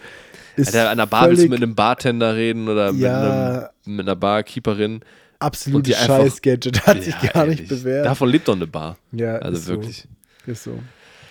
Ist 0.56 0.74
Alter, 0.74 0.90
an 0.90 0.98
der 0.98 1.06
Bar 1.06 1.30
willst 1.30 1.44
du 1.44 1.48
mit 1.48 1.62
einem 1.62 1.74
Bartender 1.74 2.34
reden 2.34 2.68
oder 2.68 2.90
ja, 2.90 2.90
mit, 2.92 3.02
einem, 3.02 3.96
mit 3.96 4.08
einer 4.08 4.16
Barkeeperin 4.16 5.00
absolutes 5.40 5.96
Scheiß-Gadget, 5.96 6.86
hat 6.86 6.96
ja, 6.98 7.02
sich 7.02 7.18
gar 7.20 7.44
ehrlich. 7.44 7.60
nicht 7.60 7.68
bewährt. 7.68 8.06
Davon 8.06 8.28
lebt 8.28 8.48
doch 8.48 8.54
eine 8.54 8.66
Bar. 8.66 8.96
Ja, 9.12 9.36
also 9.36 9.72
wirklich. 9.72 10.06
So. 10.46 10.52
Ist 10.52 10.64
so. 10.64 10.78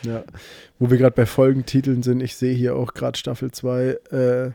Ja. 0.03 0.23
Wo 0.77 0.89
wir 0.89 0.97
gerade 0.97 1.15
bei 1.15 1.25
Folgentiteln 1.25 2.03
sind, 2.03 2.21
ich 2.21 2.35
sehe 2.35 2.53
hier 2.53 2.75
auch 2.75 2.93
gerade 2.93 3.17
Staffel 3.17 3.51
2, 3.51 3.97
äh, 4.11 4.51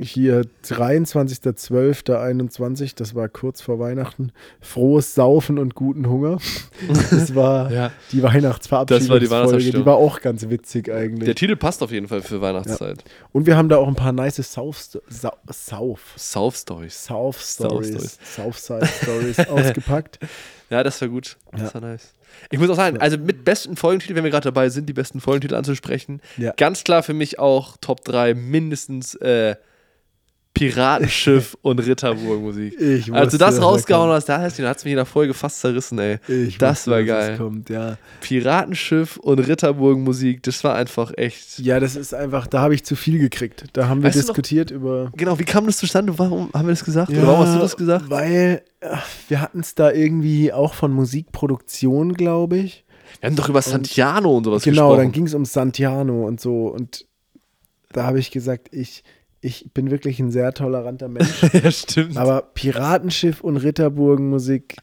hier 0.00 0.42
23.12.21, 0.64 2.96
das 2.96 3.14
war 3.14 3.28
kurz 3.28 3.60
vor 3.60 3.78
Weihnachten. 3.78 4.32
Frohes 4.60 5.14
Saufen 5.14 5.58
und 5.58 5.74
guten 5.74 6.08
Hunger. 6.08 6.38
Das 7.10 7.34
war 7.34 7.72
ja. 7.72 7.90
die 8.12 8.22
Weihnachtsverabschiedungsfolge. 8.22 9.28
Das 9.28 9.52
war 9.52 9.58
die 9.58 9.72
Die 9.72 9.84
war 9.84 9.96
auch 9.96 10.20
ganz 10.20 10.48
witzig 10.48 10.92
eigentlich. 10.92 11.24
Der 11.24 11.34
Titel 11.34 11.56
passt 11.56 11.82
auf 11.82 11.90
jeden 11.90 12.06
Fall 12.08 12.22
für 12.22 12.40
Weihnachtszeit. 12.40 12.98
Ja. 12.98 13.04
Und 13.32 13.46
wir 13.46 13.56
haben 13.56 13.68
da 13.68 13.78
auch 13.78 13.88
ein 13.88 13.96
paar 13.96 14.12
nice 14.12 14.36
South, 14.36 15.00
South, 15.10 16.00
South 16.16 16.56
Stories. 16.56 17.04
South 17.04 17.40
Stories. 17.40 18.16
Southside 18.36 18.86
Stories 18.86 19.38
ausgepackt. 19.48 20.20
Ja, 20.70 20.82
das 20.82 21.00
war 21.00 21.08
gut. 21.08 21.36
Das 21.52 21.62
ja. 21.62 21.74
war 21.74 21.80
nice. 21.80 22.14
Ich 22.50 22.58
muss 22.58 22.70
auch 22.70 22.76
sagen, 22.76 22.98
also 22.98 23.18
mit 23.18 23.44
besten 23.44 23.76
Folgentitel, 23.76 24.14
wenn 24.14 24.24
wir 24.24 24.30
gerade 24.30 24.44
dabei 24.44 24.68
sind, 24.68 24.88
die 24.88 24.92
besten 24.92 25.20
Folgentitel 25.20 25.54
anzusprechen, 25.54 26.20
ja. 26.36 26.52
ganz 26.56 26.84
klar 26.84 27.02
für 27.02 27.14
mich 27.14 27.38
auch 27.38 27.76
Top 27.80 28.04
3 28.04 28.34
mindestens 28.34 29.14
äh, 29.16 29.56
Piratenschiff 30.58 31.56
und 31.62 31.78
Ritterburg-Musik. 31.78 33.12
Als 33.12 33.30
du 33.30 33.38
das 33.38 33.62
rausgehauen 33.62 34.10
hast, 34.10 34.28
da 34.28 34.40
hast 34.40 34.58
du 34.58 34.62
mich 34.64 34.84
in 34.86 34.96
der 34.96 35.06
Folge 35.06 35.32
fast 35.32 35.60
zerrissen, 35.60 36.00
ey. 36.00 36.18
Ich 36.26 36.58
das 36.58 36.78
wusste, 36.78 36.90
war 36.90 37.04
geil. 37.04 37.30
Das 37.30 37.38
kommt, 37.38 37.70
ja. 37.70 37.96
Piratenschiff 38.20 39.18
und 39.18 39.38
Ritterburg-Musik, 39.38 40.42
das 40.42 40.64
war 40.64 40.74
einfach 40.74 41.12
echt. 41.16 41.60
Ja, 41.60 41.78
das 41.78 41.94
ist 41.94 42.12
einfach, 42.12 42.48
da 42.48 42.60
habe 42.60 42.74
ich 42.74 42.84
zu 42.84 42.96
viel 42.96 43.20
gekriegt. 43.20 43.66
Da 43.74 43.88
haben 43.88 44.02
wir 44.02 44.08
weißt 44.08 44.18
diskutiert 44.18 44.72
über. 44.72 45.12
Genau, 45.16 45.38
wie 45.38 45.44
kam 45.44 45.66
das 45.66 45.76
zustande? 45.76 46.18
Warum 46.18 46.50
haben 46.52 46.66
wir 46.66 46.72
das 46.72 46.84
gesagt? 46.84 47.10
Ja, 47.10 47.24
warum 47.24 47.46
hast 47.46 47.54
du 47.54 47.60
das 47.60 47.76
gesagt? 47.76 48.10
Weil 48.10 48.62
ach, 48.80 49.06
wir 49.28 49.40
hatten 49.40 49.60
es 49.60 49.76
da 49.76 49.92
irgendwie 49.92 50.52
auch 50.52 50.74
von 50.74 50.92
Musikproduktion, 50.92 52.14
glaube 52.14 52.58
ich. 52.58 52.84
Wir 53.20 53.30
haben 53.30 53.36
doch 53.36 53.48
über 53.48 53.62
Santiano 53.62 54.36
und 54.36 54.44
sowas 54.44 54.64
genau, 54.64 54.72
gesprochen. 54.72 54.90
Genau, 54.90 55.02
dann 55.02 55.12
ging 55.12 55.26
es 55.26 55.34
um 55.34 55.44
Santiano 55.44 56.26
und 56.26 56.40
so. 56.40 56.66
Und 56.66 57.06
da 57.92 58.04
habe 58.04 58.18
ich 58.18 58.32
gesagt, 58.32 58.68
ich 58.72 59.04
ich 59.40 59.70
bin 59.72 59.90
wirklich 59.90 60.18
ein 60.20 60.30
sehr 60.30 60.52
toleranter 60.52 61.08
Mensch. 61.08 61.42
ja, 61.52 61.70
stimmt. 61.70 62.16
Aber 62.16 62.42
Piratenschiff 62.54 63.40
und 63.40 63.56
Ritterburgenmusik, 63.56 64.76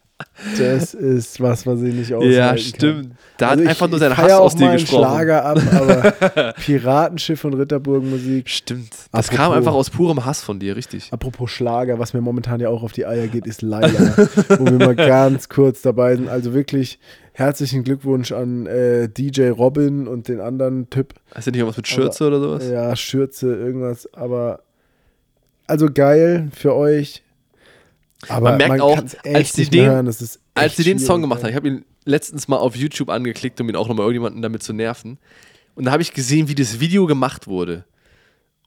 das 0.57 0.93
ist 0.93 1.41
was, 1.41 1.67
was 1.67 1.81
ich 1.81 1.93
nicht 1.93 2.13
aushalten 2.13 2.33
Ja, 2.33 2.57
stimmt. 2.57 3.09
Kann. 3.09 3.17
Da 3.37 3.49
also 3.49 3.63
hat 3.63 3.69
einfach 3.69 3.89
nur 3.89 3.99
sein 3.99 4.15
Hass 4.15 4.31
aus 4.31 4.55
dir 4.55 4.71
gesprochen. 4.71 5.03
Schlager 5.03 5.45
ab, 5.45 5.61
aber 5.73 6.53
Piratenschiff 6.61 7.43
und 7.43 7.55
Ritterburgenmusik. 7.55 8.49
Stimmt. 8.49 8.93
Das 9.11 9.27
apropos, 9.27 9.35
kam 9.35 9.51
einfach 9.51 9.73
aus 9.73 9.89
purem 9.89 10.23
Hass 10.23 10.41
von 10.41 10.57
dir, 10.59 10.77
richtig. 10.77 11.11
Apropos 11.11 11.51
Schlager, 11.51 11.99
was 11.99 12.13
mir 12.13 12.21
momentan 12.21 12.61
ja 12.61 12.69
auch 12.69 12.83
auf 12.83 12.93
die 12.93 13.05
Eier 13.05 13.27
geht, 13.27 13.45
ist 13.45 13.61
Laila. 13.61 14.15
wo 14.57 14.65
wir 14.65 14.85
mal 14.85 14.95
ganz 14.95 15.49
kurz 15.49 15.81
dabei 15.81 16.15
sind. 16.15 16.29
Also 16.29 16.53
wirklich 16.53 16.97
herzlichen 17.35 17.83
Glückwunsch 17.83 18.31
an 18.31 18.65
äh, 18.65 19.09
DJ 19.09 19.49
Robin 19.49 20.07
und 20.07 20.29
den 20.29 20.39
anderen 20.39 20.89
Typ. 20.89 21.13
Hast 21.33 21.47
du 21.47 21.51
nicht 21.51 21.59
irgendwas 21.59 21.77
mit 21.77 21.87
Schürze 21.87 22.25
aber, 22.25 22.37
oder 22.37 22.47
sowas? 22.47 22.69
Ja, 22.69 22.95
Schürze, 22.95 23.53
irgendwas. 23.53 24.11
Aber 24.13 24.61
also 25.67 25.87
geil 25.93 26.49
für 26.55 26.73
euch. 26.73 27.23
Aber 28.29 28.49
man 28.51 28.57
merkt 28.57 28.69
man 28.69 28.81
auch, 28.81 29.03
als 29.25 29.51
die 29.51 29.69
den, 29.69 29.85
hören, 29.85 30.15
als 30.53 30.75
die 30.77 30.83
den 30.83 30.97
Song 30.97 31.21
gemacht 31.21 31.43
haben, 31.43 31.49
ich 31.49 31.55
habe 31.55 31.67
ihn 31.67 31.85
letztens 32.05 32.47
mal 32.47 32.57
auf 32.57 32.75
YouTube 32.75 33.09
angeklickt, 33.09 33.59
um 33.59 33.67
ihn 33.67 33.75
auch 33.75 33.89
nochmal 33.89 34.05
irgendjemanden 34.05 34.41
damit 34.41 34.63
zu 34.63 34.71
nerven. 34.71 35.17
Und 35.75 35.85
da 35.85 35.91
habe 35.91 36.01
ich 36.01 36.13
gesehen, 36.13 36.47
wie 36.47 36.55
das 36.55 36.79
Video 36.79 37.05
gemacht 37.05 37.47
wurde. 37.47 37.83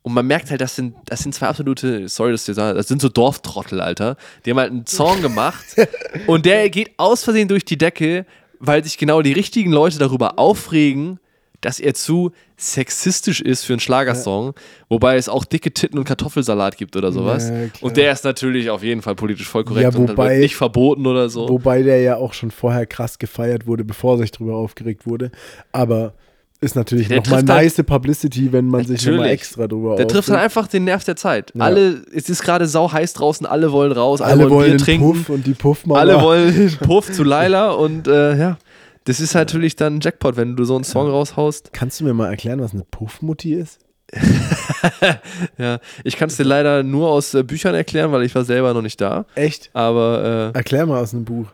Und 0.02 0.12
man 0.12 0.26
merkt 0.26 0.50
halt, 0.50 0.60
das 0.60 0.76
sind, 0.76 0.94
das 1.06 1.20
sind 1.20 1.34
zwei 1.34 1.48
absolute, 1.48 2.08
sorry, 2.08 2.36
sage, 2.36 2.76
das 2.76 2.86
sind 2.86 3.00
so 3.00 3.08
Dorftrottel, 3.08 3.80
Alter. 3.80 4.16
Die 4.44 4.50
haben 4.50 4.58
halt 4.58 4.70
einen 4.70 4.86
Song 4.86 5.22
gemacht 5.22 5.64
und 6.26 6.44
der 6.44 6.68
geht 6.68 6.92
aus 6.98 7.24
Versehen 7.24 7.48
durch 7.48 7.64
die 7.64 7.78
Decke, 7.78 8.26
weil 8.60 8.84
sich 8.84 8.98
genau 8.98 9.22
die 9.22 9.32
richtigen 9.32 9.72
Leute 9.72 9.98
darüber 9.98 10.38
aufregen, 10.38 11.20
dass 11.60 11.80
er 11.80 11.94
zu 11.94 12.32
sexistisch 12.56 13.40
ist 13.40 13.64
für 13.64 13.72
einen 13.72 13.80
Schlagersong, 13.80 14.46
ja. 14.46 14.52
wobei 14.88 15.16
es 15.16 15.28
auch 15.28 15.44
dicke 15.44 15.72
Titten 15.72 15.98
und 15.98 16.04
Kartoffelsalat 16.04 16.76
gibt 16.76 16.96
oder 16.96 17.10
sowas. 17.10 17.50
Ja, 17.50 17.68
und 17.80 17.96
der 17.96 18.12
ist 18.12 18.24
natürlich 18.24 18.70
auf 18.70 18.82
jeden 18.82 19.02
Fall 19.02 19.16
politisch 19.16 19.48
voll 19.48 19.64
korrekt 19.64 19.92
ja, 19.92 19.98
wobei, 19.98 20.34
und 20.34 20.40
nicht 20.40 20.56
verboten 20.56 21.06
oder 21.06 21.28
so. 21.28 21.48
Wobei 21.48 21.82
der 21.82 22.00
ja 22.00 22.16
auch 22.16 22.32
schon 22.32 22.50
vorher 22.50 22.86
krass 22.86 23.18
gefeiert 23.18 23.66
wurde, 23.66 23.84
bevor 23.84 24.18
sich 24.18 24.30
darüber 24.30 24.56
aufgeregt 24.56 25.06
wurde. 25.06 25.32
Aber 25.72 26.14
ist 26.60 26.74
natürlich 26.74 27.08
nochmal 27.08 27.42
nice 27.42 27.78
halt, 27.78 27.86
Publicity, 27.86 28.52
wenn 28.52 28.66
man 28.66 28.84
sich 28.84 29.06
nochmal 29.06 29.28
extra 29.28 29.68
drüber 29.68 29.94
Der 29.96 30.08
trifft 30.08 30.28
dann 30.28 30.36
einfach 30.36 30.66
den 30.66 30.84
Nerv 30.84 31.04
der 31.04 31.14
Zeit. 31.14 31.52
Ja. 31.54 31.64
Alle, 31.64 32.02
es 32.12 32.28
ist 32.28 32.42
gerade 32.42 32.66
sau 32.66 32.90
heiß 32.90 33.12
draußen, 33.12 33.46
alle 33.46 33.70
wollen 33.70 33.92
raus, 33.92 34.20
alle, 34.20 34.42
alle 34.42 34.50
wollen, 34.50 34.70
Bier 34.70 34.78
trinken. 34.78 35.12
Puff 35.12 35.28
und 35.28 35.46
die 35.46 35.54
Puffmama. 35.54 36.00
Alle 36.00 36.20
wollen 36.20 36.76
Puff 36.80 37.12
zu 37.12 37.22
Laila 37.22 37.70
und 37.70 38.08
äh, 38.08 38.36
ja. 38.36 38.58
Das 39.04 39.20
ist 39.20 39.34
natürlich 39.34 39.76
dann 39.76 39.96
ein 39.96 40.00
Jackpot, 40.00 40.36
wenn 40.36 40.56
du 40.56 40.64
so 40.64 40.74
einen 40.74 40.84
Song 40.84 41.08
raushaust. 41.08 41.72
Kannst 41.72 42.00
du 42.00 42.04
mir 42.04 42.12
mal 42.12 42.28
erklären, 42.28 42.60
was 42.60 42.74
eine 42.74 42.84
Puffmutti 42.84 43.54
ist? 43.54 43.78
ja, 45.58 45.78
ich 46.02 46.16
kann 46.16 46.28
es 46.28 46.36
dir 46.36 46.44
leider 46.44 46.82
nur 46.82 47.08
aus 47.08 47.34
äh, 47.34 47.42
Büchern 47.42 47.74
erklären, 47.74 48.10
weil 48.10 48.22
ich 48.24 48.34
war 48.34 48.44
selber 48.44 48.74
noch 48.74 48.82
nicht 48.82 49.00
da. 49.00 49.26
Echt? 49.34 49.70
Aber 49.74 50.52
äh, 50.54 50.58
erklär 50.58 50.86
mal 50.86 51.00
aus 51.00 51.14
einem 51.14 51.24
Buch. 51.24 51.46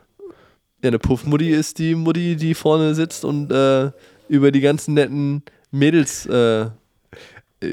Ja, 0.83 0.89
eine 0.89 0.99
Puffmutti 0.99 1.51
ist 1.51 1.79
die 1.79 1.95
Mutti, 1.95 2.37
die 2.37 2.55
vorne 2.55 2.95
sitzt 2.95 3.25
und 3.25 3.51
äh, 3.53 3.91
über 4.29 4.53
die 4.53 4.61
ganzen 4.61 4.95
netten 4.95 5.43
Mädels 5.71 6.27
äh, 6.27 6.67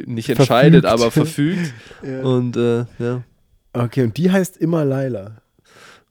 nicht 0.06 0.30
entscheidet, 0.30 0.84
verfügt. 0.86 1.02
aber 1.02 1.12
verfügt. 1.12 1.74
ja. 2.04 2.22
Und 2.22 2.58
äh, 2.58 2.86
ja. 3.00 3.24
Okay, 3.74 4.04
und 4.04 4.18
die 4.18 4.32
heißt 4.32 4.58
immer 4.58 4.84
Laila. 4.86 5.38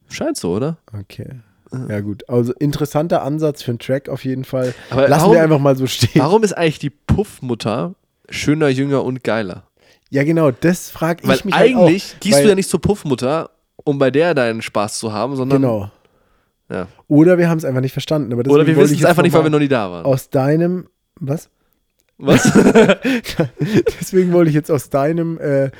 Scheint 0.09 0.37
so, 0.37 0.55
oder? 0.55 0.77
Okay. 0.91 1.41
Ja, 1.87 2.01
gut. 2.01 2.27
Also 2.27 2.53
interessanter 2.53 3.21
Ansatz 3.23 3.63
für 3.63 3.71
einen 3.71 3.79
Track 3.79 4.09
auf 4.09 4.25
jeden 4.25 4.43
Fall. 4.43 4.73
Aber 4.89 5.07
Lassen 5.07 5.21
warum, 5.21 5.35
wir 5.35 5.43
einfach 5.43 5.59
mal 5.59 5.75
so 5.77 5.87
stehen. 5.87 6.21
Warum 6.21 6.43
ist 6.43 6.53
eigentlich 6.53 6.79
die 6.79 6.89
Puffmutter 6.89 7.95
schöner, 8.29 8.67
jünger 8.67 9.03
und 9.03 9.23
geiler? 9.23 9.63
Ja, 10.09 10.25
genau, 10.25 10.51
das 10.51 10.89
frage 10.89 11.21
ich 11.23 11.29
weil 11.29 11.39
mich 11.45 11.53
eigentlich 11.55 12.03
halt 12.03 12.15
auch, 12.15 12.19
gehst 12.19 12.43
du 12.43 12.49
ja 12.49 12.55
nicht 12.55 12.69
zur 12.69 12.81
Puffmutter, 12.81 13.51
um 13.77 13.97
bei 13.97 14.11
der 14.11 14.33
deinen 14.33 14.61
Spaß 14.61 14.99
zu 14.99 15.13
haben, 15.13 15.37
sondern. 15.37 15.61
Genau. 15.61 15.91
Ja. 16.71 16.87
Oder 17.07 17.37
wir 17.37 17.49
haben 17.49 17.57
es 17.57 17.65
einfach 17.65 17.81
nicht 17.81 17.93
verstanden. 17.93 18.31
Aber 18.31 18.49
Oder 18.49 18.65
wir 18.65 18.77
wissen 18.77 18.95
es 18.95 19.05
einfach 19.05 19.23
nicht, 19.23 19.33
weil 19.33 19.43
wir 19.43 19.49
noch 19.49 19.59
nie 19.59 19.67
da 19.67 19.91
waren. 19.91 20.05
Aus 20.05 20.29
deinem. 20.29 20.87
Was? 21.19 21.49
Was? 22.17 22.43
deswegen 23.99 24.31
wollte 24.31 24.49
ich 24.49 24.55
jetzt 24.55 24.71
aus 24.71 24.89
deinem 24.89 25.37
äh, 25.39 25.71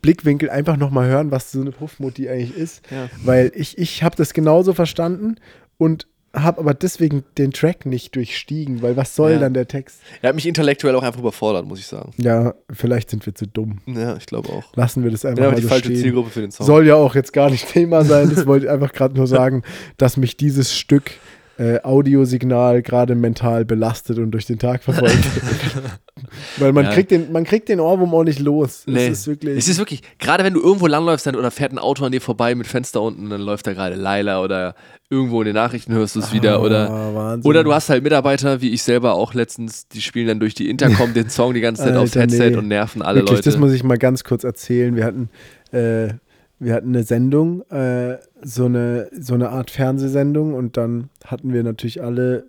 Blickwinkel 0.00 0.50
einfach 0.50 0.76
nochmal 0.76 1.08
hören, 1.08 1.30
was 1.30 1.52
so 1.52 1.60
eine 1.60 1.70
Puffmutti 1.70 2.28
eigentlich 2.28 2.56
ist. 2.56 2.82
Ja. 2.90 3.08
Weil 3.24 3.52
ich, 3.54 3.78
ich 3.78 4.02
habe 4.02 4.16
das 4.16 4.32
genauso 4.32 4.74
verstanden 4.74 5.36
und 5.78 6.08
habe 6.36 6.60
aber 6.60 6.74
deswegen 6.74 7.24
den 7.38 7.52
Track 7.52 7.86
nicht 7.86 8.14
durchstiegen, 8.14 8.82
weil 8.82 8.96
was 8.96 9.14
soll 9.16 9.32
ja. 9.32 9.38
dann 9.38 9.54
der 9.54 9.66
Text? 9.66 10.00
Er 10.22 10.28
hat 10.28 10.34
mich 10.34 10.46
intellektuell 10.46 10.94
auch 10.94 11.02
einfach 11.02 11.20
überfordert, 11.20 11.66
muss 11.66 11.78
ich 11.78 11.86
sagen. 11.86 12.12
Ja, 12.18 12.54
vielleicht 12.70 13.10
sind 13.10 13.24
wir 13.26 13.34
zu 13.34 13.46
dumm. 13.46 13.78
Ja, 13.86 14.16
ich 14.16 14.26
glaube 14.26 14.50
auch. 14.50 14.64
Lassen 14.74 15.02
wir 15.02 15.10
das 15.10 15.24
einfach 15.24 15.44
ja, 15.44 15.50
mal 15.50 15.56
die 15.56 15.62
so 15.62 15.68
falsche 15.68 15.86
stehen. 15.86 16.02
Zielgruppe 16.02 16.30
für 16.30 16.40
den 16.40 16.50
Song. 16.50 16.66
Soll 16.66 16.86
ja 16.86 16.94
auch 16.94 17.14
jetzt 17.14 17.32
gar 17.32 17.50
nicht 17.50 17.68
Thema 17.68 18.04
sein, 18.04 18.30
das 18.34 18.46
wollte 18.46 18.66
ich 18.66 18.70
einfach 18.70 18.92
gerade 18.92 19.14
nur 19.14 19.26
sagen, 19.26 19.62
dass 19.96 20.16
mich 20.16 20.36
dieses 20.36 20.76
Stück 20.76 21.12
äh, 21.58 21.80
Audiosignal 21.82 22.82
gerade 22.82 23.14
mental 23.14 23.64
belastet 23.64 24.18
und 24.18 24.30
durch 24.30 24.46
den 24.46 24.58
Tag 24.58 24.82
verfolgt. 24.82 25.16
Weil 26.58 26.72
man, 26.72 26.86
ja. 26.86 26.92
kriegt 26.92 27.10
den, 27.10 27.32
man 27.32 27.44
kriegt 27.44 27.68
den 27.68 27.80
Ohrwurm 27.80 28.14
auch 28.14 28.24
nicht 28.24 28.40
los. 28.40 28.84
Nee. 28.86 29.06
Es 29.06 29.20
ist 29.20 29.26
wirklich. 29.26 29.58
Es 29.58 29.68
ist 29.68 29.78
wirklich, 29.78 30.02
gerade 30.18 30.44
wenn 30.44 30.54
du 30.54 30.62
irgendwo 30.62 30.86
langläufst 30.86 31.26
dann, 31.26 31.34
oder 31.34 31.50
fährt 31.50 31.72
ein 31.72 31.78
Auto 31.78 32.04
an 32.04 32.12
dir 32.12 32.20
vorbei 32.20 32.54
mit 32.54 32.66
Fenster 32.66 33.02
unten, 33.02 33.30
dann 33.30 33.40
läuft 33.40 33.66
da 33.66 33.72
gerade 33.72 33.94
Laila 33.96 34.42
oder 34.42 34.74
irgendwo 35.08 35.40
in 35.40 35.46
den 35.46 35.54
Nachrichten 35.54 35.92
hörst 35.92 36.16
du 36.16 36.20
es 36.20 36.32
wieder. 36.32 36.56
Ah, 36.56 36.62
oder, 36.62 37.40
oder 37.44 37.64
du 37.64 37.72
hast 37.72 37.88
halt 37.88 38.02
Mitarbeiter, 38.02 38.60
wie 38.60 38.70
ich 38.70 38.82
selber 38.82 39.14
auch 39.14 39.34
letztens, 39.34 39.88
die 39.88 40.00
spielen 40.02 40.26
dann 40.26 40.40
durch 40.40 40.54
die 40.54 40.68
Intercom 40.68 41.14
den 41.14 41.30
Song 41.30 41.54
die 41.54 41.60
ganze 41.60 41.82
Zeit 41.82 41.92
Alter, 41.92 42.02
aufs 42.02 42.14
Headset 42.16 42.50
nee. 42.50 42.56
und 42.56 42.68
nerven 42.68 43.02
alle 43.02 43.20
wirklich, 43.20 43.38
Leute. 43.38 43.50
Das 43.50 43.58
muss 43.58 43.72
ich 43.72 43.84
mal 43.84 43.98
ganz 43.98 44.24
kurz 44.24 44.44
erzählen. 44.44 44.96
Wir 44.96 45.04
hatten. 45.04 45.30
Äh, 45.72 46.14
wir 46.58 46.74
hatten 46.74 46.88
eine 46.88 47.02
Sendung, 47.02 47.62
äh, 47.70 48.18
so, 48.42 48.66
eine, 48.66 49.10
so 49.18 49.34
eine 49.34 49.50
Art 49.50 49.70
Fernsehsendung 49.70 50.54
und 50.54 50.76
dann 50.76 51.10
hatten 51.24 51.52
wir 51.52 51.62
natürlich 51.62 52.02
alle, 52.02 52.46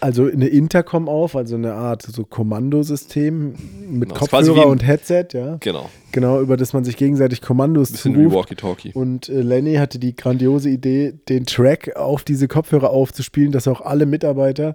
also 0.00 0.26
eine 0.26 0.48
Intercom 0.48 1.08
auf, 1.08 1.34
also 1.34 1.54
eine 1.54 1.74
Art 1.74 2.02
so 2.02 2.24
Kommandosystem 2.24 3.54
mit 3.88 4.10
genau, 4.10 4.20
Kopfhörer 4.20 4.66
und 4.66 4.86
Headset, 4.86 5.28
ja. 5.32 5.56
Genau. 5.60 5.88
Genau, 6.12 6.40
über 6.40 6.56
das 6.56 6.72
man 6.72 6.84
sich 6.84 6.96
gegenseitig 6.96 7.40
Kommandos 7.40 7.92
Bisschen 7.92 8.14
zuruft. 8.14 8.30
wie 8.30 8.36
Walkie-Talkie. 8.36 8.92
Und 8.92 9.28
äh, 9.28 9.40
Lenny 9.40 9.76
hatte 9.76 9.98
die 9.98 10.14
grandiose 10.14 10.68
Idee, 10.68 11.14
den 11.28 11.46
Track 11.46 11.96
auf 11.96 12.24
diese 12.24 12.48
Kopfhörer 12.48 12.90
aufzuspielen, 12.90 13.52
dass 13.52 13.66
auch 13.66 13.80
alle 13.80 14.04
Mitarbeiter 14.04 14.74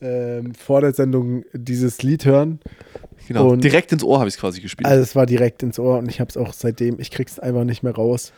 äh, 0.00 0.42
vor 0.58 0.80
der 0.80 0.92
Sendung 0.92 1.44
dieses 1.52 2.02
Lied 2.02 2.24
hören 2.24 2.58
Genau, 3.28 3.48
und 3.50 3.62
direkt 3.62 3.92
ins 3.92 4.02
Ohr 4.02 4.18
habe 4.18 4.28
ich 4.28 4.34
es 4.34 4.40
quasi 4.40 4.60
gespielt. 4.60 4.86
Also 4.86 5.02
es 5.02 5.14
war 5.14 5.26
direkt 5.26 5.62
ins 5.62 5.78
Ohr 5.78 5.98
und 5.98 6.08
ich 6.08 6.20
habe 6.20 6.28
es 6.28 6.36
auch 6.36 6.52
seitdem, 6.52 6.98
ich 6.98 7.10
krieg's 7.10 7.38
einfach 7.38 7.64
nicht 7.64 7.82
mehr 7.82 7.94
raus. 7.94 8.32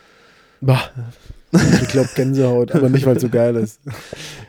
Bah. 0.61 0.91
Ich 1.81 1.89
glaube 1.89 2.09
Gänsehaut, 2.15 2.71
aber 2.71 2.89
nicht, 2.89 3.05
weil 3.05 3.15
es 3.15 3.21
so 3.21 3.29
geil 3.29 3.55
ist. 3.55 3.79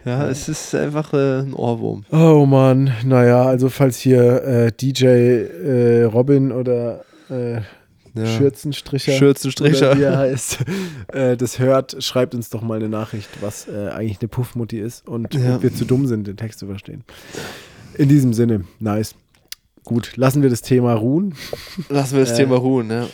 Ja, 0.06 0.28
es 0.28 0.50
ist 0.50 0.74
einfach 0.74 1.14
äh, 1.14 1.38
ein 1.38 1.54
Ohrwurm. 1.54 2.04
Oh 2.12 2.44
Mann, 2.44 2.92
naja, 3.06 3.46
also 3.46 3.70
falls 3.70 3.98
hier 3.98 4.44
äh, 4.44 4.70
DJ 4.70 5.06
äh, 5.06 6.02
Robin 6.02 6.52
oder 6.52 7.06
äh, 7.30 7.54
ja. 8.14 8.26
Schürzenstricher, 8.26 9.12
Schürzenstricher. 9.12 9.96
wie 9.96 10.02
er 10.02 10.18
heißt, 10.18 10.58
äh, 11.14 11.38
das 11.38 11.58
hört, 11.58 12.02
schreibt 12.04 12.34
uns 12.34 12.50
doch 12.50 12.60
mal 12.60 12.76
eine 12.76 12.90
Nachricht, 12.90 13.30
was 13.40 13.66
äh, 13.66 13.88
eigentlich 13.88 14.20
eine 14.20 14.28
Puffmutti 14.28 14.78
ist 14.78 15.08
und 15.08 15.32
ja. 15.32 15.56
ob 15.56 15.62
wir 15.62 15.74
zu 15.74 15.86
dumm 15.86 16.06
sind, 16.06 16.26
den 16.26 16.36
Text 16.36 16.58
zu 16.58 16.66
verstehen. 16.66 17.02
In 17.96 18.10
diesem 18.10 18.34
Sinne, 18.34 18.64
nice. 18.78 19.14
Gut, 19.84 20.16
lassen 20.16 20.42
wir 20.42 20.50
das 20.50 20.62
Thema 20.62 20.94
ruhen. 20.94 21.34
Lassen 21.88 22.14
wir 22.14 22.20
das 22.20 22.32
äh. 22.32 22.36
Thema 22.36 22.56
ruhen, 22.56 22.90
ja. 22.90 23.06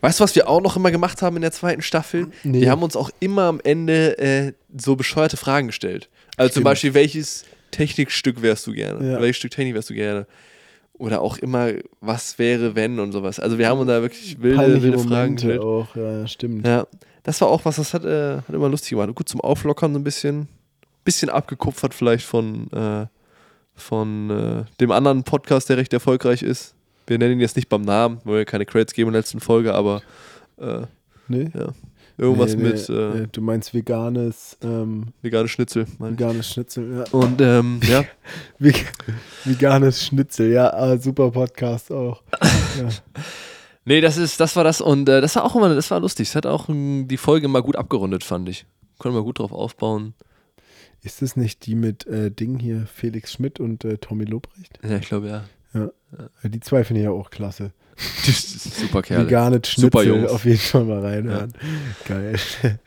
Weißt 0.00 0.18
du, 0.18 0.24
was 0.24 0.34
wir 0.34 0.48
auch 0.48 0.60
noch 0.60 0.76
immer 0.76 0.90
gemacht 0.90 1.22
haben 1.22 1.36
in 1.36 1.42
der 1.42 1.52
zweiten 1.52 1.82
Staffel? 1.82 2.28
Nee. 2.42 2.62
Wir 2.62 2.70
haben 2.70 2.82
uns 2.82 2.96
auch 2.96 3.10
immer 3.20 3.44
am 3.44 3.60
Ende 3.62 4.18
äh, 4.18 4.52
so 4.76 4.96
bescheuerte 4.96 5.36
Fragen 5.36 5.68
gestellt. 5.68 6.08
Also 6.36 6.50
Stimmt. 6.50 6.54
zum 6.54 6.64
Beispiel, 6.64 6.94
welches 6.94 7.44
Technikstück 7.70 8.42
wärst 8.42 8.66
du 8.66 8.72
gerne? 8.72 9.12
Ja. 9.12 9.20
Welches 9.20 9.36
Stück 9.36 9.52
Technik 9.52 9.74
wärst 9.74 9.90
du 9.90 9.94
gerne? 9.94 10.26
Oder 10.94 11.20
auch 11.20 11.38
immer, 11.38 11.72
was 12.00 12.38
wäre, 12.38 12.74
wenn 12.74 12.98
und 12.98 13.12
sowas. 13.12 13.38
Also 13.38 13.58
wir 13.58 13.68
haben 13.68 13.78
uns 13.78 13.88
da 13.88 14.02
wirklich 14.02 14.40
wilde, 14.40 14.82
wilde 14.82 14.98
Fragen 14.98 15.36
gestellt. 15.36 15.60
auch, 15.60 15.94
ja, 15.94 16.26
stimmt. 16.26 16.66
Ja, 16.66 16.86
das 17.22 17.40
war 17.40 17.48
auch 17.48 17.64
was, 17.64 17.76
das 17.76 17.94
hat, 17.94 18.04
äh, 18.04 18.38
hat 18.38 18.48
immer 18.48 18.68
lustig 18.68 18.90
gemacht. 18.90 19.14
Gut 19.14 19.28
zum 19.28 19.40
Auflockern 19.40 19.92
so 19.92 19.98
ein 19.98 20.04
bisschen. 20.04 20.48
Bisschen 21.04 21.28
abgekupfert 21.28 21.94
vielleicht 21.94 22.26
von 22.26 22.68
äh, 22.72 23.06
von 23.76 24.30
äh, 24.30 24.64
dem 24.80 24.90
anderen 24.90 25.24
Podcast, 25.24 25.68
der 25.68 25.76
recht 25.76 25.92
erfolgreich 25.92 26.42
ist. 26.42 26.74
Wir 27.06 27.18
nennen 27.18 27.34
ihn 27.34 27.40
jetzt 27.40 27.56
nicht 27.56 27.68
beim 27.68 27.82
Namen, 27.82 28.20
weil 28.24 28.38
wir 28.38 28.44
keine 28.44 28.66
Credits 28.66 28.94
geben 28.94 29.08
in 29.08 29.12
der 29.12 29.20
letzten 29.20 29.40
Folge, 29.40 29.74
aber 29.74 30.02
äh, 30.58 30.82
nee. 31.28 31.50
ja. 31.54 31.72
Irgendwas 32.18 32.56
nee, 32.56 32.62
nee, 32.62 32.68
mit. 32.70 32.88
Äh, 32.88 33.28
du 33.30 33.42
meinst 33.42 33.74
veganes. 33.74 34.56
Ähm, 34.62 35.08
veganes 35.20 35.50
Schnitzel. 35.50 35.86
Veganes 35.98 36.50
Schnitzel, 36.50 36.98
ja. 36.98 37.04
Und 37.12 37.40
ähm, 37.42 37.80
ja. 37.86 38.04
veganes 39.44 40.06
Schnitzel, 40.06 40.50
ja, 40.50 40.72
ah, 40.72 40.96
super 40.96 41.30
Podcast 41.30 41.92
auch. 41.92 42.22
ja. 42.40 42.88
Nee, 43.84 44.00
das 44.00 44.16
ist, 44.16 44.40
das 44.40 44.56
war 44.56 44.64
das 44.64 44.80
und 44.80 45.08
äh, 45.08 45.20
das 45.20 45.36
war 45.36 45.44
auch 45.44 45.54
immer, 45.54 45.74
das 45.74 45.90
war 45.90 46.00
lustig. 46.00 46.28
Es 46.28 46.34
hat 46.34 46.46
auch 46.46 46.68
m, 46.70 47.06
die 47.06 47.18
Folge 47.18 47.48
mal 47.48 47.62
gut 47.62 47.76
abgerundet, 47.76 48.24
fand 48.24 48.48
ich. 48.48 48.64
Konnten 48.98 49.16
wir 49.18 49.22
gut 49.22 49.38
drauf 49.38 49.52
aufbauen. 49.52 50.14
Ist 51.06 51.22
das 51.22 51.36
nicht 51.36 51.66
die 51.66 51.76
mit 51.76 52.04
äh, 52.08 52.32
Ding 52.32 52.58
hier, 52.58 52.84
Felix 52.92 53.32
Schmidt 53.32 53.60
und 53.60 53.84
äh, 53.84 53.96
Tommy 53.96 54.24
Lobrecht? 54.24 54.80
Ja, 54.82 54.96
ich 54.96 55.06
glaube 55.06 55.28
ja. 55.28 55.44
ja. 55.72 55.88
ja. 56.42 56.48
Die 56.48 56.58
zwei 56.58 56.82
finde 56.82 57.00
ich 57.00 57.04
ja 57.04 57.12
auch 57.12 57.30
klasse. 57.30 57.70
Super 58.24 59.02
Kerl. 59.02 59.24
Vegane 59.24 59.60
Schnitzel 59.64 59.82
Super 59.82 60.02
Jungs. 60.02 60.28
auf 60.28 60.44
jeden 60.44 60.58
Fall 60.58 60.82
mal 60.82 60.98
reinhören. 60.98 61.52
Ja. 61.54 62.08
Geil. 62.08 62.34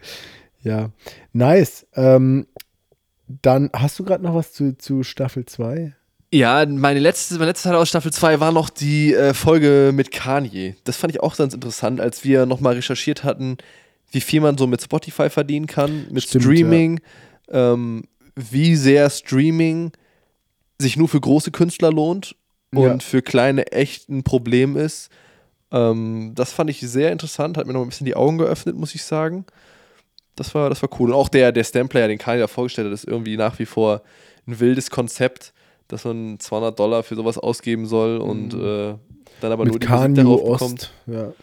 ja, 0.63 0.89
nice. 1.31 1.87
Ähm, 1.95 2.47
dann 3.25 3.69
hast 3.71 3.97
du 3.97 4.03
gerade 4.03 4.21
noch 4.21 4.35
was 4.35 4.51
zu, 4.51 4.77
zu 4.77 5.03
Staffel 5.03 5.45
2? 5.45 5.93
Ja, 6.33 6.65
meine 6.65 6.99
letzte, 6.99 7.35
meine 7.35 7.45
letzte 7.45 7.69
Zeit 7.69 7.75
aus 7.75 7.87
Staffel 7.87 8.11
2 8.11 8.41
war 8.41 8.51
noch 8.51 8.69
die 8.69 9.13
äh, 9.13 9.33
Folge 9.33 9.91
mit 9.95 10.11
Kanye. 10.11 10.75
Das 10.83 10.97
fand 10.97 11.13
ich 11.13 11.21
auch 11.21 11.37
ganz 11.37 11.53
interessant, 11.53 12.01
als 12.01 12.25
wir 12.25 12.45
nochmal 12.45 12.73
recherchiert 12.73 13.23
hatten, 13.23 13.55
wie 14.11 14.19
viel 14.19 14.41
man 14.41 14.57
so 14.57 14.67
mit 14.67 14.81
Spotify 14.81 15.29
verdienen 15.29 15.67
kann, 15.67 16.07
mit 16.11 16.23
Stimmt, 16.23 16.43
Streaming. 16.43 16.97
Ja 16.97 17.03
ähm, 17.51 18.03
wie 18.35 18.75
sehr 18.75 19.09
Streaming 19.09 19.91
sich 20.79 20.95
nur 20.97 21.07
für 21.07 21.19
große 21.19 21.51
Künstler 21.51 21.91
lohnt 21.91 22.35
und 22.73 22.83
ja. 22.83 22.99
für 22.99 23.21
kleine 23.21 23.71
echt 23.71 24.09
ein 24.09 24.23
Problem 24.23 24.77
ist. 24.77 25.09
Ähm, 25.71 26.31
das 26.35 26.51
fand 26.51 26.69
ich 26.69 26.79
sehr 26.79 27.11
interessant, 27.11 27.57
hat 27.57 27.67
mir 27.67 27.73
noch 27.73 27.81
ein 27.81 27.89
bisschen 27.89 28.05
die 28.05 28.15
Augen 28.15 28.37
geöffnet, 28.37 28.75
muss 28.75 28.95
ich 28.95 29.03
sagen. 29.03 29.45
Das 30.35 30.55
war, 30.55 30.69
das 30.69 30.81
war 30.81 30.89
cool. 30.99 31.09
Und 31.09 31.15
auch 31.15 31.29
der, 31.29 31.51
der 31.51 31.63
Stamplayer, 31.63 32.07
den 32.07 32.17
Kanye 32.17 32.39
da 32.39 32.47
vorgestellt 32.47 32.87
hat, 32.87 32.93
ist 32.93 33.05
irgendwie 33.05 33.35
nach 33.35 33.59
wie 33.59 33.65
vor 33.65 34.01
ein 34.47 34.59
wildes 34.59 34.89
Konzept, 34.89 35.53
dass 35.87 36.05
man 36.05 36.39
200 36.39 36.79
Dollar 36.79 37.03
für 37.03 37.15
sowas 37.15 37.37
ausgeben 37.37 37.85
soll 37.85 38.17
und 38.17 38.53
mhm. 38.53 38.63
äh, 38.63 38.95
dann 39.41 39.51
aber 39.51 39.65
Mit 39.65 39.73
nur 39.73 39.79
die 39.79 39.87
Kanye 39.87 40.23
Musik 40.23 40.43
darauf 40.43 40.59
bekommt. 40.59 40.91
Ja. 41.07 41.33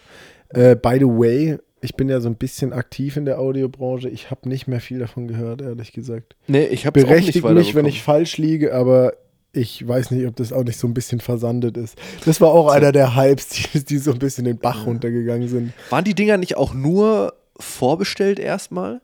Äh, 0.48 0.76
by 0.76 0.96
the 0.98 1.06
way, 1.06 1.58
ich 1.80 1.94
bin 1.94 2.08
ja 2.08 2.20
so 2.20 2.28
ein 2.28 2.36
bisschen 2.36 2.72
aktiv 2.72 3.16
in 3.16 3.24
der 3.24 3.38
Audiobranche. 3.38 4.08
Ich 4.08 4.30
habe 4.30 4.48
nicht 4.48 4.66
mehr 4.66 4.80
viel 4.80 4.98
davon 4.98 5.28
gehört, 5.28 5.60
ehrlich 5.60 5.92
gesagt. 5.92 6.36
Nee, 6.46 6.66
ich 6.66 6.86
habe 6.86 7.02
Berechtigt 7.02 7.44
auch 7.44 7.50
nicht 7.50 7.66
mich, 7.68 7.74
wenn 7.74 7.86
ich 7.86 8.02
falsch 8.02 8.38
liege, 8.38 8.74
aber 8.74 9.12
ich 9.52 9.86
weiß 9.86 10.10
nicht, 10.10 10.26
ob 10.26 10.36
das 10.36 10.52
auch 10.52 10.64
nicht 10.64 10.78
so 10.78 10.86
ein 10.86 10.94
bisschen 10.94 11.20
versandet 11.20 11.76
ist. 11.76 11.96
Das 12.24 12.40
war 12.40 12.50
auch 12.50 12.66
so. 12.66 12.72
einer 12.72 12.92
der 12.92 13.16
Hypes, 13.16 13.48
die, 13.48 13.84
die, 13.84 13.98
so 13.98 14.12
ein 14.12 14.18
bisschen 14.18 14.44
den 14.44 14.58
Bach 14.58 14.86
runtergegangen 14.86 15.48
sind. 15.48 15.72
Waren 15.90 16.04
die 16.04 16.14
Dinger 16.14 16.36
nicht 16.36 16.56
auch 16.56 16.74
nur 16.74 17.34
vorbestellt 17.58 18.38
erstmal? 18.38 19.00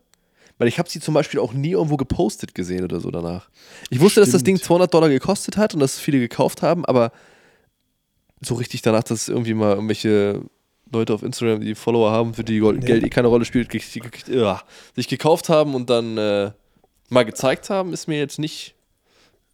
Weil 0.58 0.68
ich 0.68 0.78
habe 0.78 0.88
sie 0.88 1.00
zum 1.00 1.14
Beispiel 1.14 1.40
auch 1.40 1.54
nie 1.54 1.70
irgendwo 1.70 1.96
gepostet 1.96 2.54
gesehen 2.54 2.84
oder 2.84 3.00
so 3.00 3.10
danach. 3.10 3.48
Ich 3.90 4.00
wusste, 4.00 4.20
Stimmt. 4.20 4.26
dass 4.26 4.32
das 4.32 4.44
Ding 4.44 4.58
200 4.58 4.92
Dollar 4.92 5.08
gekostet 5.08 5.56
hat 5.56 5.74
und 5.74 5.80
dass 5.80 5.98
viele 5.98 6.20
gekauft 6.20 6.62
haben, 6.62 6.84
aber 6.84 7.12
so 8.40 8.54
richtig 8.54 8.82
danach, 8.82 9.04
dass 9.04 9.28
irgendwie 9.28 9.54
mal 9.54 9.74
irgendwelche 9.74 10.42
Leute 10.92 11.14
auf 11.14 11.22
Instagram, 11.22 11.60
die 11.60 11.74
Follower 11.74 12.10
haben, 12.10 12.34
für 12.34 12.44
die. 12.44 12.60
Geld 12.60 13.04
eh 13.04 13.08
keine 13.08 13.28
Rolle 13.28 13.44
spielt, 13.44 13.72
sich 13.72 15.08
gekauft 15.08 15.48
haben 15.48 15.74
und 15.74 15.90
dann 15.90 16.18
äh, 16.18 16.52
mal 17.08 17.24
gezeigt 17.24 17.70
haben, 17.70 17.92
ist 17.92 18.08
mir 18.08 18.18
jetzt 18.18 18.38
nicht 18.38 18.74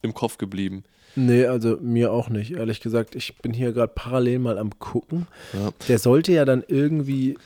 im 0.03 0.15
Kopf 0.15 0.39
geblieben. 0.39 0.85
Nee, 1.17 1.47
also 1.47 1.79
mir 1.81 2.13
auch 2.13 2.29
nicht, 2.29 2.53
ehrlich 2.53 2.81
gesagt. 2.81 3.17
Ich 3.17 3.39
bin 3.39 3.53
hier 3.53 3.73
gerade 3.73 3.93
parallel 3.95 4.39
mal 4.39 4.59
am 4.59 4.79
gucken. 4.79 5.27
Ja. 5.53 5.71
Der 5.89 5.99
sollte 5.99 6.33
ja 6.33 6.45
dann 6.45 6.63
irgendwie 6.67 7.37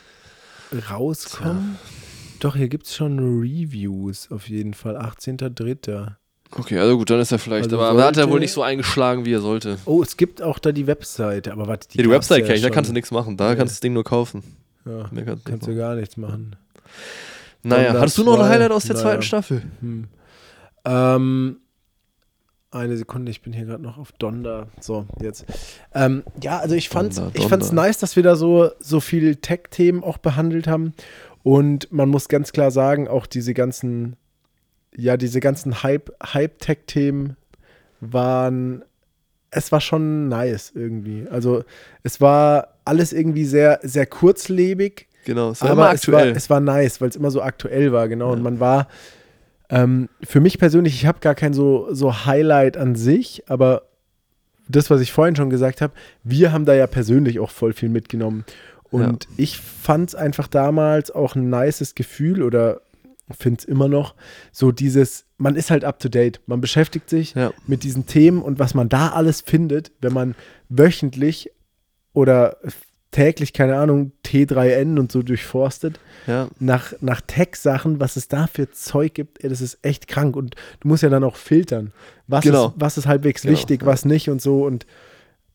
rauskommen. 0.90 1.78
Tja. 1.78 2.38
Doch, 2.40 2.56
hier 2.56 2.68
gibt 2.68 2.86
es 2.86 2.96
schon 2.96 3.18
Reviews 3.18 4.30
auf 4.30 4.48
jeden 4.48 4.74
Fall. 4.74 4.96
18.03. 4.96 6.16
Okay, 6.56 6.78
also 6.78 6.98
gut, 6.98 7.08
dann 7.10 7.20
ist 7.20 7.32
er 7.32 7.38
vielleicht. 7.38 7.64
Also 7.64 7.76
aber 7.76 7.88
sollte, 7.88 8.06
hat 8.06 8.16
er 8.18 8.30
wohl 8.30 8.40
nicht 8.40 8.52
so 8.52 8.62
eingeschlagen, 8.62 9.24
wie 9.24 9.32
er 9.32 9.40
sollte. 9.40 9.78
Oh, 9.86 10.02
es 10.02 10.16
gibt 10.16 10.42
auch 10.42 10.58
da 10.58 10.72
die 10.72 10.86
Webseite. 10.86 11.52
Aber 11.52 11.66
warte, 11.66 11.88
die, 11.88 11.98
ja, 11.98 12.04
die 12.04 12.10
Webseite 12.10 12.40
ja 12.40 12.46
kenne 12.46 12.56
ich, 12.56 12.62
da 12.62 12.70
kannst 12.70 12.90
du 12.90 12.94
nichts 12.94 13.10
machen. 13.10 13.36
Da 13.36 13.50
nee. 13.50 13.56
kannst 13.56 13.72
du 13.72 13.74
das 13.74 13.80
Ding 13.80 13.94
nur 13.94 14.04
kaufen. 14.04 14.42
Ja, 14.84 15.08
kannst, 15.24 15.44
kannst 15.46 15.66
du 15.66 15.76
gar 15.76 15.94
nichts 15.94 16.16
machen. 16.16 16.56
Naja, 17.62 17.94
hattest 17.94 18.18
du 18.18 18.24
noch 18.24 18.38
ein 18.38 18.48
Highlight 18.48 18.72
aus 18.72 18.84
der 18.84 18.96
naja. 18.96 19.06
zweiten 19.06 19.22
Staffel? 19.22 19.62
Hm. 19.80 20.08
Ähm, 20.84 21.56
eine 22.72 22.96
Sekunde, 22.96 23.30
ich 23.30 23.42
bin 23.42 23.52
hier 23.52 23.66
gerade 23.66 23.82
noch 23.82 23.98
auf 23.98 24.12
Donda. 24.12 24.66
So, 24.80 25.06
jetzt. 25.20 25.44
Ähm, 25.94 26.24
ja, 26.42 26.58
also 26.58 26.74
ich 26.74 26.88
fand's, 26.88 27.16
Donda, 27.16 27.30
ich 27.34 27.46
fand's 27.46 27.70
nice, 27.70 27.98
dass 27.98 28.16
wir 28.16 28.22
da 28.22 28.34
so, 28.34 28.70
so 28.80 29.00
viel 29.00 29.36
Tech-Themen 29.36 30.02
auch 30.02 30.18
behandelt 30.18 30.66
haben. 30.66 30.94
Und 31.42 31.92
man 31.92 32.08
muss 32.08 32.28
ganz 32.28 32.52
klar 32.52 32.70
sagen, 32.70 33.08
auch 33.08 33.26
diese 33.26 33.54
ganzen, 33.54 34.16
ja, 34.96 35.16
diese 35.16 35.40
ganzen 35.40 35.82
Hype-Tech-Themen 35.82 37.36
waren, 38.00 38.84
es 39.50 39.72
war 39.72 39.80
schon 39.80 40.28
nice 40.28 40.72
irgendwie. 40.74 41.26
Also 41.30 41.64
es 42.02 42.20
war 42.20 42.74
alles 42.84 43.12
irgendwie 43.12 43.44
sehr, 43.44 43.80
sehr 43.82 44.06
kurzlebig. 44.06 45.08
Genau, 45.24 45.50
es 45.50 45.62
war 45.62 45.70
aber 45.70 45.90
aktuell. 45.90 46.28
Es 46.28 46.30
war, 46.30 46.36
es 46.36 46.50
war 46.50 46.60
nice, 46.60 47.00
weil 47.00 47.08
es 47.08 47.16
immer 47.16 47.30
so 47.30 47.42
aktuell 47.42 47.92
war, 47.92 48.08
genau. 48.08 48.28
Ja. 48.28 48.32
Und 48.32 48.42
man 48.42 48.60
war 48.60 48.88
ähm, 49.70 50.08
für 50.22 50.40
mich 50.40 50.58
persönlich, 50.58 50.94
ich 50.94 51.06
habe 51.06 51.20
gar 51.20 51.34
kein 51.34 51.54
so, 51.54 51.88
so 51.92 52.26
Highlight 52.26 52.76
an 52.76 52.94
sich, 52.94 53.44
aber 53.46 53.84
das, 54.68 54.90
was 54.90 55.00
ich 55.00 55.12
vorhin 55.12 55.36
schon 55.36 55.50
gesagt 55.50 55.80
habe, 55.80 55.94
wir 56.24 56.52
haben 56.52 56.64
da 56.64 56.74
ja 56.74 56.86
persönlich 56.86 57.40
auch 57.40 57.50
voll 57.50 57.72
viel 57.72 57.88
mitgenommen. 57.88 58.44
Und 58.90 59.24
ja. 59.24 59.30
ich 59.38 59.58
fand 59.58 60.10
es 60.10 60.14
einfach 60.14 60.46
damals 60.46 61.10
auch 61.10 61.34
ein 61.34 61.48
nices 61.48 61.94
Gefühl 61.94 62.42
oder 62.42 62.82
finde 63.32 63.58
es 63.60 63.64
immer 63.64 63.88
noch, 63.88 64.14
so 64.50 64.72
dieses, 64.72 65.26
man 65.38 65.56
ist 65.56 65.70
halt 65.70 65.84
up 65.84 65.98
to 65.98 66.08
date. 66.08 66.40
Man 66.46 66.60
beschäftigt 66.60 67.10
sich 67.10 67.34
ja. 67.34 67.52
mit 67.66 67.84
diesen 67.84 68.06
Themen 68.06 68.42
und 68.42 68.58
was 68.58 68.74
man 68.74 68.88
da 68.88 69.08
alles 69.08 69.40
findet, 69.40 69.92
wenn 70.00 70.12
man 70.12 70.34
wöchentlich 70.68 71.50
oder 72.12 72.56
täglich, 73.12 73.52
keine 73.52 73.76
Ahnung, 73.76 74.12
T3N 74.24 74.98
und 74.98 75.12
so 75.12 75.22
durchforstet. 75.22 76.00
Ja. 76.26 76.48
Nach, 76.58 76.94
nach 77.00 77.20
Tech-Sachen, 77.20 78.00
was 78.00 78.16
es 78.16 78.26
da 78.26 78.46
für 78.46 78.70
Zeug 78.72 79.14
gibt, 79.14 79.44
ey, 79.44 79.50
das 79.50 79.60
ist 79.60 79.78
echt 79.82 80.08
krank. 80.08 80.34
Und 80.34 80.56
du 80.80 80.88
musst 80.88 81.02
ja 81.02 81.10
dann 81.10 81.22
auch 81.22 81.36
filtern. 81.36 81.92
Was, 82.26 82.42
genau. 82.42 82.68
ist, 82.68 82.74
was 82.76 82.98
ist 82.98 83.06
halbwegs 83.06 83.42
genau, 83.42 83.52
wichtig, 83.52 83.82
ja. 83.82 83.86
was 83.86 84.04
nicht 84.04 84.28
und 84.30 84.42
so. 84.42 84.64
Und 84.64 84.86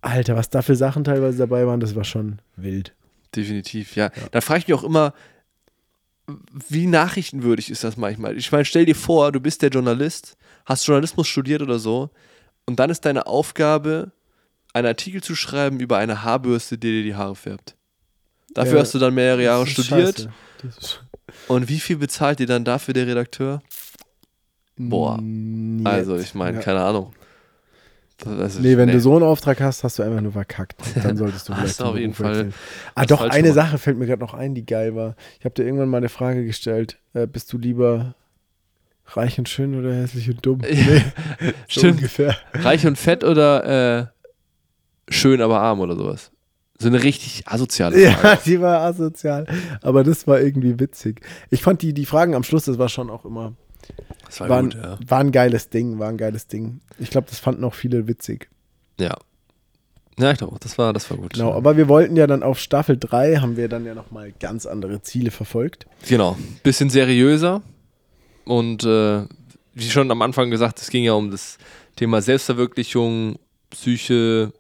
Alter, 0.02 0.36
was 0.36 0.50
da 0.50 0.62
für 0.62 0.76
Sachen 0.76 1.04
teilweise 1.04 1.40
dabei 1.40 1.66
waren, 1.66 1.80
das 1.80 1.96
war 1.96 2.04
schon 2.04 2.40
wild. 2.56 2.94
Definitiv, 3.36 3.96
ja. 3.96 4.06
ja. 4.06 4.28
Da 4.32 4.42
frage 4.42 4.60
ich 4.60 4.68
mich 4.68 4.78
auch 4.78 4.84
immer, 4.84 5.14
wie 6.52 6.88
nachrichtenwürdig 6.88 7.70
ist 7.70 7.84
das 7.84 7.98
manchmal? 7.98 8.38
Ich 8.38 8.52
meine, 8.52 8.66
stell 8.66 8.86
dir 8.86 8.96
vor, 8.96 9.32
du 9.32 9.40
bist 9.40 9.62
der 9.62 9.70
Journalist, 9.70 10.38
hast 10.66 10.86
Journalismus 10.86 11.28
studiert 11.28 11.62
oder 11.62 11.80
so, 11.80 12.10
und 12.66 12.80
dann 12.80 12.90
ist 12.90 13.06
deine 13.06 13.28
Aufgabe, 13.28 14.12
einen 14.74 14.88
Artikel 14.88 15.24
zu 15.24 15.36
schreiben 15.36 15.80
über 15.80 15.98
eine 15.98 16.24
Haarbürste, 16.24 16.78
die 16.78 16.92
dir 16.92 17.04
die 17.04 17.16
Haare 17.16 17.36
färbt. 17.36 17.76
Dafür 18.54 18.76
ja, 18.76 18.82
hast 18.82 18.94
du 18.94 19.00
dann 19.00 19.14
mehrere 19.14 19.44
Jahre 19.44 19.68
studiert. 19.68 20.30
Und 21.48 21.70
wie 21.70 21.80
viel 21.80 21.98
bezahlt 21.98 22.40
dir 22.40 22.48
dann 22.48 22.64
dafür 22.64 22.94
der 22.94 23.06
Redakteur? 23.06 23.62
Boah. 24.78 25.20
Jetzt. 25.22 25.86
Also, 25.86 26.18
ich 26.18 26.34
meine, 26.34 26.58
ja. 26.58 26.64
keine 26.64 26.82
Ahnung. 26.82 27.14
Ist, 28.26 28.60
nee, 28.62 28.78
wenn 28.78 28.88
nee. 28.88 28.94
du 28.94 29.00
so 29.00 29.16
einen 29.16 29.24
Auftrag 29.24 29.62
hast, 29.62 29.84
hast 29.84 30.00
du 30.00 30.04
einfach 30.04 30.22
nur 30.22 30.32
verkackt. 30.32 30.82
Dann 31.04 31.18
solltest 31.18 31.48
du 31.48 31.54
vielleicht 31.56 31.82
auf 31.82 31.96
jeden 31.96 32.16
Fall. 32.16 32.52
Ah, 32.96 33.06
doch, 33.06 33.22
eine. 33.22 33.54
Sache 33.54 33.78
fällt 33.78 33.98
mir 33.98 34.08
gerade 34.08 34.22
noch 34.22 34.34
ein, 34.34 34.56
die 34.56 34.66
geil 34.66 34.96
war. 34.96 35.16
Ich 35.40 35.46
habe 35.46 35.54
dir 35.54 35.64
irgendwann 35.64 35.90
mal 35.90 35.98
eine 35.98 36.10
Frage 36.10 36.44
gestellt. 36.44 36.98
Äh, 37.14 37.28
bist 37.28 37.54
du 37.54 37.60
lieber 37.60 38.16
reich 39.06 39.38
und 39.38 39.48
schön 39.48 39.78
oder 39.80 39.94
hässlich 39.94 40.30
und 40.30 40.44
dumm? 40.44 40.62
Nee, 40.68 41.04
so 41.70 41.88
ungefähr. 41.88 42.36
Reich 42.54 42.88
und 42.88 42.98
fett 42.98 43.24
oder 43.24 44.00
äh, 44.00 44.06
schön, 45.10 45.40
aber 45.40 45.60
arm 45.60 45.80
oder 45.80 45.96
sowas. 45.96 46.32
So 46.80 46.88
eine 46.88 47.04
richtig 47.04 47.48
asoziale 47.48 47.98
Frage. 47.98 48.28
Ja, 48.28 48.36
die 48.44 48.62
war 48.62 48.82
asozial. 48.82 49.46
Aber 49.82 50.04
das 50.04 50.26
war 50.26 50.42
irgendwie 50.42 50.80
witzig. 50.80 51.22
Ich 51.52 51.62
fand 51.62 51.84
die, 51.84 51.94
die 51.94 52.06
Fragen 52.06 52.34
am 52.34 52.44
Schluss, 52.44 52.66
das 52.66 52.80
war 52.80 52.90
schon 52.90 53.12
auch 53.12 53.26
immer. 53.26 53.54
Das 54.26 54.40
war, 54.42 54.50
war, 54.50 54.64
gut, 54.64 54.76
ein, 54.76 54.82
ja. 54.82 55.00
war 55.08 55.20
ein 55.20 55.32
geiles 55.32 55.70
Ding, 55.70 56.00
war 56.00 56.10
ein 56.10 56.18
geiles 56.18 56.48
Ding. 56.48 56.82
Ich 57.00 57.10
glaube, 57.10 57.28
das 57.30 57.40
fanden 57.40 57.64
auch 57.64 57.74
viele 57.74 58.08
witzig. 58.08 58.50
Ja. 59.00 59.18
Ja, 60.20 60.32
ich 60.32 60.40
glaube, 60.40 60.58
das 60.60 60.78
war, 60.80 60.94
das 60.94 61.10
war 61.12 61.18
gut. 61.18 61.34
Genau, 61.34 61.54
aber 61.54 61.78
wir 61.78 61.88
wollten 61.88 62.16
ja 62.16 62.26
dann 62.26 62.42
auf 62.42 62.60
Staffel 62.60 62.98
3, 62.98 63.38
haben 63.38 63.56
wir 63.56 63.70
dann 63.70 63.86
ja 63.86 63.94
nochmal 63.94 64.34
ganz 64.40 64.66
andere 64.66 65.02
Ziele 65.04 65.30
verfolgt. 65.30 65.86
Genau, 66.08 66.36
bisschen 66.64 66.90
seriöser. 66.90 67.62
Und 68.46 68.84
äh, 68.84 69.26
wie 69.76 69.90
schon 69.90 70.10
am 70.10 70.24
Anfang 70.24 70.50
gesagt, 70.50 70.82
es 70.82 70.90
ging 70.90 71.04
ja 71.04 71.14
um 71.14 71.30
das 71.30 71.60
Thema 71.96 72.22
Selbstverwirklichung, 72.22 73.38
Psyche, 73.70 74.54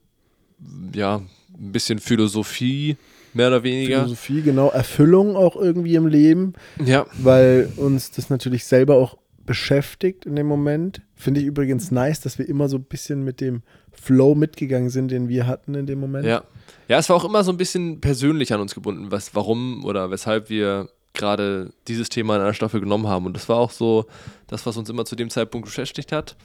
ja, 0.93 1.21
ein 1.57 1.71
bisschen 1.71 1.97
Philosophie, 1.97 2.97
mehr 3.37 3.47
oder 3.47 3.63
weniger. 3.63 3.99
Philosophie, 3.99 4.41
genau. 4.41 4.69
Erfüllung 4.69 5.35
auch 5.35 5.55
irgendwie 5.55 5.95
im 5.95 6.07
Leben. 6.07 6.53
Ja. 6.83 7.05
Weil 7.17 7.71
uns 7.77 8.11
das 8.11 8.29
natürlich 8.29 8.65
selber 8.65 8.95
auch 8.95 9.17
beschäftigt 9.45 10.25
in 10.25 10.35
dem 10.35 10.47
Moment. 10.47 11.01
Finde 11.15 11.39
ich 11.39 11.45
übrigens 11.45 11.89
nice, 11.89 12.19
dass 12.19 12.37
wir 12.37 12.47
immer 12.47 12.67
so 12.67 12.77
ein 12.77 12.83
bisschen 12.83 13.23
mit 13.23 13.39
dem 13.39 13.61
Flow 13.91 14.35
mitgegangen 14.35 14.89
sind, 14.89 15.09
den 15.09 15.29
wir 15.29 15.47
hatten 15.47 15.73
in 15.73 15.85
dem 15.85 15.99
Moment. 15.99 16.25
Ja. 16.25 16.43
Ja, 16.89 16.99
es 16.99 17.09
war 17.09 17.15
auch 17.15 17.25
immer 17.25 17.43
so 17.43 17.51
ein 17.51 17.57
bisschen 17.57 18.01
persönlich 18.01 18.53
an 18.53 18.61
uns 18.61 18.75
gebunden, 18.75 19.11
was, 19.11 19.35
warum 19.35 19.83
oder 19.83 20.11
weshalb 20.11 20.49
wir 20.49 20.89
gerade 21.13 21.73
dieses 21.87 22.09
Thema 22.09 22.35
in 22.35 22.41
einer 22.41 22.53
Staffel 22.53 22.79
genommen 22.79 23.07
haben. 23.07 23.25
Und 23.25 23.33
das 23.33 23.49
war 23.49 23.57
auch 23.57 23.71
so 23.71 24.05
das, 24.47 24.65
was 24.65 24.77
uns 24.77 24.89
immer 24.89 25.05
zu 25.05 25.15
dem 25.15 25.29
Zeitpunkt 25.29 25.65
beschäftigt 25.65 26.11
hat. 26.11 26.35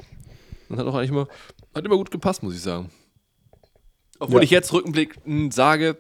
Und 0.69 0.79
hat 0.79 0.87
auch 0.87 0.95
eigentlich 0.95 1.11
immer, 1.11 1.29
hat 1.75 1.85
immer 1.85 1.97
gut 1.97 2.11
gepasst, 2.11 2.43
muss 2.43 2.55
ich 2.55 2.63
sagen. 2.63 2.91
Obwohl 4.19 4.41
ja. 4.41 4.45
ich 4.45 4.51
jetzt 4.51 4.73
rückblickend 4.73 5.53
sage, 5.53 5.99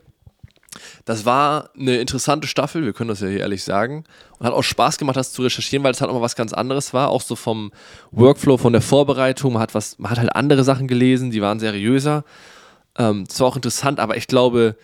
das 1.04 1.24
war 1.24 1.70
eine 1.78 1.96
interessante 1.98 2.46
Staffel, 2.46 2.84
wir 2.84 2.92
können 2.92 3.08
das 3.08 3.20
ja 3.20 3.28
hier 3.28 3.40
ehrlich 3.40 3.64
sagen. 3.64 4.04
Und 4.38 4.46
hat 4.46 4.54
auch 4.54 4.62
Spaß 4.62 4.98
gemacht, 4.98 5.16
das 5.16 5.32
zu 5.32 5.42
recherchieren, 5.42 5.84
weil 5.84 5.92
es 5.92 6.00
halt 6.00 6.10
auch 6.10 6.14
mal 6.14 6.22
was 6.22 6.36
ganz 6.36 6.52
anderes 6.52 6.94
war. 6.94 7.10
Auch 7.10 7.22
so 7.22 7.36
vom 7.36 7.72
Workflow, 8.10 8.56
von 8.56 8.72
der 8.72 8.82
Vorbereitung. 8.82 9.54
Man 9.54 9.62
hat, 9.62 9.74
was, 9.74 9.98
man 9.98 10.10
hat 10.10 10.18
halt 10.18 10.34
andere 10.34 10.64
Sachen 10.64 10.88
gelesen, 10.88 11.30
die 11.30 11.42
waren 11.42 11.60
seriöser. 11.60 12.24
Ähm, 12.98 13.24
das 13.28 13.40
war 13.40 13.48
auch 13.48 13.56
interessant, 13.56 14.00
aber 14.00 14.16
ich 14.16 14.26
glaube, 14.26 14.76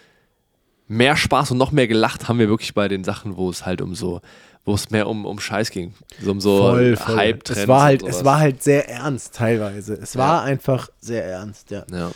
mehr 0.86 1.16
Spaß 1.16 1.52
und 1.52 1.58
noch 1.58 1.72
mehr 1.72 1.86
gelacht 1.86 2.28
haben 2.28 2.38
wir 2.38 2.48
wirklich 2.48 2.74
bei 2.74 2.88
den 2.88 3.04
Sachen, 3.04 3.36
wo 3.36 3.50
es 3.50 3.66
halt 3.66 3.80
um 3.80 3.94
so, 3.94 4.20
wo 4.64 4.74
es 4.74 4.90
mehr 4.90 5.06
um, 5.06 5.26
um 5.26 5.38
Scheiß 5.38 5.70
ging. 5.70 5.94
So 6.22 6.30
um 6.30 6.40
so 6.40 6.76
Hype-Trends. 6.76 7.50
Es 7.50 7.68
war 7.68 7.82
halt, 7.82 8.02
es 8.02 8.24
war 8.24 8.38
halt 8.38 8.62
sehr 8.62 8.88
ernst 8.88 9.34
teilweise. 9.34 9.94
Es 9.94 10.16
war 10.16 10.38
ja. 10.38 10.42
einfach 10.42 10.88
sehr 11.00 11.24
ernst, 11.24 11.70
ja. 11.70 11.84
Ja. 11.92 12.10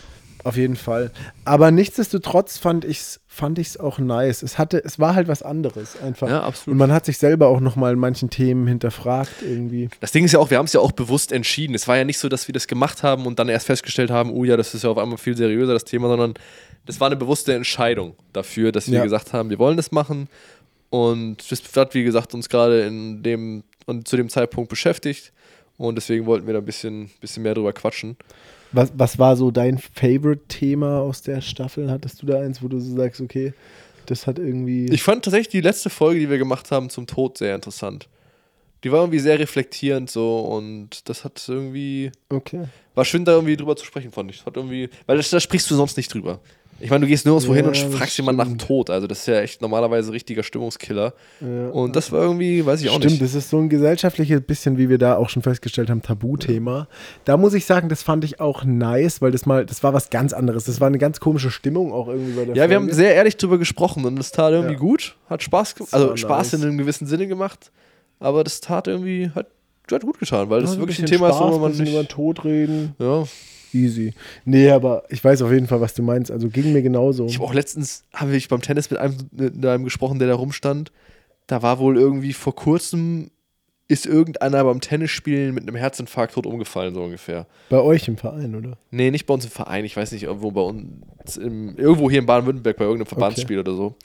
Auf 0.45 0.57
jeden 0.57 0.76
Fall. 0.76 1.11
Aber 1.45 1.70
nichtsdestotrotz 1.70 2.59
fand 2.59 2.84
ich 2.84 3.01
es 3.01 3.20
fand 3.32 3.59
ich's 3.59 3.78
auch 3.78 3.99
nice. 3.99 4.43
Es, 4.43 4.59
hatte, 4.59 4.84
es 4.84 4.99
war 4.99 5.14
halt 5.14 5.26
was 5.26 5.43
anderes 5.43 5.99
einfach. 6.03 6.28
Ja, 6.28 6.43
absolut. 6.43 6.74
Und 6.74 6.78
man 6.78 6.93
hat 6.93 7.07
sich 7.07 7.16
selber 7.16 7.49
auch 7.49 7.61
nochmal 7.61 7.95
in 7.95 7.99
manchen 7.99 8.28
Themen 8.28 8.66
hinterfragt 8.66 9.32
irgendwie. 9.40 9.88
Das 10.01 10.12
Ding 10.12 10.24
ist 10.26 10.32
ja 10.32 10.38
auch, 10.38 10.51
wir 10.51 10.59
haben 10.59 10.66
es 10.66 10.74
ja 10.74 10.80
auch 10.80 10.93
bewusst 10.93 11.32
entschieden. 11.32 11.74
Es 11.74 11.88
war 11.88 11.97
ja 11.97 12.05
nicht 12.05 12.18
so, 12.18 12.28
dass 12.28 12.47
wir 12.47 12.53
das 12.53 12.66
gemacht 12.66 13.03
haben 13.03 13.24
und 13.24 13.38
dann 13.38 13.49
erst 13.49 13.66
festgestellt 13.66 14.11
haben, 14.11 14.30
oh 14.30 14.45
ja, 14.45 14.59
das 14.59 14.74
ist 14.74 14.84
ja 14.84 14.90
auf 14.90 14.99
einmal 14.99 15.16
viel 15.16 15.34
seriöser, 15.34 15.72
das 15.72 15.84
Thema, 15.84 16.09
sondern 16.09 16.34
das 16.84 17.01
war 17.01 17.07
eine 17.07 17.16
bewusste 17.16 17.55
Entscheidung 17.55 18.16
dafür, 18.34 18.70
dass 18.70 18.90
wir 18.90 18.99
ja. 18.99 19.03
gesagt 19.03 19.32
haben, 19.32 19.49
wir 19.49 19.59
wollen 19.59 19.78
das 19.78 19.93
machen. 19.93 20.28
Und 20.90 21.51
das 21.51 21.62
hat, 21.74 21.95
wie 21.95 22.05
gesagt, 22.05 22.34
uns 22.34 22.51
gerade 22.51 22.82
in 22.82 23.22
dem 23.22 23.62
und 23.86 24.07
zu 24.07 24.18
dem 24.18 24.28
Zeitpunkt 24.28 24.68
beschäftigt. 24.68 25.32
Und 25.78 25.95
deswegen 25.95 26.26
wollten 26.26 26.47
wir 26.47 26.53
da 26.53 26.59
ein 26.61 26.66
bisschen, 26.66 27.11
bisschen 27.20 27.43
mehr 27.43 27.55
drüber 27.55 27.72
quatschen. 27.72 28.18
Was, 28.72 28.92
was 28.96 29.18
war 29.18 29.36
so 29.36 29.50
dein 29.50 29.78
Favorite-Thema 29.78 31.00
aus 31.00 31.22
der 31.22 31.40
Staffel? 31.40 31.90
Hattest 31.90 32.22
du 32.22 32.26
da 32.26 32.40
eins, 32.40 32.62
wo 32.62 32.68
du 32.68 32.80
so 32.80 32.96
sagst, 32.96 33.20
okay, 33.20 33.52
das 34.06 34.26
hat 34.26 34.38
irgendwie. 34.38 34.86
Ich 34.86 35.02
fand 35.02 35.24
tatsächlich 35.24 35.48
die 35.48 35.60
letzte 35.60 35.90
Folge, 35.90 36.20
die 36.20 36.30
wir 36.30 36.38
gemacht 36.38 36.70
haben, 36.70 36.90
zum 36.90 37.06
Tod 37.06 37.38
sehr 37.38 37.54
interessant. 37.54 38.08
Die 38.84 38.90
war 38.90 39.00
irgendwie 39.00 39.20
sehr 39.20 39.38
reflektierend 39.38 40.10
so 40.10 40.40
und 40.40 41.08
das 41.08 41.24
hat 41.24 41.44
irgendwie. 41.46 42.10
Okay. 42.30 42.64
War 42.94 43.04
schön, 43.04 43.24
da 43.24 43.32
irgendwie 43.32 43.56
drüber 43.56 43.76
zu 43.76 43.84
sprechen, 43.84 44.10
fand 44.10 44.30
ich. 44.30 44.44
Hat 44.44 44.56
irgendwie, 44.56 44.88
weil 45.06 45.16
da 45.16 45.40
sprichst 45.40 45.70
du 45.70 45.76
sonst 45.76 45.96
nicht 45.96 46.12
drüber. 46.12 46.40
Ich 46.83 46.91
meine, 46.91 47.03
du 47.03 47.07
gehst 47.07 47.24
nirgendwo 47.24 47.53
ja, 47.53 47.57
hin 47.57 47.66
und 47.66 47.76
fragst 47.76 48.16
jemanden 48.18 48.39
nach 48.39 48.49
dem 48.49 48.59
Tod. 48.59 48.91
Also, 48.91 49.07
das 49.07 49.20
ist 49.20 49.26
ja 49.26 49.41
echt 49.41 49.62
normalerweise 49.62 50.11
ein 50.11 50.12
richtiger 50.12 50.43
Stimmungskiller. 50.43 51.14
Ja. 51.41 51.68
Und 51.70 51.95
das 51.97 52.11
war 52.11 52.22
irgendwie, 52.22 52.66
weiß 52.66 52.83
ich 52.83 52.89
auch 52.89 52.95
Stimmt, 52.95 53.05
nicht. 53.05 53.14
Stimmt, 53.16 53.30
das 53.30 53.35
ist 53.37 53.51
so 53.51 53.59
ein 53.59 53.68
gesellschaftliches 53.68 54.41
bisschen, 54.43 54.78
wie 54.78 54.89
wir 54.89 54.99
da 54.99 55.16
auch 55.16 55.28
schon 55.28 55.43
festgestellt 55.43 55.91
haben, 55.91 56.03
Tabuthema. 56.03 56.89
Da 57.24 57.37
muss 57.37 57.55
ich 57.55 57.64
sagen, 57.66 57.89
das 57.89 58.03
fand 58.03 58.24
ich 58.24 58.41
auch 58.41 58.64
nice, 58.64 59.22
weil 59.22 59.30
das 59.30 59.47
mal, 59.47 59.64
das 59.64 59.83
war 59.83 59.95
was 59.95 60.11
ganz 60.11 60.33
anderes. 60.33 60.64
Das 60.64 60.80
war 60.80 60.89
eine 60.89 60.99
ganz 60.99 61.20
komische 61.20 61.51
Stimmung 61.51 61.93
auch 61.93 62.09
irgendwie 62.09 62.33
bei 62.33 62.45
der 62.45 62.57
Ja, 62.57 62.62
Folge. 62.62 62.70
wir 62.70 62.76
haben 62.76 62.93
sehr 62.93 63.14
ehrlich 63.14 63.37
drüber 63.37 63.59
gesprochen 63.59 64.05
und 64.05 64.16
das 64.16 64.33
tat 64.33 64.53
irgendwie 64.53 64.76
gut. 64.76 65.16
Hat 65.30 65.43
Spaß 65.43 65.76
gemacht. 65.76 65.95
Also, 65.95 66.16
Spaß 66.16 66.53
nice. 66.53 66.61
in 66.61 66.68
einem 66.68 66.78
gewissen 66.78 67.07
Sinne 67.07 67.26
gemacht. 67.26 67.70
Aber 68.18 68.45
das 68.45 68.61
tat 68.61 68.87
irgendwie, 68.89 69.30
hat, 69.35 69.47
hat 69.91 70.03
gut 70.03 70.18
getan, 70.18 70.49
weil 70.51 70.62
das 70.62 70.78
wirklich 70.78 70.99
ein 70.99 71.07
Thema 71.07 71.28
Spaß, 71.28 71.47
ist, 71.49 71.55
wo 71.55 71.59
man 71.59 71.72
nicht. 71.72 71.91
über 71.93 72.03
den 72.03 72.09
Tod 72.09 72.45
reden. 72.45 72.95
Ja. 72.99 73.24
Easy. 73.74 74.14
Nee, 74.44 74.70
aber 74.70 75.04
ich 75.08 75.22
weiß 75.22 75.42
auf 75.42 75.52
jeden 75.52 75.66
Fall, 75.66 75.80
was 75.80 75.94
du 75.94 76.02
meinst. 76.02 76.30
Also 76.30 76.48
ging 76.48 76.72
mir 76.72 76.82
genauso. 76.82 77.26
Ich 77.26 77.36
habe 77.36 77.44
auch 77.44 77.54
letztens, 77.54 78.04
habe 78.12 78.36
ich 78.36 78.48
beim 78.48 78.62
Tennis 78.62 78.90
mit 78.90 78.98
einem, 79.00 79.16
mit 79.32 79.64
einem 79.64 79.84
gesprochen, 79.84 80.18
der 80.18 80.28
da 80.28 80.34
rumstand. 80.34 80.92
Da 81.46 81.62
war 81.62 81.78
wohl 81.78 81.96
irgendwie 81.96 82.32
vor 82.32 82.54
kurzem, 82.54 83.30
ist 83.88 84.06
irgendeiner 84.06 84.64
beim 84.64 84.80
Tennisspielen 84.80 85.54
mit 85.54 85.64
einem 85.64 85.76
Herzinfarkt 85.76 86.34
tot 86.34 86.46
umgefallen, 86.46 86.94
so 86.94 87.02
ungefähr. 87.02 87.46
Bei 87.68 87.80
euch 87.80 88.08
im 88.08 88.16
Verein, 88.16 88.54
oder? 88.54 88.78
Nee, 88.90 89.10
nicht 89.10 89.26
bei 89.26 89.34
uns 89.34 89.44
im 89.44 89.50
Verein. 89.50 89.84
Ich 89.84 89.96
weiß 89.96 90.12
nicht, 90.12 90.22
irgendwo 90.22 90.50
bei 90.50 90.62
uns, 90.62 91.36
im, 91.36 91.76
irgendwo 91.76 92.10
hier 92.10 92.20
in 92.20 92.26
Baden-Württemberg, 92.26 92.76
bei 92.76 92.84
irgendeinem 92.84 93.08
Verbandsspiel 93.08 93.58
okay. 93.58 93.68
oder 93.68 93.76
so. 93.76 93.96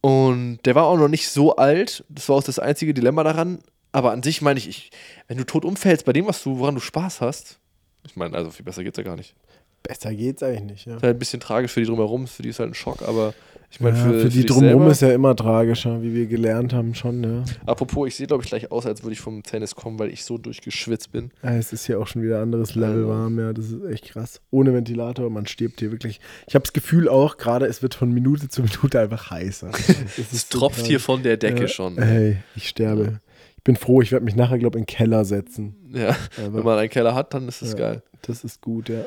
Und 0.00 0.58
der 0.64 0.74
war 0.74 0.84
auch 0.84 0.98
noch 0.98 1.08
nicht 1.08 1.28
so 1.28 1.56
alt. 1.56 2.04
Das 2.08 2.28
war 2.28 2.36
auch 2.36 2.42
das 2.42 2.58
einzige 2.58 2.94
Dilemma 2.94 3.24
daran. 3.24 3.58
Aber 3.92 4.12
an 4.12 4.22
sich 4.22 4.42
meine 4.42 4.58
ich, 4.58 4.68
ich, 4.68 4.90
wenn 5.26 5.38
du 5.38 5.44
tot 5.44 5.64
umfällst, 5.64 6.04
bei 6.04 6.12
dem, 6.12 6.26
was 6.26 6.42
du, 6.42 6.58
woran 6.58 6.74
du 6.74 6.80
Spaß 6.80 7.22
hast, 7.22 7.58
ich 8.06 8.16
meine, 8.16 8.36
also 8.36 8.50
viel 8.50 8.64
besser 8.64 8.84
geht's 8.84 8.98
ja 8.98 9.04
gar 9.04 9.16
nicht. 9.16 9.34
Besser 9.82 10.14
geht's 10.14 10.42
eigentlich 10.42 10.64
nicht, 10.64 10.86
ja. 10.86 10.96
Ist 10.96 11.02
halt 11.02 11.16
ein 11.16 11.18
bisschen 11.18 11.40
tragisch 11.40 11.72
für 11.72 11.80
die 11.80 11.86
drumherum, 11.86 12.26
für 12.26 12.42
die 12.42 12.48
ist 12.48 12.58
halt 12.58 12.70
ein 12.70 12.74
Schock, 12.74 13.02
aber 13.02 13.34
ich 13.70 13.80
meine, 13.80 13.96
ja, 13.98 14.04
für, 14.04 14.20
für, 14.20 14.28
die 14.28 14.40
für 14.40 14.46
drumherum 14.46 14.90
ist 14.90 15.02
ja 15.02 15.12
immer 15.12 15.34
tragischer, 15.36 16.02
wie 16.02 16.14
wir 16.14 16.26
gelernt 16.26 16.72
haben 16.72 16.94
schon, 16.94 17.22
ja. 17.22 17.44
Apropos, 17.66 18.08
ich 18.08 18.16
sehe, 18.16 18.26
glaube 18.26 18.42
ich, 18.42 18.48
gleich 18.48 18.72
aus, 18.72 18.86
als 18.86 19.02
würde 19.02 19.12
ich 19.12 19.20
vom 19.20 19.42
Tennis 19.42 19.74
kommen, 19.74 19.98
weil 19.98 20.10
ich 20.10 20.24
so 20.24 20.38
durchgeschwitzt 20.38 21.12
bin. 21.12 21.30
Ja, 21.42 21.54
es 21.56 21.72
ist 21.72 21.86
hier 21.86 22.00
auch 22.00 22.06
schon 22.06 22.22
wieder 22.22 22.36
ein 22.36 22.44
anderes 22.44 22.74
Level 22.74 22.96
also. 22.96 23.08
warm, 23.08 23.38
ja, 23.38 23.52
das 23.52 23.66
ist 23.66 23.84
echt 23.84 24.06
krass. 24.06 24.40
Ohne 24.50 24.72
Ventilator, 24.72 25.30
man 25.30 25.46
stirbt 25.46 25.80
hier 25.80 25.90
wirklich. 25.92 26.20
Ich 26.46 26.54
habe 26.54 26.62
das 26.62 26.72
Gefühl 26.72 27.08
auch, 27.08 27.36
gerade 27.36 27.66
es 27.66 27.82
wird 27.82 27.94
von 27.94 28.10
Minute 28.12 28.48
zu 28.48 28.62
Minute 28.62 29.00
einfach 29.00 29.30
heißer. 29.30 29.70
es, 30.16 30.32
es 30.32 30.48
tropft 30.48 30.80
so 30.80 30.86
hier 30.86 31.00
von 31.00 31.22
der 31.22 31.36
Decke 31.36 31.62
ja, 31.62 31.68
schon. 31.68 31.98
Hey, 31.98 32.38
ich 32.54 32.68
sterbe 32.68 33.20
bin 33.66 33.76
froh, 33.76 34.00
ich 34.00 34.12
werde 34.12 34.24
mich 34.24 34.36
nachher, 34.36 34.58
glaube 34.58 34.78
ich, 34.78 34.82
in 34.82 34.86
den 34.86 34.96
Keller 34.96 35.24
setzen. 35.24 35.74
Ja, 35.92 36.16
Aber, 36.38 36.54
wenn 36.54 36.64
man 36.64 36.78
einen 36.78 36.88
Keller 36.88 37.14
hat, 37.14 37.34
dann 37.34 37.48
ist 37.48 37.62
das 37.62 37.72
ja, 37.72 37.78
geil. 37.78 38.02
Das 38.22 38.44
ist 38.44 38.62
gut, 38.62 38.88
ja. 38.88 39.04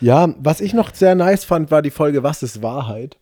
Ja, 0.00 0.34
was 0.38 0.60
ich 0.60 0.74
noch 0.74 0.92
sehr 0.92 1.14
nice 1.14 1.44
fand, 1.44 1.70
war 1.70 1.80
die 1.80 1.90
Folge 1.90 2.22
Was 2.22 2.42
ist 2.42 2.60
Wahrheit? 2.60 3.16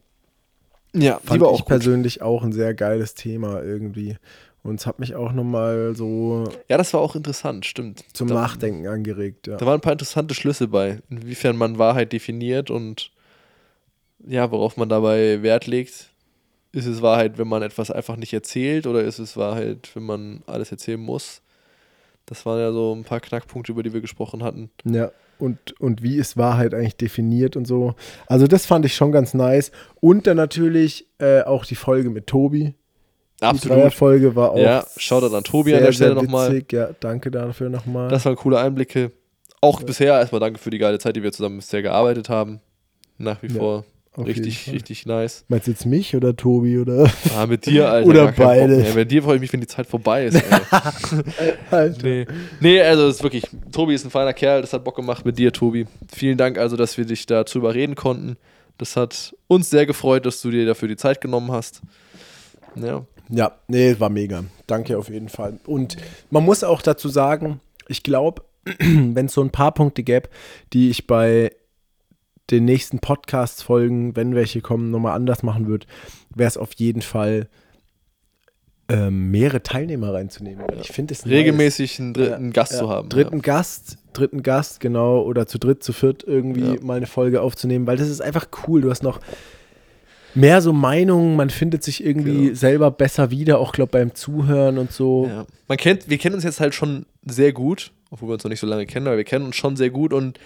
Ja, 0.94 1.20
fand 1.22 1.36
die 1.36 1.40
war 1.40 1.48
auch 1.48 1.54
ich 1.54 1.60
gut. 1.60 1.68
persönlich 1.68 2.22
auch 2.22 2.42
ein 2.42 2.52
sehr 2.52 2.74
geiles 2.74 3.14
Thema 3.14 3.62
irgendwie. 3.62 4.16
Und 4.62 4.80
es 4.80 4.86
hat 4.86 4.98
mich 4.98 5.14
auch 5.14 5.32
nochmal 5.32 5.94
so. 5.94 6.44
Ja, 6.68 6.78
das 6.78 6.92
war 6.94 7.00
auch 7.00 7.14
interessant, 7.14 7.66
stimmt. 7.66 8.04
Zum 8.14 8.28
da, 8.28 8.34
Nachdenken 8.34 8.86
angeregt, 8.88 9.46
ja. 9.46 9.56
Da 9.58 9.66
waren 9.66 9.74
ein 9.74 9.82
paar 9.82 9.92
interessante 9.92 10.34
Schlüsse 10.34 10.68
bei, 10.68 11.00
inwiefern 11.10 11.56
man 11.56 11.78
Wahrheit 11.78 12.12
definiert 12.12 12.70
und 12.70 13.12
ja, 14.26 14.50
worauf 14.50 14.76
man 14.76 14.88
dabei 14.88 15.42
Wert 15.42 15.66
legt. 15.66 16.10
Ist 16.76 16.84
es 16.84 17.00
Wahrheit, 17.00 17.38
wenn 17.38 17.48
man 17.48 17.62
etwas 17.62 17.90
einfach 17.90 18.16
nicht 18.16 18.34
erzählt 18.34 18.86
oder 18.86 19.02
ist 19.02 19.18
es 19.18 19.34
Wahrheit, 19.38 19.88
wenn 19.94 20.02
man 20.02 20.42
alles 20.46 20.70
erzählen 20.70 21.00
muss? 21.00 21.40
Das 22.26 22.44
waren 22.44 22.60
ja 22.60 22.70
so 22.70 22.94
ein 22.94 23.02
paar 23.02 23.20
Knackpunkte, 23.20 23.72
über 23.72 23.82
die 23.82 23.94
wir 23.94 24.02
gesprochen 24.02 24.42
hatten. 24.42 24.68
Ja, 24.84 25.10
und, 25.38 25.80
und 25.80 26.02
wie 26.02 26.16
ist 26.16 26.36
Wahrheit 26.36 26.74
eigentlich 26.74 26.98
definiert 26.98 27.56
und 27.56 27.66
so. 27.66 27.94
Also 28.26 28.46
das 28.46 28.66
fand 28.66 28.84
ich 28.84 28.94
schon 28.94 29.10
ganz 29.10 29.32
nice. 29.32 29.72
Und 30.02 30.26
dann 30.26 30.36
natürlich 30.36 31.06
äh, 31.18 31.40
auch 31.44 31.64
die 31.64 31.76
Folge 31.76 32.10
mit 32.10 32.26
Tobi. 32.26 32.74
Absolut. 33.40 33.86
Die 33.86 33.90
Folge 33.96 34.36
war 34.36 34.50
auch. 34.50 34.58
Ja, 34.58 34.84
Shoutout 34.98 35.34
an 35.34 35.44
Tobi 35.44 35.70
sehr, 35.70 35.78
an 35.78 35.84
der 35.86 35.92
Stelle 35.92 36.14
nochmal. 36.14 36.62
Ja, 36.70 36.90
danke 37.00 37.30
dafür 37.30 37.70
nochmal. 37.70 38.08
Das 38.08 38.26
waren 38.26 38.36
coole 38.36 38.58
Einblicke. 38.58 39.12
Auch 39.62 39.80
ja. 39.80 39.86
bisher 39.86 40.12
erstmal 40.18 40.42
danke 40.42 40.58
für 40.58 40.68
die 40.68 40.78
geile 40.78 40.98
Zeit, 40.98 41.16
die 41.16 41.22
wir 41.22 41.32
zusammen 41.32 41.56
bisher 41.56 41.80
gearbeitet 41.80 42.28
haben. 42.28 42.60
Nach 43.16 43.42
wie 43.42 43.46
ja. 43.46 43.54
vor 43.54 43.84
richtig, 44.24 44.70
richtig 44.72 45.06
nice. 45.06 45.44
Meinst 45.48 45.66
du 45.66 45.72
jetzt 45.72 45.86
mich 45.86 46.16
oder 46.16 46.36
Tobi 46.36 46.78
oder? 46.78 47.10
Ah, 47.36 47.46
mit 47.46 47.66
dir, 47.66 47.90
Alter. 47.90 48.08
oder 48.08 48.32
beide. 48.32 48.82
Ja, 48.82 48.94
mit 48.94 49.10
dir 49.10 49.22
freue 49.22 49.36
ich 49.36 49.40
mich, 49.40 49.52
wenn 49.52 49.60
die 49.60 49.66
Zeit 49.66 49.86
vorbei 49.86 50.26
ist. 50.26 50.42
Alter. 51.70 51.96
Nee. 52.02 52.26
nee, 52.60 52.80
also 52.80 53.08
ist 53.08 53.22
wirklich, 53.22 53.44
Tobi 53.72 53.94
ist 53.94 54.04
ein 54.04 54.10
feiner 54.10 54.32
Kerl, 54.32 54.60
das 54.60 54.72
hat 54.72 54.84
Bock 54.84 54.96
gemacht 54.96 55.24
mit 55.24 55.38
dir, 55.38 55.52
Tobi. 55.52 55.86
Vielen 56.12 56.38
Dank 56.38 56.58
also, 56.58 56.76
dass 56.76 56.96
wir 56.96 57.04
dich 57.04 57.26
dazu 57.26 57.58
überreden 57.58 57.94
konnten. 57.94 58.36
Das 58.78 58.96
hat 58.96 59.34
uns 59.46 59.70
sehr 59.70 59.86
gefreut, 59.86 60.26
dass 60.26 60.40
du 60.40 60.50
dir 60.50 60.66
dafür 60.66 60.88
die 60.88 60.96
Zeit 60.96 61.20
genommen 61.20 61.52
hast. 61.52 61.82
Ja. 62.76 63.04
Ja, 63.28 63.52
nee, 63.66 63.96
war 63.98 64.10
mega. 64.10 64.44
Danke 64.66 64.96
auf 64.98 65.08
jeden 65.08 65.28
Fall. 65.28 65.58
Und 65.66 65.96
man 66.30 66.44
muss 66.44 66.62
auch 66.62 66.82
dazu 66.82 67.08
sagen, 67.08 67.60
ich 67.88 68.02
glaube, 68.02 68.42
wenn 68.78 69.26
es 69.26 69.32
so 69.32 69.42
ein 69.42 69.50
paar 69.50 69.72
Punkte 69.72 70.02
gäbe, 70.02 70.28
die 70.72 70.90
ich 70.90 71.06
bei 71.06 71.50
den 72.50 72.64
nächsten 72.64 73.00
Podcast-Folgen, 73.00 74.16
wenn 74.16 74.34
welche 74.34 74.60
kommen, 74.60 74.90
nochmal 74.90 75.16
anders 75.16 75.42
machen 75.42 75.66
wird, 75.66 75.86
wäre 76.34 76.48
es 76.48 76.56
auf 76.56 76.72
jeden 76.74 77.02
Fall 77.02 77.48
ähm, 78.88 79.30
mehrere 79.30 79.62
Teilnehmer 79.62 80.14
reinzunehmen. 80.14 80.64
Ja. 80.70 80.80
Ich 80.80 80.88
finde 80.88 81.14
es 81.14 81.26
regelmäßig 81.26 81.98
einen 81.98 82.14
dritten 82.14 82.46
ja, 82.46 82.50
Gast 82.52 82.72
ja, 82.72 82.78
zu 82.78 82.88
haben. 82.88 83.08
Dritten 83.08 83.42
Gast, 83.42 83.98
dritten 84.12 84.42
Gast, 84.42 84.78
genau, 84.78 85.22
oder 85.22 85.46
zu 85.46 85.58
dritt, 85.58 85.82
zu 85.82 85.92
viert 85.92 86.22
irgendwie 86.24 86.78
mal 86.78 86.96
eine 86.96 87.06
Folge 87.06 87.42
aufzunehmen, 87.42 87.86
weil 87.86 87.96
das 87.96 88.08
ist 88.08 88.20
einfach 88.20 88.46
cool. 88.66 88.80
Du 88.80 88.90
hast 88.90 89.02
noch 89.02 89.20
mehr 90.36 90.60
so 90.62 90.72
Meinungen, 90.72 91.34
man 91.34 91.50
findet 91.50 91.82
sich 91.82 92.04
irgendwie 92.04 92.44
genau. 92.44 92.54
selber 92.54 92.90
besser 92.92 93.30
wieder, 93.30 93.58
auch 93.58 93.72
glaube 93.72 93.90
beim 93.90 94.14
Zuhören 94.14 94.78
und 94.78 94.92
so. 94.92 95.28
Man 95.66 95.78
kennt, 95.78 96.08
wir 96.08 96.18
kennen 96.18 96.36
uns 96.36 96.44
jetzt 96.44 96.60
halt 96.60 96.74
schon 96.74 97.06
sehr 97.24 97.52
gut, 97.52 97.90
obwohl 98.10 98.28
wir 98.28 98.34
uns 98.34 98.44
noch 98.44 98.50
nicht 98.50 98.60
so 98.60 98.66
lange 98.66 98.86
kennen, 98.86 99.08
aber 99.08 99.16
wir 99.16 99.24
kennen 99.24 99.46
uns 99.46 99.56
schon 99.56 99.76
sehr 99.76 99.90
gut 99.90 100.12
und 100.12 100.38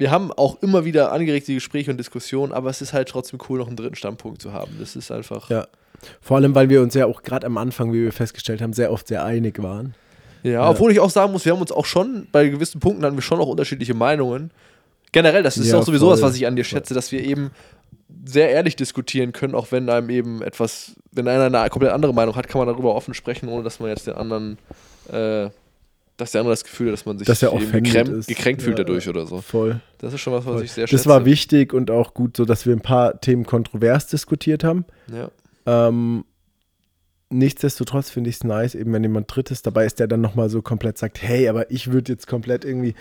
wir 0.00 0.10
haben 0.10 0.32
auch 0.32 0.62
immer 0.62 0.86
wieder 0.86 1.12
angeregte 1.12 1.52
Gespräche 1.52 1.90
und 1.90 1.98
Diskussionen, 1.98 2.52
aber 2.52 2.70
es 2.70 2.80
ist 2.80 2.94
halt 2.94 3.10
trotzdem 3.10 3.38
cool, 3.48 3.58
noch 3.58 3.66
einen 3.66 3.76
dritten 3.76 3.96
Standpunkt 3.96 4.40
zu 4.40 4.54
haben. 4.54 4.72
Das 4.80 4.96
ist 4.96 5.10
einfach. 5.10 5.50
Ja. 5.50 5.66
Vor 6.22 6.38
allem, 6.38 6.54
weil 6.54 6.70
wir 6.70 6.80
uns 6.80 6.94
ja 6.94 7.04
auch 7.04 7.22
gerade 7.22 7.46
am 7.46 7.58
Anfang, 7.58 7.92
wie 7.92 8.04
wir 8.04 8.12
festgestellt 8.12 8.62
haben, 8.62 8.72
sehr 8.72 8.92
oft 8.92 9.08
sehr 9.08 9.22
einig 9.26 9.62
waren. 9.62 9.94
Ja, 10.42 10.52
ja, 10.52 10.70
obwohl 10.70 10.90
ich 10.90 11.00
auch 11.00 11.10
sagen 11.10 11.32
muss, 11.32 11.44
wir 11.44 11.52
haben 11.52 11.60
uns 11.60 11.70
auch 11.70 11.84
schon, 11.84 12.26
bei 12.32 12.48
gewissen 12.48 12.80
Punkten 12.80 13.04
hatten 13.04 13.14
wir 13.14 13.22
schon 13.22 13.40
auch 13.40 13.48
unterschiedliche 13.48 13.92
Meinungen. 13.92 14.52
Generell, 15.12 15.42
das 15.42 15.58
ist 15.58 15.70
ja, 15.70 15.78
auch 15.78 15.82
sowieso 15.82 16.06
voll, 16.06 16.14
was, 16.14 16.22
was 16.22 16.36
ich 16.36 16.46
an 16.46 16.56
dir 16.56 16.64
schätze, 16.64 16.94
dass 16.94 17.12
wir 17.12 17.22
eben 17.22 17.50
sehr 18.24 18.48
ehrlich 18.48 18.76
diskutieren 18.76 19.32
können, 19.32 19.54
auch 19.54 19.70
wenn 19.70 19.90
einem 19.90 20.08
eben 20.08 20.40
etwas, 20.40 20.92
wenn 21.12 21.28
einer 21.28 21.44
eine 21.44 21.68
komplett 21.68 21.92
andere 21.92 22.14
Meinung 22.14 22.36
hat, 22.36 22.48
kann 22.48 22.58
man 22.60 22.68
darüber 22.68 22.94
offen 22.94 23.12
sprechen, 23.12 23.50
ohne 23.50 23.64
dass 23.64 23.80
man 23.80 23.90
jetzt 23.90 24.06
den 24.06 24.14
anderen 24.14 24.56
äh, 25.12 25.50
dass 26.20 26.32
der 26.32 26.42
andere 26.42 26.52
das 26.52 26.64
Gefühl 26.64 26.88
hat, 26.88 26.92
dass 26.92 27.06
man 27.06 27.18
sich 27.18 27.26
dass 27.26 27.42
auch 27.44 27.58
gekränkt, 27.58 28.26
gekränkt 28.26 28.62
fühlt 28.62 28.78
ja, 28.78 28.84
dadurch 28.84 29.08
oder 29.08 29.26
so. 29.26 29.40
Voll. 29.40 29.80
Das 29.98 30.12
ist 30.12 30.20
schon 30.20 30.34
was, 30.34 30.44
was 30.44 30.54
voll. 30.54 30.64
ich 30.64 30.72
sehr 30.72 30.86
schätze. 30.86 30.96
Das 30.96 31.06
war 31.06 31.24
wichtig 31.24 31.72
und 31.72 31.90
auch 31.90 32.12
gut, 32.12 32.36
so 32.36 32.44
dass 32.44 32.66
wir 32.66 32.74
ein 32.74 32.82
paar 32.82 33.20
Themen 33.20 33.46
kontrovers 33.46 34.06
diskutiert 34.06 34.62
haben. 34.62 34.84
Ja. 35.10 35.30
Ähm, 35.66 36.24
nichtsdestotrotz 37.30 38.10
finde 38.10 38.28
ich 38.28 38.36
es 38.36 38.44
nice, 38.44 38.74
eben 38.74 38.92
wenn 38.92 39.02
jemand 39.02 39.34
Drittes 39.34 39.62
dabei 39.62 39.86
ist, 39.86 39.98
der 39.98 40.08
dann 40.08 40.20
nochmal 40.20 40.50
so 40.50 40.60
komplett 40.60 40.98
sagt, 40.98 41.22
hey, 41.22 41.48
aber 41.48 41.70
ich 41.70 41.90
würde 41.90 42.12
jetzt 42.12 42.26
komplett 42.26 42.66
irgendwie 42.66 42.94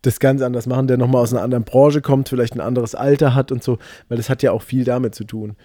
das 0.00 0.18
ganz 0.18 0.40
anders 0.40 0.66
machen, 0.66 0.86
der 0.86 0.96
nochmal 0.96 1.22
aus 1.22 1.32
einer 1.32 1.42
anderen 1.42 1.64
Branche 1.64 2.00
kommt, 2.00 2.30
vielleicht 2.30 2.54
ein 2.54 2.60
anderes 2.60 2.94
Alter 2.94 3.34
hat 3.34 3.52
und 3.52 3.62
so, 3.62 3.78
weil 4.08 4.16
das 4.16 4.30
hat 4.30 4.42
ja 4.42 4.52
auch 4.52 4.62
viel 4.62 4.84
damit 4.84 5.14
zu 5.14 5.24
tun 5.24 5.56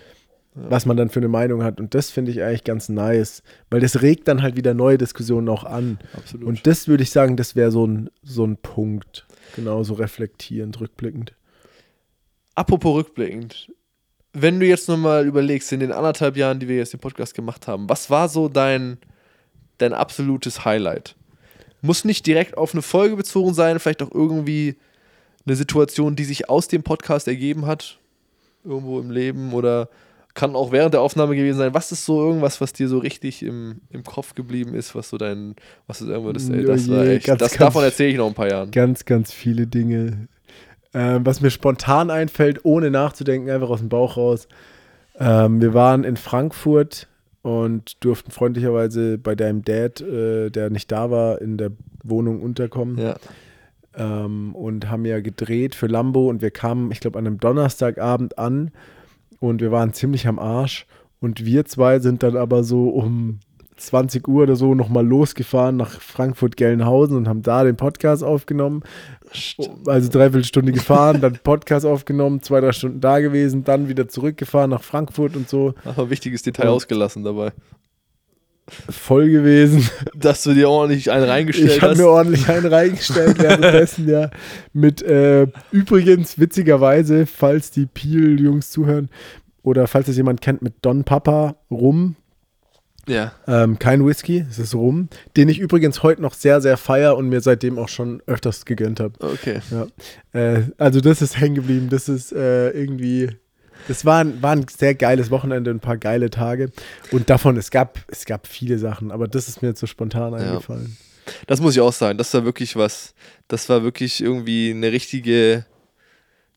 was 0.55 0.85
man 0.85 0.97
dann 0.97 1.09
für 1.09 1.19
eine 1.19 1.27
Meinung 1.27 1.63
hat. 1.63 1.79
Und 1.79 1.93
das 1.95 2.09
finde 2.11 2.31
ich 2.31 2.41
eigentlich 2.41 2.63
ganz 2.63 2.89
nice, 2.89 3.43
weil 3.69 3.79
das 3.79 4.01
regt 4.01 4.27
dann 4.27 4.41
halt 4.41 4.55
wieder 4.55 4.73
neue 4.73 4.97
Diskussionen 4.97 5.47
auch 5.47 5.63
an. 5.63 5.99
Absolut. 6.13 6.47
Und 6.47 6.67
das 6.67 6.87
würde 6.87 7.03
ich 7.03 7.11
sagen, 7.11 7.37
das 7.37 7.55
wäre 7.55 7.71
so 7.71 7.85
ein, 7.85 8.09
so 8.23 8.45
ein 8.45 8.57
Punkt. 8.57 9.25
Genauso 9.55 9.93
reflektierend, 9.93 10.79
rückblickend. 10.79 11.33
apropos 12.55 12.95
rückblickend, 12.95 13.71
wenn 14.33 14.59
du 14.59 14.65
jetzt 14.65 14.87
nochmal 14.87 15.25
überlegst, 15.25 15.71
in 15.71 15.79
den 15.79 15.91
anderthalb 15.91 16.37
Jahren, 16.37 16.59
die 16.59 16.67
wir 16.67 16.77
jetzt 16.77 16.93
den 16.93 16.99
Podcast 16.99 17.33
gemacht 17.33 17.67
haben, 17.67 17.89
was 17.89 18.09
war 18.09 18.29
so 18.29 18.47
dein, 18.47 18.97
dein 19.77 19.93
absolutes 19.93 20.65
Highlight? 20.65 21.15
Muss 21.81 22.05
nicht 22.05 22.27
direkt 22.27 22.57
auf 22.57 22.73
eine 22.73 22.81
Folge 22.81 23.15
bezogen 23.15 23.53
sein, 23.53 23.79
vielleicht 23.79 24.03
auch 24.03 24.11
irgendwie 24.13 24.75
eine 25.45 25.55
Situation, 25.55 26.15
die 26.15 26.25
sich 26.25 26.49
aus 26.49 26.67
dem 26.67 26.83
Podcast 26.83 27.27
ergeben 27.27 27.65
hat, 27.65 27.97
irgendwo 28.63 28.99
im 28.99 29.09
Leben 29.09 29.53
oder 29.53 29.89
kann 30.39 30.55
auch 30.55 30.71
während 30.71 30.93
der 30.93 31.01
Aufnahme 31.01 31.35
gewesen 31.35 31.57
sein. 31.57 31.73
Was 31.73 31.91
ist 31.91 32.05
so 32.05 32.21
irgendwas, 32.21 32.61
was 32.61 32.71
dir 32.71 32.87
so 32.87 32.97
richtig 32.97 33.43
im, 33.43 33.81
im 33.89 34.03
Kopf 34.03 34.35
geblieben 34.35 34.73
ist, 34.73 34.95
was 34.95 35.09
so 35.09 35.17
dein, 35.17 35.55
was 35.85 35.99
ist 35.99 36.07
irgendwas, 36.07 36.49
ey, 36.49 36.63
das 36.63 36.89
war 36.89 37.05
echt, 37.05 37.25
ganz, 37.25 37.39
das, 37.39 37.51
ganz, 37.51 37.59
davon 37.59 37.83
erzähle 37.83 38.09
ich 38.11 38.17
noch 38.17 38.27
ein 38.27 38.33
paar 38.33 38.49
Jahren. 38.49 38.71
Ganz, 38.71 39.03
ganz 39.03 39.33
viele 39.33 39.67
Dinge. 39.67 40.29
Ähm, 40.93 41.25
was 41.25 41.41
mir 41.41 41.51
spontan 41.51 42.09
einfällt, 42.09 42.63
ohne 42.63 42.89
nachzudenken, 42.89 43.49
einfach 43.49 43.69
aus 43.69 43.81
dem 43.81 43.89
Bauch 43.89 44.15
raus. 44.15 44.47
Ähm, 45.19 45.59
wir 45.59 45.73
waren 45.73 46.05
in 46.05 46.15
Frankfurt 46.15 47.09
und 47.41 48.01
durften 48.01 48.31
freundlicherweise 48.31 49.17
bei 49.17 49.35
deinem 49.35 49.65
Dad, 49.65 49.99
äh, 49.99 50.49
der 50.49 50.69
nicht 50.69 50.89
da 50.89 51.11
war, 51.11 51.41
in 51.41 51.57
der 51.57 51.71
Wohnung 52.01 52.41
unterkommen. 52.41 52.97
Ja. 52.97 53.17
Ähm, 53.93 54.55
und 54.55 54.89
haben 54.89 55.03
ja 55.03 55.19
gedreht 55.19 55.75
für 55.75 55.87
Lambo 55.87 56.29
und 56.29 56.41
wir 56.41 56.51
kamen, 56.51 56.91
ich 56.93 57.01
glaube, 57.01 57.19
an 57.19 57.27
einem 57.27 57.39
Donnerstagabend 57.39 58.37
an 58.37 58.71
und 59.39 59.61
wir 59.61 59.71
waren 59.71 59.93
ziemlich 59.93 60.27
am 60.27 60.39
Arsch. 60.39 60.85
Und 61.21 61.45
wir 61.45 61.65
zwei 61.65 61.99
sind 61.99 62.23
dann 62.23 62.37
aber 62.37 62.63
so 62.63 62.89
um 62.89 63.39
20 63.79 64.27
Uhr 64.27 64.43
oder 64.43 64.55
so 64.55 64.75
nochmal 64.75 65.05
losgefahren 65.05 65.77
nach 65.77 65.99
Frankfurt-Gelnhausen 66.01 67.15
und 67.15 67.27
haben 67.27 67.41
da 67.41 67.63
den 67.63 67.75
Podcast 67.75 68.23
aufgenommen. 68.23 68.83
Stimmt. 69.31 69.87
Also 69.87 70.09
dreiviertel 70.09 70.43
Stunde 70.43 70.71
gefahren, 70.71 71.21
dann 71.21 71.39
Podcast 71.43 71.85
aufgenommen, 71.85 72.41
zwei, 72.41 72.61
drei 72.61 72.71
Stunden 72.71 73.01
da 73.01 73.19
gewesen, 73.19 73.63
dann 73.63 73.87
wieder 73.87 74.07
zurückgefahren 74.07 74.69
nach 74.71 74.83
Frankfurt 74.83 75.35
und 75.35 75.49
so. 75.49 75.73
Aber 75.85 76.09
wichtiges 76.09 76.41
Detail 76.41 76.69
und 76.69 76.75
ausgelassen 76.75 77.23
dabei. 77.23 77.51
Voll 78.89 79.30
gewesen. 79.30 79.89
Dass 80.15 80.43
du 80.43 80.53
dir 80.53 80.70
ordentlich 80.70 81.11
einen 81.11 81.26
reingestellt 81.26 81.67
ich 81.67 81.82
hast. 81.82 81.93
Ich 81.93 81.99
habe 81.99 82.01
mir 82.01 82.07
ordentlich 82.09 82.49
einen 82.49 82.65
reingestellt 82.65 83.39
währenddessen, 83.39 84.09
ja. 84.09 84.30
Mit 84.74 85.01
äh, 85.01 85.47
übrigens, 85.72 86.39
witzigerweise, 86.39 87.26
falls 87.26 87.72
die 87.72 87.86
Peel-Jungs 87.86 88.72
zuhören, 88.72 89.09
oder 89.63 89.88
falls 89.88 90.07
es 90.07 90.17
jemand 90.17 90.41
kennt, 90.41 90.61
mit 90.61 90.74
Don 90.82 91.03
Papa 91.03 91.55
Rum, 91.70 92.15
ja. 93.09 93.32
Ähm, 93.47 93.80
kein 93.80 94.05
Whisky, 94.05 94.45
es 94.47 94.59
ist 94.59 94.76
Rum, 94.76 95.09
den 95.36 95.49
ich 95.49 95.57
übrigens 95.57 96.03
heute 96.03 96.22
noch 96.22 96.36
sehr, 96.36 96.61
sehr 96.61 96.78
feier 96.78 97.17
und 97.17 97.28
mir 97.28 97.41
seitdem 97.41 97.80
auch 97.80 97.89
schon 97.89 98.22
öfters 98.28 98.65
gegönnt 98.65 98.99
habe. 98.99 99.13
Okay. 99.20 99.61
Ja. 99.72 99.88
Äh, 100.39 100.63
also 100.78 101.01
das 101.01 101.24
ist 101.24 101.39
hängen 101.39 101.55
geblieben, 101.55 101.89
das 101.89 102.07
ist 102.07 102.32
äh, 102.32 102.70
irgendwie, 102.70 103.30
das 103.88 104.05
war 104.05 104.23
ein, 104.23 104.41
war 104.41 104.51
ein 104.51 104.65
sehr 104.67 104.95
geiles 104.95 105.32
Wochenende, 105.32 105.71
ein 105.71 105.80
paar 105.80 105.97
geile 105.97 106.30
Tage 106.30 106.71
und 107.11 107.30
davon, 107.30 107.57
es 107.57 107.71
gab, 107.71 107.99
es 108.07 108.25
gab 108.25 108.47
viele 108.47 108.77
Sachen, 108.77 109.11
aber 109.11 109.27
das 109.27 109.47
ist 109.47 109.61
mir 109.61 109.69
jetzt 109.69 109.80
so 109.80 109.88
spontan 109.88 110.34
ja. 110.34 110.39
eingefallen. 110.39 110.97
Das 111.47 111.61
muss 111.61 111.75
ich 111.75 111.82
auch 111.82 111.93
sagen, 111.93 112.17
das 112.17 112.34
war 112.34 112.45
wirklich 112.45 112.75
was, 112.75 113.13
das 113.47 113.69
war 113.69 113.84
wirklich 113.84 114.21
irgendwie 114.21 114.71
eine 114.71 114.91
richtige, 114.91 115.65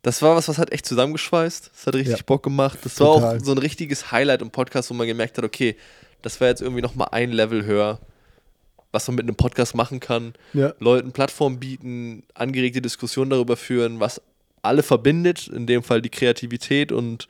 das 0.03 0.23
war 0.23 0.35
was, 0.35 0.49
was 0.49 0.59
hat 0.59 0.73
echt 0.73 0.87
zusammengeschweißt. 0.87 1.71
Das 1.73 1.87
hat 1.87 1.95
richtig 1.95 2.19
ja. 2.19 2.25
Bock 2.27 2.43
gemacht. 2.43 2.79
Das 2.83 2.97
Total. 2.97 3.23
war 3.23 3.37
auch 3.37 3.45
so 3.45 3.53
ein 3.53 3.59
richtiges 3.59 4.11
Highlight 4.11 4.43
im 4.43 4.51
Podcast, 4.51 4.91
wo 4.91 4.95
man 4.95 5.07
gemerkt 5.07 5.39
hat, 5.39 5.45
okay, 5.45 5.77
das 6.23 6.41
war 6.41 6.49
jetzt 6.49 6.61
irgendwie 6.61 6.83
nochmal 6.83 7.09
ein 7.13 7.31
Level 7.31 7.65
höher, 7.65 8.01
was 8.91 9.07
man 9.09 9.17
mit 9.17 9.25
einem 9.27 9.37
Podcast 9.37 9.75
machen 9.75 10.01
kann. 10.01 10.35
Ja. 10.53 10.75
Leuten 10.81 11.13
Plattform 11.13 11.59
bieten, 11.59 12.25
angeregte 12.35 12.83
Diskussionen 12.83 13.31
darüber 13.31 13.57
führen, 13.57 14.01
was 14.01 14.21
alle 14.63 14.83
verbindet, 14.83 15.49
in 15.49 15.67
dem 15.67 15.83
Fall 15.83 16.01
die 16.03 16.11
Kreativität 16.11 16.93
und 16.93 17.29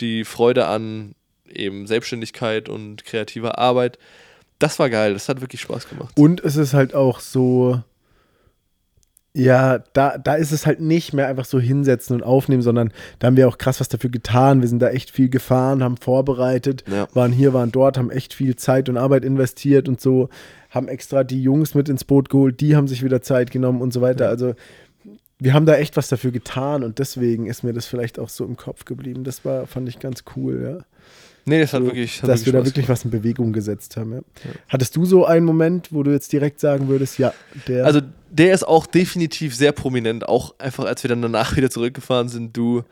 die 0.00 0.24
Freude 0.24 0.66
an 0.66 1.14
eben 1.48 1.86
Selbstständigkeit 1.86 2.68
und 2.68 3.04
kreativer 3.04 3.58
Arbeit. 3.58 3.98
Das 4.58 4.78
war 4.78 4.90
geil, 4.90 5.12
das 5.12 5.28
hat 5.28 5.40
wirklich 5.40 5.60
Spaß 5.60 5.88
gemacht. 5.88 6.14
Und 6.16 6.40
es 6.40 6.56
ist 6.56 6.72
halt 6.72 6.94
auch 6.94 7.20
so, 7.20 7.82
ja, 9.34 9.78
da, 9.92 10.18
da 10.18 10.34
ist 10.34 10.52
es 10.52 10.66
halt 10.66 10.80
nicht 10.80 11.14
mehr 11.14 11.26
einfach 11.26 11.46
so 11.46 11.58
hinsetzen 11.58 12.16
und 12.16 12.22
aufnehmen, 12.22 12.62
sondern 12.62 12.92
da 13.18 13.26
haben 13.26 13.36
wir 13.36 13.48
auch 13.48 13.58
krass 13.58 13.80
was 13.80 13.88
dafür 13.88 14.10
getan. 14.10 14.60
Wir 14.60 14.68
sind 14.68 14.80
da 14.80 14.90
echt 14.90 15.10
viel 15.10 15.30
gefahren, 15.30 15.82
haben 15.82 15.96
vorbereitet, 15.96 16.84
ja. 16.90 17.08
waren 17.14 17.32
hier, 17.32 17.54
waren 17.54 17.72
dort, 17.72 17.96
haben 17.96 18.10
echt 18.10 18.34
viel 18.34 18.56
Zeit 18.56 18.88
und 18.88 18.98
Arbeit 18.98 19.24
investiert 19.24 19.88
und 19.88 20.00
so, 20.00 20.28
haben 20.70 20.88
extra 20.88 21.24
die 21.24 21.42
Jungs 21.42 21.74
mit 21.74 21.88
ins 21.88 22.04
Boot 22.04 22.28
geholt, 22.28 22.60
die 22.60 22.76
haben 22.76 22.88
sich 22.88 23.02
wieder 23.02 23.22
Zeit 23.22 23.50
genommen 23.50 23.80
und 23.80 23.92
so 23.92 24.00
weiter. 24.00 24.26
Ja. 24.26 24.30
Also 24.30 24.54
wir 25.42 25.54
haben 25.54 25.66
da 25.66 25.74
echt 25.76 25.96
was 25.96 26.08
dafür 26.08 26.30
getan 26.30 26.84
und 26.84 26.98
deswegen 26.98 27.46
ist 27.46 27.64
mir 27.64 27.72
das 27.72 27.86
vielleicht 27.86 28.18
auch 28.18 28.28
so 28.28 28.44
im 28.44 28.56
Kopf 28.56 28.84
geblieben. 28.84 29.24
Das 29.24 29.44
war, 29.44 29.66
fand 29.66 29.88
ich 29.88 29.98
ganz 29.98 30.22
cool, 30.36 30.62
ja. 30.62 30.84
Nee, 31.44 31.60
das 31.60 31.72
hat 31.72 31.82
wirklich. 31.82 32.22
Hat 32.22 32.28
dass 32.28 32.40
wirklich 32.40 32.46
wir 32.46 32.60
da 32.60 32.66
wirklich 32.66 32.88
was 32.88 33.04
in 33.04 33.10
Bewegung 33.10 33.52
gesetzt 33.52 33.96
haben. 33.96 34.12
Ja. 34.12 34.18
Ja. 34.18 34.50
Hattest 34.68 34.94
du 34.94 35.04
so 35.04 35.26
einen 35.26 35.44
Moment, 35.44 35.92
wo 35.92 36.04
du 36.04 36.12
jetzt 36.12 36.32
direkt 36.32 36.60
sagen 36.60 36.86
würdest, 36.86 37.18
ja, 37.18 37.34
der. 37.66 37.84
Also, 37.84 38.00
der 38.30 38.54
ist 38.54 38.62
auch 38.62 38.86
definitiv 38.86 39.56
sehr 39.56 39.72
prominent. 39.72 40.28
Auch 40.28 40.54
einfach, 40.58 40.84
als 40.84 41.02
wir 41.02 41.08
dann 41.08 41.22
danach 41.22 41.56
wieder 41.56 41.70
zurückgefahren 41.70 42.28
sind, 42.28 42.56
du 42.56 42.84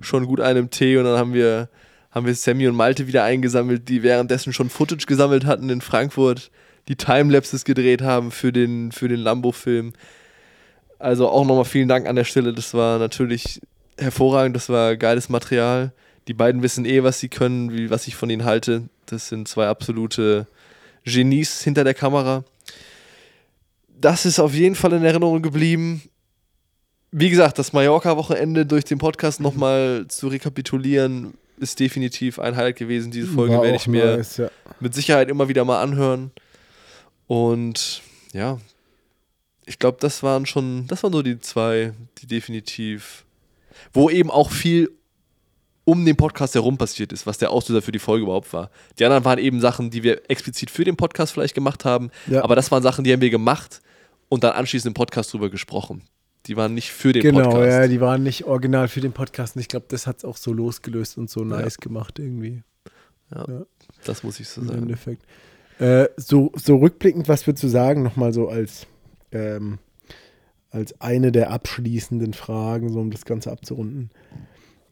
schon 0.00 0.26
gut 0.26 0.40
einem 0.40 0.70
Tee 0.70 0.96
und 0.96 1.04
dann 1.04 1.18
haben 1.18 1.34
wir, 1.34 1.68
haben 2.10 2.24
wir 2.24 2.34
Sammy 2.34 2.66
und 2.68 2.76
Malte 2.76 3.06
wieder 3.06 3.24
eingesammelt, 3.24 3.88
die 3.88 4.02
währenddessen 4.02 4.54
schon 4.54 4.70
Footage 4.70 5.04
gesammelt 5.06 5.44
hatten 5.44 5.68
in 5.68 5.82
Frankfurt, 5.82 6.50
die 6.88 6.96
Timelapses 6.96 7.64
gedreht 7.64 8.00
haben 8.00 8.30
für 8.30 8.52
den, 8.52 8.92
für 8.92 9.08
den 9.08 9.20
Lambo-Film. 9.20 9.92
Also 10.98 11.28
auch 11.28 11.44
nochmal 11.44 11.64
vielen 11.64 11.88
Dank 11.88 12.06
an 12.06 12.16
der 12.16 12.24
Stelle. 12.24 12.52
Das 12.52 12.74
war 12.74 12.98
natürlich 12.98 13.60
hervorragend, 13.96 14.56
das 14.56 14.68
war 14.68 14.96
geiles 14.96 15.28
Material. 15.28 15.92
Die 16.26 16.34
beiden 16.34 16.62
wissen 16.62 16.84
eh, 16.84 17.02
was 17.02 17.20
sie 17.20 17.28
können, 17.28 17.72
wie, 17.72 17.90
was 17.90 18.06
ich 18.06 18.16
von 18.16 18.30
ihnen 18.30 18.44
halte. 18.44 18.88
Das 19.06 19.28
sind 19.28 19.48
zwei 19.48 19.66
absolute 19.66 20.46
Genies 21.04 21.62
hinter 21.62 21.84
der 21.84 21.94
Kamera. 21.94 22.44
Das 23.88 24.26
ist 24.26 24.38
auf 24.38 24.54
jeden 24.54 24.74
Fall 24.74 24.92
in 24.92 25.04
Erinnerung 25.04 25.42
geblieben. 25.42 26.02
Wie 27.10 27.30
gesagt, 27.30 27.58
das 27.58 27.72
Mallorca-Wochenende 27.72 28.66
durch 28.66 28.84
den 28.84 28.98
Podcast 28.98 29.40
nochmal 29.40 30.04
zu 30.08 30.28
rekapitulieren, 30.28 31.34
ist 31.58 31.80
definitiv 31.80 32.38
ein 32.38 32.56
Highlight 32.56 32.76
gewesen. 32.76 33.10
Diese 33.10 33.26
Folge 33.26 33.54
werde 33.60 33.76
ich 33.76 33.88
mir 33.88 34.18
nice, 34.18 34.36
ja. 34.36 34.50
mit 34.80 34.94
Sicherheit 34.94 35.28
immer 35.28 35.48
wieder 35.48 35.64
mal 35.64 35.82
anhören. 35.82 36.30
Und 37.26 38.02
ja, 38.32 38.58
ich 39.68 39.78
glaube, 39.78 39.98
das 40.00 40.22
waren 40.22 40.46
schon, 40.46 40.86
das 40.86 41.02
waren 41.02 41.12
so 41.12 41.22
die 41.22 41.38
zwei, 41.38 41.92
die 42.18 42.26
definitiv, 42.26 43.24
wo 43.92 44.08
eben 44.08 44.30
auch 44.30 44.50
viel 44.50 44.90
um 45.84 46.04
den 46.04 46.16
Podcast 46.16 46.54
herum 46.54 46.76
passiert 46.76 47.12
ist, 47.12 47.26
was 47.26 47.38
der 47.38 47.50
Auslöser 47.50 47.82
für 47.82 47.92
die 47.92 47.98
Folge 47.98 48.24
überhaupt 48.24 48.52
war. 48.52 48.70
Die 48.98 49.04
anderen 49.04 49.24
waren 49.24 49.38
eben 49.38 49.60
Sachen, 49.60 49.90
die 49.90 50.02
wir 50.02 50.22
explizit 50.30 50.70
für 50.70 50.84
den 50.84 50.96
Podcast 50.96 51.32
vielleicht 51.32 51.54
gemacht 51.54 51.84
haben, 51.84 52.10
ja. 52.26 52.42
aber 52.42 52.56
das 52.56 52.70
waren 52.70 52.82
Sachen, 52.82 53.04
die 53.04 53.12
haben 53.12 53.20
wir 53.20 53.30
gemacht 53.30 53.80
und 54.28 54.42
dann 54.42 54.52
anschließend 54.52 54.90
im 54.90 54.94
Podcast 54.94 55.32
drüber 55.32 55.50
gesprochen. 55.50 56.02
Die 56.46 56.56
waren 56.56 56.72
nicht 56.74 56.90
für 56.90 57.12
den 57.12 57.22
genau, 57.22 57.44
Podcast. 57.44 57.64
Genau, 57.64 57.80
ja, 57.82 57.88
die 57.88 58.00
waren 58.00 58.22
nicht 58.22 58.44
original 58.44 58.88
für 58.88 59.00
den 59.00 59.12
Podcast 59.12 59.56
und 59.56 59.60
ich 59.60 59.68
glaube, 59.68 59.86
das 59.88 60.06
hat 60.06 60.18
es 60.18 60.24
auch 60.24 60.38
so 60.38 60.52
losgelöst 60.52 61.18
und 61.18 61.28
so 61.28 61.44
nice 61.44 61.76
ja. 61.78 61.84
gemacht 61.84 62.18
irgendwie. 62.18 62.62
Ja, 63.34 63.44
ja, 63.46 63.66
das 64.04 64.22
muss 64.22 64.40
ich 64.40 64.48
so 64.48 64.62
sagen. 64.62 64.78
Im 64.78 64.82
Endeffekt. 64.84 65.22
Äh, 65.78 66.08
so, 66.16 66.52
so 66.56 66.76
rückblickend, 66.76 67.28
was 67.28 67.46
würdest 67.46 67.62
du 67.64 67.68
sagen, 67.68 68.02
nochmal 68.02 68.32
so 68.32 68.48
als, 68.48 68.86
ähm, 69.32 69.78
als 70.70 71.00
eine 71.00 71.32
der 71.32 71.50
abschließenden 71.50 72.34
Fragen, 72.34 72.92
so 72.92 73.00
um 73.00 73.10
das 73.10 73.24
Ganze 73.24 73.50
abzurunden 73.50 74.10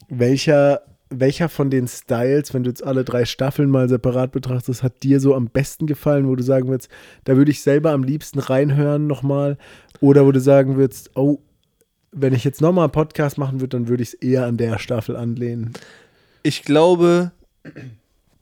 welcher, 0.09 0.83
welcher 1.11 1.49
von 1.49 1.71
den 1.71 1.89
Styles, 1.89 2.55
wenn 2.55 2.65
du 2.65 2.71
jetzt 2.71 2.85
alle 2.85 3.05
drei 3.05 3.25
Staffeln 3.25 3.71
mal 3.71 3.89
separat 3.89 4.33
betrachtest, 4.33 4.83
hat 4.83 5.03
dir 5.03 5.21
so 5.21 5.35
am 5.35 5.49
besten 5.49 5.87
gefallen, 5.87 6.29
wo 6.29 6.37
du 6.37 6.43
sagen 6.43 6.69
würdest, 6.69 6.91
da 7.25 7.37
würde 7.37 7.51
ich 7.51 7.63
selber 7.63 7.93
am 7.93 8.03
liebsten 8.03 8.39
reinhören 8.39 9.07
nochmal? 9.07 9.59
Oder 10.01 10.27
wo 10.27 10.33
du 10.33 10.41
sagen 10.41 10.77
würdest, 10.77 11.11
oh, 11.15 11.39
wenn 12.13 12.35
ich 12.35 12.45
jetzt 12.45 12.61
nochmal 12.61 12.85
einen 12.85 12.93
Podcast 12.93 13.39
machen 13.39 13.61
würde, 13.61 13.77
dann 13.77 13.89
würde 13.89 14.03
ich 14.03 14.11
es 14.11 14.15
eher 14.15 14.47
an 14.47 14.57
der 14.57 14.79
Staffel 14.79 15.17
anlehnen? 15.17 15.73
Ich 16.43 16.63
glaube 16.63 17.33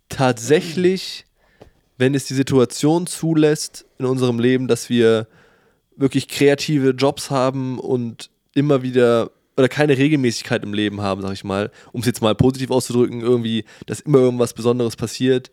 tatsächlich, 0.08 1.26
wenn 1.96 2.14
es 2.14 2.26
die 2.26 2.34
Situation 2.34 3.06
zulässt 3.06 3.86
in 3.98 4.06
unserem 4.06 4.38
Leben, 4.38 4.68
dass 4.68 4.90
wir 4.90 5.26
wirklich 5.96 6.28
kreative 6.28 6.90
Jobs 6.90 7.30
haben 7.30 7.78
und 7.78 8.30
immer 8.54 8.82
wieder 8.82 9.30
oder 9.56 9.68
keine 9.68 9.96
Regelmäßigkeit 9.96 10.64
im 10.64 10.74
Leben 10.74 11.00
haben, 11.00 11.22
sag 11.22 11.32
ich 11.32 11.44
mal, 11.44 11.70
um 11.92 12.00
es 12.00 12.06
jetzt 12.06 12.22
mal 12.22 12.34
positiv 12.34 12.70
auszudrücken, 12.70 13.20
irgendwie, 13.20 13.64
dass 13.86 14.00
immer 14.00 14.18
irgendwas 14.18 14.52
Besonderes 14.52 14.96
passiert, 14.96 15.50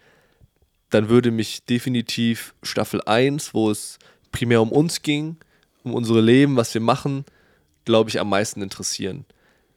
dann 0.89 1.07
würde 1.07 1.29
mich 1.29 1.65
definitiv 1.65 2.55
Staffel 2.63 3.01
1, 3.05 3.53
wo 3.53 3.69
es 3.69 3.99
primär 4.31 4.61
um 4.61 4.71
uns 4.71 5.03
ging, 5.03 5.37
um 5.83 5.93
unsere 5.93 6.21
Leben, 6.21 6.55
was 6.55 6.73
wir 6.73 6.81
machen, 6.81 7.25
glaube 7.85 8.09
ich, 8.09 8.19
am 8.19 8.29
meisten 8.29 8.61
interessieren. 8.61 9.25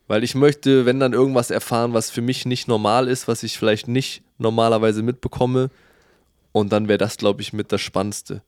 Weil 0.06 0.24
ich 0.24 0.34
möchte, 0.34 0.86
wenn 0.86 1.00
dann 1.00 1.12
irgendwas 1.12 1.50
erfahren, 1.50 1.92
was 1.92 2.10
für 2.10 2.22
mich 2.22 2.46
nicht 2.46 2.66
normal 2.66 3.08
ist, 3.08 3.28
was 3.28 3.42
ich 3.42 3.58
vielleicht 3.58 3.88
nicht 3.88 4.22
normalerweise 4.38 5.02
mitbekomme, 5.02 5.70
und 6.52 6.72
dann 6.72 6.86
wäre 6.86 6.98
das, 6.98 7.16
glaube 7.16 7.42
ich, 7.42 7.52
mit 7.52 7.72
das 7.72 7.80
Spannendste. 7.80 8.40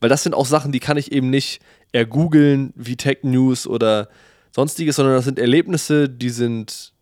Weil 0.00 0.08
das 0.08 0.22
sind 0.22 0.34
auch 0.34 0.46
Sachen, 0.46 0.72
die 0.72 0.80
kann 0.80 0.96
ich 0.96 1.12
eben 1.12 1.30
nicht 1.30 1.60
ergoogeln 1.92 2.72
wie 2.76 2.96
Tech 2.96 3.18
News 3.22 3.66
oder 3.66 4.08
sonstiges, 4.52 4.96
sondern 4.96 5.16
das 5.16 5.24
sind 5.24 5.38
Erlebnisse, 5.38 6.08
die 6.08 6.30
sind 6.30 6.92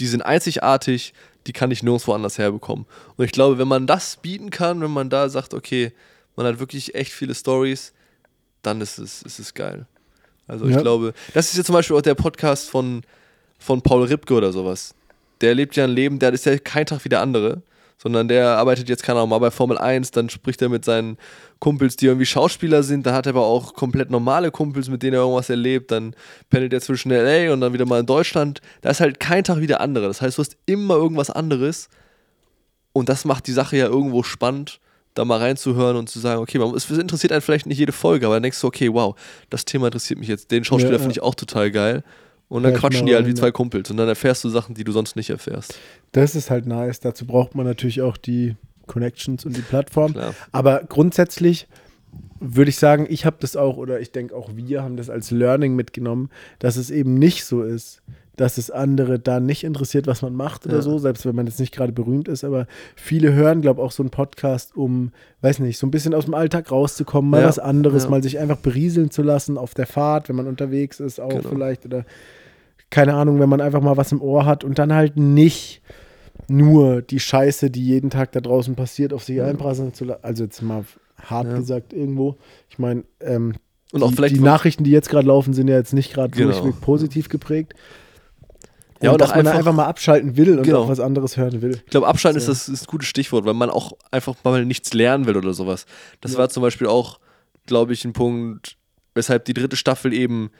die 0.00 0.06
sind 0.06 0.22
einzigartig, 0.22 1.12
die 1.46 1.52
kann 1.52 1.70
ich 1.70 1.82
nirgendwo 1.82 2.12
anders 2.12 2.38
herbekommen. 2.38 2.86
Und 3.16 3.24
ich 3.24 3.32
glaube, 3.32 3.58
wenn 3.58 3.68
man 3.68 3.86
das 3.86 4.16
bieten 4.16 4.50
kann, 4.50 4.80
wenn 4.80 4.90
man 4.90 5.10
da 5.10 5.28
sagt, 5.28 5.54
okay, 5.54 5.92
man 6.36 6.46
hat 6.46 6.58
wirklich 6.58 6.94
echt 6.94 7.12
viele 7.12 7.34
Stories, 7.34 7.92
dann 8.62 8.80
ist 8.80 8.98
es, 8.98 9.22
ist 9.22 9.38
es 9.38 9.54
geil. 9.54 9.86
Also 10.46 10.66
ich 10.66 10.76
glaube, 10.76 11.14
das 11.32 11.50
ist 11.50 11.58
ja 11.58 11.64
zum 11.64 11.74
Beispiel 11.74 11.96
auch 11.96 12.02
der 12.02 12.16
Podcast 12.16 12.68
von, 12.68 13.02
von 13.58 13.82
Paul 13.82 14.04
Ripke 14.04 14.34
oder 14.34 14.52
sowas. 14.52 14.94
Der 15.40 15.54
lebt 15.54 15.76
ja 15.76 15.84
ein 15.84 15.90
Leben, 15.90 16.18
der 16.18 16.32
ist 16.32 16.44
ja 16.44 16.58
kein 16.58 16.86
Tag 16.86 17.04
wie 17.04 17.08
der 17.08 17.20
andere 17.20 17.62
sondern 18.00 18.28
der 18.28 18.56
arbeitet 18.56 18.88
jetzt, 18.88 19.02
keine 19.02 19.18
Ahnung, 19.18 19.30
mal 19.30 19.38
bei 19.38 19.50
Formel 19.50 19.76
1, 19.76 20.10
dann 20.12 20.30
spricht 20.30 20.62
er 20.62 20.70
mit 20.70 20.84
seinen 20.84 21.18
Kumpels, 21.58 21.96
die 21.96 22.06
irgendwie 22.06 22.24
Schauspieler 22.24 22.82
sind, 22.82 23.04
dann 23.04 23.12
hat 23.12 23.26
er 23.26 23.30
aber 23.30 23.44
auch 23.44 23.74
komplett 23.74 24.10
normale 24.10 24.50
Kumpels, 24.50 24.88
mit 24.88 25.02
denen 25.02 25.14
er 25.14 25.20
irgendwas 25.20 25.50
erlebt, 25.50 25.90
dann 25.90 26.14
pendelt 26.48 26.72
er 26.72 26.80
zwischen 26.80 27.10
LA 27.10 27.52
und 27.52 27.60
dann 27.60 27.74
wieder 27.74 27.84
mal 27.84 28.00
in 28.00 28.06
Deutschland. 28.06 28.62
Da 28.80 28.90
ist 28.90 29.00
halt 29.00 29.20
kein 29.20 29.44
Tag 29.44 29.60
wie 29.60 29.66
der 29.66 29.82
andere. 29.82 30.06
Das 30.06 30.22
heißt, 30.22 30.38
du 30.38 30.42
hast 30.42 30.56
immer 30.64 30.94
irgendwas 30.94 31.28
anderes 31.28 31.90
und 32.94 33.10
das 33.10 33.26
macht 33.26 33.46
die 33.46 33.52
Sache 33.52 33.76
ja 33.76 33.86
irgendwo 33.86 34.22
spannend, 34.22 34.80
da 35.12 35.26
mal 35.26 35.38
reinzuhören 35.38 35.96
und 35.96 36.08
zu 36.08 36.20
sagen, 36.20 36.40
okay, 36.40 36.58
man, 36.58 36.74
es 36.74 36.90
interessiert 36.90 37.32
einen 37.32 37.42
vielleicht 37.42 37.66
nicht 37.66 37.78
jede 37.78 37.92
Folge, 37.92 38.24
aber 38.24 38.36
dann 38.36 38.44
denkst 38.44 38.60
du, 38.62 38.66
okay, 38.66 38.90
wow, 38.94 39.14
das 39.50 39.66
Thema 39.66 39.88
interessiert 39.88 40.18
mich 40.18 40.28
jetzt. 40.28 40.50
Den 40.50 40.64
Schauspieler 40.64 40.92
ja, 40.92 40.96
ja. 40.96 41.00
finde 41.00 41.12
ich 41.12 41.22
auch 41.22 41.34
total 41.34 41.70
geil. 41.70 42.02
Und 42.50 42.64
dann 42.64 42.74
quatschen 42.74 43.06
die 43.06 43.14
halt 43.14 43.26
wie 43.26 43.34
zwei 43.34 43.52
Kumpels 43.52 43.92
und 43.92 43.96
dann 43.96 44.08
erfährst 44.08 44.42
du 44.42 44.48
Sachen, 44.48 44.74
die 44.74 44.82
du 44.82 44.90
sonst 44.90 45.14
nicht 45.14 45.30
erfährst. 45.30 45.78
Das 46.10 46.34
ist 46.34 46.50
halt 46.50 46.66
nice. 46.66 46.98
Dazu 46.98 47.24
braucht 47.24 47.54
man 47.54 47.64
natürlich 47.64 48.02
auch 48.02 48.16
die 48.16 48.56
Connections 48.88 49.46
und 49.46 49.56
die 49.56 49.62
Plattform. 49.62 50.14
Klar. 50.14 50.34
Aber 50.50 50.82
grundsätzlich 50.88 51.68
würde 52.40 52.70
ich 52.70 52.76
sagen, 52.76 53.06
ich 53.08 53.24
habe 53.24 53.36
das 53.38 53.54
auch 53.54 53.76
oder 53.76 54.00
ich 54.00 54.10
denke 54.10 54.34
auch 54.34 54.50
wir 54.56 54.82
haben 54.82 54.96
das 54.96 55.10
als 55.10 55.30
Learning 55.30 55.76
mitgenommen, 55.76 56.28
dass 56.58 56.76
es 56.76 56.90
eben 56.90 57.14
nicht 57.14 57.44
so 57.44 57.62
ist, 57.62 58.02
dass 58.34 58.58
es 58.58 58.70
andere 58.70 59.20
da 59.20 59.38
nicht 59.38 59.62
interessiert, 59.62 60.08
was 60.08 60.22
man 60.22 60.34
macht 60.34 60.66
oder 60.66 60.76
ja. 60.76 60.82
so, 60.82 60.98
selbst 60.98 61.26
wenn 61.26 61.36
man 61.36 61.46
jetzt 61.46 61.60
nicht 61.60 61.72
gerade 61.72 61.92
berühmt 61.92 62.26
ist. 62.26 62.42
Aber 62.42 62.66
viele 62.96 63.32
hören, 63.32 63.60
glaube 63.60 63.80
ich, 63.80 63.86
auch 63.86 63.92
so 63.92 64.02
einen 64.02 64.10
Podcast, 64.10 64.74
um, 64.74 65.12
weiß 65.42 65.60
nicht, 65.60 65.78
so 65.78 65.86
ein 65.86 65.92
bisschen 65.92 66.14
aus 66.14 66.24
dem 66.24 66.34
Alltag 66.34 66.72
rauszukommen, 66.72 67.30
mal 67.30 67.42
ja. 67.42 67.46
was 67.46 67.60
anderes, 67.60 68.04
ja. 68.04 68.10
mal 68.10 68.24
sich 68.24 68.40
einfach 68.40 68.56
berieseln 68.56 69.12
zu 69.12 69.22
lassen 69.22 69.56
auf 69.56 69.74
der 69.74 69.86
Fahrt, 69.86 70.28
wenn 70.28 70.36
man 70.36 70.48
unterwegs 70.48 70.98
ist, 70.98 71.20
auch 71.20 71.28
genau. 71.28 71.48
vielleicht 71.48 71.84
oder 71.84 72.06
keine 72.90 73.14
Ahnung, 73.14 73.38
wenn 73.40 73.48
man 73.48 73.60
einfach 73.60 73.80
mal 73.80 73.96
was 73.96 74.12
im 74.12 74.20
Ohr 74.20 74.44
hat 74.44 74.64
und 74.64 74.78
dann 74.78 74.92
halt 74.92 75.16
nicht 75.16 75.80
nur 76.48 77.02
die 77.02 77.20
Scheiße, 77.20 77.70
die 77.70 77.84
jeden 77.84 78.10
Tag 78.10 78.32
da 78.32 78.40
draußen 78.40 78.74
passiert, 78.74 79.12
auf 79.12 79.22
sich 79.24 79.36
ja. 79.36 79.46
einprasseln 79.46 79.94
zu 79.94 80.04
lassen. 80.04 80.24
Also 80.24 80.44
jetzt 80.44 80.60
mal 80.62 80.84
hart 81.22 81.46
ja. 81.46 81.56
gesagt 81.56 81.92
irgendwo. 81.92 82.36
Ich 82.68 82.78
meine, 82.78 83.04
ähm, 83.20 83.54
und 83.92 84.02
auch 84.02 84.10
die, 84.10 84.16
vielleicht 84.16 84.36
die 84.36 84.40
Nachrichten, 84.40 84.84
die 84.84 84.90
jetzt 84.90 85.08
gerade 85.08 85.26
laufen, 85.26 85.52
sind 85.52 85.68
ja 85.68 85.76
jetzt 85.76 85.92
nicht 85.92 86.12
gerade 86.12 86.30
genau. 86.30 86.52
durchweg 86.52 86.80
positiv 86.80 87.28
geprägt. 87.28 87.74
Und 88.98 89.06
ja, 89.06 89.12
und 89.12 89.20
dass 89.20 89.30
man 89.30 89.38
einfach, 89.38 89.54
einfach, 89.54 89.72
mal 89.72 89.86
abschalten 89.86 90.36
will 90.36 90.58
und 90.58 90.64
genau. 90.64 90.82
auch 90.82 90.88
was 90.88 91.00
anderes 91.00 91.36
hören 91.36 91.62
will. 91.62 91.80
Ich 91.84 91.90
glaube, 91.90 92.06
abschalten 92.06 92.40
so. 92.40 92.52
ist 92.52 92.68
das 92.68 92.74
ist 92.74 92.82
ein 92.82 92.90
gutes 92.90 93.08
Stichwort, 93.08 93.46
weil 93.46 93.54
man 93.54 93.70
auch 93.70 93.92
einfach 94.10 94.34
mal 94.44 94.64
nichts 94.66 94.92
lernen 94.92 95.26
will 95.26 95.36
oder 95.36 95.54
sowas. 95.54 95.86
Das 96.20 96.32
ja. 96.32 96.38
war 96.38 96.48
zum 96.50 96.62
Beispiel 96.62 96.86
auch, 96.86 97.18
glaube 97.66 97.92
ich, 97.92 98.04
ein 98.04 98.12
Punkt, 98.12 98.76
weshalb 99.14 99.46
die 99.46 99.54
dritte 99.54 99.76
Staffel 99.76 100.12
eben 100.12 100.50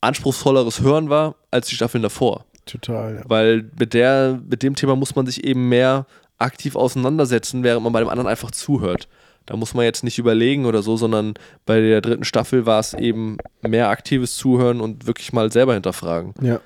anspruchsvolleres 0.00 0.80
Hören 0.80 1.10
war 1.10 1.36
als 1.50 1.68
die 1.68 1.74
Staffeln 1.74 2.02
davor. 2.02 2.44
Total, 2.66 3.16
ja. 3.16 3.22
Weil 3.26 3.70
mit, 3.78 3.94
der, 3.94 4.40
mit 4.48 4.62
dem 4.62 4.74
Thema 4.74 4.96
muss 4.96 5.14
man 5.14 5.26
sich 5.26 5.44
eben 5.44 5.68
mehr 5.68 6.06
aktiv 6.38 6.76
auseinandersetzen, 6.76 7.62
während 7.62 7.82
man 7.84 7.92
bei 7.92 8.00
dem 8.00 8.08
anderen 8.08 8.28
einfach 8.28 8.50
zuhört. 8.50 9.08
Da 9.46 9.56
muss 9.56 9.74
man 9.74 9.84
jetzt 9.84 10.02
nicht 10.02 10.18
überlegen 10.18 10.66
oder 10.66 10.82
so, 10.82 10.96
sondern 10.96 11.34
bei 11.64 11.80
der 11.80 12.00
dritten 12.00 12.24
Staffel 12.24 12.66
war 12.66 12.80
es 12.80 12.94
eben 12.94 13.38
mehr 13.62 13.88
aktives 13.88 14.36
Zuhören 14.36 14.80
und 14.80 15.06
wirklich 15.06 15.32
mal 15.32 15.52
selber 15.52 15.74
hinterfragen. 15.74 16.34
Ja. 16.42 16.60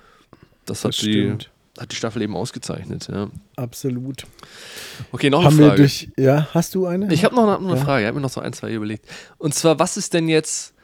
Das 0.65 0.85
hat, 0.85 0.93
das 0.93 1.01
die, 1.01 1.37
hat 1.79 1.93
die 1.93 1.97
Staffel 1.97 2.23
eben 2.23 2.35
ausgezeichnet, 2.35 3.09
ja. 3.13 3.29
Absolut. 3.57 4.25
Okay, 5.13 5.29
noch 5.29 5.45
eine 5.45 5.51
Frage. 5.55 5.77
Durch, 5.77 6.09
ja, 6.17 6.49
hast 6.55 6.75
du 6.75 6.87
eine? 6.87 7.13
Ich 7.13 7.25
habe 7.25 7.35
noch 7.35 7.43
eine, 7.43 7.59
eine 7.59 7.77
ja. 7.77 7.85
Frage, 7.85 8.05
ich 8.05 8.07
habe 8.09 8.17
mir 8.17 8.23
noch 8.23 8.31
so 8.31 8.41
ein, 8.41 8.55
zwei 8.55 8.73
überlegt. 8.73 9.07
Und 9.37 9.55
zwar, 9.55 9.79
was 9.79 9.99
ist 9.99 10.15
denn 10.15 10.29
jetzt 10.29 10.75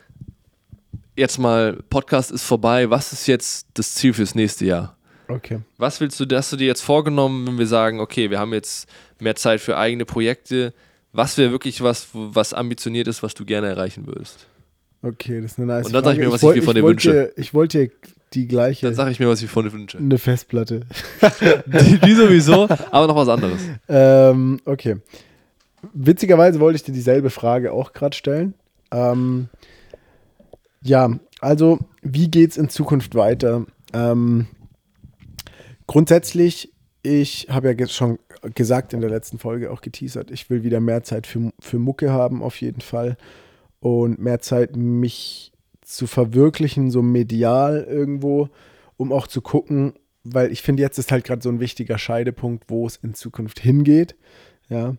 jetzt 1.17 1.39
mal, 1.39 1.79
Podcast 1.91 2.31
ist 2.31 2.45
vorbei, 2.45 2.91
was 2.91 3.13
ist 3.13 3.27
jetzt 3.27 3.67
das 3.75 3.95
Ziel 3.95 4.13
fürs 4.13 4.35
nächste 4.35 4.67
Jahr? 4.67 4.97
Okay. 5.29 5.61
Was 5.77 6.01
willst 6.01 6.21
du, 6.21 6.27
hast 6.37 6.53
du 6.53 6.57
dir 6.57 6.67
jetzt 6.67 6.83
vorgenommen, 6.83 7.47
wenn 7.47 7.59
wir 7.59 7.67
sagen, 7.67 8.01
okay, 8.01 8.31
wir 8.31 8.39
haben 8.39 8.53
jetzt 8.53 8.89
mehr 9.19 9.35
Zeit 9.35 9.61
für 9.61 9.77
eigene 9.77 10.05
Projekte? 10.05 10.73
Was 11.13 11.37
wäre 11.39 11.51
wirklich 11.51 11.83
was, 11.83 12.09
was 12.13 12.53
ambitioniert 12.53 13.09
ist, 13.09 13.23
was 13.23 13.35
du 13.35 13.45
gerne 13.45 13.69
erreichen 13.69 14.07
würdest? 14.07 14.47
Okay, 15.03 15.41
das 15.41 15.53
ist 15.53 15.59
eine 15.59 15.67
nice 15.67 15.87
Und 15.87 15.93
dann 15.93 16.05
sag 16.05 16.13
ich 16.15 16.19
mir, 16.19 16.31
was 16.31 16.43
ich, 16.43 16.49
ich 16.51 16.57
mir 16.57 16.63
von 16.63 16.75
dir 16.75 16.85
wünsche. 16.85 17.33
Ich 17.37 17.55
wollte 17.55 17.79
dir 17.79 17.91
die 18.35 18.47
gleiche. 18.47 18.87
Dann 18.87 18.95
sage 18.95 19.11
ich 19.11 19.21
mir, 19.21 19.29
was 19.29 19.43
ich 19.43 19.51
von 19.51 19.65
dir 19.65 19.73
wünsche. 19.73 19.99
Eine 19.99 20.19
Festplatte. 20.19 20.83
die, 21.67 21.99
die, 21.99 22.15
sowieso, 22.15 22.69
aber 22.91 23.07
noch 23.07 23.17
was 23.17 23.29
anderes. 23.29 23.61
Ähm, 23.89 24.61
okay. 24.65 24.97
Witzigerweise 25.93 26.61
wollte 26.61 26.77
ich 26.77 26.83
dir 26.83 26.93
dieselbe 26.93 27.31
Frage 27.31 27.73
auch 27.73 27.93
gerade 27.93 28.17
stellen. 28.17 28.55
Ähm, 28.91 29.49
ja, 30.87 31.19
also 31.41 31.79
wie 32.03 32.31
geht 32.31 32.51
es 32.51 32.57
in 32.57 32.69
Zukunft 32.69 33.15
weiter? 33.15 33.67
Ähm, 33.93 34.47
grundsätzlich, 35.87 36.73
ich 37.03 37.49
habe 37.51 37.73
ja 37.73 37.87
schon 37.89 38.19
gesagt 38.55 38.93
in 38.93 39.01
der 39.01 39.11
letzten 39.11 39.39
Folge 39.39 39.71
auch 39.71 39.81
geteasert, 39.81 40.31
ich 40.31 40.49
will 40.51 40.63
wieder 40.63 40.81
mehr 40.81 41.03
Zeit 41.03 41.27
für, 41.27 41.53
für 41.61 41.79
Mucke 41.79 42.13
haben, 42.13 42.43
auf 42.43 42.61
jeden 42.61 42.81
Fall. 42.81 43.17
Und 43.81 44.19
mehr 44.19 44.41
Zeit, 44.41 44.77
mich 44.77 45.53
zu 45.83 46.07
verwirklichen, 46.07 46.91
so 46.91 47.03
medial 47.03 47.87
irgendwo, 47.89 48.49
um 48.97 49.13
auch 49.13 49.27
zu 49.27 49.41
gucken, 49.41 49.95
weil 50.25 50.51
ich 50.51 50.63
finde, 50.63 50.83
jetzt 50.83 50.99
ist 50.99 51.13
halt 51.13 51.25
gerade 51.25 51.43
so 51.43 51.49
ein 51.49 51.61
wichtiger 51.61 51.99
Scheidepunkt, 51.99 52.65
wo 52.69 52.87
es 52.87 52.97
in 52.97 53.15
Zukunft 53.15 53.61
hingeht. 53.61 54.17
Ja. 54.69 54.97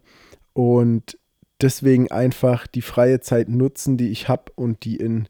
Und 0.53 1.17
deswegen 1.61 2.09
einfach 2.11 2.67
die 2.67 2.81
freie 2.81 3.19
Zeit 3.19 3.49
nutzen, 3.49 3.97
die 3.97 4.09
ich 4.09 4.29
habe 4.29 4.51
und 4.55 4.85
die 4.85 4.95
in 4.95 5.27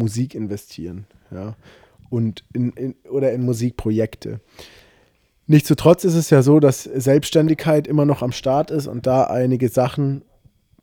Musik 0.00 0.34
investieren, 0.34 1.06
ja, 1.30 1.54
und 2.08 2.44
in, 2.52 2.72
in, 2.72 2.94
oder 3.08 3.32
in 3.32 3.44
Musikprojekte. 3.44 4.40
Nichtsdestotrotz 5.46 6.04
ist 6.04 6.14
es 6.14 6.30
ja 6.30 6.42
so, 6.42 6.60
dass 6.60 6.84
Selbstständigkeit 6.84 7.86
immer 7.86 8.04
noch 8.04 8.22
am 8.22 8.32
Start 8.32 8.70
ist 8.70 8.86
und 8.86 9.06
da 9.06 9.24
einige 9.24 9.68
Sachen 9.68 10.22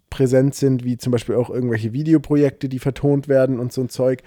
präsent 0.10 0.56
sind, 0.56 0.84
wie 0.84 0.98
zum 0.98 1.12
Beispiel 1.12 1.36
auch 1.36 1.50
irgendwelche 1.50 1.94
Videoprojekte, 1.94 2.70
die 2.70 2.80
vertont 2.80 3.28
werden 3.28 3.60
und 3.60 3.72
so 3.72 3.82
ein 3.82 3.90
Zeug, 3.90 4.24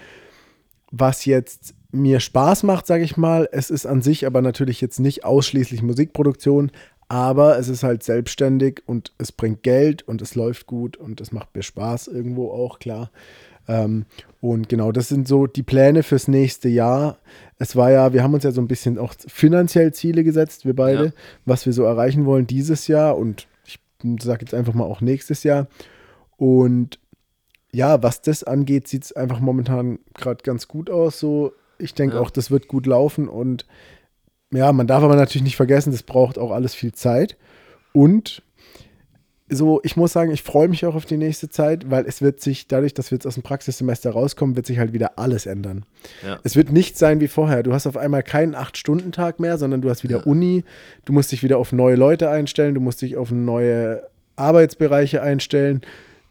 was 0.91 1.25
jetzt 1.25 1.75
mir 1.93 2.21
Spaß 2.21 2.63
macht, 2.63 2.87
sage 2.87 3.05
ich 3.05 3.17
mal. 3.17 3.49
Es 3.53 3.71
ist 3.71 3.87
an 3.87 4.03
sich 4.03 4.27
aber 4.27 4.43
natürlich 4.43 4.81
jetzt 4.81 5.01
nicht 5.01 5.25
ausschließlich 5.25 5.83
Musikproduktion, 5.83 6.71
aber 7.09 7.59
es 7.59 7.69
ist 7.69 7.83
halt 7.83 8.03
selbstständig 8.03 8.83
und 8.87 9.13
es 9.19 9.33
bringt 9.33 9.63
Geld 9.63 10.03
und 10.03 10.23
es 10.23 10.35
läuft 10.37 10.67
gut 10.67 10.97
und 10.97 11.21
es 11.21 11.33
macht 11.33 11.55
mir 11.55 11.63
Spaß 11.63 12.09
irgendwo 12.09 12.51
auch, 12.51 12.79
klar. 12.79 13.11
Ähm, 13.71 14.05
und 14.41 14.69
genau, 14.69 14.91
das 14.91 15.09
sind 15.09 15.29
so 15.29 15.47
die 15.47 15.63
Pläne 15.63 16.03
fürs 16.03 16.27
nächste 16.27 16.69
Jahr. 16.69 17.19
Es 17.59 17.77
war 17.77 17.93
ja, 17.93 18.13
wir 18.13 18.25
haben 18.25 18.35
uns 18.35 18.43
ja 18.43 18.51
so 18.51 18.61
ein 18.61 18.67
bisschen 18.67 18.99
auch 18.99 19.15
finanziell 19.29 19.95
Ziele 19.95 20.25
gesetzt, 20.25 20.67
wir 20.67 20.75
beide, 20.75 21.05
ja. 21.07 21.13
was 21.45 21.67
wir 21.67 21.73
so 21.73 21.85
erreichen 21.85 22.27
wollen 22.27 22.49
dieses 22.49 22.89
Jahr 22.89 23.17
und 23.17 23.47
ich 23.65 23.79
sage 24.21 24.41
jetzt 24.41 24.55
einfach 24.55 24.75
mal 24.75 24.85
auch 24.85 25.01
nächstes 25.01 25.45
Jahr. 25.45 25.69
Und 26.37 26.99
ja, 27.71 28.03
was 28.03 28.23
das 28.23 28.43
angeht, 28.43 28.89
sieht 28.89 29.05
es 29.05 29.13
einfach 29.13 29.39
momentan 29.39 30.01
gerade 30.15 30.43
ganz 30.43 30.67
gut 30.67 30.91
aus. 30.91 31.21
So, 31.21 31.53
ich 31.79 31.95
denke 31.95 32.17
ja. 32.17 32.23
auch, 32.23 32.31
das 32.31 32.51
wird 32.51 32.67
gut 32.67 32.87
laufen 32.87 33.29
und 33.29 33.67
ja, 34.53 34.73
man 34.73 34.89
darf 34.89 35.05
aber 35.05 35.15
natürlich 35.15 35.45
nicht 35.45 35.57
vergessen, 35.57 35.93
das 35.93 36.03
braucht 36.03 36.39
auch 36.39 36.51
alles 36.51 36.75
viel 36.75 36.91
Zeit. 36.91 37.37
Und 37.93 38.43
so, 39.51 39.81
ich 39.83 39.97
muss 39.97 40.13
sagen, 40.13 40.31
ich 40.31 40.43
freue 40.43 40.69
mich 40.69 40.87
auch 40.87 40.95
auf 40.95 41.05
die 41.05 41.17
nächste 41.17 41.49
Zeit, 41.49 41.91
weil 41.91 42.07
es 42.07 42.23
wird 42.23 42.41
sich, 42.41 42.69
dadurch, 42.69 42.95
dass 42.95 43.11
wir 43.11 43.17
jetzt 43.17 43.27
aus 43.27 43.35
dem 43.35 43.43
Praxissemester 43.43 44.11
rauskommen, 44.11 44.57
wird 44.57 44.67
sich 44.67 44.79
halt 44.79 44.93
wieder 44.93 45.19
alles 45.19 45.47
ändern. 45.47 45.85
Ja. 46.25 46.39
Es 46.45 46.57
wird 46.57 46.73
nicht 46.73 46.97
sein 46.97 47.21
wie 47.21 47.29
vorher. 47.29 47.63
Du 47.63 47.73
hast 47.73 47.87
auf 47.87 47.97
einmal 47.97 48.23
keinen 48.23 48.55
Acht-Stunden-Tag 48.55 49.41
mehr, 49.41 49.59
sondern 49.59 49.83
du 49.83 49.91
hast 49.91 50.05
wieder 50.05 50.19
ja. 50.19 50.25
Uni, 50.25 50.65
du 51.05 51.13
musst 51.13 51.33
dich 51.33 51.43
wieder 51.43 51.59
auf 51.59 51.73
neue 51.73 51.97
Leute 51.97 52.31
einstellen, 52.31 52.75
du 52.75 52.81
musst 52.81 53.03
dich 53.03 53.17
auf 53.17 53.31
neue 53.31 54.03
Arbeitsbereiche 54.37 55.23
einstellen. 55.23 55.83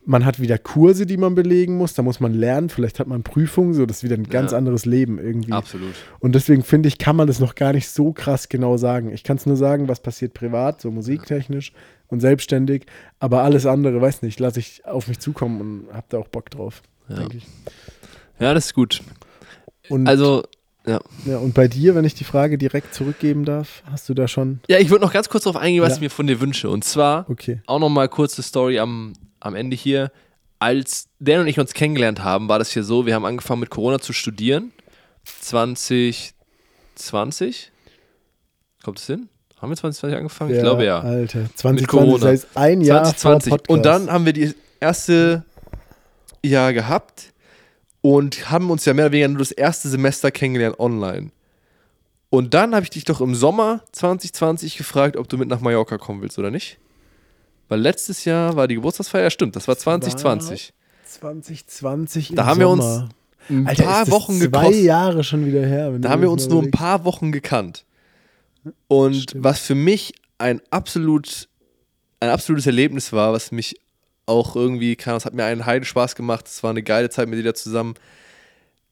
Man 0.05 0.25
hat 0.25 0.39
wieder 0.39 0.57
Kurse, 0.57 1.05
die 1.05 1.17
man 1.17 1.35
belegen 1.35 1.77
muss, 1.77 1.93
da 1.93 2.01
muss 2.01 2.19
man 2.19 2.33
lernen, 2.33 2.69
vielleicht 2.69 2.99
hat 2.99 3.07
man 3.07 3.21
Prüfungen, 3.21 3.73
so 3.73 3.85
das 3.85 3.97
ist 3.97 4.03
wieder 4.03 4.15
ein 4.15 4.29
ganz 4.29 4.53
ja. 4.53 4.57
anderes 4.57 4.85
Leben 4.85 5.19
irgendwie. 5.19 5.51
Absolut. 5.51 5.93
Und 6.19 6.33
deswegen 6.33 6.63
finde 6.63 6.87
ich, 6.87 6.97
kann 6.97 7.15
man 7.15 7.27
das 7.27 7.39
noch 7.39 7.53
gar 7.53 7.73
nicht 7.73 7.89
so 7.89 8.13
krass 8.13 8.49
genau 8.49 8.77
sagen. 8.77 9.11
Ich 9.13 9.23
kann 9.23 9.37
es 9.37 9.45
nur 9.45 9.57
sagen, 9.57 9.87
was 9.87 9.99
passiert 9.99 10.33
privat, 10.33 10.81
so 10.81 10.89
musiktechnisch, 10.89 11.73
und 12.09 12.19
selbstständig. 12.19 12.85
Aber 13.19 13.43
alles 13.43 13.65
andere, 13.65 14.01
weiß 14.01 14.21
nicht, 14.21 14.39
lasse 14.39 14.59
ich 14.59 14.85
auf 14.85 15.07
mich 15.07 15.19
zukommen 15.19 15.61
und 15.61 15.93
habe 15.93 16.05
da 16.09 16.17
auch 16.17 16.27
Bock 16.27 16.49
drauf, 16.49 16.81
ja. 17.07 17.15
denke 17.15 17.37
ich. 17.37 17.45
Ja, 18.39 18.53
das 18.53 18.67
ist 18.67 18.73
gut. 18.73 19.01
Und, 19.89 20.07
also, 20.07 20.43
ja. 20.85 20.99
ja. 21.25 21.37
Und 21.37 21.53
bei 21.53 21.67
dir, 21.67 21.95
wenn 21.95 22.05
ich 22.05 22.15
die 22.15 22.23
Frage 22.23 22.57
direkt 22.57 22.93
zurückgeben 22.93 23.45
darf, 23.45 23.83
hast 23.91 24.09
du 24.09 24.13
da 24.13 24.27
schon. 24.27 24.59
Ja, 24.67 24.79
ich 24.79 24.89
würde 24.89 25.03
noch 25.03 25.13
ganz 25.13 25.29
kurz 25.29 25.43
darauf 25.43 25.61
eingehen, 25.61 25.81
was 25.81 25.89
ja. 25.89 25.95
ich 25.95 26.01
mir 26.01 26.09
von 26.09 26.27
dir 26.27 26.39
wünsche. 26.41 26.69
Und 26.69 26.83
zwar 26.83 27.29
okay. 27.29 27.61
auch 27.67 27.79
nochmal 27.79 28.09
kurze 28.09 28.41
Story 28.41 28.79
am, 28.79 29.13
am 29.39 29.55
Ende 29.55 29.75
hier. 29.75 30.11
Als 30.59 31.07
Dan 31.19 31.41
und 31.41 31.47
ich 31.47 31.59
uns 31.59 31.73
kennengelernt 31.73 32.23
haben, 32.23 32.49
war 32.49 32.59
das 32.59 32.71
hier 32.71 32.83
so, 32.83 33.05
wir 33.05 33.15
haben 33.15 33.25
angefangen 33.25 33.61
mit 33.61 33.69
Corona 33.69 33.99
zu 33.99 34.13
studieren. 34.13 34.71
2020. 35.41 37.71
Kommt 38.83 38.99
es 38.99 39.05
hin? 39.05 39.29
Haben 39.61 39.71
wir 39.71 39.77
2020 39.77 40.17
angefangen? 40.17 40.51
Ja, 40.51 40.57
ich 40.57 40.63
glaube 40.63 40.85
ja. 40.85 40.99
Alter, 40.99 41.45
2020 41.55 41.81
Mit 41.81 41.89
Corona. 41.89 42.27
heißt 42.27 42.47
ein 42.55 42.81
Jahr 42.81 43.03
2020. 43.03 43.49
Vor 43.49 43.75
Und 43.75 43.85
dann 43.85 44.11
haben 44.11 44.25
wir 44.25 44.33
die 44.33 44.53
erste 44.79 45.43
Jahr 46.43 46.73
gehabt 46.73 47.33
und 48.01 48.49
haben 48.49 48.71
uns 48.71 48.85
ja 48.85 48.93
mehr 48.93 49.05
oder 49.05 49.11
weniger 49.11 49.27
nur 49.29 49.39
das 49.39 49.51
erste 49.51 49.89
Semester 49.89 50.31
kennengelernt 50.31 50.79
online. 50.79 51.31
Und 52.29 52.53
dann 52.53 52.75
habe 52.75 52.83
ich 52.83 52.89
dich 52.89 53.05
doch 53.05 53.21
im 53.21 53.35
Sommer 53.35 53.81
2020 53.91 54.77
gefragt, 54.77 55.17
ob 55.17 55.27
du 55.27 55.37
mit 55.37 55.49
nach 55.49 55.61
Mallorca 55.61 55.97
kommen 55.97 56.21
willst 56.21 56.39
oder 56.39 56.51
nicht. 56.51 56.77
Weil 57.69 57.79
letztes 57.79 58.25
Jahr 58.25 58.55
war 58.55 58.67
die 58.67 58.75
Geburtstagsfeier, 58.75 59.23
ja 59.23 59.29
stimmt, 59.29 59.55
das 59.55 59.67
war 59.67 59.77
2020. 59.77 60.73
War 61.21 61.31
2020 61.41 62.33
Da 62.35 62.45
haben 62.45 62.59
Sommer. 62.59 62.59
wir 62.59 62.69
uns 62.69 63.09
ein 63.49 63.67
Alter, 63.67 63.83
paar 63.83 64.07
Wochen 64.11 64.39
getroffen. 64.39 64.73
Zwei 64.73 64.79
Jahre 64.79 65.23
schon 65.23 65.45
wieder 65.45 65.65
her. 65.65 65.91
Da 65.97 66.09
haben 66.09 66.21
wir 66.21 66.31
uns 66.31 66.47
nur 66.47 66.61
ein 66.61 66.71
paar 66.71 67.05
Wochen 67.05 67.31
gekannt. 67.31 67.85
Und 68.87 69.15
Stimmt. 69.15 69.43
was 69.43 69.59
für 69.59 69.75
mich 69.75 70.13
ein 70.37 70.61
absolut 70.69 71.47
ein 72.19 72.29
absolutes 72.29 72.65
Erlebnis 72.65 73.13
war, 73.13 73.33
was 73.33 73.51
mich 73.51 73.79
auch 74.25 74.55
irgendwie 74.55 74.95
kann, 74.95 75.15
es 75.15 75.25
hat 75.25 75.33
mir 75.33 75.45
einen 75.45 75.65
Heiden 75.65 75.85
Spaß 75.85 76.15
gemacht, 76.15 76.47
es 76.47 76.61
war 76.63 76.71
eine 76.71 76.83
geile 76.83 77.09
Zeit 77.09 77.29
mit 77.29 77.39
dir 77.39 77.43
da 77.43 77.53
zusammen, 77.53 77.95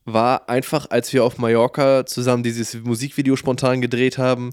war 0.05 0.49
einfach, 0.49 0.89
als 0.89 1.11
wir 1.13 1.23
auf 1.23 1.37
Mallorca 1.37 2.05
zusammen 2.05 2.43
dieses 2.43 2.73
Musikvideo 2.75 3.35
spontan 3.35 3.81
gedreht 3.81 4.17
haben, 4.17 4.51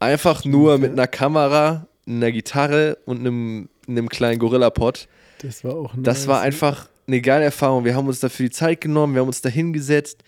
einfach 0.00 0.44
nur 0.44 0.78
mit 0.78 0.92
einer 0.92 1.06
Kamera, 1.06 1.86
einer 2.16 2.32
Gitarre 2.32 2.98
und 3.06 3.20
einem, 3.20 3.68
einem 3.88 4.08
kleinen 4.08 4.38
Gorilla-Pod. 4.38 5.08
Das 5.42 5.64
war 5.64 5.74
auch 5.74 5.94
nice. 5.94 6.04
Das 6.04 6.26
war 6.26 6.40
einfach 6.40 6.88
eine 7.06 7.20
geile 7.20 7.44
Erfahrung. 7.44 7.84
Wir 7.84 7.94
haben 7.94 8.06
uns 8.06 8.20
dafür 8.20 8.46
die 8.46 8.52
Zeit 8.52 8.80
genommen, 8.80 9.14
wir 9.14 9.20
haben 9.20 9.28
uns 9.28 9.42
da 9.42 9.48
hingesetzt, 9.48 10.22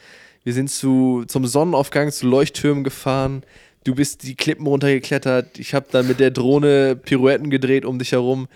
wir 0.45 0.53
sind 0.53 0.71
zu, 0.71 1.25
zum 1.27 1.47
Sonnenaufgang 1.47 2.11
zu 2.11 2.27
Leuchttürmen 2.27 2.83
gefahren, 2.83 3.43
du 3.85 3.95
bist 3.95 4.23
die 4.25 4.35
Klippen 4.35 4.67
runtergeklettert, 4.67 5.59
ich 5.59 5.75
habe 5.75 5.87
dann 5.91 6.09
mit 6.09 6.21
der 6.21 6.31
Drohne 6.31 6.97
Pirouetten 6.97 7.51
gedreht 7.51 7.85
um 7.85 7.99
dich 7.99 8.13
herum 8.13 8.49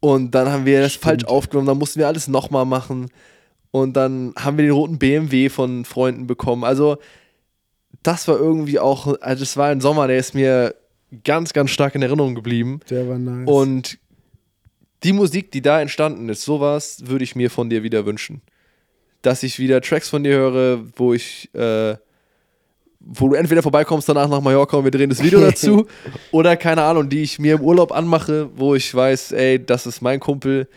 und 0.00 0.32
dann 0.32 0.48
haben 0.48 0.66
wir 0.66 0.80
das 0.80 0.94
Stimmt. 0.94 1.04
falsch 1.04 1.24
aufgenommen, 1.24 1.68
dann 1.68 1.78
mussten 1.78 2.00
wir 2.00 2.08
alles 2.08 2.26
nochmal 2.28 2.64
machen 2.64 3.10
und 3.70 3.94
dann 3.96 4.34
haben 4.36 4.56
wir 4.56 4.64
den 4.64 4.72
roten 4.72 4.98
BMW 4.98 5.48
von 5.48 5.84
Freunden 5.84 6.26
bekommen. 6.26 6.64
Also 6.64 6.98
das 8.02 8.26
war 8.26 8.36
irgendwie 8.36 8.78
auch, 8.78 9.20
also 9.20 9.42
es 9.42 9.56
war 9.56 9.68
ein 9.68 9.80
Sommer, 9.80 10.08
der 10.08 10.18
ist 10.18 10.34
mir 10.34 10.74
ganz, 11.24 11.52
ganz 11.52 11.70
stark 11.70 11.94
in 11.94 12.02
Erinnerung 12.02 12.34
geblieben. 12.34 12.80
Der 12.88 13.08
war 13.08 13.18
nice. 13.18 13.48
Und 13.48 13.98
die 15.02 15.12
Musik, 15.12 15.50
die 15.50 15.62
da 15.62 15.80
entstanden 15.80 16.28
ist, 16.28 16.42
sowas 16.42 17.02
würde 17.06 17.24
ich 17.24 17.36
mir 17.36 17.50
von 17.50 17.68
dir 17.68 17.82
wieder 17.82 18.06
wünschen. 18.06 18.40
Dass 19.20 19.42
ich 19.42 19.58
wieder 19.58 19.80
Tracks 19.80 20.08
von 20.08 20.24
dir 20.24 20.34
höre, 20.34 20.80
wo 20.96 21.12
ich, 21.12 21.52
äh, 21.54 21.96
wo 23.00 23.28
du 23.28 23.34
entweder 23.34 23.62
vorbeikommst 23.62 24.08
danach 24.08 24.28
nach 24.28 24.40
Mallorca 24.40 24.76
und 24.76 24.84
wir 24.84 24.90
drehen 24.90 25.10
das 25.10 25.22
Video 25.22 25.40
dazu, 25.44 25.86
oder 26.30 26.56
keine 26.56 26.82
Ahnung, 26.82 27.08
die 27.08 27.22
ich 27.22 27.38
mir 27.38 27.54
im 27.54 27.60
Urlaub 27.60 27.92
anmache, 27.92 28.48
wo 28.54 28.74
ich 28.74 28.92
weiß, 28.94 29.32
ey, 29.32 29.64
das 29.64 29.86
ist 29.86 30.00
mein 30.00 30.20
Kumpel, 30.20 30.68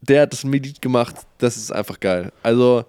der 0.00 0.22
hat 0.22 0.32
das 0.32 0.44
Lied 0.44 0.82
gemacht, 0.82 1.14
das 1.38 1.56
ist 1.56 1.72
einfach 1.72 1.98
geil. 1.98 2.32
Also, 2.42 2.84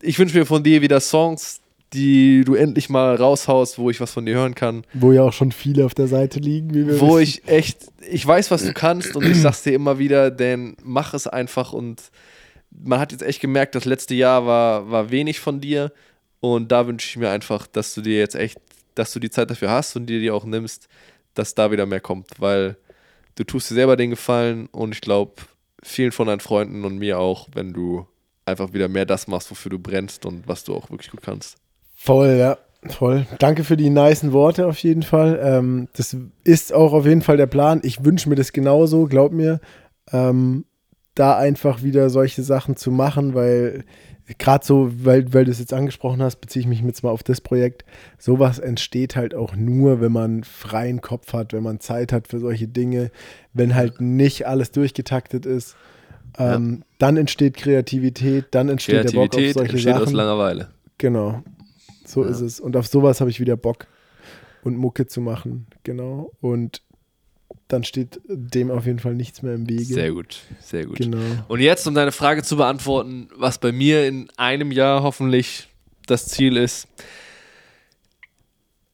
ich 0.00 0.18
wünsche 0.18 0.38
mir 0.38 0.46
von 0.46 0.62
dir 0.62 0.80
wieder 0.80 1.00
Songs, 1.00 1.60
die 1.92 2.44
du 2.44 2.54
endlich 2.54 2.88
mal 2.88 3.14
raushaust, 3.14 3.78
wo 3.78 3.88
ich 3.90 4.00
was 4.00 4.12
von 4.12 4.26
dir 4.26 4.34
hören 4.34 4.54
kann. 4.54 4.84
Wo 4.92 5.12
ja 5.12 5.22
auch 5.22 5.32
schon 5.32 5.52
viele 5.52 5.86
auf 5.86 5.94
der 5.94 6.06
Seite 6.06 6.38
liegen. 6.38 6.74
Wie 6.74 6.86
wir 6.86 7.00
wo 7.00 7.18
wissen. 7.18 7.22
ich 7.22 7.48
echt, 7.48 7.86
ich 8.08 8.26
weiß, 8.26 8.50
was 8.50 8.64
du 8.64 8.72
kannst 8.74 9.16
und 9.16 9.24
ich 9.24 9.40
sag's 9.40 9.62
dir 9.62 9.72
immer 9.72 9.98
wieder, 9.98 10.30
denn 10.30 10.76
mach 10.82 11.14
es 11.14 11.26
einfach 11.26 11.72
und 11.72 12.02
man 12.70 13.00
hat 13.00 13.12
jetzt 13.12 13.22
echt 13.22 13.40
gemerkt, 13.40 13.74
das 13.74 13.86
letzte 13.86 14.14
Jahr 14.14 14.46
war, 14.46 14.90
war 14.90 15.10
wenig 15.10 15.40
von 15.40 15.60
dir 15.60 15.92
und 16.40 16.70
da 16.70 16.86
wünsche 16.86 17.08
ich 17.08 17.16
mir 17.16 17.30
einfach, 17.30 17.66
dass 17.66 17.94
du 17.94 18.02
dir 18.02 18.18
jetzt 18.18 18.34
echt, 18.34 18.58
dass 18.94 19.12
du 19.12 19.20
die 19.20 19.30
Zeit 19.30 19.50
dafür 19.50 19.70
hast 19.70 19.96
und 19.96 20.06
dir 20.06 20.20
die 20.20 20.30
auch 20.30 20.44
nimmst, 20.44 20.88
dass 21.34 21.54
da 21.54 21.70
wieder 21.70 21.86
mehr 21.86 22.00
kommt, 22.00 22.32
weil 22.38 22.76
du 23.36 23.44
tust 23.44 23.70
dir 23.70 23.74
selber 23.74 23.96
den 23.96 24.10
Gefallen 24.10 24.66
und 24.66 24.94
ich 24.94 25.00
glaube, 25.00 25.42
vielen 25.82 26.12
von 26.12 26.26
deinen 26.26 26.40
Freunden 26.40 26.84
und 26.84 26.98
mir 26.98 27.18
auch, 27.18 27.48
wenn 27.54 27.72
du 27.72 28.06
einfach 28.44 28.72
wieder 28.72 28.88
mehr 28.88 29.06
das 29.06 29.26
machst, 29.26 29.50
wofür 29.50 29.70
du 29.70 29.78
brennst 29.78 30.26
und 30.26 30.46
was 30.48 30.64
du 30.64 30.74
auch 30.74 30.90
wirklich 30.90 31.10
gut 31.10 31.22
kannst. 31.22 31.56
Voll, 32.00 32.36
ja. 32.38 32.58
Voll. 32.86 33.26
Danke 33.40 33.64
für 33.64 33.76
die 33.76 33.90
nicen 33.90 34.32
Worte 34.32 34.66
auf 34.68 34.78
jeden 34.78 35.02
Fall. 35.02 35.40
Ähm, 35.42 35.88
das 35.94 36.16
ist 36.44 36.72
auch 36.72 36.92
auf 36.92 37.04
jeden 37.04 37.22
Fall 37.22 37.36
der 37.36 37.48
Plan. 37.48 37.80
Ich 37.82 38.04
wünsche 38.04 38.28
mir 38.28 38.36
das 38.36 38.52
genauso, 38.52 39.06
glaub 39.06 39.32
mir, 39.32 39.60
ähm, 40.12 40.64
da 41.16 41.36
einfach 41.36 41.82
wieder 41.82 42.08
solche 42.08 42.44
Sachen 42.44 42.76
zu 42.76 42.92
machen, 42.92 43.34
weil 43.34 43.84
gerade 44.38 44.64
so, 44.64 44.92
weil, 44.94 45.34
weil 45.34 45.44
du 45.44 45.50
es 45.50 45.58
jetzt 45.58 45.72
angesprochen 45.72 46.22
hast, 46.22 46.36
beziehe 46.36 46.60
ich 46.60 46.68
mich 46.68 46.80
jetzt 46.82 47.02
mal 47.02 47.10
auf 47.10 47.24
das 47.24 47.40
Projekt. 47.40 47.84
Sowas 48.16 48.60
entsteht 48.60 49.16
halt 49.16 49.34
auch 49.34 49.56
nur, 49.56 50.00
wenn 50.00 50.12
man 50.12 50.44
freien 50.44 51.00
Kopf 51.00 51.32
hat, 51.32 51.52
wenn 51.52 51.64
man 51.64 51.80
Zeit 51.80 52.12
hat 52.12 52.28
für 52.28 52.38
solche 52.38 52.68
Dinge, 52.68 53.10
wenn 53.54 53.74
halt 53.74 54.00
nicht 54.00 54.46
alles 54.46 54.70
durchgetaktet 54.70 55.46
ist. 55.46 55.74
Ähm, 56.38 56.78
ja. 56.78 56.86
Dann 56.98 57.16
entsteht 57.16 57.56
Kreativität, 57.56 58.46
dann 58.52 58.68
entsteht 58.68 59.04
der 59.04 59.18
Bock 59.18 59.34
auf 59.34 59.40
solche 59.40 59.72
entsteht 59.72 59.94
Sachen. 59.94 60.02
aus 60.06 60.12
Langeweile. 60.12 60.68
Genau. 60.98 61.42
So 62.08 62.24
ja. 62.24 62.30
ist 62.30 62.40
es. 62.40 62.60
Und 62.60 62.76
auf 62.76 62.86
sowas 62.86 63.20
habe 63.20 63.30
ich 63.30 63.40
wieder 63.40 63.56
Bock 63.56 63.86
und 64.64 64.76
Mucke 64.76 65.06
zu 65.06 65.20
machen. 65.20 65.66
Genau. 65.84 66.32
Und 66.40 66.82
dann 67.68 67.84
steht 67.84 68.20
dem 68.26 68.70
auf 68.70 68.86
jeden 68.86 68.98
Fall 68.98 69.14
nichts 69.14 69.42
mehr 69.42 69.54
im 69.54 69.68
Wege. 69.68 69.84
Sehr 69.84 70.12
gut, 70.12 70.40
sehr 70.60 70.86
gut. 70.86 70.96
Genau. 70.96 71.18
Und 71.48 71.60
jetzt, 71.60 71.86
um 71.86 71.94
deine 71.94 72.12
Frage 72.12 72.42
zu 72.42 72.56
beantworten, 72.56 73.28
was 73.36 73.58
bei 73.58 73.72
mir 73.72 74.06
in 74.06 74.28
einem 74.36 74.72
Jahr 74.72 75.02
hoffentlich 75.02 75.68
das 76.06 76.26
Ziel 76.26 76.56
ist. 76.56 76.88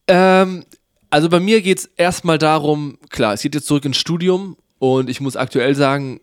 Ähm, 0.08 0.64
also 1.08 1.28
bei 1.28 1.38
mir 1.38 1.62
geht 1.62 1.78
es 1.78 1.90
erstmal 1.96 2.38
darum, 2.38 2.98
klar, 3.10 3.34
es 3.34 3.42
geht 3.42 3.54
jetzt 3.54 3.66
zurück 3.66 3.84
ins 3.84 3.96
Studium 3.96 4.56
und 4.80 5.08
ich 5.08 5.20
muss 5.20 5.36
aktuell 5.36 5.76
sagen, 5.76 6.20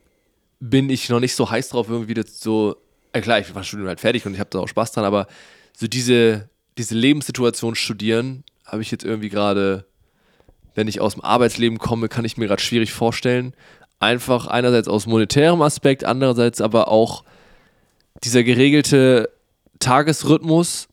bin 0.59 0.89
ich 0.89 1.09
noch 1.09 1.21
nicht 1.21 1.35
so 1.35 1.49
heiß 1.49 1.69
drauf, 1.69 1.89
irgendwie 1.89 2.13
das 2.13 2.39
so, 2.39 2.75
äh, 3.13 3.21
klar, 3.21 3.39
ich 3.39 3.55
war 3.55 3.63
Studium 3.63 3.87
halt 3.87 4.01
fertig 4.01 4.25
und 4.25 4.33
ich 4.33 4.39
habe 4.39 4.49
da 4.49 4.59
auch 4.59 4.67
Spaß 4.67 4.91
dran, 4.91 5.05
aber 5.05 5.27
so 5.75 5.87
diese 5.87 6.49
diese 6.77 6.95
Lebenssituation 6.95 7.75
studieren, 7.75 8.43
habe 8.65 8.81
ich 8.81 8.91
jetzt 8.91 9.03
irgendwie 9.03 9.29
gerade, 9.29 9.85
wenn 10.75 10.87
ich 10.87 11.01
aus 11.01 11.13
dem 11.13 11.23
Arbeitsleben 11.23 11.77
komme, 11.77 12.07
kann 12.07 12.25
ich 12.25 12.37
mir 12.37 12.47
gerade 12.47 12.61
schwierig 12.61 12.93
vorstellen. 12.93 13.53
Einfach 13.99 14.47
einerseits 14.47 14.87
aus 14.87 15.05
monetärem 15.05 15.61
Aspekt, 15.61 16.03
andererseits 16.03 16.61
aber 16.61 16.87
auch 16.87 17.23
dieser 18.23 18.43
geregelte 18.43 19.29
Tagesrhythmus, 19.79 20.87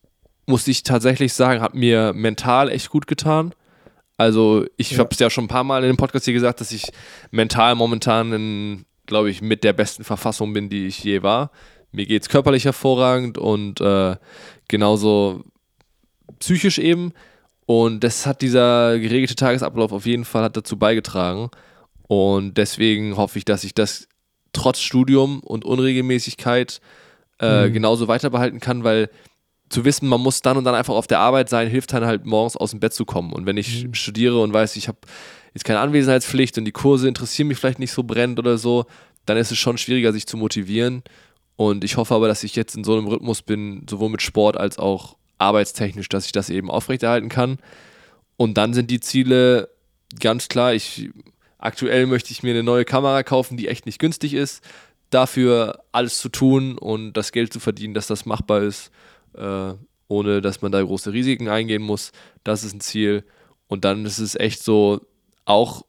muss 0.46 0.66
ich 0.66 0.82
tatsächlich 0.82 1.34
sagen, 1.34 1.60
hat 1.60 1.74
mir 1.74 2.12
mental 2.14 2.70
echt 2.70 2.90
gut 2.90 3.06
getan. 3.06 3.54
Also 4.16 4.66
ich 4.76 4.92
ja. 4.92 4.98
habe 4.98 5.10
es 5.12 5.18
ja 5.18 5.30
schon 5.30 5.44
ein 5.44 5.48
paar 5.48 5.64
Mal 5.64 5.84
in 5.84 5.90
dem 5.90 5.96
Podcast 5.96 6.24
hier 6.24 6.34
gesagt, 6.34 6.60
dass 6.60 6.72
ich 6.72 6.90
mental 7.30 7.74
momentan 7.74 8.84
glaube 9.08 9.30
ich, 9.30 9.42
mit 9.42 9.64
der 9.64 9.72
besten 9.72 10.04
Verfassung 10.04 10.52
bin, 10.52 10.68
die 10.68 10.86
ich 10.86 11.02
je 11.02 11.24
war. 11.24 11.50
Mir 11.90 12.06
geht 12.06 12.22
es 12.22 12.28
körperlich 12.28 12.64
hervorragend 12.66 13.38
und 13.38 13.80
äh, 13.80 14.14
genauso 14.68 15.42
psychisch 16.38 16.78
eben. 16.78 17.12
Und 17.66 18.02
das 18.02 18.26
hat 18.26 18.40
dieser 18.40 18.98
geregelte 18.98 19.36
Tagesablauf 19.36 19.92
auf 19.92 20.06
jeden 20.06 20.24
Fall 20.24 20.42
hat 20.42 20.56
dazu 20.56 20.78
beigetragen. 20.78 21.50
Und 22.06 22.56
deswegen 22.56 23.16
hoffe 23.16 23.38
ich, 23.38 23.44
dass 23.44 23.64
ich 23.64 23.74
das 23.74 24.08
trotz 24.52 24.80
Studium 24.80 25.40
und 25.40 25.64
Unregelmäßigkeit 25.64 26.80
äh, 27.40 27.66
mhm. 27.66 27.72
genauso 27.74 28.08
weiter 28.08 28.30
behalten 28.30 28.60
kann, 28.60 28.84
weil 28.84 29.10
zu 29.68 29.84
wissen, 29.84 30.08
man 30.08 30.20
muss 30.20 30.40
dann 30.40 30.56
und 30.56 30.64
dann 30.64 30.74
einfach 30.74 30.94
auf 30.94 31.06
der 31.06 31.20
Arbeit 31.20 31.50
sein, 31.50 31.68
hilft 31.68 31.92
dann 31.92 32.06
halt 32.06 32.24
morgens 32.24 32.56
aus 32.56 32.70
dem 32.70 32.80
Bett 32.80 32.94
zu 32.94 33.04
kommen. 33.04 33.32
Und 33.32 33.44
wenn 33.44 33.58
ich 33.58 33.84
mhm. 33.84 33.94
studiere 33.94 34.40
und 34.40 34.52
weiß, 34.52 34.76
ich 34.76 34.88
habe 34.88 34.98
jetzt 35.52 35.64
keine 35.64 35.80
Anwesenheitspflicht 35.80 36.56
und 36.58 36.64
die 36.64 36.72
Kurse 36.72 37.06
interessieren 37.06 37.48
mich 37.48 37.58
vielleicht 37.58 37.78
nicht 37.78 37.92
so 37.92 38.02
brennend 38.02 38.38
oder 38.38 38.56
so, 38.56 38.86
dann 39.26 39.36
ist 39.36 39.52
es 39.52 39.58
schon 39.58 39.76
schwieriger, 39.76 40.12
sich 40.12 40.26
zu 40.26 40.36
motivieren. 40.36 41.02
Und 41.56 41.84
ich 41.84 41.96
hoffe 41.96 42.14
aber, 42.14 42.28
dass 42.28 42.44
ich 42.44 42.56
jetzt 42.56 42.76
in 42.76 42.84
so 42.84 42.96
einem 42.96 43.08
Rhythmus 43.08 43.42
bin, 43.42 43.84
sowohl 43.88 44.08
mit 44.08 44.22
Sport 44.22 44.56
als 44.56 44.78
auch 44.78 45.16
arbeitstechnisch, 45.38 46.08
dass 46.08 46.26
ich 46.26 46.32
das 46.32 46.50
eben 46.50 46.70
aufrechterhalten 46.70 47.28
kann. 47.28 47.58
Und 48.36 48.54
dann 48.58 48.74
sind 48.74 48.90
die 48.90 49.00
Ziele 49.00 49.68
ganz 50.20 50.48
klar, 50.48 50.74
ich 50.74 51.10
aktuell 51.58 52.06
möchte 52.06 52.30
ich 52.30 52.42
mir 52.42 52.50
eine 52.50 52.62
neue 52.62 52.84
Kamera 52.84 53.22
kaufen, 53.22 53.56
die 53.56 53.68
echt 53.68 53.86
nicht 53.86 53.98
günstig 53.98 54.34
ist. 54.34 54.62
Dafür 55.10 55.84
alles 55.92 56.18
zu 56.18 56.28
tun 56.28 56.78
und 56.78 57.14
das 57.14 57.32
Geld 57.32 57.52
zu 57.52 57.60
verdienen, 57.60 57.94
dass 57.94 58.06
das 58.06 58.26
machbar 58.26 58.62
ist, 58.62 58.90
äh, 59.34 59.72
ohne 60.06 60.40
dass 60.40 60.62
man 60.62 60.72
da 60.72 60.82
große 60.82 61.12
Risiken 61.12 61.48
eingehen 61.48 61.82
muss. 61.82 62.12
Das 62.44 62.62
ist 62.62 62.74
ein 62.74 62.80
Ziel. 62.80 63.24
Und 63.66 63.84
dann 63.84 64.04
ist 64.06 64.18
es 64.18 64.34
echt 64.34 64.62
so, 64.62 65.00
auch 65.44 65.82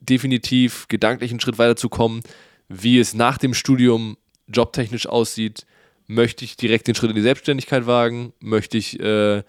definitiv 0.00 0.88
gedanklich 0.88 1.30
einen 1.30 1.40
Schritt 1.40 1.58
weiter 1.58 1.76
zu 1.76 1.88
kommen, 1.88 2.22
wie 2.68 2.98
es 2.98 3.12
nach 3.14 3.38
dem 3.38 3.54
Studium 3.54 4.16
jobtechnisch 4.46 5.06
aussieht, 5.06 5.66
möchte 6.10 6.44
ich 6.44 6.56
direkt 6.56 6.88
den 6.88 6.96
Schritt 6.96 7.10
in 7.10 7.16
die 7.16 7.22
Selbstständigkeit 7.22 7.86
wagen? 7.86 8.32
Möchte 8.40 8.76
ich 8.76 8.98
äh, 8.98 9.44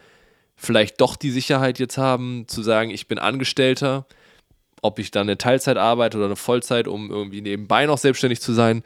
vielleicht 0.56 1.02
doch 1.02 1.16
die 1.16 1.32
Sicherheit 1.32 1.80
jetzt 1.80 1.98
haben, 1.98 2.46
zu 2.48 2.62
sagen, 2.62 2.92
ich 2.92 3.08
bin 3.08 3.18
Angestellter? 3.18 4.06
Ob 4.84 5.00
ich 5.00 5.10
dann 5.10 5.24
eine 5.24 5.38
Teilzeit 5.38 5.78
arbeite 5.78 6.18
oder 6.18 6.28
eine 6.28 6.36
Vollzeit, 6.36 6.88
um 6.88 7.10
irgendwie 7.10 7.42
nebenbei 7.42 7.88
noch 7.88 7.98
selbstständig 7.98 8.42
zu 8.42 8.54
sein? 8.54 8.84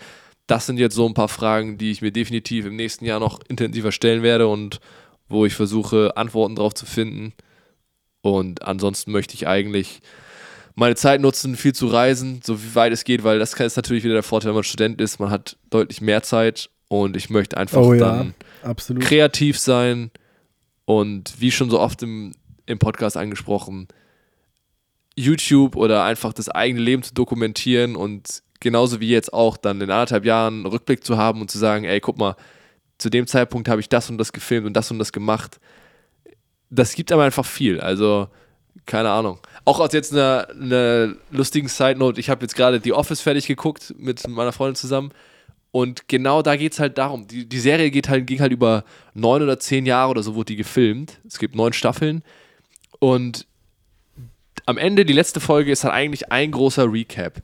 Das 0.48 0.66
sind 0.66 0.78
jetzt 0.78 0.96
so 0.96 1.06
ein 1.06 1.14
paar 1.14 1.28
Fragen, 1.28 1.78
die 1.78 1.92
ich 1.92 2.02
mir 2.02 2.12
definitiv 2.12 2.66
im 2.66 2.78
nächsten 2.78 3.04
Jahr 3.04 3.20
noch 3.20 3.40
intensiver 3.50 3.92
stellen 3.92 4.24
werde 4.24 4.48
und 4.48 4.80
wo 5.28 5.46
ich 5.46 5.54
versuche, 5.54 6.16
Antworten 6.16 6.56
drauf 6.56 6.74
zu 6.76 6.86
finden. 6.86 7.34
Und 8.22 8.64
ansonsten 8.64 9.12
möchte 9.12 9.34
ich 9.34 9.48
eigentlich 9.48 10.02
meine 10.76 10.96
Zeit 10.96 11.20
nutzen, 11.20 11.58
viel 11.58 11.74
zu 11.74 11.88
reisen, 11.88 12.42
so 12.44 12.58
weit 12.74 12.94
es 12.94 13.04
geht, 13.04 13.24
weil 13.24 13.40
das 13.40 13.54
ist 13.54 13.76
natürlich 13.76 14.04
wieder 14.04 14.14
der 14.14 14.24
Vorteil, 14.24 14.50
wenn 14.50 14.56
man 14.56 14.64
Student 14.64 15.02
ist. 15.02 15.20
Man 15.20 15.30
hat 15.30 15.58
deutlich 15.70 16.00
mehr 16.00 16.22
Zeit 16.24 16.70
und 16.88 17.18
ich 17.18 17.30
möchte 17.30 17.58
einfach 17.58 17.82
oh, 17.82 17.94
dann 17.96 18.34
absolut. 18.64 19.04
kreativ 19.04 19.60
sein 19.60 20.12
und 20.86 21.40
wie 21.40 21.52
schon 21.52 21.70
so 21.70 21.80
oft 21.80 22.04
im, 22.04 22.34
im 22.66 22.80
Podcast 22.80 23.18
angesprochen, 23.18 23.88
YouTube 25.16 25.76
oder 25.76 26.04
einfach 26.04 26.34
das 26.34 26.50
eigene 26.50 26.82
Leben 26.82 27.04
zu 27.04 27.14
dokumentieren 27.14 27.96
und 27.96 28.44
genauso 28.60 29.00
wie 29.00 29.10
jetzt 29.10 29.34
auch 29.34 29.58
dann 29.58 29.82
in 29.82 29.90
anderthalb 29.90 30.26
Jahren 30.26 30.56
einen 30.56 30.66
Rückblick 30.66 31.04
zu 31.04 31.18
haben 31.18 31.42
und 31.42 31.50
zu 31.50 31.58
sagen, 31.58 31.86
ey, 31.86 32.00
guck 32.00 32.18
mal, 32.18 32.36
zu 32.98 33.10
dem 33.10 33.28
Zeitpunkt 33.28 33.68
habe 33.68 33.82
ich 33.82 33.90
das 33.90 34.10
und 34.10 34.18
das 34.18 34.32
gefilmt 34.32 34.68
und 34.68 34.74
das 34.74 34.92
und 34.92 35.00
das 35.00 35.12
gemacht. 35.12 35.60
Das 36.70 36.96
gibt 36.96 37.12
aber 37.12 37.24
einfach 37.24 37.46
viel. 37.46 37.80
Also, 37.80 38.28
keine 38.86 39.10
Ahnung. 39.10 39.40
Auch 39.66 39.80
aus 39.80 39.94
jetzt 39.94 40.14
einer, 40.14 40.48
einer 40.50 41.16
lustigen 41.32 41.68
Side-Note, 41.68 42.20
ich 42.20 42.30
habe 42.30 42.42
jetzt 42.44 42.56
gerade 42.56 42.80
The 42.84 42.94
Office 42.94 43.22
fertig 43.22 43.48
geguckt 43.48 43.94
mit 43.98 44.28
meiner 44.28 44.52
Freundin 44.52 44.76
zusammen. 44.76 45.12
Und 45.76 46.08
genau 46.08 46.42
da 46.42 46.56
geht 46.56 46.72
es 46.72 46.80
halt 46.80 46.98
darum. 46.98 47.28
Die, 47.28 47.50
die 47.50 47.60
Serie 47.60 47.92
geht 47.92 48.08
halt, 48.08 48.26
ging 48.28 48.40
halt 48.40 48.54
über 48.54 48.86
neun 49.14 49.44
oder 49.44 49.60
zehn 49.60 49.86
Jahre 49.86 50.12
oder 50.12 50.24
so, 50.24 50.34
wurde 50.34 50.54
die 50.54 50.56
gefilmt. 50.56 51.20
Es 51.28 51.38
gibt 51.38 51.54
neun 51.54 51.74
Staffeln. 51.74 52.24
Und 53.00 53.46
am 54.66 54.78
Ende, 54.78 55.04
die 55.04 55.12
letzte 55.12 55.42
Folge, 55.42 55.74
ist 55.74 55.84
halt 55.84 55.94
eigentlich 55.94 56.32
ein 56.32 56.52
großer 56.52 56.90
Recap 56.90 57.42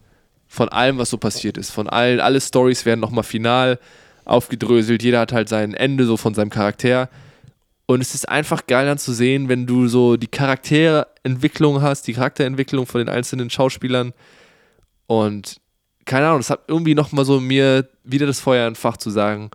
von 0.48 0.70
allem, 0.70 0.98
was 0.98 1.10
so 1.10 1.18
passiert 1.18 1.58
ist. 1.58 1.72
Von 1.72 1.90
allen, 1.90 2.22
alle 2.22 2.40
Stories 2.40 2.86
werden 2.86 3.02
nochmal 3.02 3.26
final 3.26 3.80
aufgedröselt. 4.24 5.04
Jeder 5.04 5.20
hat 5.20 5.34
halt 5.34 5.50
sein 5.50 5.74
Ende 5.74 6.06
so 6.06 6.16
von 6.16 6.34
seinem 6.34 6.52
Charakter. 6.52 7.10
Und 7.86 8.00
es 8.00 8.16
ist 8.16 8.30
einfach 8.30 8.66
geil 8.66 8.86
dann 8.86 8.98
zu 8.98 9.12
sehen, 9.12 9.50
wenn 9.50 9.68
du 9.68 9.90
so 9.90 10.16
die 10.16 10.28
Charakterentwicklung 10.28 11.82
hast, 11.82 12.08
die 12.08 12.14
Charakterentwicklung 12.14 12.86
von 12.86 13.00
den 13.00 13.10
einzelnen 13.10 13.50
Schauspielern. 13.50 14.14
Und 15.06 15.60
keine 16.06 16.28
Ahnung, 16.28 16.40
das 16.40 16.50
hat 16.50 16.62
irgendwie 16.68 16.96
nochmal 16.96 17.26
so 17.26 17.40
mir 17.40 17.88
wieder 18.04 18.26
das 18.26 18.40
Feuer 18.40 18.68
entfacht 18.68 19.02
zu 19.02 19.10
sagen, 19.10 19.52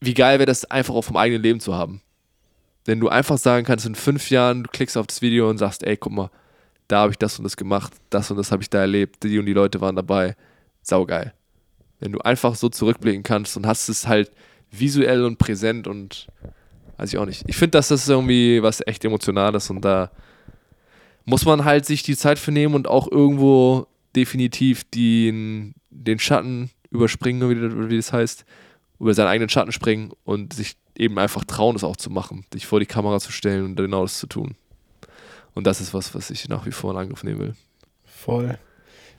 wie 0.00 0.14
geil 0.14 0.38
wäre 0.38 0.46
das 0.46 0.64
einfach 0.64 0.94
auch 0.94 1.02
vom 1.02 1.16
eigenen 1.16 1.42
Leben 1.42 1.60
zu 1.60 1.74
haben. 1.74 2.02
Wenn 2.84 3.00
du 3.00 3.08
einfach 3.08 3.38
sagen 3.38 3.66
kannst, 3.66 3.86
in 3.86 3.94
fünf 3.94 4.30
Jahren, 4.30 4.62
du 4.64 4.70
klickst 4.70 4.96
auf 4.96 5.06
das 5.06 5.22
Video 5.22 5.50
und 5.50 5.58
sagst, 5.58 5.82
ey, 5.82 5.96
guck 5.96 6.12
mal, 6.12 6.30
da 6.88 7.00
habe 7.00 7.12
ich 7.12 7.18
das 7.18 7.38
und 7.38 7.44
das 7.44 7.56
gemacht, 7.56 7.92
das 8.10 8.30
und 8.30 8.36
das 8.36 8.52
habe 8.52 8.62
ich 8.62 8.70
da 8.70 8.80
erlebt, 8.80 9.22
die 9.24 9.38
und 9.38 9.46
die 9.46 9.52
Leute 9.52 9.80
waren 9.80 9.96
dabei. 9.96 10.36
Saugeil. 10.82 11.32
Wenn 11.98 12.12
du 12.12 12.20
einfach 12.20 12.54
so 12.54 12.68
zurückblicken 12.68 13.22
kannst 13.22 13.56
und 13.56 13.66
hast 13.66 13.88
es 13.88 14.06
halt 14.06 14.30
visuell 14.70 15.24
und 15.24 15.38
präsent 15.38 15.88
und 15.88 16.28
weiß 16.98 17.12
ich 17.12 17.18
auch 17.18 17.26
nicht. 17.26 17.44
Ich 17.46 17.56
finde, 17.56 17.72
dass 17.72 17.88
das 17.88 18.08
irgendwie 18.08 18.62
was 18.62 18.86
echt 18.86 19.04
Emotionales 19.04 19.70
und 19.70 19.80
da 19.84 20.10
muss 21.24 21.44
man 21.44 21.64
halt 21.64 21.84
sich 21.84 22.02
die 22.02 22.16
Zeit 22.16 22.38
für 22.38 22.52
nehmen 22.52 22.74
und 22.74 22.86
auch 22.86 23.10
irgendwo 23.10 23.88
definitiv 24.16 24.84
den, 24.84 25.74
den 25.90 26.18
Schatten 26.18 26.70
überspringen, 26.90 27.48
wie, 27.50 27.90
wie 27.90 27.96
das 27.96 28.12
heißt, 28.12 28.44
über 28.98 29.14
seinen 29.14 29.28
eigenen 29.28 29.48
Schatten 29.48 29.72
springen 29.72 30.12
und 30.24 30.54
sich 30.54 30.76
eben 30.96 31.18
einfach 31.18 31.44
trauen, 31.44 31.74
das 31.74 31.84
auch 31.84 31.96
zu 31.96 32.10
machen, 32.10 32.44
sich 32.52 32.66
vor 32.66 32.80
die 32.80 32.86
Kamera 32.86 33.20
zu 33.20 33.30
stellen 33.30 33.64
und 33.64 33.76
genau 33.76 34.02
das 34.02 34.18
zu 34.18 34.26
tun. 34.26 34.56
Und 35.54 35.66
das 35.66 35.80
ist 35.80 35.94
was, 35.94 36.14
was 36.14 36.30
ich 36.30 36.48
nach 36.48 36.66
wie 36.66 36.72
vor 36.72 36.92
in 36.92 36.98
Angriff 36.98 37.22
nehmen 37.22 37.40
will. 37.40 37.54
Voll. 38.04 38.58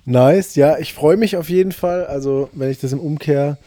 Nice, 0.05 0.55
ja, 0.55 0.77
ich 0.77 0.93
freue 0.93 1.17
mich 1.17 1.35
auf 1.37 1.49
jeden 1.49 1.71
Fall. 1.71 2.05
Also, 2.05 2.49
wenn 2.53 2.71
ich 2.71 2.79
das 2.79 2.93
im 2.93 2.99
Umkehr, 2.99 3.57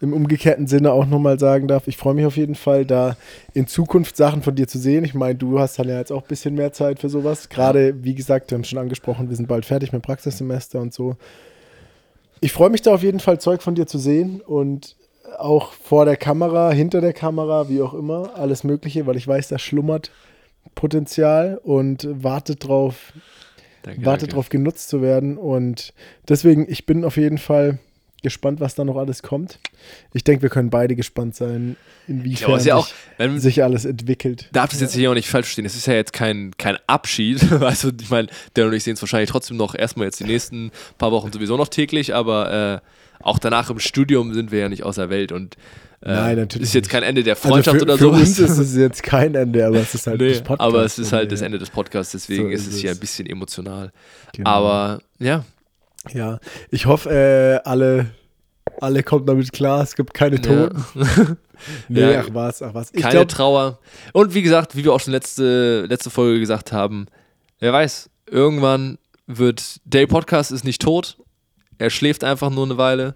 im 0.00 0.12
umgekehrten 0.12 0.66
Sinne 0.66 0.92
auch 0.92 1.06
nochmal 1.06 1.38
sagen 1.38 1.68
darf, 1.68 1.88
ich 1.88 1.96
freue 1.96 2.14
mich 2.14 2.26
auf 2.26 2.36
jeden 2.36 2.54
Fall, 2.54 2.84
da 2.84 3.16
in 3.54 3.66
Zukunft 3.66 4.16
Sachen 4.16 4.42
von 4.42 4.54
dir 4.54 4.68
zu 4.68 4.78
sehen. 4.78 5.04
Ich 5.04 5.14
meine, 5.14 5.36
du 5.36 5.58
hast 5.58 5.78
dann 5.78 5.88
ja 5.88 5.98
jetzt 5.98 6.12
auch 6.12 6.22
ein 6.22 6.28
bisschen 6.28 6.54
mehr 6.54 6.72
Zeit 6.72 6.98
für 6.98 7.08
sowas. 7.08 7.48
Gerade, 7.48 8.04
wie 8.04 8.14
gesagt, 8.14 8.50
wir 8.50 8.56
haben 8.56 8.62
es 8.62 8.68
schon 8.68 8.78
angesprochen, 8.78 9.28
wir 9.28 9.36
sind 9.36 9.48
bald 9.48 9.64
fertig 9.64 9.92
mit 9.92 10.02
Praxissemester 10.02 10.80
und 10.80 10.92
so. 10.92 11.16
Ich 12.40 12.52
freue 12.52 12.70
mich 12.70 12.82
da 12.82 12.92
auf 12.92 13.02
jeden 13.02 13.20
Fall, 13.20 13.40
Zeug 13.40 13.62
von 13.62 13.74
dir 13.74 13.86
zu 13.86 13.98
sehen 13.98 14.42
und 14.42 14.96
auch 15.38 15.72
vor 15.72 16.04
der 16.04 16.16
Kamera, 16.16 16.70
hinter 16.70 17.00
der 17.00 17.12
Kamera, 17.12 17.68
wie 17.68 17.80
auch 17.80 17.94
immer, 17.94 18.36
alles 18.36 18.64
Mögliche, 18.64 19.06
weil 19.06 19.16
ich 19.16 19.26
weiß, 19.26 19.48
da 19.48 19.58
schlummert 19.58 20.10
Potenzial 20.74 21.58
und 21.62 22.06
wartet 22.10 22.66
drauf, 22.66 23.12
danke, 23.82 24.04
wartet 24.04 24.22
danke. 24.22 24.34
drauf 24.34 24.48
genutzt 24.50 24.88
zu 24.88 25.00
werden. 25.00 25.38
Und 25.38 25.94
deswegen, 26.28 26.66
ich 26.68 26.86
bin 26.86 27.04
auf 27.04 27.16
jeden 27.16 27.38
Fall 27.38 27.78
gespannt, 28.22 28.60
was 28.60 28.74
da 28.74 28.84
noch 28.84 28.96
alles 28.96 29.22
kommt. 29.22 29.58
Ich 30.12 30.24
denke, 30.24 30.42
wir 30.42 30.48
können 30.48 30.70
beide 30.70 30.96
gespannt 30.96 31.36
sein, 31.36 31.76
inwiefern 32.08 32.60
ja, 32.64 32.76
auch, 32.76 32.88
sich, 33.18 33.42
sich, 33.42 33.62
alles 33.62 33.84
entwickelt. 33.84 34.48
Darf 34.52 34.70
das 34.70 34.80
jetzt 34.80 34.94
hier 34.94 35.10
auch 35.10 35.14
nicht 35.14 35.28
falsch 35.28 35.46
verstehen. 35.46 35.66
Es 35.66 35.76
ist 35.76 35.86
ja 35.86 35.94
jetzt 35.94 36.12
kein, 36.12 36.52
kein 36.58 36.76
Abschied. 36.86 37.40
Also, 37.66 37.90
ich 38.00 38.10
meine, 38.10 38.28
der 38.54 38.66
und 38.66 38.74
ich 38.74 38.84
sehen 38.84 38.94
es 38.94 39.02
wahrscheinlich 39.02 39.30
trotzdem 39.30 39.56
noch 39.56 39.74
erstmal 39.74 40.06
jetzt 40.06 40.20
die 40.20 40.24
nächsten 40.24 40.70
paar 40.98 41.10
Wochen 41.10 41.32
sowieso 41.32 41.56
noch 41.56 41.68
täglich, 41.68 42.14
aber 42.14 42.82
äh, 42.82 43.24
auch 43.24 43.38
danach 43.38 43.70
im 43.70 43.80
Studium 43.80 44.34
sind 44.34 44.52
wir 44.52 44.60
ja 44.60 44.68
nicht 44.68 44.84
außer 44.84 45.10
Welt 45.10 45.32
und 45.32 45.56
äh, 46.02 46.14
Nein, 46.14 46.36
natürlich. 46.36 46.68
Ist 46.68 46.74
jetzt 46.74 46.90
kein 46.90 47.02
Ende 47.02 47.22
der 47.22 47.34
Freundschaft 47.34 47.74
also 47.74 47.78
für, 47.78 47.92
oder 47.92 47.98
so. 47.98 48.12
Für 48.12 48.20
uns 48.20 48.38
ist 48.38 48.58
es 48.58 48.76
jetzt 48.76 49.02
kein 49.02 49.34
Ende, 49.34 49.66
aber 49.66 49.78
es 49.78 49.94
ist 49.94 50.06
halt 50.06 50.20
nee, 50.20 50.28
das 50.28 50.42
Podcast. 50.42 50.60
Aber 50.60 50.84
es 50.84 50.98
ist 50.98 51.12
halt 51.12 51.32
das 51.32 51.40
Ende 51.40 51.58
des 51.58 51.70
Podcasts, 51.70 52.12
deswegen 52.12 52.44
so 52.44 52.48
ist, 52.50 52.66
ist 52.66 52.74
es 52.74 52.80
hier 52.80 52.90
ein 52.90 52.98
bisschen 52.98 53.26
emotional. 53.26 53.92
Genau. 54.32 54.50
Aber 54.50 55.00
ja. 55.18 55.44
Ja, 56.12 56.38
ich 56.70 56.86
hoffe, 56.86 57.10
äh, 57.10 57.68
alle, 57.68 58.06
alle 58.80 59.02
kommen 59.02 59.26
damit 59.26 59.52
klar. 59.52 59.82
Es 59.82 59.94
gibt 59.96 60.14
keine 60.14 60.40
Toten. 60.40 60.84
Ja. 60.94 61.04
nee, 61.88 62.00
ja, 62.00 62.20
ach 62.20 62.28
was, 62.32 62.62
ach 62.62 62.74
was. 62.74 62.90
Ich 62.92 63.02
keine 63.02 63.14
glaub, 63.14 63.28
Trauer. 63.28 63.78
Und 64.12 64.34
wie 64.34 64.42
gesagt, 64.42 64.76
wie 64.76 64.84
wir 64.84 64.92
auch 64.92 65.00
schon 65.00 65.12
letzte, 65.12 65.86
letzte 65.86 66.10
Folge 66.10 66.40
gesagt 66.40 66.72
haben, 66.72 67.06
wer 67.58 67.72
weiß, 67.72 68.10
irgendwann 68.30 68.98
wird 69.26 69.80
der 69.84 70.06
Podcast 70.06 70.52
ist 70.52 70.64
nicht 70.64 70.80
tot. 70.80 71.18
Er 71.78 71.90
schläft 71.90 72.24
einfach 72.24 72.50
nur 72.50 72.64
eine 72.64 72.78
Weile. 72.78 73.14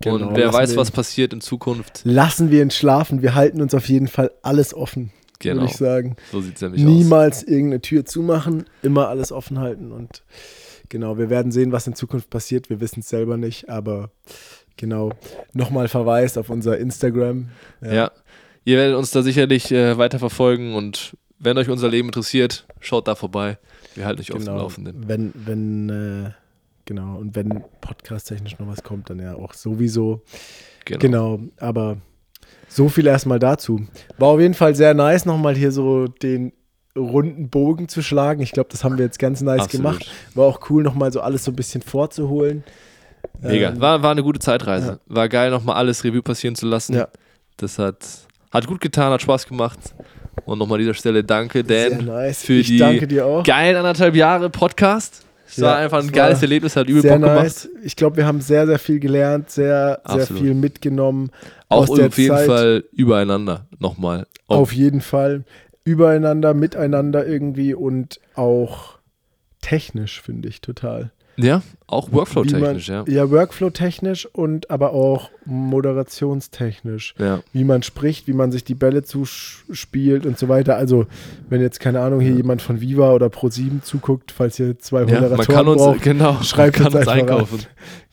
Genau, 0.00 0.28
und 0.28 0.36
wer 0.36 0.52
weiß, 0.52 0.76
was 0.76 0.90
passiert 0.90 1.32
in 1.34 1.42
Zukunft. 1.42 2.00
Lassen 2.04 2.50
wir 2.50 2.62
ihn 2.62 2.70
schlafen. 2.70 3.20
Wir 3.20 3.34
halten 3.34 3.60
uns 3.60 3.74
auf 3.74 3.88
jeden 3.88 4.08
Fall 4.08 4.30
alles 4.42 4.72
offen. 4.72 5.12
Genau. 5.40 5.62
Würde 5.62 5.70
ich 5.70 5.76
sagen. 5.76 6.16
So 6.32 6.40
sieht 6.40 6.56
es 6.56 6.62
nämlich 6.62 6.82
Niemals 6.82 7.38
aus. 7.38 7.42
irgendeine 7.44 7.80
Tür 7.80 8.04
zumachen, 8.04 8.64
immer 8.82 9.08
alles 9.08 9.30
offen 9.32 9.58
halten. 9.58 9.92
Und 9.92 10.22
genau, 10.90 11.16
wir 11.16 11.30
werden 11.30 11.50
sehen, 11.50 11.72
was 11.72 11.86
in 11.86 11.94
Zukunft 11.94 12.28
passiert. 12.28 12.68
Wir 12.68 12.80
wissen 12.80 13.00
es 13.00 13.08
selber 13.08 13.38
nicht, 13.38 13.70
aber 13.70 14.10
genau. 14.76 15.12
Nochmal 15.54 15.88
Verweis 15.88 16.36
auf 16.36 16.50
unser 16.50 16.76
Instagram. 16.76 17.48
Ja. 17.80 17.92
ja. 17.92 18.10
Ihr 18.64 18.76
werdet 18.76 18.96
uns 18.96 19.10
da 19.10 19.22
sicherlich 19.22 19.72
äh, 19.72 19.96
weiter 19.96 20.18
verfolgen 20.18 20.74
und 20.74 21.16
wenn 21.38 21.56
euch 21.56 21.70
unser 21.70 21.88
Leben 21.88 22.08
interessiert, 22.08 22.66
schaut 22.80 23.08
da 23.08 23.14
vorbei. 23.14 23.56
Wir 23.94 24.04
halten 24.04 24.20
euch 24.20 24.26
genau. 24.26 24.36
auf 24.36 24.44
dem 24.44 24.84
Laufenden. 24.84 25.08
Wenn, 25.08 25.32
wenn 25.34 25.88
äh, 25.88 26.30
Genau. 26.90 27.18
Und 27.18 27.36
wenn 27.36 27.62
podcast-technisch 27.80 28.58
noch 28.58 28.66
was 28.66 28.82
kommt, 28.82 29.10
dann 29.10 29.20
ja 29.20 29.36
auch 29.36 29.54
sowieso. 29.54 30.22
Genau. 30.84 30.98
genau. 30.98 31.40
Aber 31.58 31.98
so 32.66 32.88
viel 32.88 33.06
erstmal 33.06 33.38
dazu. 33.38 33.86
War 34.18 34.30
auf 34.30 34.40
jeden 34.40 34.54
Fall 34.54 34.74
sehr 34.74 34.92
nice, 34.92 35.24
nochmal 35.24 35.54
hier 35.54 35.70
so 35.70 36.08
den 36.08 36.52
runden 36.96 37.48
Bogen 37.48 37.88
zu 37.88 38.02
schlagen. 38.02 38.42
Ich 38.42 38.52
glaube, 38.52 38.68
das 38.70 38.84
haben 38.84 38.98
wir 38.98 39.04
jetzt 39.04 39.18
ganz 39.18 39.40
nice 39.40 39.62
Absolut. 39.62 39.86
gemacht. 39.86 40.10
War 40.34 40.46
auch 40.46 40.70
cool, 40.70 40.82
nochmal 40.82 41.12
so 41.12 41.20
alles 41.20 41.44
so 41.44 41.52
ein 41.52 41.56
bisschen 41.56 41.82
vorzuholen. 41.82 42.64
Mega. 43.40 43.70
Ähm, 43.70 43.80
war, 43.80 44.02
war 44.02 44.10
eine 44.10 44.22
gute 44.22 44.40
Zeitreise. 44.40 44.86
Ja. 45.08 45.14
War 45.14 45.28
geil, 45.28 45.50
nochmal 45.50 45.76
alles 45.76 46.04
Revue 46.04 46.22
passieren 46.22 46.54
zu 46.54 46.66
lassen. 46.66 46.94
Ja. 46.94 47.08
Das 47.56 47.78
hat, 47.78 48.06
hat 48.50 48.66
gut 48.66 48.80
getan, 48.80 49.12
hat 49.12 49.22
Spaß 49.22 49.46
gemacht. 49.46 49.78
Und 50.44 50.58
nochmal 50.58 50.76
an 50.76 50.80
dieser 50.80 50.94
Stelle 50.94 51.22
danke, 51.22 51.62
Dan, 51.62 52.06
nice. 52.06 52.42
für 52.42 52.54
ich 52.54 52.68
die 52.68 52.78
geilen 52.78 53.76
anderthalb 53.76 54.16
Jahre 54.16 54.50
Podcast. 54.50 55.24
Es 55.46 55.56
ja, 55.56 55.66
war 55.66 55.76
einfach 55.76 56.00
ein 56.00 56.12
geiles 56.12 56.40
Erlebnis, 56.42 56.76
hat 56.76 56.88
übel 56.88 57.02
Bock 57.02 57.20
nice. 57.20 57.64
gemacht. 57.64 57.84
Ich 57.84 57.96
glaube, 57.96 58.16
wir 58.16 58.26
haben 58.26 58.40
sehr, 58.40 58.66
sehr 58.66 58.78
viel 58.78 59.00
gelernt, 59.00 59.50
sehr, 59.50 60.00
Absolut. 60.04 60.26
sehr 60.28 60.36
viel 60.36 60.54
mitgenommen. 60.54 61.30
Auch 61.68 61.88
auf 61.88 62.18
jeden 62.18 62.36
Zeit. 62.36 62.46
Fall 62.46 62.84
übereinander 62.92 63.66
nochmal. 63.78 64.26
Auf 64.46 64.72
jeden 64.72 65.00
Fall. 65.00 65.44
Übereinander, 65.84 66.54
miteinander 66.54 67.26
irgendwie 67.26 67.74
und 67.74 68.20
auch 68.34 68.98
technisch, 69.60 70.20
finde 70.20 70.48
ich 70.48 70.60
total. 70.60 71.12
Ja, 71.36 71.62
auch 71.86 72.12
Workflow-technisch, 72.12 72.88
ja. 72.88 73.04
Ja, 73.08 73.30
Workflow-technisch 73.30 74.26
und 74.26 74.70
aber 74.70 74.92
auch 74.92 75.30
moderationstechnisch. 75.46 77.14
Ja. 77.18 77.42
Wie 77.52 77.64
man 77.64 77.82
spricht, 77.82 78.26
wie 78.26 78.32
man 78.32 78.52
sich 78.52 78.64
die 78.64 78.74
Bälle 78.74 79.02
zuspielt 79.02 80.26
und 80.26 80.38
so 80.38 80.48
weiter. 80.48 80.76
Also, 80.76 81.06
wenn 81.48 81.60
jetzt, 81.60 81.80
keine 81.80 82.00
Ahnung, 82.00 82.20
hier 82.20 82.32
ja. 82.32 82.36
jemand 82.36 82.62
von 82.62 82.80
Viva 82.80 83.12
oder 83.12 83.26
Pro7 83.28 83.82
zuguckt, 83.82 84.32
falls 84.32 84.58
ihr 84.58 84.78
zwei 84.78 85.00
ja, 85.00 85.06
Moderatoren 85.06 85.36
man 85.36 85.46
kann 85.46 85.68
uns, 85.68 85.82
braucht, 85.82 86.02
genau, 86.02 86.36
schreibt 86.42 86.78
man 86.78 86.92
kann 86.92 86.98
uns, 86.98 87.06
uns 87.06 87.08
einkaufen. 87.08 87.58
An. 87.60 87.66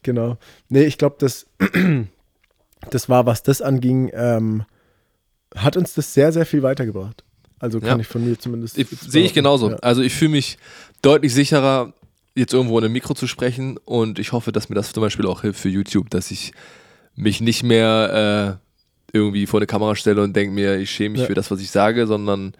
Genau. 0.03 0.38
Nee, 0.69 0.84
ich 0.84 0.98
glaube, 0.98 1.18
das, 1.19 1.48
das 2.89 3.10
war, 3.10 3.26
was 3.26 3.44
das 3.44 3.61
anging, 3.61 4.10
ähm, 4.14 4.64
hat 5.56 5.76
uns 5.76 5.94
das 5.94 6.14
sehr, 6.14 6.31
sehr 6.31 6.45
viel 6.45 6.64
weitergebracht. 6.64 7.23
Also 7.60 7.80
kann 7.80 7.98
ja. 7.98 8.02
ich 8.02 8.08
von 8.08 8.24
mir 8.24 8.38
zumindest. 8.38 8.76
Sehe 8.76 9.24
ich 9.24 9.34
genauso. 9.34 9.72
Ja. 9.72 9.76
Also 9.78 10.02
ich 10.02 10.14
fühle 10.14 10.32
mich 10.32 10.58
deutlich 11.02 11.34
sicherer, 11.34 11.94
jetzt 12.36 12.54
irgendwo 12.54 12.78
in 12.78 12.86
einem 12.86 12.94
Mikro 12.94 13.16
zu 13.16 13.28
sprechen 13.28 13.78
und 13.86 14.20
ich 14.20 14.32
hoffe, 14.32 14.52
dass 14.52 14.70
mir 14.70 14.76
das 14.76 14.94
zum 14.94 15.02
Beispiel 15.02 15.26
auch 15.26 15.42
hilft 15.42 15.60
für 15.60 15.70
YouTube, 15.70 16.10
dass 16.10 16.30
ich 16.30 16.54
mich 17.16 17.42
nicht 17.42 17.64
mehr 17.64 18.60
äh, 18.62 19.18
irgendwie 19.18 19.48
vor 19.48 19.60
eine 19.60 19.68
Kamera 19.68 19.96
stelle 19.96 20.22
und 20.22 20.36
denke 20.36 20.54
mir, 20.54 20.78
ich 20.78 20.92
schäme 20.92 21.14
mich 21.14 21.22
ja. 21.22 21.28
für 21.28 21.34
das, 21.34 21.50
was 21.50 21.60
ich 21.62 21.72
sage, 21.72 22.06
sondern 22.06 22.54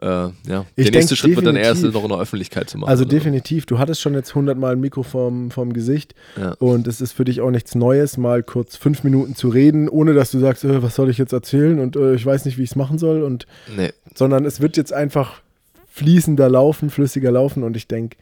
äh, 0.00 0.06
ja. 0.06 0.32
der 0.76 0.90
nächste 0.90 1.16
Schritt 1.16 1.36
wird 1.36 1.46
dann 1.46 1.56
erst 1.56 1.84
noch 1.84 2.02
in 2.02 2.08
der 2.08 2.18
Öffentlichkeit 2.18 2.70
zu 2.70 2.78
machen. 2.78 2.90
Also 2.90 3.04
definitiv, 3.04 3.66
du 3.66 3.78
hattest 3.78 4.00
schon 4.00 4.14
jetzt 4.14 4.34
hundertmal 4.34 4.72
ein 4.72 4.80
Mikro 4.80 5.02
vorm, 5.02 5.50
vorm 5.50 5.72
Gesicht 5.72 6.14
ja. 6.36 6.52
und 6.58 6.86
es 6.86 7.00
ist 7.00 7.12
für 7.12 7.24
dich 7.24 7.40
auch 7.40 7.50
nichts 7.50 7.74
Neues, 7.74 8.16
mal 8.16 8.42
kurz 8.42 8.76
fünf 8.76 9.04
Minuten 9.04 9.34
zu 9.34 9.48
reden, 9.48 9.88
ohne 9.88 10.14
dass 10.14 10.30
du 10.30 10.38
sagst, 10.38 10.64
äh, 10.64 10.82
was 10.82 10.94
soll 10.94 11.10
ich 11.10 11.18
jetzt 11.18 11.32
erzählen 11.32 11.78
und 11.78 11.96
äh, 11.96 12.14
ich 12.14 12.24
weiß 12.24 12.46
nicht, 12.46 12.58
wie 12.58 12.62
ich 12.62 12.70
es 12.70 12.76
machen 12.76 12.98
soll 12.98 13.22
und 13.22 13.46
nee. 13.76 13.92
sondern 14.14 14.44
es 14.44 14.60
wird 14.60 14.76
jetzt 14.76 14.92
einfach 14.92 15.42
fließender 15.88 16.48
laufen, 16.48 16.90
flüssiger 16.90 17.30
laufen 17.30 17.62
und 17.62 17.76
ich 17.76 17.86
denke, 17.86 18.16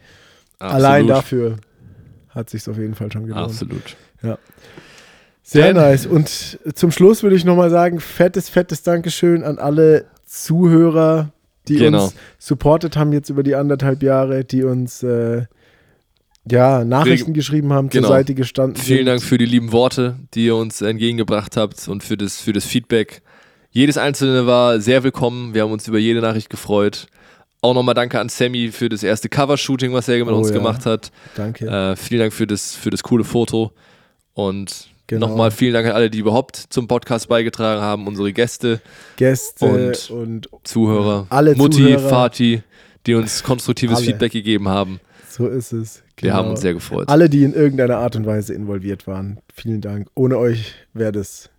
allein 0.59 1.07
dafür 1.07 1.57
hat 2.29 2.49
sich 2.49 2.67
auf 2.67 2.77
jeden 2.77 2.95
Fall 2.95 3.11
schon 3.11 3.27
gelohnt. 3.27 3.45
Absolut. 3.45 3.95
Ja. 4.21 4.37
Sehr 5.43 5.73
nice. 5.73 6.05
Und 6.05 6.59
zum 6.75 6.91
Schluss 6.91 7.23
würde 7.23 7.35
ich 7.35 7.43
nochmal 7.43 7.69
sagen, 7.69 7.99
fettes, 7.99 8.49
fettes 8.49 8.83
Dankeschön 8.83 9.43
an 9.43 9.57
alle 9.57 10.05
Zuhörer, 10.25 11.33
die 11.67 11.75
genau. 11.75 12.05
uns 12.05 12.15
supportet 12.39 12.97
haben 12.97 13.13
jetzt 13.13 13.29
über 13.29 13.43
die 13.43 13.55
anderthalb 13.55 14.03
Jahre, 14.03 14.43
die 14.43 14.63
uns 14.63 15.03
äh, 15.03 15.45
ja, 16.49 16.83
Nachrichten 16.83 17.33
geschrieben 17.33 17.71
haben, 17.71 17.89
genau. 17.89 18.07
zur 18.07 18.15
Seite 18.15 18.33
gestanden 18.33 18.81
Vielen 18.81 18.99
sind. 18.99 19.05
Dank 19.07 19.23
für 19.23 19.37
die 19.37 19.45
lieben 19.45 19.71
Worte, 19.71 20.17
die 20.33 20.45
ihr 20.45 20.55
uns 20.55 20.81
entgegengebracht 20.81 21.55
habt 21.57 21.87
und 21.87 22.03
für 22.03 22.17
das, 22.17 22.41
für 22.41 22.53
das 22.53 22.65
Feedback. 22.65 23.21
Jedes 23.69 23.97
einzelne 23.97 24.47
war 24.47 24.81
sehr 24.81 25.03
willkommen. 25.03 25.53
Wir 25.53 25.63
haben 25.63 25.71
uns 25.71 25.87
über 25.87 25.99
jede 25.99 26.19
Nachricht 26.19 26.49
gefreut. 26.49 27.07
Auch 27.61 27.75
nochmal 27.75 27.93
danke 27.93 28.19
an 28.19 28.27
Sammy 28.27 28.71
für 28.71 28.89
das 28.89 29.03
erste 29.03 29.29
Cover-Shooting, 29.29 29.93
was 29.93 30.07
er 30.07 30.17
mit 30.17 30.33
oh, 30.33 30.37
uns 30.37 30.49
ja. 30.49 30.55
gemacht 30.55 30.85
hat. 30.85 31.11
Danke. 31.35 31.67
Äh, 31.67 31.95
vielen 31.95 32.21
Dank 32.21 32.33
für 32.33 32.47
das, 32.47 32.75
für 32.75 32.89
das 32.89 33.03
coole 33.03 33.23
Foto. 33.23 33.71
Und 34.33 34.90
Genau. 35.11 35.27
Nochmal 35.27 35.51
vielen 35.51 35.73
Dank 35.73 35.87
an 35.87 35.91
alle, 35.91 36.09
die 36.09 36.19
überhaupt 36.19 36.55
zum 36.55 36.87
Podcast 36.87 37.27
beigetragen 37.27 37.81
haben, 37.81 38.07
unsere 38.07 38.31
Gäste, 38.31 38.79
Gäste 39.17 39.65
und, 39.65 40.09
und 40.09 40.49
Zuhörer, 40.63 41.27
alle 41.27 41.53
Mutti, 41.53 41.83
Zuhörer. 41.83 42.09
Vati, 42.09 42.63
die 43.05 43.15
uns 43.15 43.43
konstruktives 43.43 43.97
alle. 43.97 44.05
Feedback 44.05 44.31
gegeben 44.31 44.69
haben. 44.69 45.01
So 45.29 45.47
ist 45.47 45.73
es. 45.73 46.01
Genau. 46.15 46.31
Wir 46.31 46.33
haben 46.33 46.49
uns 46.51 46.61
sehr 46.61 46.73
gefreut. 46.73 47.09
Alle, 47.09 47.27
die 47.27 47.43
in 47.43 47.53
irgendeiner 47.53 47.97
Art 47.97 48.15
und 48.15 48.25
Weise 48.25 48.53
involviert 48.53 49.05
waren, 49.05 49.39
vielen 49.53 49.81
Dank. 49.81 50.07
Ohne 50.15 50.37
euch 50.37 50.75
wäre 50.93 51.11
das 51.11 51.49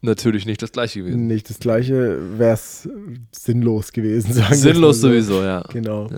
natürlich 0.00 0.46
nicht 0.46 0.62
das 0.62 0.72
gleiche 0.72 1.00
gewesen. 1.00 1.26
Nicht 1.26 1.50
das 1.50 1.58
gleiche, 1.58 2.18
wäre 2.38 2.54
es 2.54 2.88
sinnlos 3.30 3.92
gewesen, 3.92 4.32
sagen 4.32 4.54
Sinnlos 4.54 5.02
sowieso, 5.02 5.42
ja. 5.42 5.64
Genau. 5.70 6.08
Ja. 6.10 6.16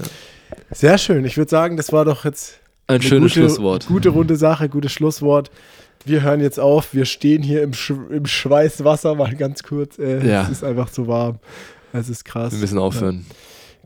Sehr 0.71 0.97
schön. 0.99 1.25
Ich 1.25 1.37
würde 1.37 1.51
sagen, 1.51 1.77
das 1.77 1.93
war 1.93 2.05
doch 2.05 2.25
jetzt 2.25 2.61
ein 2.87 3.03
schönes 3.03 3.33
gute, 3.33 3.49
Schlusswort. 3.49 3.87
Gute 3.89 4.11
runde 4.11 4.37
Sache, 4.37 4.69
gutes 4.69 4.93
Schlusswort 4.93 5.51
wir 6.05 6.23
hören 6.23 6.41
jetzt 6.41 6.61
auf. 6.61 6.95
Wir 6.95 7.05
stehen 7.05 7.43
hier 7.43 7.63
im, 7.63 7.73
Sch 7.73 7.91
im 8.11 8.27
Schweißwasser 8.27 9.15
mal 9.15 9.35
ganz 9.35 9.63
kurz. 9.63 9.99
Äh, 9.99 10.27
ja. 10.27 10.43
Es 10.43 10.51
ist 10.51 10.65
einfach 10.65 10.91
zu 10.91 11.07
warm. 11.07 11.39
Es 11.93 12.09
ist 12.09 12.25
krass. 12.25 12.53
Wir 12.53 12.61
müssen 12.61 12.79
aufhören. 12.79 13.27
Ja. 13.29 13.35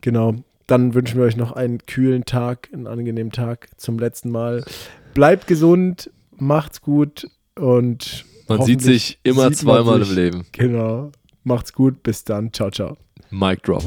Genau. 0.01 0.35
Dann 0.67 0.93
wünschen 0.93 1.17
wir 1.17 1.25
euch 1.25 1.37
noch 1.37 1.53
einen 1.53 1.79
kühlen 1.85 2.25
Tag, 2.25 2.69
einen 2.73 2.87
angenehmen 2.87 3.31
Tag 3.31 3.69
zum 3.77 3.99
letzten 3.99 4.31
Mal. 4.31 4.65
Bleibt 5.13 5.47
gesund, 5.47 6.11
macht's 6.35 6.81
gut 6.81 7.29
und 7.55 8.25
man 8.49 8.61
sieht 8.63 8.81
sich 8.81 9.19
immer 9.23 9.49
sieht 9.49 9.59
zweimal 9.59 9.99
sich. 9.99 10.09
im 10.09 10.15
Leben. 10.15 10.45
Genau. 10.51 11.11
Macht's 11.43 11.71
gut, 11.71 12.03
bis 12.03 12.25
dann. 12.25 12.51
Ciao, 12.51 12.69
ciao. 12.69 12.97
Mic 13.29 13.61
drop. 13.63 13.83